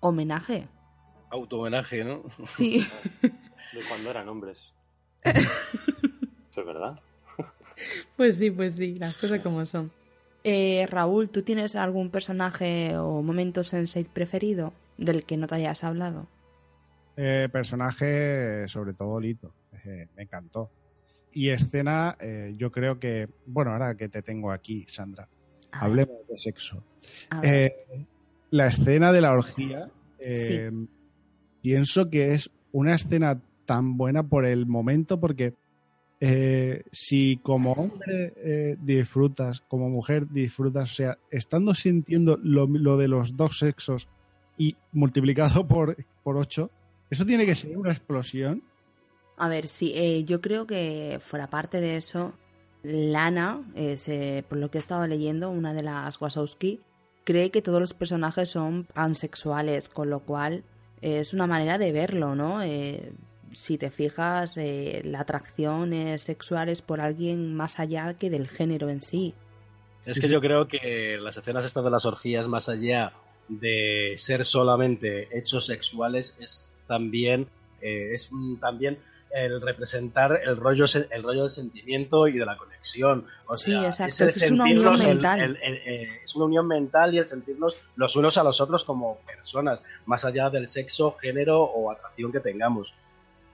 homenaje. 0.00 0.68
Auto-homenaje, 1.30 2.04
¿no? 2.04 2.22
Sí, 2.44 2.86
De 3.22 3.80
cuando 3.88 4.10
eran 4.10 4.28
hombres. 4.28 4.74
Eso 5.24 6.60
es 6.60 6.66
verdad. 6.66 7.00
pues 8.16 8.36
sí, 8.36 8.50
pues 8.50 8.76
sí, 8.76 8.94
las 8.94 9.16
cosas 9.16 9.40
como 9.40 9.64
son. 9.66 9.90
Eh, 10.44 10.86
Raúl, 10.88 11.28
¿tú 11.28 11.42
tienes 11.42 11.76
algún 11.76 12.10
personaje 12.10 12.96
o 12.96 13.22
momento 13.22 13.64
sense 13.64 14.04
preferido 14.04 14.72
del 14.96 15.24
que 15.24 15.36
no 15.36 15.46
te 15.46 15.56
hayas 15.56 15.84
hablado? 15.84 16.26
Eh, 17.16 17.48
personaje, 17.50 18.66
sobre 18.68 18.94
todo 18.94 19.20
Lito. 19.20 19.52
Eh, 19.84 20.06
me 20.16 20.22
encantó. 20.22 20.70
Y 21.32 21.50
escena, 21.50 22.16
eh, 22.20 22.54
yo 22.56 22.70
creo 22.72 22.98
que, 22.98 23.28
bueno, 23.46 23.72
ahora 23.72 23.94
que 23.96 24.08
te 24.08 24.22
tengo 24.22 24.50
aquí, 24.50 24.84
Sandra, 24.88 25.28
A 25.70 25.88
ver, 25.88 25.90
hablemos 25.90 26.26
de 26.28 26.36
sexo. 26.36 26.82
Eh, 27.42 28.06
la 28.50 28.66
escena 28.68 29.12
de 29.12 29.20
la 29.20 29.32
orgía, 29.32 29.90
eh, 30.18 30.70
pienso 31.60 32.08
que 32.08 32.34
es 32.34 32.50
una 32.72 32.94
escena 32.94 33.40
tan 33.68 33.98
buena 33.98 34.22
por 34.22 34.46
el 34.46 34.64
momento, 34.64 35.20
porque 35.20 35.52
eh, 36.20 36.84
si 36.90 37.36
como 37.42 37.72
hombre 37.72 38.32
eh, 38.36 38.76
disfrutas, 38.80 39.60
como 39.60 39.90
mujer 39.90 40.26
disfrutas, 40.26 40.90
o 40.90 40.94
sea, 40.94 41.18
estando 41.30 41.74
sintiendo 41.74 42.38
lo, 42.42 42.66
lo 42.66 42.96
de 42.96 43.08
los 43.08 43.36
dos 43.36 43.58
sexos 43.58 44.08
y 44.56 44.74
multiplicado 44.92 45.66
por, 45.68 45.96
por 46.24 46.38
ocho, 46.38 46.70
eso 47.10 47.26
tiene 47.26 47.44
que 47.44 47.54
ser 47.54 47.76
una 47.76 47.90
explosión. 47.90 48.62
A 49.36 49.50
ver, 49.50 49.68
sí, 49.68 49.92
eh, 49.94 50.24
yo 50.24 50.40
creo 50.40 50.66
que 50.66 51.18
fuera 51.20 51.50
parte 51.50 51.78
de 51.82 51.98
eso, 51.98 52.32
Lana, 52.82 53.60
por 54.48 54.56
lo 54.58 54.70
que 54.70 54.78
he 54.78 54.80
estado 54.80 55.06
leyendo, 55.06 55.50
una 55.50 55.74
de 55.74 55.82
las 55.82 56.18
Wazowski, 56.18 56.80
cree 57.24 57.50
que 57.50 57.60
todos 57.60 57.80
los 57.80 57.92
personajes 57.92 58.48
son 58.48 58.84
pansexuales, 58.94 59.90
con 59.90 60.08
lo 60.08 60.20
cual 60.20 60.64
es 61.02 61.34
una 61.34 61.46
manera 61.46 61.76
de 61.76 61.92
verlo, 61.92 62.34
¿no? 62.34 62.62
Si 63.54 63.78
te 63.78 63.90
fijas, 63.90 64.56
eh, 64.56 65.02
la 65.04 65.20
atracción 65.20 65.92
eh, 65.92 66.18
sexual 66.18 66.68
es 66.68 66.82
por 66.82 67.00
alguien 67.00 67.54
más 67.54 67.78
allá 67.80 68.14
que 68.14 68.30
del 68.30 68.48
género 68.48 68.88
en 68.88 69.00
sí. 69.00 69.34
Es 70.04 70.20
que 70.20 70.28
yo 70.28 70.40
creo 70.40 70.68
que 70.68 71.18
las 71.20 71.36
escenas 71.36 71.64
estas 71.64 71.84
de 71.84 71.90
las 71.90 72.06
orgías, 72.06 72.48
más 72.48 72.68
allá 72.68 73.12
de 73.48 74.14
ser 74.16 74.44
solamente 74.44 75.28
hechos 75.36 75.66
sexuales, 75.66 76.36
es 76.40 76.74
también, 76.86 77.48
eh, 77.82 78.10
es 78.14 78.30
un- 78.32 78.58
también 78.58 78.98
el 79.30 79.60
representar 79.60 80.40
el 80.42 80.56
rollo, 80.56 80.86
el 81.10 81.22
rollo 81.22 81.42
del 81.42 81.50
sentimiento 81.50 82.26
y 82.28 82.38
de 82.38 82.46
la 82.46 82.56
conexión. 82.56 83.26
O 83.46 83.56
Sí, 83.58 83.72
sea, 83.72 83.86
exacto, 83.86 84.24
el 84.24 84.28
es 84.30 84.50
una 84.50 84.64
unión 84.64 84.94
el- 85.02 85.06
mental. 85.08 85.40
el- 85.40 85.58
el- 85.62 85.74
eh, 85.86 86.08
es 86.24 86.34
una 86.34 86.46
unión 86.46 86.66
mental 86.66 87.12
y 87.14 87.18
el 87.18 87.26
sentirnos 87.26 87.76
los 87.96 88.16
unos 88.16 88.38
a 88.38 88.42
los 88.42 88.58
otros 88.62 88.86
como 88.86 89.18
personas, 89.26 89.82
más 90.06 90.24
allá 90.24 90.48
del 90.48 90.66
sexo, 90.66 91.14
género 91.20 91.62
o 91.62 91.90
atracción 91.90 92.32
que 92.32 92.40
tengamos. 92.40 92.94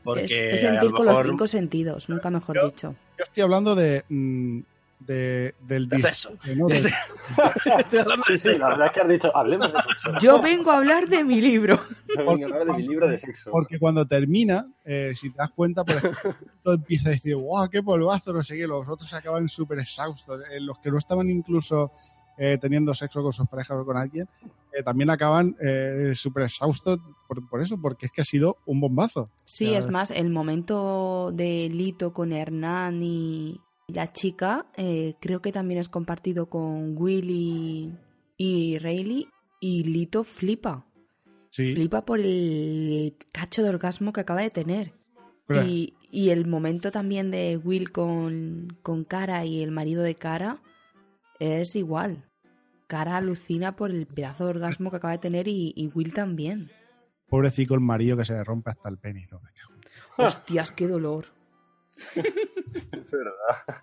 Porque 0.04 0.24
es, 0.24 0.30
es 0.32 0.64
a 0.64 0.68
sentir 0.70 0.90
lo 0.90 0.96
con 0.96 1.06
los 1.06 1.14
mejor- 1.14 1.26
cinco 1.30 1.46
sentidos, 1.46 2.08
nunca 2.08 2.30
mejor 2.30 2.56
Yo- 2.56 2.66
dicho. 2.66 2.94
Yo 3.18 3.24
estoy 3.24 3.42
hablando 3.42 3.74
de, 3.74 4.04
mm, 4.08 4.60
de- 5.00 5.54
del 5.60 5.88
de 5.88 5.96
disfrute, 5.96 6.14
sexo. 6.14 6.56
¿no? 6.56 6.66
De- 6.66 6.76
Estoy 7.80 7.98
hablando 7.98 8.24
de 8.28 8.38
Sí, 8.38 8.48
sí, 8.52 8.58
la 8.58 8.68
verdad 8.70 8.86
es 8.86 8.92
que 8.92 9.00
has 9.00 9.08
dicho, 9.08 9.36
hablemos 9.36 9.72
de 9.72 9.78
sexo. 9.82 10.18
Yo 10.20 10.40
vengo 10.40 10.70
a 10.70 10.76
hablar 10.76 11.08
de 11.08 11.24
mi 11.24 11.40
libro. 11.40 11.82
Venga, 12.16 12.46
hablar 12.46 12.66
de 12.66 12.72
mi 12.74 12.82
libro 12.88 13.08
de 13.08 13.18
sexo. 13.18 13.50
Porque 13.50 13.78
cuando 13.78 14.06
termina, 14.06 14.66
eh, 14.84 15.12
si 15.14 15.30
te 15.30 15.38
das 15.38 15.50
cuenta, 15.52 15.84
por 15.84 15.96
ejemplo, 15.96 16.34
todo 16.62 16.74
empieza 16.74 17.08
a 17.08 17.12
decir, 17.12 17.36
guau, 17.36 17.68
qué 17.68 17.82
polvazo, 17.82 18.32
no 18.32 18.42
sé 18.42 18.56
qué, 18.56 18.66
los 18.66 18.88
otros 18.88 19.08
se 19.08 19.16
acaban 19.16 19.48
súper 19.48 19.78
exhaustos. 19.78 20.40
Eh, 20.50 20.60
los 20.60 20.78
que 20.78 20.90
no 20.90 20.98
estaban 20.98 21.28
incluso 21.30 21.92
eh, 22.36 22.58
teniendo 22.60 22.94
sexo 22.94 23.22
con 23.22 23.32
sus 23.32 23.48
parejas 23.48 23.78
o 23.78 23.84
con 23.84 23.96
alguien, 23.96 24.28
eh, 24.72 24.82
también 24.82 25.10
acaban 25.10 25.56
eh, 25.60 26.12
súper 26.14 26.44
exhaustos 26.44 26.98
por, 27.28 27.48
por 27.48 27.60
eso, 27.60 27.80
porque 27.80 28.06
es 28.06 28.12
que 28.12 28.22
ha 28.22 28.24
sido 28.24 28.58
un 28.66 28.80
bombazo. 28.80 29.30
Sí, 29.44 29.72
es 29.72 29.88
más, 29.88 30.10
el 30.10 30.30
momento 30.30 31.30
de 31.32 31.68
Lito 31.70 32.12
con 32.12 32.32
Hernán 32.32 33.02
y 33.02 33.60
la 33.86 34.12
chica, 34.12 34.66
eh, 34.76 35.14
creo 35.20 35.40
que 35.40 35.52
también 35.52 35.78
es 35.78 35.88
compartido 35.88 36.48
con 36.48 36.96
Willy 36.96 37.92
y 38.36 38.78
Rayleigh, 38.78 39.28
y 39.60 39.84
Lito 39.84 40.24
flipa. 40.24 40.86
Sí, 41.50 41.72
Flipa 41.72 42.04
por 42.04 42.18
el 42.18 43.14
cacho 43.30 43.62
de 43.62 43.68
orgasmo 43.68 44.12
que 44.12 44.20
acaba 44.20 44.40
de 44.40 44.50
tener. 44.50 44.92
Y, 45.64 45.94
y 46.10 46.30
el 46.30 46.46
momento 46.46 46.90
también 46.90 47.30
de 47.30 47.60
Will 47.62 47.92
con, 47.92 48.76
con 48.82 49.04
Cara 49.04 49.44
y 49.44 49.62
el 49.62 49.70
marido 49.70 50.02
de 50.02 50.16
Cara 50.16 50.62
es 51.38 51.76
igual. 51.76 52.24
Cara 52.86 53.16
alucina 53.16 53.76
por 53.76 53.90
el 53.90 54.06
pedazo 54.06 54.44
de 54.44 54.50
orgasmo 54.50 54.90
que 54.90 54.96
acaba 54.98 55.12
de 55.12 55.18
tener 55.18 55.48
y, 55.48 55.72
y 55.76 55.88
Will 55.94 56.12
también. 56.14 56.70
pobrecito 57.28 57.74
el 57.74 57.80
marido 57.80 58.16
que 58.16 58.24
se 58.24 58.34
le 58.34 58.44
rompe 58.44 58.70
hasta 58.70 58.88
el 58.88 58.98
me 59.02 59.26
cago 59.26 59.42
en- 60.18 60.24
Hostias, 60.24 60.70
qué 60.72 60.86
dolor. 60.86 61.26
Es 62.14 63.10
verdad. 63.10 63.82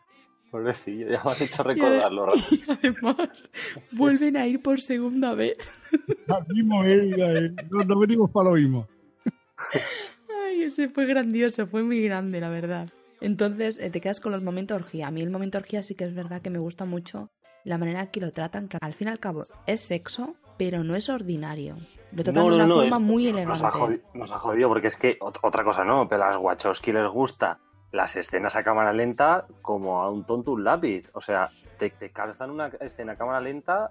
Pobrecillo, 0.52 1.10
ya 1.10 1.24
me 1.24 1.32
has 1.32 1.42
hecho 1.42 1.64
recordarlo. 1.64 2.26
Rafa. 2.28 2.44
Y 2.52 2.64
además, 2.70 3.50
vuelven 3.92 4.36
a 4.38 4.46
ir 4.48 4.62
por 4.62 4.82
segunda 4.82 5.34
vez. 5.34 5.58
Al 6.28 6.46
mismo, 6.54 6.84
eh, 6.84 7.10
eh, 7.18 7.56
no, 7.70 7.84
no 7.86 8.00
venimos 8.00 8.30
para 8.32 8.50
lo 8.50 8.56
mismo. 8.58 8.88
Ay, 10.46 10.64
ese 10.64 10.90
fue 10.90 11.06
grandioso, 11.06 11.68
fue 11.68 11.84
muy 11.84 12.02
grande, 12.04 12.40
la 12.42 12.50
verdad. 12.50 12.90
Entonces, 13.22 13.78
eh, 13.80 13.90
te 13.90 14.02
quedas 14.02 14.20
con 14.20 14.32
los 14.32 14.44
momentos 14.44 14.76
orgía. 14.76 15.08
A 15.08 15.12
mí 15.12 15.22
el 15.22 15.30
momento 15.30 15.58
orgía 15.58 15.84
sí 15.84 15.96
que 15.96 16.04
es 16.06 16.14
verdad 16.14 16.42
que 16.42 16.50
me 16.50 16.60
gusta 16.60 16.86
mucho 16.86 17.32
la 17.64 17.78
manera 17.78 18.08
que 18.12 18.20
lo 18.20 18.32
tratan, 18.32 18.68
que 18.68 18.78
al 18.82 18.94
fin 18.94 19.08
y 19.08 19.12
al 19.12 19.20
cabo 19.20 19.46
es 19.68 19.82
sexo, 19.82 20.36
pero 20.58 20.84
no 20.84 20.96
es 20.96 21.10
ordinario. 21.10 21.76
Lo 22.12 22.24
tratan 22.24 22.46
de 22.48 22.56
una 22.56 22.68
forma 22.68 23.00
muy 23.00 23.32
Nos 23.32 23.36
ha, 23.64 23.68
elegante. 23.70 23.78
jodido, 23.80 24.02
nos 24.14 24.32
ha 24.32 24.40
jodido, 24.40 24.70
porque 24.70 24.88
es 24.88 24.98
que 24.98 25.18
ot- 25.20 25.40
otra 25.42 25.64
cosa 25.64 25.84
no, 25.84 26.08
pero 26.08 26.24
a 26.24 26.32
las 26.32 26.38
Wachowski 26.42 26.92
les 26.92 27.10
gusta 27.10 27.60
las 27.92 28.16
escenas 28.16 28.56
a 28.56 28.64
cámara 28.64 28.94
lenta 28.94 29.46
como 29.62 30.02
a 30.02 30.10
un 30.10 30.24
tonto 30.26 30.52
un 30.54 30.64
lápiz. 30.64 31.10
O 31.14 31.22
sea, 31.22 31.50
te, 31.78 31.90
te 31.90 32.10
calzan 32.12 32.50
una 32.52 32.68
escena 32.80 33.14
a 33.14 33.18
cámara 33.18 33.42
lenta, 33.42 33.90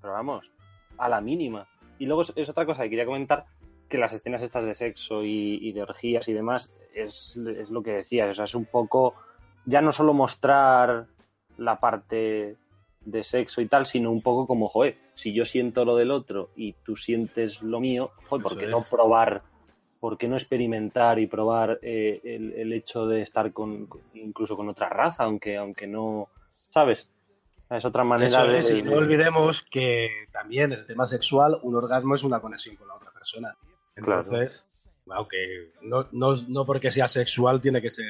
pero 0.00 0.12
vamos, 0.14 0.50
a 0.98 1.08
la 1.08 1.20
mínima. 1.20 1.66
Y 1.98 2.06
luego 2.06 2.22
es, 2.22 2.32
es 2.36 2.48
otra 2.50 2.66
cosa 2.66 2.82
que 2.82 2.90
quería 2.90 3.04
comentar, 3.06 3.44
que 3.88 3.98
las 3.98 4.12
escenas 4.12 4.42
estas 4.42 4.64
de 4.64 4.74
sexo 4.74 5.22
y, 5.22 5.58
y 5.60 5.72
de 5.72 5.82
orgías 5.82 6.28
y 6.28 6.32
demás, 6.32 6.72
es, 6.94 7.36
es 7.36 7.68
lo 7.70 7.82
que 7.82 7.92
decías, 7.92 8.30
o 8.30 8.34
sea, 8.34 8.44
es 8.46 8.54
un 8.54 8.64
poco, 8.64 9.14
ya 9.66 9.80
no 9.82 9.92
solo 9.92 10.14
mostrar 10.14 11.06
la 11.58 11.78
parte 11.78 12.56
de 13.04 13.24
sexo 13.24 13.60
y 13.60 13.66
tal, 13.66 13.86
sino 13.86 14.10
un 14.10 14.22
poco 14.22 14.46
como, 14.46 14.68
joder, 14.68 14.96
si 15.14 15.32
yo 15.32 15.44
siento 15.44 15.84
lo 15.84 15.96
del 15.96 16.10
otro 16.10 16.50
y 16.56 16.74
tú 16.84 16.96
sientes 16.96 17.62
lo 17.62 17.80
mío, 17.80 18.12
joder, 18.28 18.42
¿por 18.42 18.58
qué 18.58 18.66
no 18.66 18.84
probar? 18.88 19.42
¿Por 20.00 20.18
qué 20.18 20.26
no 20.26 20.36
experimentar 20.36 21.18
y 21.18 21.26
probar 21.26 21.78
eh, 21.82 22.20
el, 22.24 22.52
el 22.54 22.72
hecho 22.72 23.06
de 23.06 23.22
estar 23.22 23.52
con 23.52 23.88
incluso 24.14 24.56
con 24.56 24.68
otra 24.68 24.88
raza, 24.88 25.24
aunque, 25.24 25.56
aunque 25.56 25.86
no, 25.86 26.28
¿sabes? 26.70 27.08
Es 27.70 27.84
otra 27.84 28.04
manera 28.04 28.56
Eso 28.56 28.74
de... 28.74 28.80
y 28.80 28.82
no 28.82 28.96
olvidemos 28.96 29.64
que 29.70 30.10
también 30.30 30.72
el 30.72 30.86
tema 30.86 31.06
sexual, 31.06 31.58
un 31.62 31.74
orgasmo 31.74 32.14
es 32.14 32.22
una 32.22 32.40
conexión 32.40 32.76
con 32.76 32.88
la 32.88 32.94
otra 32.94 33.10
persona. 33.12 33.56
Claro. 33.94 34.22
Entonces, 34.22 34.68
aunque 35.08 35.72
no, 35.80 36.06
no, 36.12 36.36
no 36.48 36.66
porque 36.66 36.90
sea 36.90 37.08
sexual 37.08 37.60
tiene 37.60 37.80
que 37.80 37.90
ser 37.90 38.06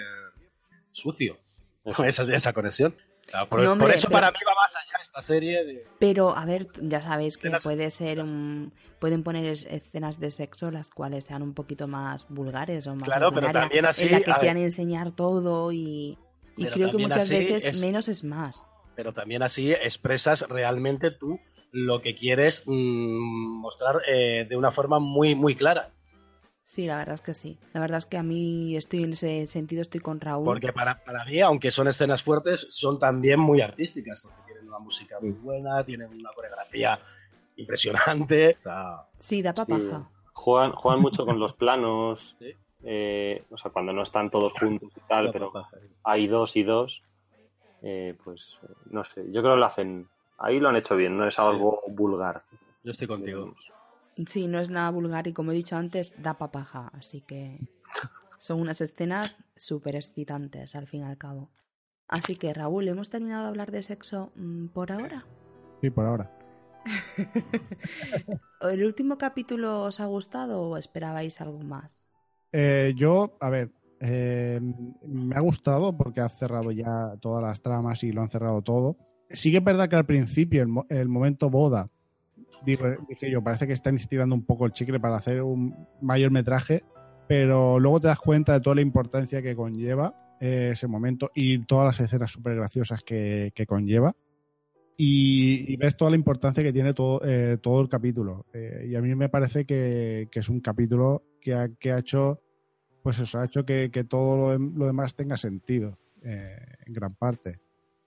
sucio 0.90 1.36
esa, 1.84 2.22
esa 2.34 2.53
conexión. 2.53 2.95
O 3.26 3.30
sea, 3.30 3.46
por, 3.46 3.60
No, 3.62 3.72
hombre, 3.72 3.86
por 3.88 3.94
eso 3.94 4.08
pero- 4.08 4.20
para 4.20 4.30
mí 4.32 4.38
va 4.46 4.52
más 4.60 4.74
allá 4.76 5.02
esta 5.02 5.22
serie 5.22 5.64
de... 5.64 5.86
Pero, 5.98 6.36
a 6.36 6.44
ver, 6.44 6.66
ya 6.82 7.00
sabéis 7.00 7.38
que 7.38 7.48
Escenas- 7.48 7.62
puede 7.62 7.90
ser 7.90 8.20
un... 8.20 8.72
Pueden 8.98 9.22
poner 9.22 9.46
es- 9.46 9.64
escenas 9.64 10.18
de 10.20 10.30
sexo 10.30 10.70
las 10.70 10.90
cuales 10.90 11.24
sean 11.24 11.42
un 11.42 11.54
poquito 11.54 11.88
más 11.88 12.26
vulgares 12.28 12.86
o 12.86 12.94
más 12.94 13.04
Claro, 13.04 13.30
pero 13.32 13.50
también 13.52 13.84
así, 13.86 14.04
en 14.06 14.12
la 14.12 14.20
que 14.22 14.32
quieran 14.32 14.56
enseñar 14.58 15.12
todo 15.12 15.72
y... 15.72 16.18
Y 16.56 16.66
creo 16.66 16.90
que 16.90 16.98
muchas 16.98 17.30
veces 17.30 17.64
es- 17.64 17.80
menos 17.80 18.08
es 18.08 18.22
más. 18.24 18.68
Pero 18.94 19.12
también 19.14 19.42
así 19.42 19.72
expresas 19.72 20.42
realmente 20.48 21.10
tú 21.10 21.40
lo 21.70 22.02
que 22.02 22.14
quieres 22.14 22.62
mm, 22.66 23.60
mostrar 23.60 24.02
eh, 24.06 24.44
de 24.46 24.56
una 24.56 24.70
forma 24.70 24.98
muy, 24.98 25.34
muy 25.34 25.54
clara. 25.54 25.90
Sí, 26.64 26.86
la 26.86 26.98
verdad 26.98 27.14
es 27.14 27.20
que 27.22 27.34
sí. 27.34 27.58
La 27.72 27.80
verdad 27.80 27.98
es 27.98 28.06
que 28.06 28.16
a 28.16 28.22
mí 28.22 28.76
estoy 28.76 29.02
en 29.04 29.12
ese 29.12 29.46
sentido, 29.46 29.82
estoy 29.82 30.00
con 30.00 30.20
Raúl. 30.20 30.44
Porque 30.44 30.72
para, 30.72 31.02
para 31.04 31.24
mí, 31.24 31.40
aunque 31.40 31.70
son 31.70 31.88
escenas 31.88 32.22
fuertes, 32.22 32.66
son 32.70 32.98
también 32.98 33.40
muy 33.40 33.60
artísticas, 33.60 34.20
porque 34.22 34.40
tienen 34.46 34.68
una 34.68 34.78
música 34.78 35.18
muy 35.20 35.32
buena, 35.32 35.84
tienen 35.84 36.08
una 36.08 36.30
coreografía 36.34 36.98
impresionante. 37.56 38.56
O 38.58 38.62
sea, 38.62 38.96
Sí, 39.18 39.42
da 39.42 39.54
pa' 39.54 39.66
Sí. 39.66 39.72
paja. 39.72 40.08
Juegan, 40.34 40.72
juegan 40.72 41.00
mucho 41.00 41.26
con 41.26 41.38
los 41.38 41.52
planos, 41.62 42.36
Sí. 42.38 42.52
eh, 42.84 43.44
o 43.50 43.56
sea, 43.56 43.70
cuando 43.70 43.92
no 43.92 44.02
están 44.02 44.30
todos 44.30 44.52
juntos 44.54 44.90
y 44.96 45.00
tal, 45.08 45.30
pero 45.30 45.52
hay 46.04 46.26
dos 46.26 46.56
y 46.56 46.62
dos, 46.62 47.02
eh, 47.82 48.16
pues 48.24 48.58
no 48.86 49.04
sé, 49.04 49.24
yo 49.30 49.42
creo 49.42 49.54
que 49.54 49.60
lo 49.60 49.66
hacen, 49.66 50.08
ahí 50.38 50.58
lo 50.58 50.68
han 50.68 50.76
hecho 50.76 50.96
bien, 50.96 51.16
no 51.16 51.26
es 51.26 51.34
Sí. 51.34 51.40
algo 51.42 51.82
vulgar. 51.88 52.44
yo 52.84 52.90
estoy 52.90 53.06
contigo. 53.06 53.54
Sí, 54.26 54.46
no 54.46 54.58
es 54.58 54.70
nada 54.70 54.90
vulgar 54.90 55.26
y 55.26 55.32
como 55.32 55.52
he 55.52 55.54
dicho 55.54 55.76
antes, 55.76 56.12
da 56.18 56.34
pa' 56.38 56.50
paja. 56.52 56.90
Así 56.94 57.22
que 57.22 57.60
son 58.38 58.60
unas 58.60 58.80
escenas 58.80 59.44
súper 59.56 59.96
excitantes 59.96 60.74
al 60.76 60.86
fin 60.86 61.00
y 61.00 61.04
al 61.04 61.18
cabo. 61.18 61.50
Así 62.08 62.36
que 62.36 62.52
Raúl, 62.52 62.88
¿hemos 62.88 63.08
terminado 63.10 63.44
de 63.44 63.48
hablar 63.48 63.70
de 63.70 63.82
sexo 63.82 64.32
mm, 64.36 64.66
por 64.68 64.92
ahora? 64.92 65.26
Sí, 65.80 65.90
por 65.90 66.06
ahora. 66.06 66.30
¿El 68.60 68.84
último 68.84 69.16
capítulo 69.16 69.82
os 69.84 70.00
ha 70.00 70.06
gustado 70.06 70.62
o 70.62 70.76
esperabais 70.76 71.40
algo 71.40 71.60
más? 71.60 72.06
Eh, 72.52 72.92
yo, 72.96 73.36
a 73.40 73.48
ver, 73.50 73.70
eh, 74.00 74.60
me 75.06 75.36
ha 75.36 75.40
gustado 75.40 75.96
porque 75.96 76.20
ha 76.20 76.28
cerrado 76.28 76.70
ya 76.72 77.16
todas 77.20 77.42
las 77.42 77.62
tramas 77.62 78.02
y 78.04 78.12
lo 78.12 78.20
han 78.22 78.28
cerrado 78.30 78.62
todo. 78.62 78.96
sí 79.30 79.50
que 79.50 79.58
es 79.58 79.64
verdad 79.64 79.88
que 79.88 79.96
al 79.96 80.06
principio, 80.06 80.62
el, 80.62 80.96
el 80.96 81.08
momento 81.08 81.48
boda, 81.50 81.88
dije, 82.64 82.96
dije 83.08 83.30
yo, 83.30 83.42
parece 83.42 83.66
que 83.66 83.72
están 83.72 83.96
estirando 83.96 84.34
un 84.34 84.44
poco 84.44 84.66
el 84.66 84.72
chicle 84.72 85.00
para 85.00 85.16
hacer 85.16 85.42
un 85.42 85.86
mayor 86.00 86.30
metraje, 86.30 86.84
pero 87.28 87.78
luego 87.78 88.00
te 88.00 88.08
das 88.08 88.18
cuenta 88.18 88.52
de 88.52 88.60
toda 88.60 88.76
la 88.76 88.82
importancia 88.82 89.42
que 89.42 89.56
conlleva 89.56 90.14
eh, 90.40 90.70
ese 90.72 90.86
momento 90.86 91.30
y 91.34 91.64
todas 91.64 91.86
las 91.86 92.00
escenas 92.00 92.30
súper 92.30 92.56
graciosas 92.56 93.02
que, 93.02 93.52
que 93.54 93.66
conlleva. 93.66 94.14
Y, 94.96 95.72
y 95.72 95.76
ves 95.76 95.96
toda 95.96 96.10
la 96.10 96.16
importancia 96.16 96.62
que 96.62 96.72
tiene 96.72 96.92
todo, 96.92 97.20
eh, 97.24 97.58
todo 97.60 97.80
el 97.80 97.88
capítulo. 97.88 98.46
Eh, 98.52 98.88
y 98.90 98.94
a 98.94 99.00
mí 99.00 99.14
me 99.14 99.28
parece 99.28 99.64
que, 99.64 100.28
que 100.30 100.40
es 100.40 100.48
un 100.48 100.60
capítulo 100.60 101.22
que 101.40 101.54
ha, 101.54 101.68
que 101.68 101.92
ha 101.92 101.98
hecho, 101.98 102.40
pues 103.02 103.18
eso, 103.18 103.40
ha 103.40 103.46
hecho 103.46 103.64
que, 103.64 103.90
que 103.90 104.04
todo 104.04 104.36
lo, 104.36 104.58
lo 104.58 104.86
demás 104.86 105.16
tenga 105.16 105.36
sentido, 105.36 105.98
en 106.22 106.92
gran 106.92 107.14
parte. 107.14 107.58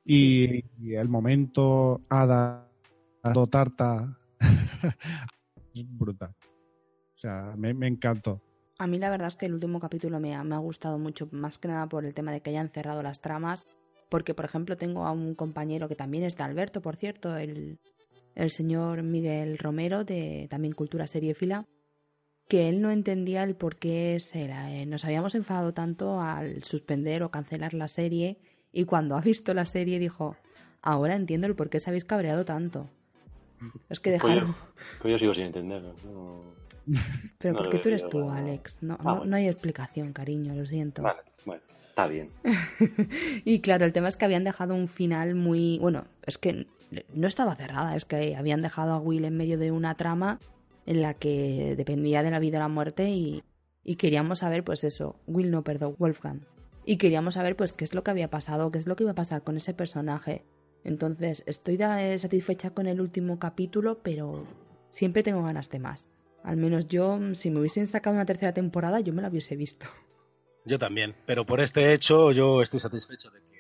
Y, 0.06 0.64
y 0.80 0.93
el 0.93 1.10
momento 1.10 2.01
Ada 2.08 2.70
dando 3.24 3.47
tarta 3.47 4.18
es 5.74 5.97
brutal. 5.97 6.36
O 7.16 7.18
sea, 7.18 7.53
me, 7.57 7.74
me 7.74 7.88
encantó. 7.88 8.41
A 8.78 8.88
mí 8.88 8.97
la 8.99 9.09
verdad 9.09 9.30
es 9.30 9.36
que 9.36 9.45
el 9.45 9.53
último 9.53 9.80
capítulo 9.80 10.20
me 10.20 10.36
ha, 10.36 10.57
gustado 10.57 10.99
mucho, 10.99 11.30
más 11.32 11.57
que 11.57 11.70
nada 11.70 11.88
por 11.88 12.05
el 12.05 12.13
tema 12.13 12.34
de 12.34 12.41
que 12.41 12.49
hayan 12.49 12.70
cerrado 12.70 13.01
las 13.01 13.22
tramas, 13.22 13.66
porque 14.09 14.34
por 14.34 14.45
ejemplo 14.45 14.76
tengo 14.76 15.05
a 15.05 15.11
un 15.11 15.34
compañero 15.34 15.88
que 15.88 15.95
también 15.95 16.26
es 16.26 16.36
de 16.36 16.43
Alberto, 16.43 16.82
por 16.82 16.97
cierto, 16.97 17.38
el, 17.38 17.80
el 18.36 18.51
señor 18.51 19.01
Miguel 19.03 19.57
Romero, 19.57 20.03
de 20.03 20.47
también 20.49 20.74
Cultura 20.74 21.07
Seriéfila, 21.07 21.66
que 22.49 22.68
él 22.68 22.82
no 22.82 22.91
entendía 22.91 23.43
el 23.43 23.55
por 23.55 23.78
qué 23.78 24.20
se 24.20 24.43
eh, 24.43 24.86
nos 24.86 25.05
habíamos 25.05 25.36
enfadado 25.36 25.74
tanto 25.74 26.20
al 26.20 26.63
suspender 26.63 27.24
o 27.24 27.32
cancelar 27.32 27.74
la 27.74 27.88
serie 27.88 28.39
y 28.74 28.84
cuando 28.84 29.16
ha 29.16 29.22
visto 29.22 29.53
la 29.53 29.66
serie 29.66 29.99
dijo, 29.99 30.36
ahora 30.82 31.16
entiendo 31.16 31.47
el 31.47 31.55
por 31.55 31.70
qué 31.70 31.80
se 31.80 31.89
habéis 31.89 32.03
cabreado 32.03 32.43
tanto. 32.43 32.89
Es 33.89 33.99
que 33.99 34.12
Pues 34.12 34.22
yo- 34.22 34.30
dejaron... 34.30 34.56
Pues 35.01 35.12
yo 35.12 35.18
sigo 35.20 35.34
sin 35.34 35.45
entenderlo. 35.45 35.93
no- 36.06 36.56
Pero 37.39 37.53
no 37.53 37.60
porque 37.60 37.80
tú 37.80 37.89
eres 37.89 38.08
tú. 38.10 38.30
Alex. 38.30 38.78
No, 38.82 38.95
Ah, 38.99 39.14
bueno. 39.14 39.26
no 39.26 39.36
hay 39.38 39.47
explicación, 39.47 40.14
cariño, 40.14 40.53
lo 40.53 40.66
siento. 40.66 41.01
Vale, 41.01 41.22
bueno, 41.45 41.62
está 41.89 42.08
bien. 42.08 42.30
y 43.45 43.60
claro, 43.62 43.86
el 43.86 43.93
tema 43.93 44.08
es 44.08 44.18
que 44.18 44.26
habían 44.26 44.43
dejado 44.43 44.76
un 44.76 44.88
final 44.88 45.36
muy... 45.36 45.80
Bueno, 45.80 46.06
es 46.26 46.38
que 46.38 46.68
no 47.14 47.28
estaba 47.28 47.56
cerrada, 47.56 47.95
es 47.95 48.06
que 48.06 48.36
habían 48.36 48.62
dejado 48.62 48.93
a 48.93 48.99
Will 48.99 49.26
en 49.26 49.36
medio 49.36 49.58
de 49.58 49.72
una 49.72 49.95
trama 49.95 50.39
en 50.86 51.01
la 51.01 51.16
que 51.16 51.74
dependía 51.76 52.22
de 52.24 52.30
la 52.32 52.39
vida 52.39 52.58
o 52.58 52.62
la 52.62 52.68
muerte 52.68 53.10
y, 53.10 53.43
y 53.84 53.95
queríamos 53.95 54.39
saber, 54.39 54.64
pues 54.64 54.84
eso, 54.84 55.20
Will 55.26 55.49
no, 55.49 55.64
perdón, 55.64 55.95
Wolfgang. 55.97 56.41
Y 56.86 56.97
queríamos 56.97 57.34
saber, 57.34 57.56
pues, 57.56 57.74
qué 57.74 57.84
es 57.84 57.95
lo 57.95 58.03
que 58.03 58.12
había 58.12 58.30
pasado, 58.30 58.72
qué 58.72 58.78
es 58.78 58.86
lo 58.86 58.95
que 58.95 59.03
iba 59.03 59.14
a 59.14 59.16
pasar 59.16 59.41
con 59.41 59.58
ese 59.58 59.74
personaje. 59.74 60.45
Entonces, 60.86 61.44
estoy 61.48 61.78
eh, 61.82 62.18
satisfecha 62.20 62.70
con 62.70 62.86
el 62.88 63.02
último 63.02 63.40
capítulo, 63.40 64.00
pero 64.04 64.46
siempre 64.90 65.24
tengo 65.24 65.44
ganas 65.44 65.70
de 65.72 65.80
más. 65.80 66.08
Al 66.44 66.58
menos 66.58 66.88
yo, 66.88 67.20
si 67.34 67.50
me 67.50 67.60
hubiesen 67.60 67.88
sacado 67.88 68.16
una 68.16 68.26
tercera 68.28 68.54
temporada, 68.54 69.00
yo 69.00 69.12
me 69.12 69.24
la 69.24 69.30
hubiese 69.30 69.56
visto. 69.56 69.88
Yo 70.64 70.78
también, 70.78 71.16
pero 71.26 71.46
por 71.46 71.60
este 71.60 71.94
hecho 71.94 72.32
yo 72.32 72.62
estoy 72.62 72.80
satisfecho 72.80 73.30
de 73.32 73.42
que 73.44 73.52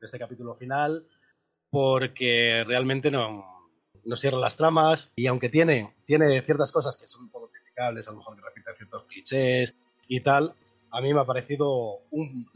de 0.00 0.06
este 0.06 0.18
capítulo 0.18 0.54
final 0.54 1.06
porque 1.70 2.64
realmente 2.66 3.10
no, 3.10 3.44
no 4.04 4.16
cierra 4.16 4.38
las 4.38 4.56
tramas 4.56 5.12
y 5.16 5.26
aunque 5.26 5.48
tiene, 5.48 5.94
ciertas 6.06 6.72
cosas 6.72 6.98
que 6.98 7.06
son 7.06 7.22
un 7.24 7.30
poco 7.30 7.50
criticables, 7.50 8.08
a 8.08 8.12
lo 8.12 8.18
mejor 8.18 8.36
que 8.36 8.42
repite 8.42 8.74
ciertos 8.74 9.04
clichés 9.04 9.76
y 10.08 10.20
tal, 10.20 10.54
a 10.90 11.00
mí 11.00 11.14
me 11.14 11.20
ha 11.20 11.24
parecido 11.24 12.00
un- 12.10 12.48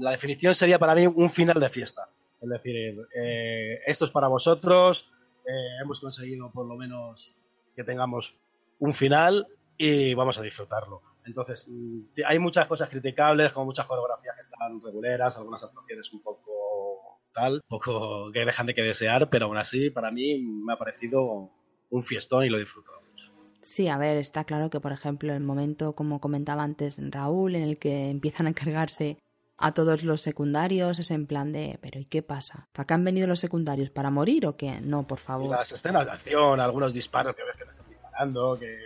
la 0.00 0.12
definición 0.12 0.54
sería 0.54 0.78
para 0.78 0.94
mí 0.94 1.06
un 1.06 1.30
final 1.30 1.60
de 1.60 1.68
fiesta. 1.68 2.08
Es 2.42 2.48
decir, 2.48 3.06
eh, 3.14 3.80
esto 3.86 4.04
es 4.04 4.10
para 4.10 4.26
vosotros, 4.26 5.08
eh, 5.46 5.82
hemos 5.82 6.00
conseguido 6.00 6.50
por 6.50 6.66
lo 6.66 6.76
menos 6.76 7.36
que 7.76 7.84
tengamos 7.84 8.36
un 8.80 8.94
final 8.94 9.46
y 9.78 10.12
vamos 10.14 10.38
a 10.38 10.42
disfrutarlo. 10.42 11.02
Entonces, 11.24 11.66
mm, 11.68 12.00
hay 12.26 12.38
muchas 12.40 12.66
cosas 12.66 12.88
criticables, 12.90 13.52
como 13.52 13.66
muchas 13.66 13.86
coreografías 13.86 14.34
que 14.34 14.40
están 14.40 14.80
reguleras, 14.80 15.36
algunas 15.36 15.62
actuaciones 15.62 16.12
un 16.12 16.20
poco 16.20 17.20
tal, 17.32 17.54
un 17.54 17.60
poco 17.68 18.32
que 18.32 18.44
dejan 18.44 18.66
de 18.66 18.74
que 18.74 18.82
desear, 18.82 19.30
pero 19.30 19.46
aún 19.46 19.56
así, 19.56 19.90
para 19.90 20.10
mí 20.10 20.38
me 20.42 20.72
ha 20.72 20.76
parecido 20.76 21.50
un 21.90 22.02
fiestón 22.02 22.44
y 22.44 22.48
lo 22.48 22.58
he 22.58 22.64
mucho. 22.64 23.32
Sí, 23.62 23.88
a 23.88 23.98
ver, 23.98 24.16
está 24.16 24.44
claro 24.44 24.68
que, 24.68 24.80
por 24.80 24.92
ejemplo, 24.92 25.32
el 25.32 25.40
momento, 25.40 25.94
como 25.94 26.20
comentaba 26.20 26.64
antes 26.64 27.00
Raúl, 27.00 27.54
en 27.54 27.62
el 27.62 27.78
que 27.78 28.10
empiezan 28.10 28.48
a 28.48 28.54
cargarse 28.54 29.18
a 29.64 29.72
todos 29.72 30.02
los 30.02 30.20
secundarios, 30.20 30.98
es 30.98 31.10
en 31.10 31.26
plan 31.26 31.52
de, 31.52 31.78
pero 31.80 32.00
¿y 32.00 32.04
qué 32.06 32.22
pasa? 32.22 32.68
¿Para 32.72 32.86
qué 32.86 32.94
han 32.94 33.04
venido 33.04 33.26
los 33.26 33.38
secundarios? 33.40 33.90
¿Para 33.90 34.10
morir 34.10 34.46
o 34.46 34.56
qué? 34.56 34.80
No, 34.80 35.06
por 35.06 35.18
Y 35.18 35.22
favor. 35.22 35.50
las 35.50 35.70
escenas 35.72 36.04
de 36.04 36.10
acción, 36.12 36.58
algunos 36.60 36.92
disparos 36.92 37.34
que 37.36 37.44
ves 37.44 37.56
que 37.56 37.64
no 37.64 37.70
están 37.70 37.88
disparando, 37.88 38.58
que, 38.58 38.76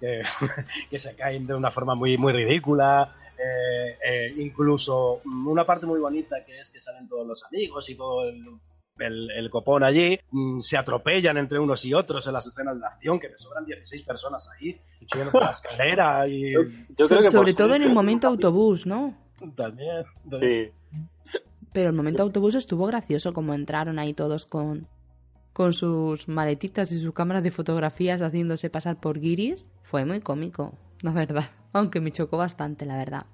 que, 0.00 0.22
que 0.90 0.98
se 0.98 1.14
caen 1.14 1.46
de 1.46 1.54
una 1.54 1.70
forma 1.70 1.94
muy, 1.94 2.18
muy 2.18 2.32
ridícula. 2.32 3.14
eh, 3.38 3.96
eh, 4.04 4.32
incluso 4.38 5.20
una 5.24 5.64
parte 5.64 5.86
muy 5.86 6.00
bonita 6.00 6.44
que 6.44 6.58
es 6.58 6.70
que 6.70 6.80
salen 6.80 7.08
todos 7.08 7.24
los 7.24 7.44
amigos 7.44 7.88
y 7.88 7.94
todo 7.94 8.28
el, 8.28 8.42
el- 8.98 9.30
el 9.30 9.48
copón 9.50 9.84
allí, 9.84 10.18
mm, 10.32 10.58
se 10.58 10.76
atropellan 10.76 11.36
entre 11.36 11.60
unos 11.60 11.84
y 11.84 11.94
otros 11.94 12.26
en 12.26 12.32
las 12.32 12.44
escenas 12.48 12.80
de 12.80 12.86
acción, 12.86 13.20
que 13.20 13.28
te 13.28 13.38
sobran 13.38 13.64
16 13.64 14.02
personas 14.02 14.48
ahí, 14.58 14.76
subiendo 15.06 15.30
por 15.30 15.44
la 15.44 15.50
escalera 15.58 16.26
y 16.26 16.52
Yo, 16.52 16.62
yo 16.64 17.06
So- 17.06 17.08
creo 17.08 17.20
que 17.20 17.30
sobre 17.30 17.52
por 17.52 17.58
todo 17.58 17.68
ser- 17.68 17.82
en 17.82 17.88
el 17.88 17.94
momento 17.94 18.26
autobús, 18.26 18.84
¿no? 18.86 19.14
También. 19.54 20.04
Sí. 20.40 20.70
Pero 21.72 21.90
el 21.90 21.96
momento 21.96 22.22
autobús 22.22 22.54
estuvo 22.54 22.86
gracioso, 22.86 23.32
como 23.32 23.54
entraron 23.54 23.98
ahí 23.98 24.14
todos 24.14 24.46
con, 24.46 24.86
con 25.52 25.72
sus 25.72 26.28
maletitas 26.28 26.90
y 26.92 26.98
sus 26.98 27.12
cámaras 27.12 27.42
de 27.42 27.50
fotografías 27.50 28.20
haciéndose 28.20 28.70
pasar 28.70 28.96
por 28.98 29.20
guiris. 29.20 29.70
Fue 29.82 30.04
muy 30.04 30.20
cómico, 30.20 30.72
la 31.02 31.12
verdad. 31.12 31.44
Aunque 31.72 32.00
me 32.00 32.12
chocó 32.12 32.38
bastante, 32.38 32.86
la 32.86 32.96
verdad. 32.96 33.26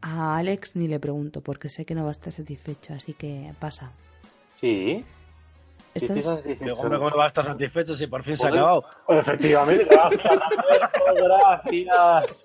A 0.00 0.36
Alex 0.36 0.76
ni 0.76 0.88
le 0.88 1.00
pregunto, 1.00 1.40
porque 1.40 1.68
sé 1.68 1.84
que 1.84 1.94
no 1.94 2.02
va 2.02 2.08
a 2.08 2.12
estar 2.12 2.32
satisfecho, 2.32 2.94
así 2.94 3.14
que 3.14 3.52
pasa. 3.58 3.92
Sí. 4.60 5.04
Sí, 5.96 6.06
¿Estás-. 6.06 6.42
Digo, 6.44 6.74
hombre, 6.80 6.98
¿cómo 6.98 7.10
no 7.10 7.16
va 7.16 7.24
a 7.24 7.28
estar 7.28 7.44
satisfecho 7.44 7.94
si 7.94 8.06
por 8.08 8.22
fin 8.22 8.36
se 8.36 8.46
ha 8.46 8.50
Joder. 8.50 8.62
acabado? 8.64 8.84
Efectivamente, 9.08 9.84
gracias, 9.84 10.22
Alberto, 10.24 11.24
gracias. 11.62 12.42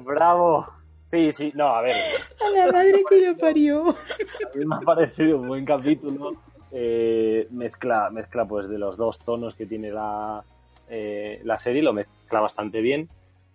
Bravo. 0.04 0.79
Sí, 1.10 1.32
sí, 1.32 1.52
no, 1.56 1.66
a 1.74 1.82
ver, 1.82 1.96
A 2.40 2.50
la 2.50 2.72
madre 2.72 3.02
que 3.08 3.16
le 3.16 3.34
parió. 3.34 3.88
a 3.90 4.56
mí 4.58 4.64
me 4.64 4.76
ha 4.76 4.80
parecido 4.80 5.38
un 5.38 5.48
buen 5.48 5.64
capítulo. 5.64 6.34
eh, 6.72 7.48
mezcla, 7.50 8.10
mezcla 8.10 8.44
pues 8.46 8.68
de 8.68 8.78
los 8.78 8.96
dos 8.96 9.18
tonos 9.18 9.54
que 9.56 9.66
tiene 9.66 9.90
la, 9.90 10.44
eh, 10.88 11.40
la 11.44 11.58
serie, 11.58 11.82
lo 11.82 11.92
mezcla 11.92 12.40
bastante 12.40 12.80
bien. 12.80 13.08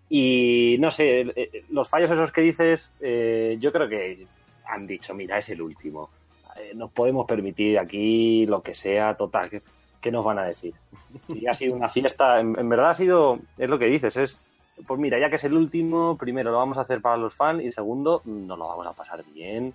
Y 0.10 0.76
no 0.80 0.92
sé, 0.92 1.22
eh, 1.22 1.34
eh, 1.36 1.64
los 1.70 1.88
fallos 1.90 2.12
esos 2.12 2.32
que 2.32 2.42
dices, 2.42 2.92
eh, 3.00 3.56
yo 3.60 3.72
creo 3.72 3.88
que 3.88 4.28
han 4.66 4.86
dicho, 4.86 5.14
mira, 5.16 5.38
es 5.38 5.50
el 5.50 5.62
último. 5.62 6.10
Nos 6.74 6.92
podemos 6.92 7.26
permitir 7.28 7.78
aquí 7.80 8.46
lo 8.46 8.62
que 8.62 8.74
sea, 8.74 9.16
total, 9.16 9.50
¿qué, 9.50 9.62
qué 10.02 10.10
nos 10.12 10.24
van 10.24 10.40
a 10.40 10.46
decir? 10.46 10.74
Y 11.30 11.48
ha 11.48 11.54
sido 11.54 11.76
una 11.76 11.90
fiesta, 11.90 12.40
en, 12.40 12.58
en 12.58 12.70
verdad 12.70 12.92
ha 12.92 12.94
sido, 12.94 13.40
es 13.58 13.70
lo 13.70 13.78
que 13.78 13.86
dices, 13.88 14.16
es, 14.16 14.38
pues 14.86 15.00
mira, 15.00 15.20
ya 15.20 15.30
que 15.30 15.36
es 15.36 15.44
el 15.44 15.54
último, 15.54 16.18
primero 16.18 16.52
lo 16.52 16.58
vamos 16.58 16.78
a 16.78 16.82
hacer 16.82 17.02
para 17.02 17.18
los 17.18 17.34
fans 17.34 17.64
y 17.64 17.72
segundo, 17.72 18.22
nos 18.26 18.58
lo 18.58 18.68
vamos 18.68 18.88
a 18.88 18.94
pasar 18.94 19.24
bien. 19.26 19.74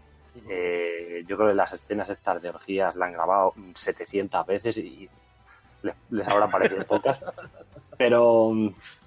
Eh, 0.48 1.22
yo 1.26 1.36
creo 1.36 1.48
que 1.48 1.54
las 1.54 1.72
escenas 1.72 2.08
estas 2.08 2.40
de 2.40 2.50
orgías 2.50 2.96
la 2.96 3.06
han 3.06 3.12
grabado 3.12 3.54
700 3.74 4.46
veces 4.46 4.76
y 4.78 5.08
les, 5.82 5.94
les 6.10 6.28
habrá 6.28 6.48
parecido 6.48 6.84
pocas. 6.86 7.24
Pero, 7.98 8.52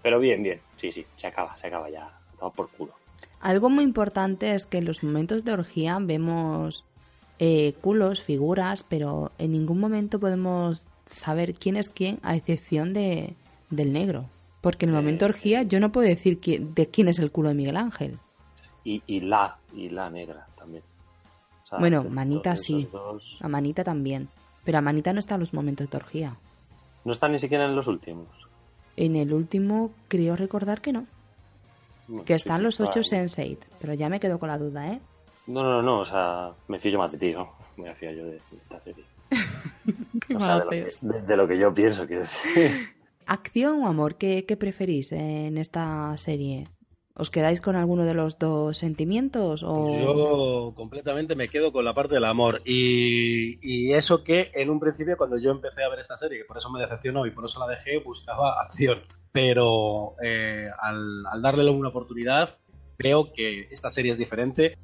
pero 0.03 0.20
bien, 0.20 0.44
bien. 0.44 0.61
Sí, 0.78 0.91
sí, 0.91 1.03
se 1.15 1.26
acaba, 1.26 1.57
se 1.57 1.65
acaba 1.65 1.90
ya. 1.90 2.15
Todo 2.38 2.52
por 2.52 2.70
culo. 2.70 2.94
Algo 3.40 3.68
muy 3.72 3.84
importante 3.84 4.53
es 4.53 4.68
que 4.68 4.78
en 4.78 4.86
los 4.86 5.03
momentos 5.03 5.44
de 5.44 5.52
orgía 5.52 5.98
vemos 5.99 6.86
eh, 7.40 7.74
culos, 7.82 8.22
figuras, 8.22 8.84
pero 8.84 9.32
en 9.40 9.52
ningún 9.52 9.80
momento 9.80 10.20
podemos 10.20 10.88
saber 11.07 11.56
quién 11.56 11.76
es 11.76 11.90
quién, 11.90 12.20
a 12.22 12.36
excepción 12.36 12.94
de, 12.94 13.34
del 13.72 13.91
negro. 13.91 14.30
Porque 14.64 14.85
en 14.85 14.90
el 14.91 14.95
momento 14.95 15.26
de 15.26 15.30
orgía 15.30 15.61
yo 15.61 15.80
no 15.80 15.91
puedo 15.91 16.07
decir 16.07 16.40
quién- 16.40 16.73
de 16.73 16.88
quién 16.88 17.07
es 17.10 17.19
el 17.19 17.31
culo 17.31 17.49
de 17.49 17.56
Miguel 17.56 17.77
Ángel. 17.77 18.18
Y, 18.84 19.03
y 19.06 19.19
la, 19.19 19.57
y 19.76 19.90
la 19.90 20.10
negra 20.10 20.48
también. 20.57 20.84
O 21.64 21.68
sea, 21.68 21.77
Bueno, 21.80 22.03
Manita 22.06 22.56
sí. 22.56 22.88
dos- 22.91 23.38
A 23.41 23.48
Manita 23.48 23.84
también. 23.84 24.30
Pero 24.64 24.77
a 24.77 24.81
Manita 24.81 25.11
no 25.14 25.19
está 25.19 25.35
en 25.35 25.41
los 25.41 25.53
momentos 25.53 25.90
de 25.90 25.98
orgía. 25.98 26.38
No 27.03 27.11
están 27.11 27.34
ni 27.34 27.40
siquiera 27.40 27.65
en 27.65 27.76
los 27.76 27.88
últimos. 27.88 28.27
En 28.95 29.15
el 29.18 29.34
último 29.34 29.91
creo 30.07 30.35
recordar 30.38 30.80
que 30.81 30.94
no. 30.94 31.06
Que 32.26 32.35
están 32.35 32.60
sí, 32.60 32.64
los 32.64 32.80
ocho 32.80 33.02
está- 33.02 33.18
Sense8. 33.18 33.57
Pero 33.81 33.94
ya 33.95 34.07
me 34.10 34.19
quedo 34.22 34.40
con 34.40 34.48
la 34.49 34.57
duda, 34.57 34.88
¿eh? 34.94 35.02
No, 35.48 35.61
no, 35.64 35.81
no, 35.81 35.99
o 35.99 36.06
sea, 36.06 36.52
me 36.69 36.80
fío 36.80 36.94
yo 36.94 36.99
más 36.99 37.11
de 37.11 37.18
ti, 37.18 37.31
¿no? 37.34 37.52
Me 37.77 37.94
fío 37.95 38.11
yo 38.11 38.26
de, 38.26 38.31
de 38.34 38.40
esta 38.61 38.80
serie. 38.81 39.03
Qué 40.27 40.35
O 40.35 40.40
sea, 40.40 40.60
de 40.60 40.64
lo, 40.64 40.69
que, 40.69 40.88
de- 41.02 41.22
de 41.22 41.35
lo 41.38 41.48
que 41.48 41.57
yo 41.57 41.73
pienso, 41.73 42.06
quiero 42.07 42.22
decir. 42.22 42.94
¿Acción 43.28 43.84
o 43.84 43.88
amor? 43.88 44.16
¿Qué, 44.16 44.45
qué 44.45 44.58
preferís 44.58 45.12
en 45.12 45.58
esta 45.58 46.16
serie? 46.18 46.66
¿Os 47.16 47.30
quedáis 47.30 47.62
con 47.62 47.76
alguno 47.76 48.06
de 48.06 48.16
los 48.16 48.40
dos 48.40 48.78
sentimientos? 48.78 49.62
O... 49.64 50.00
Yo 50.00 50.74
completamente 50.76 51.36
me 51.36 51.48
quedo 51.48 51.72
con 51.72 51.86
la 51.86 51.94
parte 51.94 52.16
del 52.16 52.26
amor. 52.26 52.64
Y, 52.66 53.60
y, 53.62 53.94
eso 53.94 54.24
que 54.24 54.50
en 54.56 54.72
un 54.72 54.80
principio, 54.80 55.16
cuando 55.16 55.38
yo 55.38 55.52
empecé 55.52 55.84
a 55.84 55.90
ver 55.90 56.00
esta 56.00 56.16
serie, 56.16 56.40
que 56.40 56.45
por 56.45 56.58
eso 56.58 56.72
me 56.72 56.82
decepcionó 56.82 57.28
y 57.28 57.32
por 57.32 57.45
eso 57.45 57.60
la 57.60 57.68
dejé, 57.68 58.00
buscaba 58.00 58.60
acción. 58.62 59.02
Pero 59.32 60.16
eh, 60.24 60.68
al, 60.80 61.24
al, 61.32 61.41
darle 61.44 61.70
una 61.70 61.90
oportunidad, 61.90 62.58
creo 62.98 63.32
que 63.32 63.68
esta 63.70 63.91
serie 63.91 64.10
es 64.10 64.18
diferente 64.18 64.76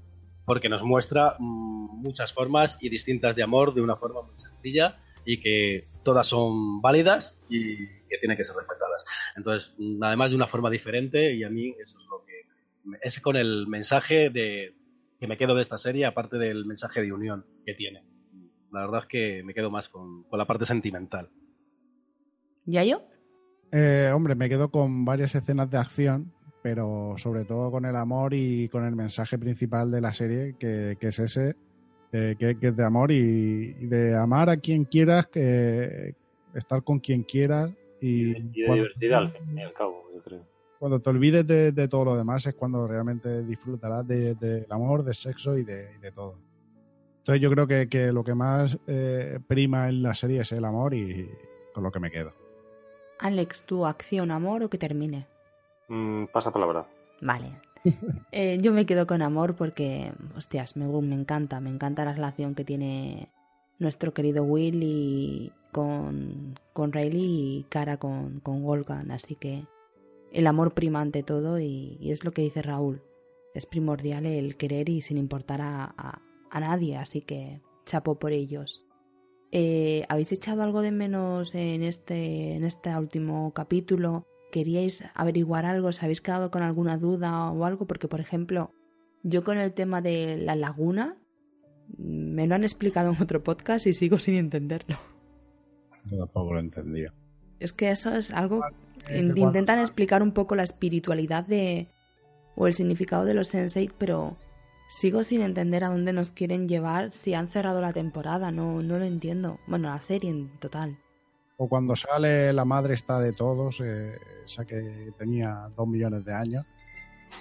porque 0.45 0.69
nos 0.69 0.83
muestra 0.83 1.35
mmm, 1.39 2.01
muchas 2.01 2.31
formas 2.31 2.77
y 2.79 2.89
distintas 2.89 3.35
de 3.35 3.41
amor 3.41 3.73
de 3.73 3.81
una 3.81 3.95
forma 3.95 4.21
muy 4.21 4.37
sencilla 4.37 4.97
y 5.25 5.39
que 5.39 5.87
todas 6.03 6.27
son 6.27 6.81
válidas 6.81 7.39
y 7.49 7.98
que 8.09 8.17
tienen 8.17 8.37
que 8.37 8.43
ser 8.43 8.55
respetadas. 8.55 9.05
Entonces, 9.35 9.75
además 10.01 10.31
de 10.31 10.37
una 10.37 10.47
forma 10.47 10.69
diferente, 10.69 11.33
y 11.33 11.43
a 11.43 11.49
mí 11.49 11.75
eso 11.79 11.97
es 11.97 12.05
lo 12.09 12.23
que. 12.25 12.47
Es 13.01 13.19
con 13.19 13.35
el 13.35 13.67
mensaje 13.67 14.29
de 14.29 14.73
que 15.19 15.27
me 15.27 15.37
quedo 15.37 15.53
de 15.53 15.61
esta 15.61 15.77
serie, 15.77 16.05
aparte 16.05 16.37
del 16.37 16.65
mensaje 16.65 17.01
de 17.01 17.11
unión 17.11 17.45
que 17.65 17.73
tiene. 17.73 18.03
La 18.71 18.81
verdad 18.81 19.01
es 19.01 19.07
que 19.07 19.43
me 19.43 19.53
quedo 19.53 19.69
más 19.69 19.89
con, 19.89 20.23
con 20.23 20.39
la 20.39 20.47
parte 20.47 20.65
sentimental. 20.65 21.29
¿Ya 22.65 22.83
yo? 22.83 23.03
Eh, 23.71 24.11
hombre, 24.13 24.35
me 24.35 24.49
quedo 24.49 24.69
con 24.69 25.05
varias 25.05 25.35
escenas 25.35 25.69
de 25.69 25.77
acción, 25.77 26.31
pero 26.63 27.15
sobre 27.17 27.45
todo 27.45 27.69
con 27.71 27.85
el 27.85 27.95
amor 27.95 28.33
y 28.33 28.69
con 28.69 28.85
el 28.85 28.95
mensaje 28.95 29.37
principal 29.37 29.91
de 29.91 30.01
la 30.01 30.13
serie, 30.13 30.55
que, 30.57 30.97
que 30.99 31.07
es 31.07 31.19
ese, 31.19 31.55
que, 32.11 32.57
que, 32.59 32.67
es 32.67 32.75
de 32.75 32.85
amor 32.85 33.11
y, 33.11 33.75
y, 33.79 33.87
de 33.87 34.15
amar 34.15 34.49
a 34.49 34.57
quien 34.57 34.85
quieras, 34.85 35.27
que 35.27 36.15
estar 36.53 36.83
con 36.83 36.99
quien 36.99 37.23
quieras 37.23 37.71
y, 38.01 38.37
y 38.37 38.61
de 38.61 38.65
cuando, 38.65 38.83
divertir 38.83 39.13
al 39.13 39.31
fin 39.31 39.57
y 39.57 39.61
al 39.61 39.73
cabo, 39.73 40.03
yo 40.13 40.21
creo. 40.21 40.45
Cuando 40.79 40.99
te 40.99 41.09
olvides 41.09 41.45
de, 41.45 41.71
de, 41.71 41.87
todo 41.87 42.05
lo 42.05 42.15
demás 42.15 42.45
es 42.45 42.55
cuando 42.55 42.87
realmente 42.87 43.43
disfrutarás 43.43 44.07
del 44.07 44.37
de, 44.37 44.61
de 44.61 44.65
amor, 44.69 45.03
del 45.03 45.13
sexo 45.13 45.57
y 45.57 45.63
de, 45.63 45.97
de, 45.99 46.11
todo. 46.11 46.35
Entonces 47.17 47.41
yo 47.41 47.51
creo 47.51 47.67
que, 47.67 47.89
que 47.89 48.13
lo 48.13 48.23
que 48.23 48.33
más 48.33 48.77
eh, 48.87 49.39
prima 49.45 49.89
en 49.89 50.01
la 50.01 50.15
serie 50.15 50.41
es 50.41 50.51
el 50.53 50.63
amor 50.63 50.93
y 50.93 51.29
con 51.73 51.83
lo 51.83 51.91
que 51.91 51.99
me 51.99 52.09
quedo. 52.09 52.33
Alex, 53.19 53.63
¿tu 53.63 53.85
acción, 53.85 54.31
amor 54.31 54.63
o 54.63 54.69
que 54.69 54.77
termine? 54.77 55.27
Mm, 55.89 56.25
pasa 56.31 56.51
palabra. 56.51 56.87
Vale. 57.21 57.51
eh, 58.31 58.57
yo 58.61 58.71
me 58.71 58.85
quedo 58.85 59.05
con 59.05 59.21
amor 59.21 59.55
porque, 59.55 60.13
hostias, 60.35 60.77
me, 60.77 60.87
me 60.87 61.15
encanta, 61.15 61.59
me 61.59 61.69
encanta 61.69 62.05
la 62.05 62.13
relación 62.13 62.55
que 62.55 62.63
tiene 62.63 63.29
nuestro 63.79 64.13
querido 64.13 64.43
Will 64.43 64.83
y 64.83 65.51
con, 65.71 66.59
con 66.73 66.91
Riley 66.91 67.59
y 67.59 67.65
Cara 67.69 67.97
con, 67.97 68.39
con 68.41 68.63
Wolfgang. 68.63 69.11
Así 69.11 69.35
que 69.35 69.65
el 70.31 70.47
amor 70.47 70.73
prima 70.73 71.01
ante 71.01 71.23
todo 71.23 71.59
y, 71.59 71.97
y, 71.99 72.11
es 72.11 72.23
lo 72.23 72.31
que 72.31 72.43
dice 72.43 72.61
Raúl. 72.61 73.01
Es 73.53 73.65
primordial 73.65 74.25
el 74.25 74.57
querer 74.57 74.89
y 74.89 75.01
sin 75.01 75.17
importar 75.17 75.61
a, 75.61 75.93
a, 75.97 76.21
a 76.51 76.59
nadie, 76.59 76.97
así 76.97 77.21
que 77.21 77.61
chapo 77.85 78.19
por 78.19 78.31
ellos. 78.31 78.83
Eh, 79.51 80.03
¿Habéis 80.09 80.31
echado 80.31 80.61
algo 80.61 80.81
de 80.81 80.91
menos 80.91 81.55
en 81.55 81.81
este, 81.81 82.53
en 82.53 82.63
este 82.63 82.95
último 82.95 83.51
capítulo? 83.53 84.27
¿Queríais 84.51 85.03
averiguar 85.15 85.65
algo? 85.65 85.87
¿Os 85.87 86.03
habéis 86.03 86.21
quedado 86.21 86.51
con 86.51 86.61
alguna 86.61 86.97
duda 86.97 87.51
o 87.51 87.65
algo? 87.65 87.87
Porque, 87.87 88.07
por 88.07 88.19
ejemplo, 88.19 88.71
yo 89.23 89.43
con 89.43 89.57
el 89.57 89.73
tema 89.73 90.01
de 90.01 90.37
la 90.37 90.55
laguna 90.55 91.18
me 91.97 92.47
lo 92.47 92.55
han 92.55 92.63
explicado 92.63 93.11
en 93.11 93.21
otro 93.21 93.43
podcast 93.43 93.87
y 93.87 93.93
sigo 93.93 94.17
sin 94.17 94.35
entenderlo. 94.35 94.99
Yo 96.05 96.17
tampoco 96.17 96.53
lo 96.53 96.59
entendía. 96.59 97.13
Es 97.59 97.73
que 97.73 97.91
eso 97.91 98.15
es 98.15 98.31
algo... 98.31 98.61
Intentan 99.13 99.79
explicar 99.79 100.21
un 100.21 100.33
poco 100.33 100.55
la 100.55 100.63
espiritualidad 100.63 101.45
de... 101.47 101.87
o 102.55 102.67
el 102.67 102.73
significado 102.73 103.25
de 103.25 103.33
los 103.33 103.47
sensei, 103.47 103.89
pero 103.97 104.37
sigo 104.89 105.23
sin 105.23 105.41
entender 105.41 105.83
a 105.83 105.89
dónde 105.89 106.13
nos 106.13 106.31
quieren 106.31 106.67
llevar 106.67 107.11
si 107.11 107.33
han 107.33 107.47
cerrado 107.47 107.81
la 107.81 107.93
temporada. 107.93 108.51
No, 108.51 108.81
no 108.81 108.99
lo 108.99 109.05
entiendo. 109.05 109.59
Bueno, 109.67 109.89
la 109.89 110.01
serie 110.01 110.29
en 110.29 110.49
total. 110.59 110.97
O 111.57 111.67
cuando 111.67 111.95
sale 111.95 112.53
la 112.53 112.65
madre 112.65 112.93
está 112.93 113.19
de 113.19 113.33
todos, 113.33 113.81
eh, 113.81 114.17
esa 114.45 114.65
que 114.65 115.11
tenía 115.17 115.69
dos 115.75 115.87
millones 115.87 116.23
de 116.23 116.33
años. 116.33 116.65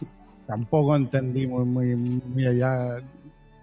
Tampoco 0.46 0.96
entendí 0.96 1.46
muy, 1.46 1.64
muy, 1.64 1.94
muy 1.94 2.46
allá 2.46 3.00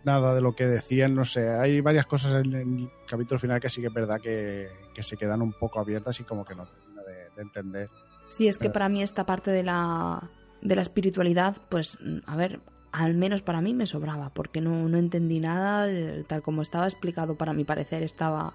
nada 0.06 0.36
de 0.36 0.41
lo 0.41 0.56
que 0.56 0.65
decían, 0.65 1.15
no 1.15 1.26
sé, 1.26 1.49
hay 1.49 1.82
varias 1.82 2.06
cosas 2.06 2.45
en 2.45 2.53
el 2.53 2.90
capítulo 3.07 3.40
final 3.40 3.60
que 3.60 3.69
sí 3.69 3.82
que 3.82 3.88
es 3.88 3.94
verdad 3.94 4.22
que, 4.22 4.69
que 4.94 5.03
se 5.03 5.18
quedan 5.18 5.41
un 5.41 5.53
poco 5.53 5.80
abiertas 5.80 6.19
y 6.19 6.23
como 6.23 6.45
que 6.45 6.56
no 6.56 6.65
termino 6.65 7.02
de, 7.03 7.30
de, 7.36 7.41
entender. 7.41 7.90
Sí, 8.30 8.48
es 8.48 8.57
que 8.57 8.69
para 8.69 8.88
mí 8.88 9.02
esta 9.02 9.26
parte 9.26 9.52
de 9.52 9.64
la, 9.64 10.30
de 10.61 10.76
la 10.76 10.82
espiritualidad, 10.82 11.57
pues, 11.69 11.98
a 12.26 12.36
ver, 12.36 12.61
al 12.91 13.15
menos 13.15 13.41
para 13.41 13.61
mí 13.61 13.73
me 13.73 13.88
sobraba, 13.88 14.30
porque 14.30 14.61
no, 14.61 14.88
no 14.88 14.98
entendí 14.98 15.40
nada, 15.40 15.88
tal 16.27 16.41
como 16.41 16.61
estaba 16.61 16.86
explicado, 16.86 17.36
para 17.36 17.53
mi 17.53 17.65
parecer 17.65 18.03
estaba 18.03 18.53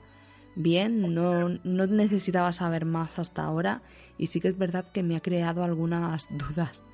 bien, 0.55 1.15
no, 1.15 1.49
no 1.49 1.87
necesitaba 1.87 2.53
saber 2.53 2.85
más 2.85 3.19
hasta 3.19 3.45
ahora 3.45 3.83
y 4.19 4.27
sí 4.27 4.41
que 4.41 4.49
es 4.49 4.59
verdad 4.59 4.87
que 4.93 5.03
me 5.03 5.17
ha 5.17 5.21
creado 5.21 5.63
algunas 5.65 6.29
dudas. 6.39 6.87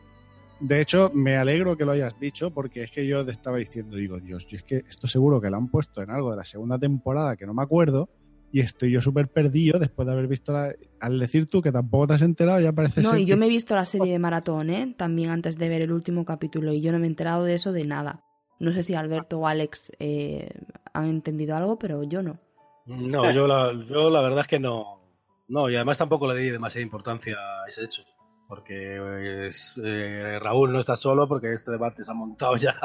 De 0.61 0.81
hecho, 0.81 1.11
me 1.13 1.37
alegro 1.37 1.77
que 1.77 1.85
lo 1.85 1.93
hayas 1.93 2.19
dicho 2.19 2.51
porque 2.51 2.83
es 2.83 2.91
que 2.91 3.07
yo 3.07 3.25
te 3.25 3.31
estaba 3.33 3.59
diciendo, 3.59 3.97
digo, 3.97 4.19
Dios, 4.19 4.47
yo 4.47 4.57
es 4.57 4.63
que 4.63 4.85
esto 4.89 5.07
seguro 5.07 5.41
que 5.41 5.51
lo 5.51 5.57
han 5.57 5.69
puesto 5.69 6.03
en 6.03 6.11
algo 6.11 6.31
de 6.31 6.39
la 6.39 6.45
segunda 6.45 6.79
temporada 6.79 7.37
que 7.37 7.47
no 7.47 7.53
me 7.53 7.63
acuerdo 7.63 8.09
y 8.53 8.61
estoy 8.61 8.91
yo 8.91 9.03
súper 9.03 9.29
perdido 9.29 9.79
después 9.79 10.07
de 10.07 10.13
haber 10.13 10.29
visto 10.29 10.53
la... 10.53 10.73
Al 11.01 11.19
decir 11.19 11.47
tú 11.47 11.61
que 11.61 11.73
tampoco 11.73 12.07
te 12.07 12.15
has 12.15 12.23
enterado, 12.23 12.59
ya 12.61 12.73
parece 12.73 13.03
No, 13.03 13.11
ser 13.11 13.21
y 13.21 13.27
yo 13.27 13.35
que... 13.35 13.41
me 13.41 13.47
he 13.47 13.51
visto 13.51 13.75
la 13.75 13.85
serie 13.85 14.13
de 14.13 14.19
Maratón, 14.19 14.71
¿eh? 14.71 14.95
También 14.97 15.29
antes 15.31 15.59
de 15.59 15.69
ver 15.69 15.83
el 15.83 15.93
último 15.93 16.25
capítulo 16.25 16.73
y 16.73 16.81
yo 16.81 16.91
no 16.91 16.99
me 16.99 17.05
he 17.05 17.09
enterado 17.09 17.45
de 17.45 17.55
eso 17.55 17.73
de 17.73 17.85
nada. 17.85 18.23
No 18.59 18.73
sé 18.73 18.83
si 18.83 18.95
Alberto 18.95 19.41
o 19.41 19.47
Alex 19.47 19.93
eh, 19.99 20.49
han 20.95 21.11
entendido 21.11 21.55
algo, 21.55 21.79
pero 21.79 22.03
yo 22.05 22.23
no. 22.23 22.39
No, 22.87 23.31
yo 23.31 23.47
la, 23.47 23.73
yo 23.91 24.09
la 24.09 24.23
verdad 24.23 24.41
es 24.41 24.47
que 24.47 24.59
no. 24.59 25.03
No, 25.49 25.69
y 25.69 25.75
además 25.77 25.99
tampoco 25.99 26.33
le 26.33 26.41
di 26.41 26.49
demasiada 26.49 26.83
importancia 26.83 27.37
a 27.37 27.69
ese 27.69 27.85
hecho 27.85 28.05
porque 28.49 29.49
es, 29.49 29.75
eh, 29.83 30.39
Raúl 30.41 30.73
no 30.73 30.81
está 30.81 30.97
solo 30.97 31.27
porque 31.27 31.53
este 31.53 31.73
debate 31.73 32.05
se 32.05 32.11
ha 32.13 32.15
montado 32.15 32.57
ya 32.57 32.79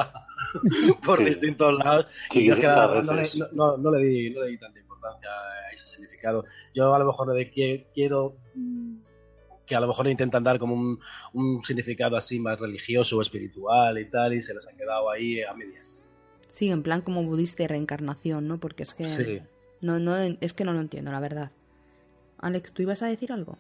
por 1.06 1.20
sí. 1.20 1.26
distintos 1.26 1.74
lados 1.78 2.08
sí, 2.32 2.46
y 2.46 2.48
no, 2.48 3.02
no, 3.04 3.14
le, 3.14 3.30
no, 3.54 3.78
no, 3.78 3.92
le 3.92 4.06
di, 4.06 4.30
no 4.32 4.42
le 4.42 4.50
di 4.50 4.58
tanta 4.58 4.80
importancia 4.80 5.30
a 5.30 5.72
ese 5.72 5.86
significado. 5.86 6.46
Yo 6.74 6.94
a 6.94 7.00
lo 7.00 7.06
mejor 7.06 7.34
le 7.34 7.46
de, 7.46 7.88
quiero 7.94 8.38
mm, 8.56 8.96
que 9.66 9.76
a 9.76 9.80
lo 9.80 9.88
mejor 9.88 10.06
le 10.06 10.12
intentan 10.12 10.44
dar 10.44 10.58
como 10.58 10.74
un, 10.74 11.00
un, 11.34 11.62
significado 11.64 12.18
así 12.18 12.40
más 12.40 12.60
religioso 12.60 13.18
o 13.18 13.22
espiritual 13.22 14.00
y 14.00 14.06
tal 14.10 14.34
y 14.34 14.42
se 14.42 14.54
les 14.54 14.68
ha 14.68 14.76
quedado 14.76 15.10
ahí 15.10 15.42
a 15.44 15.54
medias. 15.54 15.98
Sí, 16.50 16.70
en 16.70 16.84
plan 16.84 17.02
como 17.02 17.24
budista 17.24 17.64
y 17.64 17.68
reencarnación, 17.68 18.48
¿no? 18.48 18.60
Porque 18.60 18.84
es 18.84 18.94
que 18.94 19.06
sí. 19.06 19.40
no, 19.80 20.00
no, 20.00 20.18
es 20.18 20.54
que 20.54 20.66
no 20.66 20.74
lo 20.74 20.82
entiendo, 20.82 21.12
la 21.12 21.20
verdad. 21.20 21.52
Alex, 22.40 22.74
¿tú 22.74 22.82
ibas 22.82 23.02
a 23.04 23.06
decir 23.06 23.32
algo? 23.32 23.58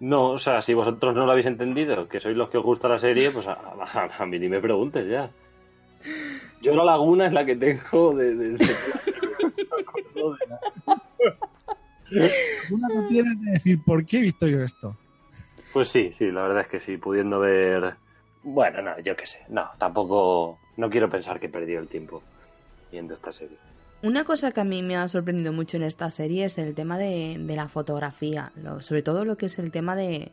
No, 0.00 0.30
o 0.30 0.38
sea, 0.38 0.60
si 0.60 0.74
vosotros 0.74 1.14
no 1.14 1.24
lo 1.24 1.32
habéis 1.32 1.46
entendido, 1.46 2.08
que 2.08 2.20
sois 2.20 2.36
los 2.36 2.50
que 2.50 2.58
os 2.58 2.64
gusta 2.64 2.88
la 2.88 2.98
serie, 2.98 3.30
pues 3.30 3.46
a, 3.46 3.52
a, 3.52 4.10
a 4.18 4.26
mí 4.26 4.38
ni 4.38 4.48
me 4.48 4.60
preguntes 4.60 5.06
ya. 5.08 5.30
Yo 6.60 6.74
la 6.74 6.84
laguna 6.84 7.26
es 7.26 7.32
la 7.32 7.44
que 7.44 7.56
tengo 7.56 8.12
de... 8.14 8.34
de, 8.34 8.48
de... 8.50 8.66
Una 12.70 12.88
no 12.88 13.06
tienes 13.08 13.40
de 13.40 13.52
decir, 13.52 13.82
¿por 13.84 14.04
qué 14.04 14.18
he 14.18 14.22
visto 14.22 14.46
yo 14.46 14.62
esto? 14.62 14.96
Pues 15.72 15.88
sí, 15.88 16.12
sí, 16.12 16.30
la 16.30 16.42
verdad 16.42 16.62
es 16.62 16.68
que 16.68 16.80
sí, 16.80 16.96
pudiendo 16.96 17.40
ver... 17.40 17.94
Bueno, 18.42 18.82
no, 18.82 18.98
yo 19.00 19.16
qué 19.16 19.26
sé, 19.26 19.42
no, 19.48 19.68
tampoco... 19.78 20.58
No 20.76 20.90
quiero 20.90 21.08
pensar 21.08 21.38
que 21.40 21.46
he 21.46 21.50
perdido 21.50 21.80
el 21.80 21.88
tiempo 21.88 22.22
viendo 22.90 23.14
esta 23.14 23.32
serie. 23.32 23.56
Una 24.04 24.24
cosa 24.24 24.52
que 24.52 24.60
a 24.60 24.64
mí 24.64 24.82
me 24.82 24.96
ha 24.96 25.08
sorprendido 25.08 25.50
mucho 25.54 25.78
en 25.78 25.82
esta 25.82 26.10
serie 26.10 26.44
es 26.44 26.58
el 26.58 26.74
tema 26.74 26.98
de, 26.98 27.42
la 27.48 27.68
fotografía, 27.68 28.52
sobre 28.80 29.00
todo 29.00 29.24
lo 29.24 29.38
que 29.38 29.46
es 29.46 29.58
el 29.58 29.70
tema 29.70 29.96
de 29.96 30.30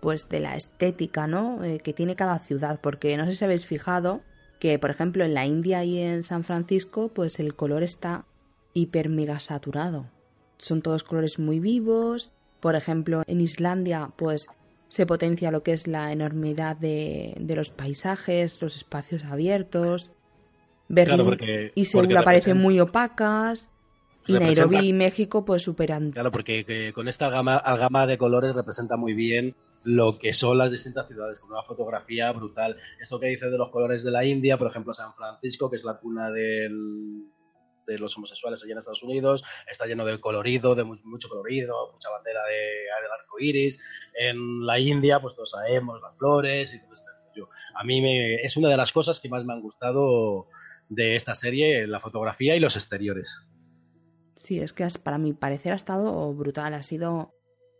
pues 0.00 0.30
de 0.30 0.40
la 0.40 0.56
estética, 0.56 1.26
¿no? 1.26 1.62
Eh, 1.62 1.80
que 1.80 1.92
tiene 1.92 2.16
cada 2.16 2.38
ciudad, 2.38 2.80
porque 2.80 3.18
no 3.18 3.26
sé 3.26 3.34
si 3.34 3.44
habéis 3.44 3.66
fijado 3.66 4.22
que, 4.58 4.78
por 4.78 4.88
ejemplo, 4.88 5.26
en 5.26 5.34
la 5.34 5.44
India 5.44 5.84
y 5.84 6.00
en 6.00 6.22
San 6.22 6.42
Francisco, 6.42 7.08
pues 7.08 7.38
el 7.38 7.54
color 7.54 7.82
está 7.82 8.24
hiper 8.72 9.10
mega 9.10 9.40
saturado. 9.40 10.06
Son 10.56 10.80
todos 10.80 11.04
colores 11.04 11.38
muy 11.38 11.60
vivos. 11.60 12.32
Por 12.60 12.76
ejemplo, 12.76 13.24
en 13.26 13.42
Islandia, 13.42 14.10
pues 14.16 14.46
se 14.88 15.04
potencia 15.04 15.50
lo 15.50 15.62
que 15.62 15.74
es 15.74 15.86
la 15.86 16.12
enormidad 16.12 16.78
de 16.78 17.54
los 17.54 17.72
paisajes, 17.72 18.62
los 18.62 18.74
espacios 18.74 19.26
abiertos. 19.26 20.12
Berlín 20.90 21.18
claro, 21.18 21.24
porque, 21.24 21.72
y 21.76 21.84
Seúl 21.84 22.16
aparecen 22.16 22.58
muy 22.58 22.80
opacas. 22.80 23.70
Y 24.26 24.32
Nairobi 24.32 24.88
y 24.88 24.92
México 24.92 25.44
pues 25.44 25.62
superan. 25.62 26.10
Claro, 26.10 26.30
porque 26.30 26.64
que 26.64 26.92
con 26.92 27.08
esta 27.08 27.30
gama, 27.30 27.62
gama 27.64 28.06
de 28.06 28.18
colores 28.18 28.54
representa 28.54 28.96
muy 28.96 29.14
bien 29.14 29.54
lo 29.82 30.18
que 30.18 30.32
son 30.32 30.58
las 30.58 30.70
distintas 30.70 31.08
ciudades, 31.08 31.40
con 31.40 31.52
una 31.52 31.62
fotografía 31.62 32.30
brutal. 32.32 32.76
Esto 33.00 33.18
que 33.18 33.28
dice 33.28 33.48
de 33.48 33.56
los 33.56 33.70
colores 33.70 34.02
de 34.02 34.10
la 34.10 34.24
India, 34.24 34.58
por 34.58 34.66
ejemplo, 34.66 34.92
San 34.92 35.14
Francisco, 35.14 35.70
que 35.70 35.76
es 35.76 35.84
la 35.84 35.98
cuna 35.98 36.30
del, 36.30 37.24
de 37.86 37.98
los 37.98 38.16
homosexuales 38.16 38.62
allá 38.62 38.72
en 38.72 38.78
Estados 38.78 39.02
Unidos, 39.02 39.42
está 39.70 39.86
lleno 39.86 40.04
de 40.04 40.20
colorido, 40.20 40.74
de 40.74 40.84
mucho 40.84 41.28
colorido, 41.28 41.92
mucha 41.92 42.10
bandera 42.10 42.44
de, 42.46 42.56
del 43.02 43.12
arco 43.18 43.38
iris. 43.38 43.82
En 44.18 44.66
la 44.66 44.78
India, 44.78 45.20
pues 45.20 45.34
todos 45.34 45.52
sabemos 45.52 46.02
las 46.02 46.18
flores 46.18 46.74
y 46.74 46.80
todo 46.82 46.92
este 46.92 47.10
yo. 47.34 47.48
A 47.74 47.84
mí 47.84 48.00
me, 48.00 48.36
es 48.36 48.56
una 48.56 48.68
de 48.68 48.76
las 48.76 48.92
cosas 48.92 49.20
que 49.20 49.28
más 49.28 49.44
me 49.44 49.52
han 49.52 49.60
gustado 49.60 50.48
de 50.90 51.16
esta 51.16 51.34
serie, 51.34 51.86
la 51.86 52.00
fotografía 52.00 52.54
y 52.56 52.60
los 52.60 52.76
exteriores. 52.76 53.48
Sí, 54.34 54.58
es 54.58 54.72
que 54.72 54.86
para 55.02 55.16
mi 55.16 55.32
parecer 55.32 55.72
ha 55.72 55.76
estado 55.76 56.32
brutal, 56.34 56.74
ha 56.74 56.82
sido 56.82 57.32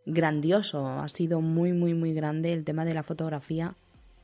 grandioso, 0.07 0.87
ha 0.87 1.09
sido 1.09 1.41
muy, 1.41 1.73
muy, 1.73 1.93
muy 1.93 2.15
grande 2.15 2.53
el 2.53 2.65
tema 2.65 2.85
de 2.85 2.95
la 2.95 3.03
fotografía. 3.03 3.75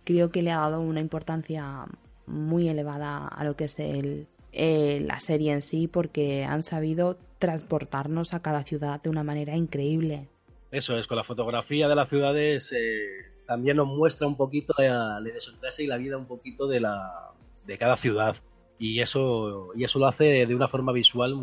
Creo 0.05 0.31
que 0.31 0.43
le 0.43 0.53
ha 0.53 0.59
dado 0.59 0.81
una 0.81 1.01
importancia 1.01 1.85
muy 2.27 2.69
elevada 2.69 3.27
a 3.27 3.45
lo 3.45 3.57
que 3.57 3.65
es 3.65 3.79
el, 3.79 4.27
la 4.53 5.21
serie 5.21 5.53
en 5.53 5.63
sí, 5.63 5.89
porque 5.89 6.45
han 6.45 6.63
sabido 6.63 7.19
transportarnos 7.39 8.35
a 8.35 8.41
cada 8.41 8.63
ciudad 8.63 9.03
de 9.03 9.11
una 9.11 9.25
manera 9.25 9.57
increíble. 9.57 10.29
Eso 10.71 10.97
es, 10.97 11.07
con 11.07 11.17
la 11.17 11.25
fotografía 11.25 11.89
de 11.89 11.95
las 11.95 12.09
ciudades 12.09 12.73
eh, 12.73 13.33
también 13.47 13.77
nos 13.77 13.87
muestra 13.87 14.27
un 14.27 14.37
poquito 14.37 14.75
la, 14.79 15.21
la 15.21 15.31
y 15.79 15.87
la 15.87 15.97
vida 15.97 16.17
un 16.17 16.27
poquito 16.27 16.67
de, 16.67 16.81
la, 16.81 17.33
de 17.65 17.79
cada 17.79 17.97
ciudad. 17.97 18.37
Y 18.79 19.01
eso, 19.01 19.71
y 19.75 19.85
eso 19.85 19.99
lo 19.99 20.07
hace 20.07 20.47
de 20.47 20.55
una 20.55 20.69
forma 20.69 20.93
visual 20.93 21.35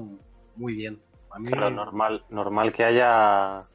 muy, 0.55 0.75
bien. 0.75 0.99
A 1.31 1.39
normal, 1.39 2.23
normal 2.29 2.73
que 2.73 2.83
haya 2.83 3.65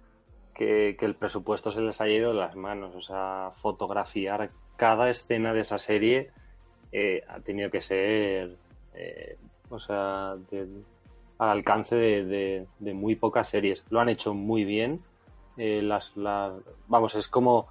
que, 0.55 0.97
el 1.01 1.14
presupuesto 1.14 1.70
se 1.70 1.80
les 1.80 2.01
haya 2.01 2.14
ido 2.14 2.32
de 2.32 2.39
las 2.39 2.56
manos. 2.56 2.94
O 2.94 3.01
sea, 3.01 3.52
fotografiar 3.60 4.51
cada 4.76 5.09
escena 5.09 5.52
de 5.52 5.60
esa 5.60 5.78
serie 5.78 6.30
eh, 6.93 7.22
ha 7.28 7.40
tenido 7.40 7.70
que 7.70 7.80
ser, 7.82 8.56
eh, 8.94 9.36
o 9.70 9.78
sea, 9.78 10.32
al 10.32 11.48
alcance 11.48 11.97
de, 11.97 12.66
muy 12.80 13.16
pocas 13.16 13.48
series. 13.48 13.85
Lo 13.90 14.01
han 14.01 14.09
hecho 14.09 14.35
muy 14.35 14.64
bien. 14.64 15.01
Eh, 15.56 15.82
las, 15.82 16.12
vamos, 16.86 17.14
es 17.14 17.26
como 17.28 17.68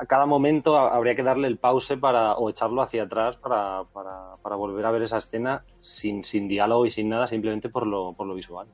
a 0.00 0.06
cada 0.06 0.26
momento 0.26 0.76
habría 0.76 1.14
que 1.14 1.22
darle 1.22 1.48
el 1.48 1.58
pause 1.58 1.96
para 2.00 2.34
o 2.34 2.50
echarlo 2.50 2.82
hacia 2.82 3.04
atrás 3.04 3.36
para, 3.36 3.84
para, 3.92 4.36
para 4.42 4.56
volver 4.56 4.84
a 4.86 4.90
ver 4.90 5.02
esa 5.02 5.18
escena 5.18 5.64
sin, 5.80 6.24
sin 6.24 6.48
diálogo 6.48 6.86
y 6.86 6.90
sin 6.90 7.08
nada, 7.08 7.26
simplemente 7.26 7.68
por 7.68 7.86
lo, 7.86 8.12
por 8.14 8.26
lo 8.26 8.34
visual. 8.34 8.66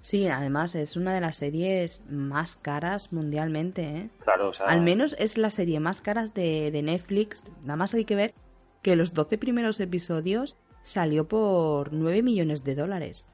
Sí, 0.00 0.28
además 0.28 0.74
es 0.74 0.96
una 0.96 1.12
de 1.12 1.20
las 1.20 1.36
series 1.36 2.04
más 2.08 2.54
caras 2.54 3.12
mundialmente. 3.12 3.82
¿eh? 3.82 4.10
Claro, 4.20 4.50
o 4.50 4.52
sea... 4.52 4.66
Al 4.66 4.82
menos 4.82 5.16
es 5.18 5.36
la 5.36 5.50
serie 5.50 5.80
más 5.80 6.00
cara 6.00 6.26
de, 6.28 6.70
de, 6.70 6.82
Netflix. 6.82 7.42
Nada 7.62 7.76
más 7.76 7.92
hay 7.94 8.04
que 8.04 8.14
ver 8.14 8.34
que 8.82 8.94
los 8.94 9.14
12 9.14 9.36
primeros 9.38 9.80
episodios 9.80 10.56
salió 10.82 11.26
por 11.26 11.92
9 11.92 12.22
millones 12.22 12.62
de 12.62 12.76
dólares. 12.76 13.28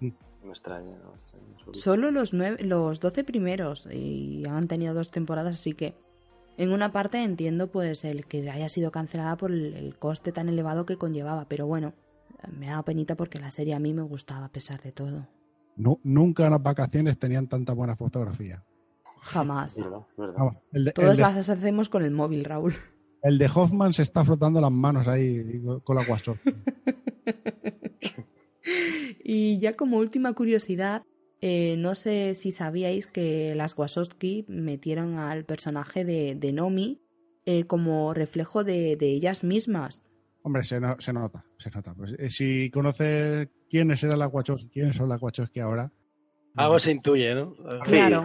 Me 0.00 0.50
extraña, 0.50 0.96
Solo 1.72 2.10
los, 2.10 2.32
nueve, 2.32 2.62
los 2.62 3.00
12 3.00 3.24
primeros 3.24 3.86
y 3.92 4.42
han 4.48 4.66
tenido 4.68 4.94
dos 4.94 5.10
temporadas, 5.10 5.56
así 5.56 5.74
que 5.74 5.94
en 6.58 6.72
una 6.72 6.90
parte 6.90 7.22
entiendo 7.22 7.70
pues 7.70 8.04
el 8.04 8.26
que 8.26 8.50
haya 8.50 8.68
sido 8.68 8.90
cancelada 8.90 9.36
por 9.36 9.52
el, 9.52 9.94
coste 9.98 10.32
tan 10.32 10.48
elevado 10.48 10.84
que 10.84 10.96
conllevaba, 10.96 11.46
pero 11.48 11.66
bueno, 11.66 11.94
me 12.52 12.66
da 12.66 12.82
penita 12.82 13.14
porque 13.14 13.38
la 13.38 13.52
serie 13.52 13.74
a 13.74 13.78
mí 13.78 13.94
me 13.94 14.02
gustaba 14.02 14.46
a 14.46 14.52
pesar 14.52 14.82
de 14.82 14.90
todo. 14.90 15.28
No, 15.76 16.00
nunca 16.02 16.46
en 16.46 16.50
las 16.50 16.62
vacaciones 16.62 17.16
tenían 17.16 17.46
tanta 17.46 17.72
buena 17.72 17.94
fotografía. 17.94 18.64
Jamás. 19.20 19.76
Todas 20.94 21.18
las 21.18 21.48
hacemos 21.48 21.88
con 21.88 22.04
el 22.04 22.10
móvil, 22.10 22.44
Raúl. 22.44 22.74
El 23.22 23.38
de 23.38 23.48
Hoffman 23.52 23.92
se 23.92 24.02
está 24.02 24.24
frotando 24.24 24.60
las 24.60 24.72
manos 24.72 25.06
ahí 25.06 25.62
con 25.84 25.96
la 25.96 26.02
WhatsApp. 26.02 26.38
y 29.24 29.58
ya 29.58 29.76
como 29.76 29.98
última 29.98 30.32
curiosidad, 30.32 31.02
eh, 31.40 31.76
no 31.78 31.94
sé 31.94 32.34
si 32.34 32.52
sabíais 32.52 33.06
que 33.06 33.54
las 33.54 33.76
Wasowski 33.78 34.44
metieron 34.48 35.18
al 35.18 35.44
personaje 35.44 36.04
de, 36.04 36.34
de 36.34 36.52
Nomi 36.52 37.00
eh, 37.46 37.64
como 37.64 38.12
reflejo 38.12 38.64
de, 38.64 38.96
ellas 39.00 39.44
mismas. 39.44 40.04
Hombre, 40.42 40.64
se, 40.64 40.80
se 40.98 41.12
nota, 41.12 41.44
se 41.58 41.70
nota. 41.70 41.94
Pues, 41.94 42.14
eh, 42.18 42.30
si 42.30 42.70
conoces 42.70 43.48
quiénes 43.70 44.02
eran 44.02 44.18
las 44.18 44.32
Wachowski, 44.32 44.68
quiénes 44.68 44.96
son 44.96 45.08
las 45.08 45.22
Wachowski 45.22 45.60
ahora. 45.60 45.92
Algo 46.56 46.78
se 46.80 46.90
intuye, 46.90 47.34
¿no? 47.34 47.54
Claro. 47.84 48.24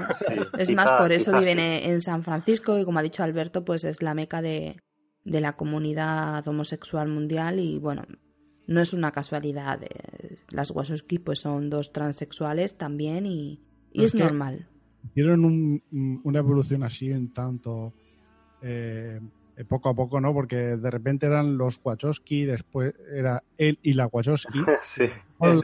Es 0.57 0.71
más, 0.71 0.91
por 0.93 1.11
eso 1.11 1.37
viven 1.37 1.59
en 1.59 2.01
San 2.01 2.23
Francisco 2.23 2.79
y 2.79 2.85
como 2.85 2.97
ha 2.97 3.03
dicho 3.03 3.21
Alberto, 3.21 3.63
pues 3.63 3.83
es 3.83 4.01
la 4.01 4.15
meca 4.15 4.41
de, 4.41 4.77
de 5.23 5.39
la 5.39 5.53
comunidad 5.53 6.47
homosexual 6.47 7.07
mundial 7.09 7.59
y 7.59 7.77
bueno, 7.77 8.03
no 8.67 8.81
es 8.81 8.93
una 8.93 9.11
casualidad. 9.11 9.81
Eh, 9.83 10.37
las 10.49 10.71
Wachowski 10.71 11.19
pues 11.19 11.39
son 11.39 11.69
dos 11.69 11.91
transexuales 11.91 12.77
también 12.77 13.25
y, 13.25 13.59
es, 13.93 14.15
normal. 14.15 14.67
Hicieron 15.03 15.81
una 16.23 16.39
evolución 16.39 16.83
así 16.83 17.11
en 17.11 17.33
tanto 17.33 17.93
eh, 18.61 19.19
poco 19.67 19.89
a 19.89 19.93
poco, 19.93 20.19
¿no? 20.19 20.33
Porque 20.33 20.55
de 20.55 20.91
repente 20.91 21.25
eran 21.25 21.57
los 21.57 21.79
Wachowski, 21.83 22.45
después 22.45 22.93
era 23.11 23.43
él 23.57 23.79
y 23.83 23.93
la 23.93 24.07
Wachowski. 24.07 24.59
sí. 24.83 25.09
Joder, 25.37 25.63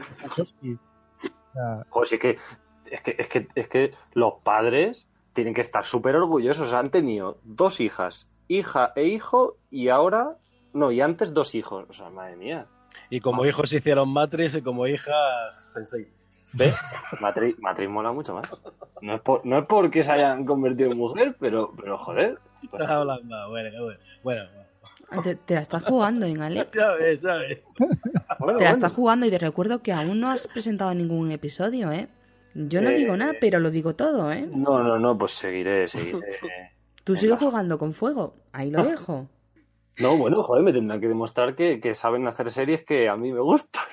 que, 2.20 2.38
es 2.86 3.02
que, 3.02 3.16
es 3.18 3.28
que, 3.28 3.48
es 3.54 3.68
que 3.68 3.92
los 4.12 4.34
padres 4.44 5.08
tienen 5.32 5.54
que 5.54 5.60
estar 5.60 5.84
súper 5.84 6.16
orgullosos. 6.16 6.74
Han 6.74 6.90
tenido 6.90 7.40
dos 7.44 7.80
hijas, 7.80 8.28
hija 8.48 8.92
e 8.94 9.06
hijo, 9.06 9.56
y 9.70 9.88
ahora, 9.88 10.36
no, 10.72 10.92
y 10.92 11.00
antes 11.00 11.32
dos 11.32 11.54
hijos. 11.54 11.86
O 11.88 11.92
sea, 11.92 12.10
madre 12.10 12.36
mía. 12.36 12.66
Y 13.10 13.20
como 13.20 13.44
hijos 13.44 13.72
hicieron 13.72 14.08
Matrix 14.08 14.56
y 14.56 14.62
como 14.62 14.86
hijas 14.86 15.72
Sensei. 15.72 16.08
¿Ves? 16.52 16.76
Matrix, 17.20 17.58
Matrix 17.60 17.90
mola 17.90 18.12
mucho 18.12 18.34
más. 18.34 18.50
No 19.00 19.14
es, 19.14 19.20
por, 19.20 19.44
no 19.46 19.58
es 19.58 19.66
porque 19.66 20.02
se 20.02 20.12
hayan 20.12 20.44
convertido 20.44 20.90
en 20.90 20.98
mujer, 20.98 21.36
pero, 21.38 21.72
pero 21.76 21.98
joder. 21.98 22.38
Estás 22.62 22.90
hablando, 22.90 23.50
bueno, 23.50 23.70
bueno. 24.22 24.42
Te, 25.24 25.34
te, 25.34 25.54
la 25.54 25.60
estás 25.60 25.82
jugando, 25.84 26.26
en 26.26 26.40
Alex. 26.40 26.72
Ya 26.76 26.92
ves, 26.92 27.20
ya 27.20 27.34
ves. 27.34 27.60
te 28.58 28.64
la 28.64 28.70
estás 28.70 28.92
jugando 28.92 29.26
y 29.26 29.30
te 29.30 29.38
recuerdo 29.38 29.82
que 29.82 29.92
aún 29.92 30.20
no 30.20 30.30
has 30.30 30.46
presentado 30.46 30.94
ningún 30.94 31.30
episodio, 31.32 31.90
¿eh? 31.90 32.08
Yo 32.54 32.80
no 32.80 32.90
digo 32.90 33.16
nada, 33.16 33.34
pero 33.40 33.60
lo 33.60 33.70
digo 33.70 33.94
todo, 33.94 34.32
¿eh? 34.32 34.48
No, 34.52 34.82
no, 34.82 34.98
no, 34.98 35.16
pues 35.16 35.32
seguiré, 35.32 35.88
seguiré. 35.88 36.18
Tú 37.04 37.16
sigues 37.16 37.38
jugando 37.38 37.78
con 37.78 37.92
fuego, 37.92 38.34
ahí 38.52 38.70
lo 38.70 38.84
dejo. 38.84 39.28
No, 39.98 40.16
bueno, 40.16 40.42
joder, 40.42 40.62
me 40.62 40.72
tendrán 40.72 41.00
que 41.00 41.08
demostrar 41.08 41.54
que, 41.54 41.94
saben 41.94 42.26
hacer 42.26 42.50
series 42.50 42.84
que 42.84 43.08
a 43.08 43.16
mí 43.16 43.32
me 43.32 43.40
gustan. 43.40 43.84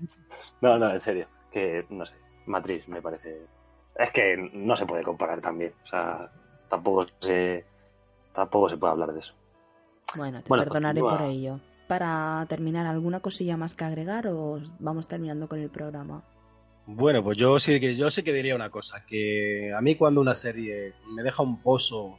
no, 0.60 0.78
no, 0.78 0.90
en 0.90 1.00
serio. 1.00 1.26
Que, 1.50 1.86
no 1.88 2.04
sé, 2.04 2.16
Matrix 2.46 2.88
me 2.88 3.00
parece... 3.00 3.46
Es 3.96 4.10
que 4.10 4.36
no 4.52 4.76
se 4.76 4.86
puede 4.86 5.02
comparar 5.02 5.40
también. 5.40 5.72
O 5.84 5.86
sea, 5.86 6.30
tampoco 6.68 7.06
se, 7.20 7.64
tampoco 8.34 8.68
se 8.68 8.76
puede 8.76 8.92
hablar 8.92 9.12
de 9.12 9.20
eso. 9.20 9.34
Bueno, 10.16 10.42
te 10.42 10.48
perdonaré 10.48 11.00
por 11.00 11.22
ello. 11.22 11.60
Para 11.86 12.44
terminar, 12.48 12.86
¿alguna 12.86 13.20
cosilla 13.20 13.56
más 13.56 13.74
que 13.74 13.84
agregar 13.84 14.26
o 14.28 14.60
vamos 14.78 15.06
terminando 15.06 15.48
con 15.48 15.60
el 15.60 15.70
programa? 15.70 16.22
Bueno, 16.86 17.22
pues 17.22 17.38
yo 17.38 17.58
sí 17.58 17.80
que 17.80 17.94
yo 17.94 18.10
sí 18.10 18.22
que 18.22 18.32
diría 18.32 18.54
una 18.54 18.70
cosa, 18.70 19.04
que 19.06 19.72
a 19.74 19.80
mí 19.80 19.94
cuando 19.94 20.20
una 20.20 20.34
serie 20.34 20.92
me 21.14 21.22
deja 21.22 21.42
un 21.42 21.62
pozo 21.62 22.18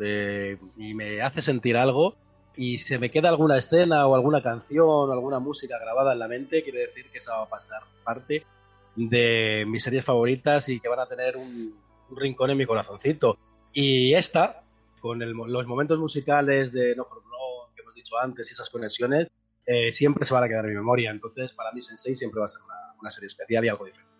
eh, 0.00 0.58
y 0.76 0.94
me 0.94 1.22
hace 1.22 1.42
sentir 1.42 1.76
algo, 1.76 2.16
y 2.56 2.78
se 2.78 2.98
me 2.98 3.10
queda 3.10 3.28
alguna 3.28 3.56
escena 3.56 4.06
o 4.06 4.14
alguna 4.14 4.42
canción 4.42 4.86
o 4.86 5.12
alguna 5.12 5.38
música 5.38 5.78
grabada 5.78 6.12
en 6.12 6.18
la 6.18 6.28
mente, 6.28 6.62
quiere 6.62 6.80
decir 6.80 7.10
que 7.10 7.18
esa 7.18 7.36
va 7.36 7.44
a 7.44 7.48
pasar 7.48 7.82
parte 8.04 8.44
de 8.96 9.64
mis 9.66 9.82
series 9.82 10.04
favoritas 10.04 10.68
y 10.68 10.80
que 10.80 10.88
van 10.88 11.00
a 11.00 11.06
tener 11.06 11.36
un, 11.36 11.74
rincón 12.10 12.50
en 12.50 12.58
mi 12.58 12.66
corazoncito. 12.66 13.38
Y 13.72 14.14
esta, 14.14 14.62
con 15.00 15.18
los 15.18 15.66
momentos 15.66 15.98
musicales 15.98 16.72
de 16.72 16.94
No 16.94 17.04
For 17.04 17.22
Blood 17.22 17.74
que 17.74 17.82
hemos 17.82 17.94
dicho 17.94 18.16
antes 18.18 18.48
y 18.50 18.52
esas 18.52 18.70
conexiones, 18.70 19.28
eh, 19.66 19.90
siempre 19.90 20.24
se 20.24 20.34
van 20.34 20.44
a 20.44 20.48
quedar 20.48 20.64
en 20.64 20.70
mi 20.70 20.76
memoria. 20.76 21.10
Entonces, 21.10 21.52
para 21.52 21.72
mí 21.72 21.80
Sensei 21.80 22.14
siempre 22.14 22.38
va 22.38 22.44
a 22.44 22.48
ser 22.48 22.60
una, 23.00 23.10
serie 23.10 23.26
especial 23.26 23.64
y 23.64 23.68
algo 23.68 23.84
diferente. 23.84 24.12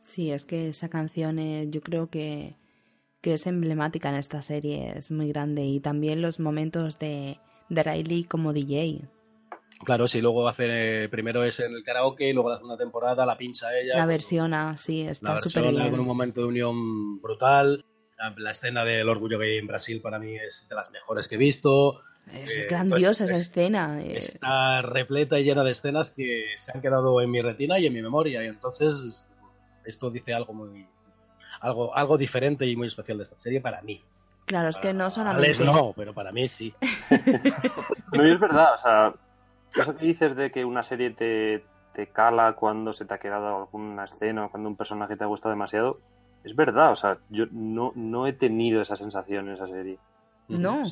Sí, 0.00 0.30
es 0.30 0.46
que 0.46 0.68
esa 0.68 0.88
canción 0.88 1.38
eh, 1.38 1.66
yo 1.68 1.80
creo 1.82 2.08
que, 2.08 2.56
que 3.20 3.34
es 3.34 3.46
emblemática 3.46 4.08
en 4.08 4.16
esta 4.16 4.42
serie, 4.42 4.96
es 4.96 5.10
muy 5.10 5.28
grande. 5.28 5.64
Y 5.64 5.80
también 5.80 6.22
los 6.22 6.40
momentos 6.40 6.98
de 6.98 7.38
de 7.68 7.82
Riley 7.82 8.24
como 8.24 8.52
DJ. 8.52 9.02
Claro, 9.84 10.08
si 10.08 10.20
luego 10.20 10.48
hace, 10.48 11.08
primero 11.10 11.44
es 11.44 11.60
en 11.60 11.74
el 11.74 11.84
karaoke, 11.84 12.28
y 12.28 12.32
luego 12.32 12.48
la 12.48 12.56
segunda 12.56 12.78
temporada 12.78 13.26
la 13.26 13.36
pincha 13.36 13.76
ella. 13.76 13.96
La 13.96 14.06
versiona, 14.06 14.78
sí, 14.78 15.02
está 15.02 15.38
súper 15.38 15.70
bien. 15.70 15.90
con 15.90 16.00
un 16.00 16.06
momento 16.06 16.40
de 16.40 16.46
unión 16.46 17.20
brutal. 17.20 17.84
La 18.36 18.52
escena 18.52 18.84
del 18.84 19.08
orgullo 19.08 19.38
gay 19.38 19.58
en 19.58 19.66
Brasil 19.66 20.00
para 20.00 20.18
mí 20.18 20.36
es 20.36 20.66
de 20.68 20.74
las 20.74 20.90
mejores 20.92 21.28
que 21.28 21.34
he 21.34 21.38
visto. 21.38 22.00
Es 22.32 22.56
eh, 22.56 22.66
grandiosa 22.70 23.24
esa 23.24 23.36
escena. 23.36 24.00
Eh. 24.00 24.16
Está 24.16 24.80
repleta 24.80 25.38
y 25.38 25.44
llena 25.44 25.62
de 25.62 25.72
escenas 25.72 26.10
que 26.10 26.44
se 26.56 26.72
han 26.72 26.80
quedado 26.80 27.20
en 27.20 27.30
mi 27.30 27.42
retina 27.42 27.78
y 27.78 27.86
en 27.86 27.92
mi 27.92 28.00
memoria. 28.00 28.42
Y 28.42 28.46
entonces 28.46 29.26
esto 29.84 30.10
dice 30.10 30.32
algo 30.32 30.54
muy 30.54 30.86
algo, 31.60 31.94
algo 31.94 32.16
diferente 32.16 32.66
y 32.66 32.76
muy 32.76 32.86
especial 32.86 33.18
de 33.18 33.24
esta 33.24 33.36
serie 33.36 33.60
para 33.60 33.82
mí. 33.82 34.02
Claro, 34.46 34.68
es 34.68 34.78
que 34.78 34.92
no 34.92 35.10
solamente. 35.10 35.64
no, 35.64 35.92
pero 35.96 36.12
para 36.12 36.30
mí 36.30 36.48
sí. 36.48 36.74
no, 38.12 38.24
es 38.24 38.40
verdad, 38.40 38.74
o 38.74 38.78
sea, 38.78 39.14
eso 39.74 39.96
que 39.96 40.06
dices 40.06 40.36
de 40.36 40.50
que 40.50 40.64
una 40.64 40.82
serie 40.82 41.10
te, 41.10 41.64
te 41.92 42.08
cala 42.08 42.54
cuando 42.54 42.92
se 42.92 43.04
te 43.04 43.14
ha 43.14 43.18
quedado 43.18 43.56
alguna 43.56 44.04
escena 44.04 44.46
o 44.46 44.50
cuando 44.50 44.68
un 44.68 44.76
personaje 44.76 45.16
te 45.16 45.24
ha 45.24 45.28
gustado 45.28 45.54
demasiado, 45.54 46.00
es 46.42 46.54
verdad, 46.54 46.92
o 46.92 46.96
sea, 46.96 47.18
yo 47.30 47.46
no, 47.52 47.92
no 47.94 48.26
he 48.26 48.32
tenido 48.32 48.82
esa 48.82 48.96
sensación 48.96 49.48
en 49.48 49.54
esa 49.54 49.66
serie. 49.66 49.98
No. 50.48 50.82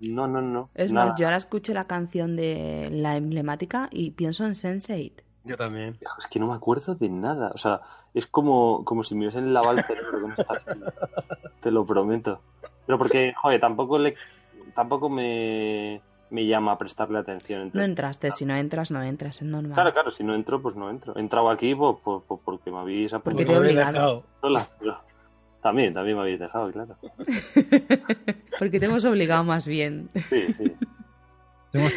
No, 0.00 0.26
no, 0.26 0.42
no. 0.42 0.70
Es 0.74 0.92
nada. 0.92 1.10
más, 1.10 1.18
yo 1.18 1.26
ahora 1.26 1.36
escucho 1.36 1.72
la 1.72 1.86
canción 1.86 2.36
de 2.36 2.88
la 2.90 3.16
emblemática 3.16 3.88
y 3.90 4.10
pienso 4.10 4.44
en 4.44 4.52
Sense8. 4.52 5.22
Yo 5.44 5.56
también. 5.56 5.96
Es 6.18 6.26
que 6.26 6.40
no 6.40 6.48
me 6.48 6.54
acuerdo 6.54 6.94
de 6.94 7.08
nada. 7.08 7.52
O 7.54 7.58
sea, 7.58 7.80
es 8.12 8.26
como, 8.26 8.84
como 8.84 9.04
si 9.04 9.14
me 9.14 9.22
hubiesen 9.22 9.54
lavado 9.54 9.78
el 9.78 9.84
cerebro 9.84 10.22
con 10.22 10.30
esta 10.32 10.56
serie. 10.58 10.84
Te 11.60 11.70
lo 11.70 11.86
prometo. 11.86 12.40
Pero 12.86 12.98
porque, 12.98 13.32
joder, 13.36 13.60
tampoco 13.60 13.98
le, 13.98 14.14
tampoco 14.74 15.08
me, 15.08 16.00
me 16.30 16.46
llama 16.46 16.72
a 16.72 16.78
prestarle 16.78 17.18
atención. 17.18 17.70
No 17.72 17.82
entraste, 17.82 18.30
si 18.30 18.44
no 18.46 18.54
entras, 18.56 18.90
no 18.90 19.02
entras, 19.02 19.36
es 19.42 19.48
normal. 19.48 19.74
Claro, 19.74 19.92
claro, 19.92 20.10
si 20.10 20.22
no 20.24 20.34
entro, 20.34 20.60
pues 20.62 20.76
no 20.76 20.88
entro. 20.90 21.16
He 21.16 21.20
entrado 21.20 21.50
aquí 21.50 21.74
pues, 21.74 21.96
pues- 22.04 22.22
pues 22.26 22.40
porque 22.44 22.70
me 22.70 22.78
habéis 22.78 23.12
Porque 23.12 23.42
apuntado 23.42 23.46
te 23.46 23.54
he 23.54 23.58
obligado. 23.72 24.24
Pero 24.40 25.00
También, 25.62 25.92
también 25.94 26.16
me 26.16 26.22
habéis 26.22 26.38
dejado, 26.38 26.70
claro. 26.70 26.96
Porque 28.58 28.78
te 28.80 28.86
hemos 28.86 29.04
obligado 29.04 29.42
más 29.44 29.66
bien. 29.66 30.08
Sí, 30.28 30.52
sí. 30.56 30.72
Te 31.72 31.78
hemos, 31.80 31.92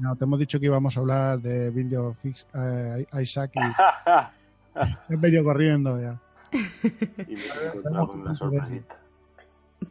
no, 0.00 0.16
te 0.16 0.24
hemos 0.24 0.38
dicho 0.38 0.58
que 0.58 0.66
íbamos 0.66 0.96
a 0.96 1.00
hablar 1.00 1.38
de 1.40 1.70
Video 1.70 2.14
Fix 2.14 2.46
eh, 2.54 3.06
Isaac 3.20 3.52
y 3.54 5.12
he 5.12 5.16
venido 5.16 5.44
corriendo 5.44 6.00
ya. 6.00 6.18
y 6.52 7.34
me 7.34 7.42
he 7.42 7.66
encontrado 7.68 8.08
con 8.08 8.20
una 8.22 8.34
sorpresita. 8.34 8.96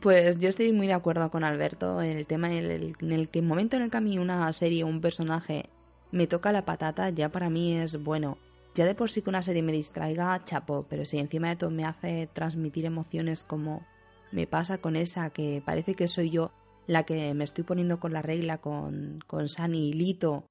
Pues 0.01 0.39
yo 0.39 0.49
estoy 0.49 0.71
muy 0.71 0.87
de 0.87 0.93
acuerdo 0.93 1.29
con 1.31 1.43
Alberto 1.43 2.01
en 2.01 2.17
el 2.17 2.27
tema 2.27 2.53
en 2.53 2.65
el, 2.65 2.95
en 3.01 3.11
el 3.11 3.29
que 3.29 3.41
momento 3.41 3.75
en 3.75 3.83
el 3.83 3.89
que 3.91 3.97
a 3.97 4.01
mí 4.01 4.17
una 4.19 4.51
serie 4.53 4.83
o 4.83 4.87
un 4.87 5.01
personaje 5.01 5.69
me 6.11 6.27
toca 6.27 6.51
la 6.51 6.63
patata, 6.63 7.09
ya 7.09 7.29
para 7.29 7.49
mí 7.49 7.75
es 7.75 8.01
bueno. 8.03 8.37
Ya 8.75 8.85
de 8.85 8.95
por 8.95 9.09
sí 9.09 9.21
que 9.21 9.29
una 9.29 9.41
serie 9.41 9.63
me 9.63 9.71
distraiga, 9.71 10.41
chapo, 10.45 10.85
pero 10.87 11.05
si 11.05 11.17
encima 11.17 11.49
de 11.49 11.55
todo 11.55 11.71
me 11.71 11.85
hace 11.85 12.29
transmitir 12.33 12.85
emociones 12.85 13.43
como 13.43 13.85
me 14.31 14.47
pasa 14.47 14.77
con 14.77 14.95
esa, 14.95 15.31
que 15.31 15.61
parece 15.65 15.95
que 15.95 16.07
soy 16.07 16.29
yo 16.29 16.51
la 16.87 17.03
que 17.03 17.33
me 17.33 17.43
estoy 17.43 17.63
poniendo 17.63 17.99
con 17.99 18.13
la 18.13 18.21
regla 18.21 18.59
con, 18.59 19.19
con 19.27 19.49
Sani 19.49 19.89
y 19.89 19.93
Lito, 19.93 20.45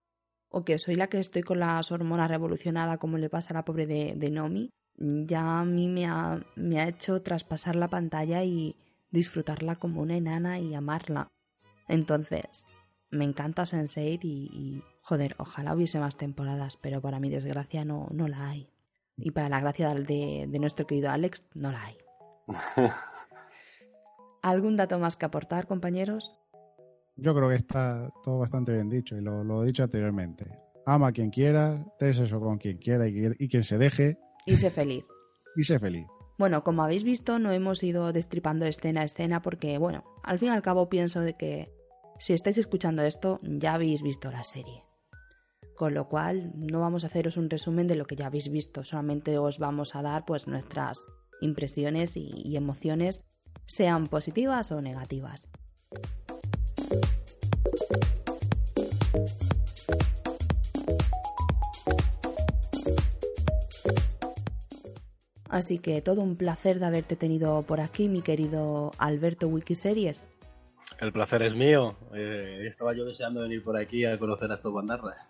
o 0.51 0.65
que 0.65 0.79
soy 0.79 0.97
la 0.97 1.09
que 1.09 1.19
estoy 1.19 1.43
con 1.43 1.61
las 1.61 1.91
hormonas 1.93 2.31
revolucionadas 2.31 2.99
como 2.99 3.19
le 3.19 3.31
pasa 3.31 3.51
a 3.51 3.55
la 3.55 3.65
pobre 3.65 3.87
de, 3.87 4.15
de 4.17 4.31
Nomi, 4.31 4.71
ya 4.97 5.61
a 5.61 5.65
mí 5.65 5.89
me 5.89 6.07
ha, 6.07 6.41
me 6.57 6.81
ha 6.81 6.89
hecho 6.89 7.23
traspasar 7.23 7.77
la 7.77 7.89
pantalla 7.89 8.45
y 8.45 8.77
disfrutarla 9.11 9.77
como 9.77 10.01
una 10.01 10.17
enana 10.17 10.59
y 10.59 10.75
amarla. 10.75 11.29
Entonces, 11.89 12.65
me 13.11 13.25
encanta 13.25 13.63
Sense8 13.63 14.21
y, 14.23 14.51
y, 14.53 14.83
joder, 15.03 15.35
ojalá 15.39 15.75
hubiese 15.75 15.99
más 15.99 16.17
temporadas, 16.17 16.77
pero 16.77 17.01
para 17.01 17.21
mi 17.21 17.31
desgracia 17.31 17.85
no, 17.85 18.09
no 18.13 18.29
la 18.29 18.49
hay. 18.49 18.71
Y 19.17 19.31
para 19.33 19.49
la 19.49 19.61
gracia 19.61 19.95
de, 19.95 20.47
de 20.49 20.59
nuestro 20.59 20.87
querido 20.87 21.11
Alex, 21.11 21.47
no 21.55 21.73
la 21.73 21.85
hay. 21.85 21.97
¿Algún 24.43 24.77
dato 24.77 24.99
más 24.99 25.17
que 25.17 25.27
aportar, 25.27 25.67
compañeros? 25.67 26.39
Yo 27.17 27.35
creo 27.35 27.49
que 27.49 27.57
está 27.57 28.13
todo 28.23 28.39
bastante 28.39 28.73
bien 28.73 28.89
dicho 28.89 29.17
y 29.17 29.21
lo, 29.21 29.43
lo 29.43 29.63
he 29.63 29.67
dicho 29.67 29.83
anteriormente. 29.83 30.47
Ama 30.87 31.09
a 31.09 31.13
quien 31.13 31.31
quiera, 31.31 31.85
ten 31.99 32.11
eso 32.11 32.41
con 32.41 32.59
quien 32.59 32.79
quiera 32.79 33.09
y, 33.09 33.21
y 33.39 33.49
quien 33.49 33.65
se 33.65 33.77
deje 33.77 34.19
Y 34.47 34.57
sé 34.57 34.71
feliz. 34.71 35.05
y 35.57 35.63
sé 35.65 35.79
feliz. 35.79 36.07
Bueno, 36.39 36.63
como 36.63 36.85
habéis 36.85 37.03
visto, 37.03 37.41
no 37.41 37.51
hemos 37.51 37.83
ido 37.83 38.13
destripando 38.13 38.65
escena 38.65 39.01
a 39.01 39.05
escena 39.05 39.43
porque, 39.43 39.77
bueno, 39.77 40.05
al 40.23 40.39
fin 40.39 40.49
y 40.49 40.53
al 40.53 40.63
cabo 40.63 40.89
pienso 40.89 41.21
de 41.21 41.35
que 41.35 41.75
si 42.21 42.33
estáis 42.33 42.59
escuchando 42.59 43.03
esto, 43.03 43.41
ya 43.43 43.75
habéis 43.75 44.03
visto 44.03 44.31
la 44.31 44.45
serie. 44.45 44.85
Con 45.77 45.95
lo 45.95 46.09
cual, 46.09 46.53
no 46.55 46.81
vamos 46.81 47.03
a 47.03 47.09
haceros 47.09 47.37
un 47.37 47.51
resumen 47.51 47.89
de 47.89 47.97
lo 47.97 48.07
que 48.07 48.15
ya 48.15 48.27
habéis 48.27 48.51
visto, 48.51 48.85
solamente 48.85 49.37
os 49.37 49.59
vamos 49.59 49.97
a 49.97 50.03
dar 50.03 50.25
pues 50.25 50.47
nuestras 50.47 51.03
impresiones 51.41 52.17
y, 52.17 52.31
y 52.35 52.57
emociones, 52.57 53.27
sean 53.67 54.07
positivas 54.07 54.71
o 54.71 54.81
negativas. 54.81 55.49
Así 65.49 65.79
que 65.79 66.03
todo 66.03 66.21
un 66.21 66.37
placer 66.37 66.79
de 66.79 66.87
haberte 66.87 67.17
tenido 67.17 67.63
por 67.63 67.81
aquí, 67.81 68.09
mi 68.09 68.23
querido 68.23 68.93
Alberto 68.99 69.49
Wikiseries. 69.49 70.29
El 71.01 71.13
placer 71.13 71.43
es 71.43 71.55
mío. 71.55 71.97
Eh, 72.15 72.65
estaba 72.67 72.93
yo 72.95 73.05
deseando 73.05 73.43
venir 73.43 73.63
por 73.63 73.77
aquí 73.77 74.05
a 74.05 74.19
conocer 74.19 74.51
a 74.51 74.55
estos 74.55 74.73
bandarras. 74.73 75.29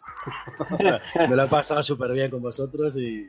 Me 1.28 1.36
lo 1.36 1.45
he 1.45 1.49
pasado 1.49 1.82
súper 1.82 2.12
bien 2.12 2.31
con 2.31 2.43
vosotros 2.43 2.97
y, 2.97 3.28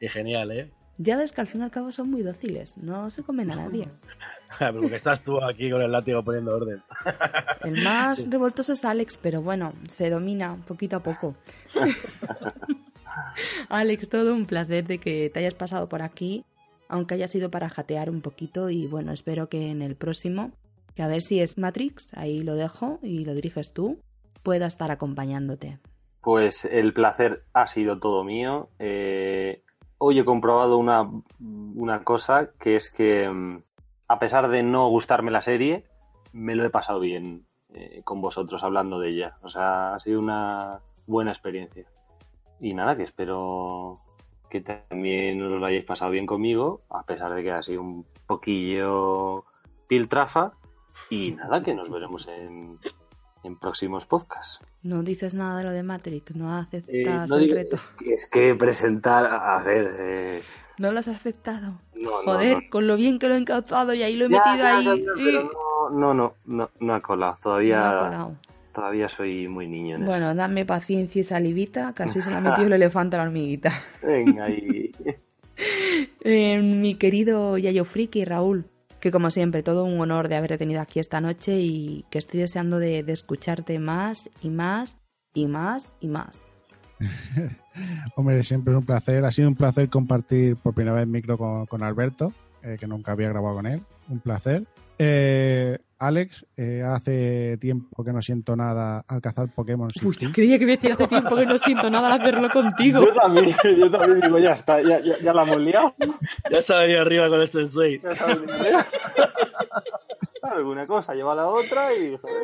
y 0.00 0.08
genial, 0.08 0.50
¿eh? 0.50 0.70
Ya 1.02 1.16
ves 1.16 1.32
que 1.32 1.40
al 1.40 1.46
fin 1.46 1.62
y 1.62 1.64
al 1.64 1.70
cabo 1.70 1.92
son 1.92 2.10
muy 2.10 2.22
dóciles, 2.22 2.76
no 2.76 3.10
se 3.10 3.22
comen 3.22 3.50
a 3.50 3.56
nadie. 3.56 3.88
Porque 4.58 4.96
estás 4.96 5.22
tú 5.22 5.42
aquí 5.42 5.70
con 5.70 5.80
el 5.80 5.90
látigo 5.90 6.22
poniendo 6.22 6.54
orden. 6.54 6.82
El 7.64 7.82
más 7.82 8.28
revoltoso 8.28 8.74
es 8.74 8.84
Alex, 8.84 9.16
pero 9.20 9.40
bueno, 9.40 9.72
se 9.88 10.10
domina 10.10 10.58
poquito 10.66 10.96
a 10.96 11.00
poco. 11.00 11.36
Alex, 13.68 14.08
todo 14.08 14.34
un 14.34 14.46
placer 14.46 14.86
de 14.86 14.98
que 14.98 15.30
te 15.30 15.40
hayas 15.40 15.54
pasado 15.54 15.88
por 15.88 16.02
aquí, 16.02 16.44
aunque 16.88 17.14
haya 17.14 17.28
sido 17.28 17.50
para 17.50 17.68
jatear 17.68 18.10
un 18.10 18.20
poquito 18.20 18.70
y 18.70 18.86
bueno, 18.86 19.12
espero 19.12 19.48
que 19.48 19.70
en 19.70 19.82
el 19.82 19.96
próximo, 19.96 20.52
que 20.94 21.02
a 21.02 21.08
ver 21.08 21.22
si 21.22 21.40
es 21.40 21.58
Matrix, 21.58 22.14
ahí 22.14 22.42
lo 22.42 22.54
dejo 22.54 22.98
y 23.02 23.24
lo 23.24 23.34
diriges 23.34 23.72
tú, 23.72 23.98
pueda 24.42 24.66
estar 24.66 24.90
acompañándote. 24.90 25.78
Pues 26.20 26.64
el 26.66 26.92
placer 26.92 27.44
ha 27.54 27.66
sido 27.66 27.98
todo 27.98 28.24
mío. 28.24 28.68
Eh, 28.78 29.62
hoy 29.98 30.18
he 30.18 30.24
comprobado 30.24 30.76
una, 30.76 31.08
una 31.38 32.04
cosa, 32.04 32.50
que 32.58 32.76
es 32.76 32.90
que 32.90 33.28
mm, 33.28 33.62
a 34.08 34.18
pesar 34.18 34.48
de 34.48 34.62
no 34.62 34.88
gustarme 34.88 35.30
la 35.30 35.40
serie, 35.40 35.84
me 36.32 36.54
lo 36.54 36.64
he 36.64 36.70
pasado 36.70 37.00
bien 37.00 37.46
eh, 37.72 38.02
con 38.04 38.20
vosotros 38.20 38.62
hablando 38.62 38.98
de 38.98 39.10
ella. 39.10 39.36
O 39.42 39.48
sea, 39.48 39.94
ha 39.94 40.00
sido 40.00 40.18
una 40.18 40.80
buena 41.06 41.30
experiencia. 41.30 41.86
Y 42.60 42.74
nada, 42.74 42.96
que 42.96 43.04
espero 43.04 44.00
que 44.50 44.60
también 44.60 45.40
os 45.42 45.60
lo 45.60 45.64
hayáis 45.66 45.84
pasado 45.84 46.10
bien 46.10 46.26
conmigo, 46.26 46.82
a 46.90 47.04
pesar 47.04 47.32
de 47.34 47.42
que 47.42 47.52
ha 47.52 47.62
sido 47.62 47.82
un 47.82 48.04
poquillo 48.26 49.44
piltrafa. 49.88 50.52
Y 51.08 51.32
nada, 51.36 51.62
que 51.62 51.74
nos 51.74 51.88
veremos 51.90 52.26
en, 52.28 52.78
en 53.44 53.56
próximos 53.58 54.04
podcasts. 54.06 54.60
No 54.82 55.02
dices 55.02 55.34
nada 55.34 55.58
de 55.58 55.64
lo 55.64 55.70
de 55.70 55.82
Matrix, 55.82 56.34
no 56.36 56.56
Eh, 56.58 56.60
aceptas 56.62 57.30
no 57.30 57.36
el 57.36 57.42
digo- 57.42 57.54
reto. 57.54 57.76
es, 57.76 57.86
que, 57.98 58.14
es 58.14 58.26
que 58.26 58.54
presentar, 58.54 59.26
a 59.26 59.62
ver, 59.62 59.96
eh, 59.98 60.42
No 60.78 60.90
lo 60.92 60.98
has 60.98 61.08
aceptado. 61.08 61.74
no, 61.94 62.10
no, 62.10 62.16
Joder, 62.24 62.56
no. 62.64 62.70
con 62.70 62.86
lo 62.86 62.96
bien 62.96 63.18
que 63.18 63.28
lo 63.28 63.34
he 63.34 63.38
encauzado 63.38 63.94
y 63.94 64.02
ahí 64.02 64.16
lo 64.16 64.26
he 64.26 64.30
Ya, 64.30 64.38
metido 64.44 64.56
ya, 64.64 64.76
ahí. 64.78 64.84
ya, 64.84 64.94
ya, 64.96 65.12
pero 65.16 65.42
no, 65.90 65.90
no, 65.98 66.14
no, 66.14 66.34
no, 66.46 66.70
no 66.80 66.94
ha 66.94 67.00
colado. 67.00 67.38
Todavía, 67.42 67.78
No 67.80 67.86
ha 67.86 68.04
colado. 68.04 68.36
Todavía 68.72 69.08
soy 69.08 69.48
muy 69.48 69.66
niño 69.66 69.96
en 69.96 70.02
eso. 70.02 70.10
Bueno, 70.10 70.34
dame 70.34 70.64
paciencia 70.64 71.20
y 71.20 71.24
salivita, 71.24 71.92
casi 71.94 72.22
se 72.22 72.30
la 72.30 72.38
ha 72.38 72.40
metido 72.40 72.66
el 72.66 72.72
elefante 72.74 73.16
a 73.16 73.18
la 73.18 73.24
hormiguita. 73.24 73.72
Venga, 74.02 74.48
y 74.50 74.92
Eh, 76.22 76.60
mi 76.62 76.94
querido 76.94 77.58
Yayo 77.58 77.84
Friki, 77.84 78.24
Raúl, 78.24 78.66
que 79.00 79.10
como 79.10 79.30
siempre, 79.30 79.62
todo 79.62 79.84
un 79.84 80.00
honor 80.00 80.28
de 80.28 80.36
haberte 80.36 80.58
tenido 80.58 80.80
aquí 80.80 81.00
esta 81.00 81.20
noche 81.20 81.58
y 81.60 82.04
que 82.10 82.18
estoy 82.18 82.40
deseando 82.40 82.78
de, 82.78 83.02
de 83.02 83.12
escucharte 83.12 83.78
más 83.78 84.30
y 84.42 84.50
más 84.50 85.02
y 85.34 85.46
más 85.46 85.94
y 86.00 86.08
más. 86.08 86.46
Hombre, 88.16 88.42
siempre 88.42 88.74
es 88.74 88.78
un 88.78 88.84
placer. 88.84 89.24
Ha 89.24 89.30
sido 89.30 89.48
un 89.48 89.54
placer 89.54 89.88
compartir 89.88 90.56
por 90.56 90.74
primera 90.74 90.96
vez 90.96 91.06
micro 91.06 91.38
con, 91.38 91.66
con 91.66 91.82
Alberto, 91.82 92.32
eh, 92.62 92.76
que 92.78 92.86
nunca 92.86 93.12
había 93.12 93.28
grabado 93.28 93.56
con 93.56 93.66
él. 93.66 93.82
Un 94.08 94.20
placer. 94.20 94.64
Eh, 94.98 95.78
Alex, 95.98 96.44
eh, 96.56 96.82
hace 96.82 97.56
tiempo 97.58 98.04
que 98.04 98.12
no 98.12 98.20
siento 98.20 98.54
nada 98.56 99.02
al 99.08 99.20
cazar 99.20 99.48
Pokémon 99.48 99.90
sin 99.90 100.08
Uy, 100.08 100.16
ti. 100.16 100.30
creía 100.32 100.58
que 100.58 100.66
me 100.66 100.72
decía 100.72 100.94
hace 100.94 101.06
tiempo 101.08 101.36
que 101.36 101.46
no 101.46 101.56
siento 101.58 101.90
nada 101.90 102.12
al 102.12 102.20
hacerlo 102.20 102.48
contigo. 102.50 103.04
yo 103.04 103.12
también, 103.14 103.56
yo 103.78 103.90
también 103.90 104.20
digo, 104.20 104.38
ya 104.38 104.52
está, 104.52 104.80
ya, 104.82 105.00
ya, 105.00 105.18
ya 105.18 105.32
la 105.32 105.42
hemos 105.42 105.60
liado. 105.60 105.94
Ya 106.50 106.58
está 106.58 106.78
venido 106.80 107.00
arriba 107.00 107.28
con 107.28 107.40
este 107.42 107.66
6. 107.66 108.00
Ya 108.02 108.10
está 108.10 108.34
liado. 108.34 108.84
Claro, 110.40 110.56
Alguna 110.56 110.86
cosa 110.86 111.14
lleva 111.14 111.32
a 111.32 111.36
la 111.36 111.48
otra 111.48 111.94
y 111.94 112.16
joder, 112.16 112.36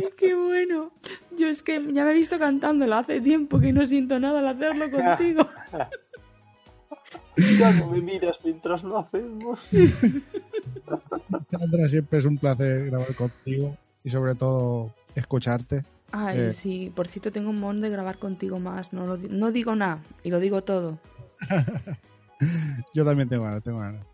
Ay, 0.00 0.08
qué 0.16 0.34
bueno. 0.34 0.92
Yo 1.36 1.48
es 1.48 1.62
que 1.62 1.74
ya 1.92 2.04
me 2.04 2.12
he 2.12 2.14
visto 2.14 2.38
cantándolo 2.38 2.94
hace 2.94 3.20
tiempo 3.20 3.58
que 3.58 3.72
no 3.72 3.84
siento 3.86 4.18
nada 4.20 4.38
al 4.38 4.48
hacerlo 4.48 4.90
contigo. 4.90 5.48
ya 7.58 7.72
no 7.72 7.86
me 7.88 8.00
miras 8.00 8.36
mientras 8.44 8.82
lo 8.84 8.98
hacemos. 8.98 9.58
Sandra, 11.50 11.88
siempre 11.88 12.18
es 12.18 12.24
un 12.24 12.38
placer 12.38 12.86
grabar 12.86 13.14
contigo 13.14 13.76
y 14.04 14.10
sobre 14.10 14.34
todo 14.34 14.94
escucharte. 15.14 15.84
Ay, 16.12 16.38
Eh. 16.38 16.52
sí, 16.52 16.92
por 16.94 17.06
cierto 17.06 17.30
tengo 17.32 17.50
un 17.50 17.60
montón 17.60 17.82
de 17.82 17.90
grabar 17.90 18.18
contigo 18.18 18.58
más. 18.58 18.92
No, 18.92 19.06
lo 19.06 19.16
di- 19.16 19.28
no 19.28 19.52
digo 19.52 19.74
nada 19.76 20.02
y 20.24 20.30
lo 20.30 20.40
digo 20.40 20.62
todo. 20.64 20.98
Yo 22.94 23.04
también 23.04 23.28
tengo 23.28 23.44
ganas, 23.44 23.62
tengo 23.62 23.78
ganas. 23.80 24.04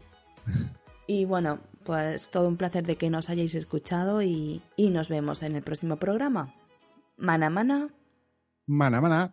Y 1.09 1.25
bueno, 1.25 1.61
pues 1.85 2.33
todo 2.33 2.49
un 2.49 2.57
placer 2.57 2.85
de 2.85 2.97
que 2.97 3.11
nos 3.11 3.31
hayáis 3.31 3.55
escuchado 3.55 4.23
y, 4.23 4.61
y 4.75 4.91
nos 4.91 5.09
vemos 5.09 5.45
en 5.45 5.55
el 5.55 5.63
próximo 5.63 5.99
programa. 5.99 6.53
Mana 7.17 7.49
mana. 7.49 7.89
Mana 8.67 9.01
mana. 9.01 9.33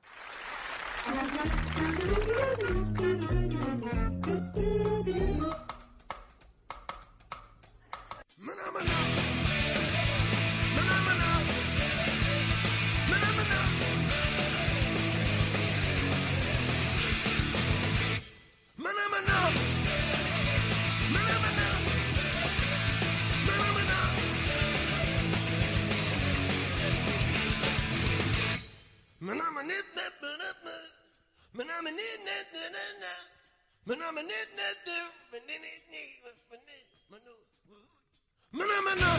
Manamana. 38.54 39.14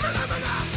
Phenomena! 0.00 0.67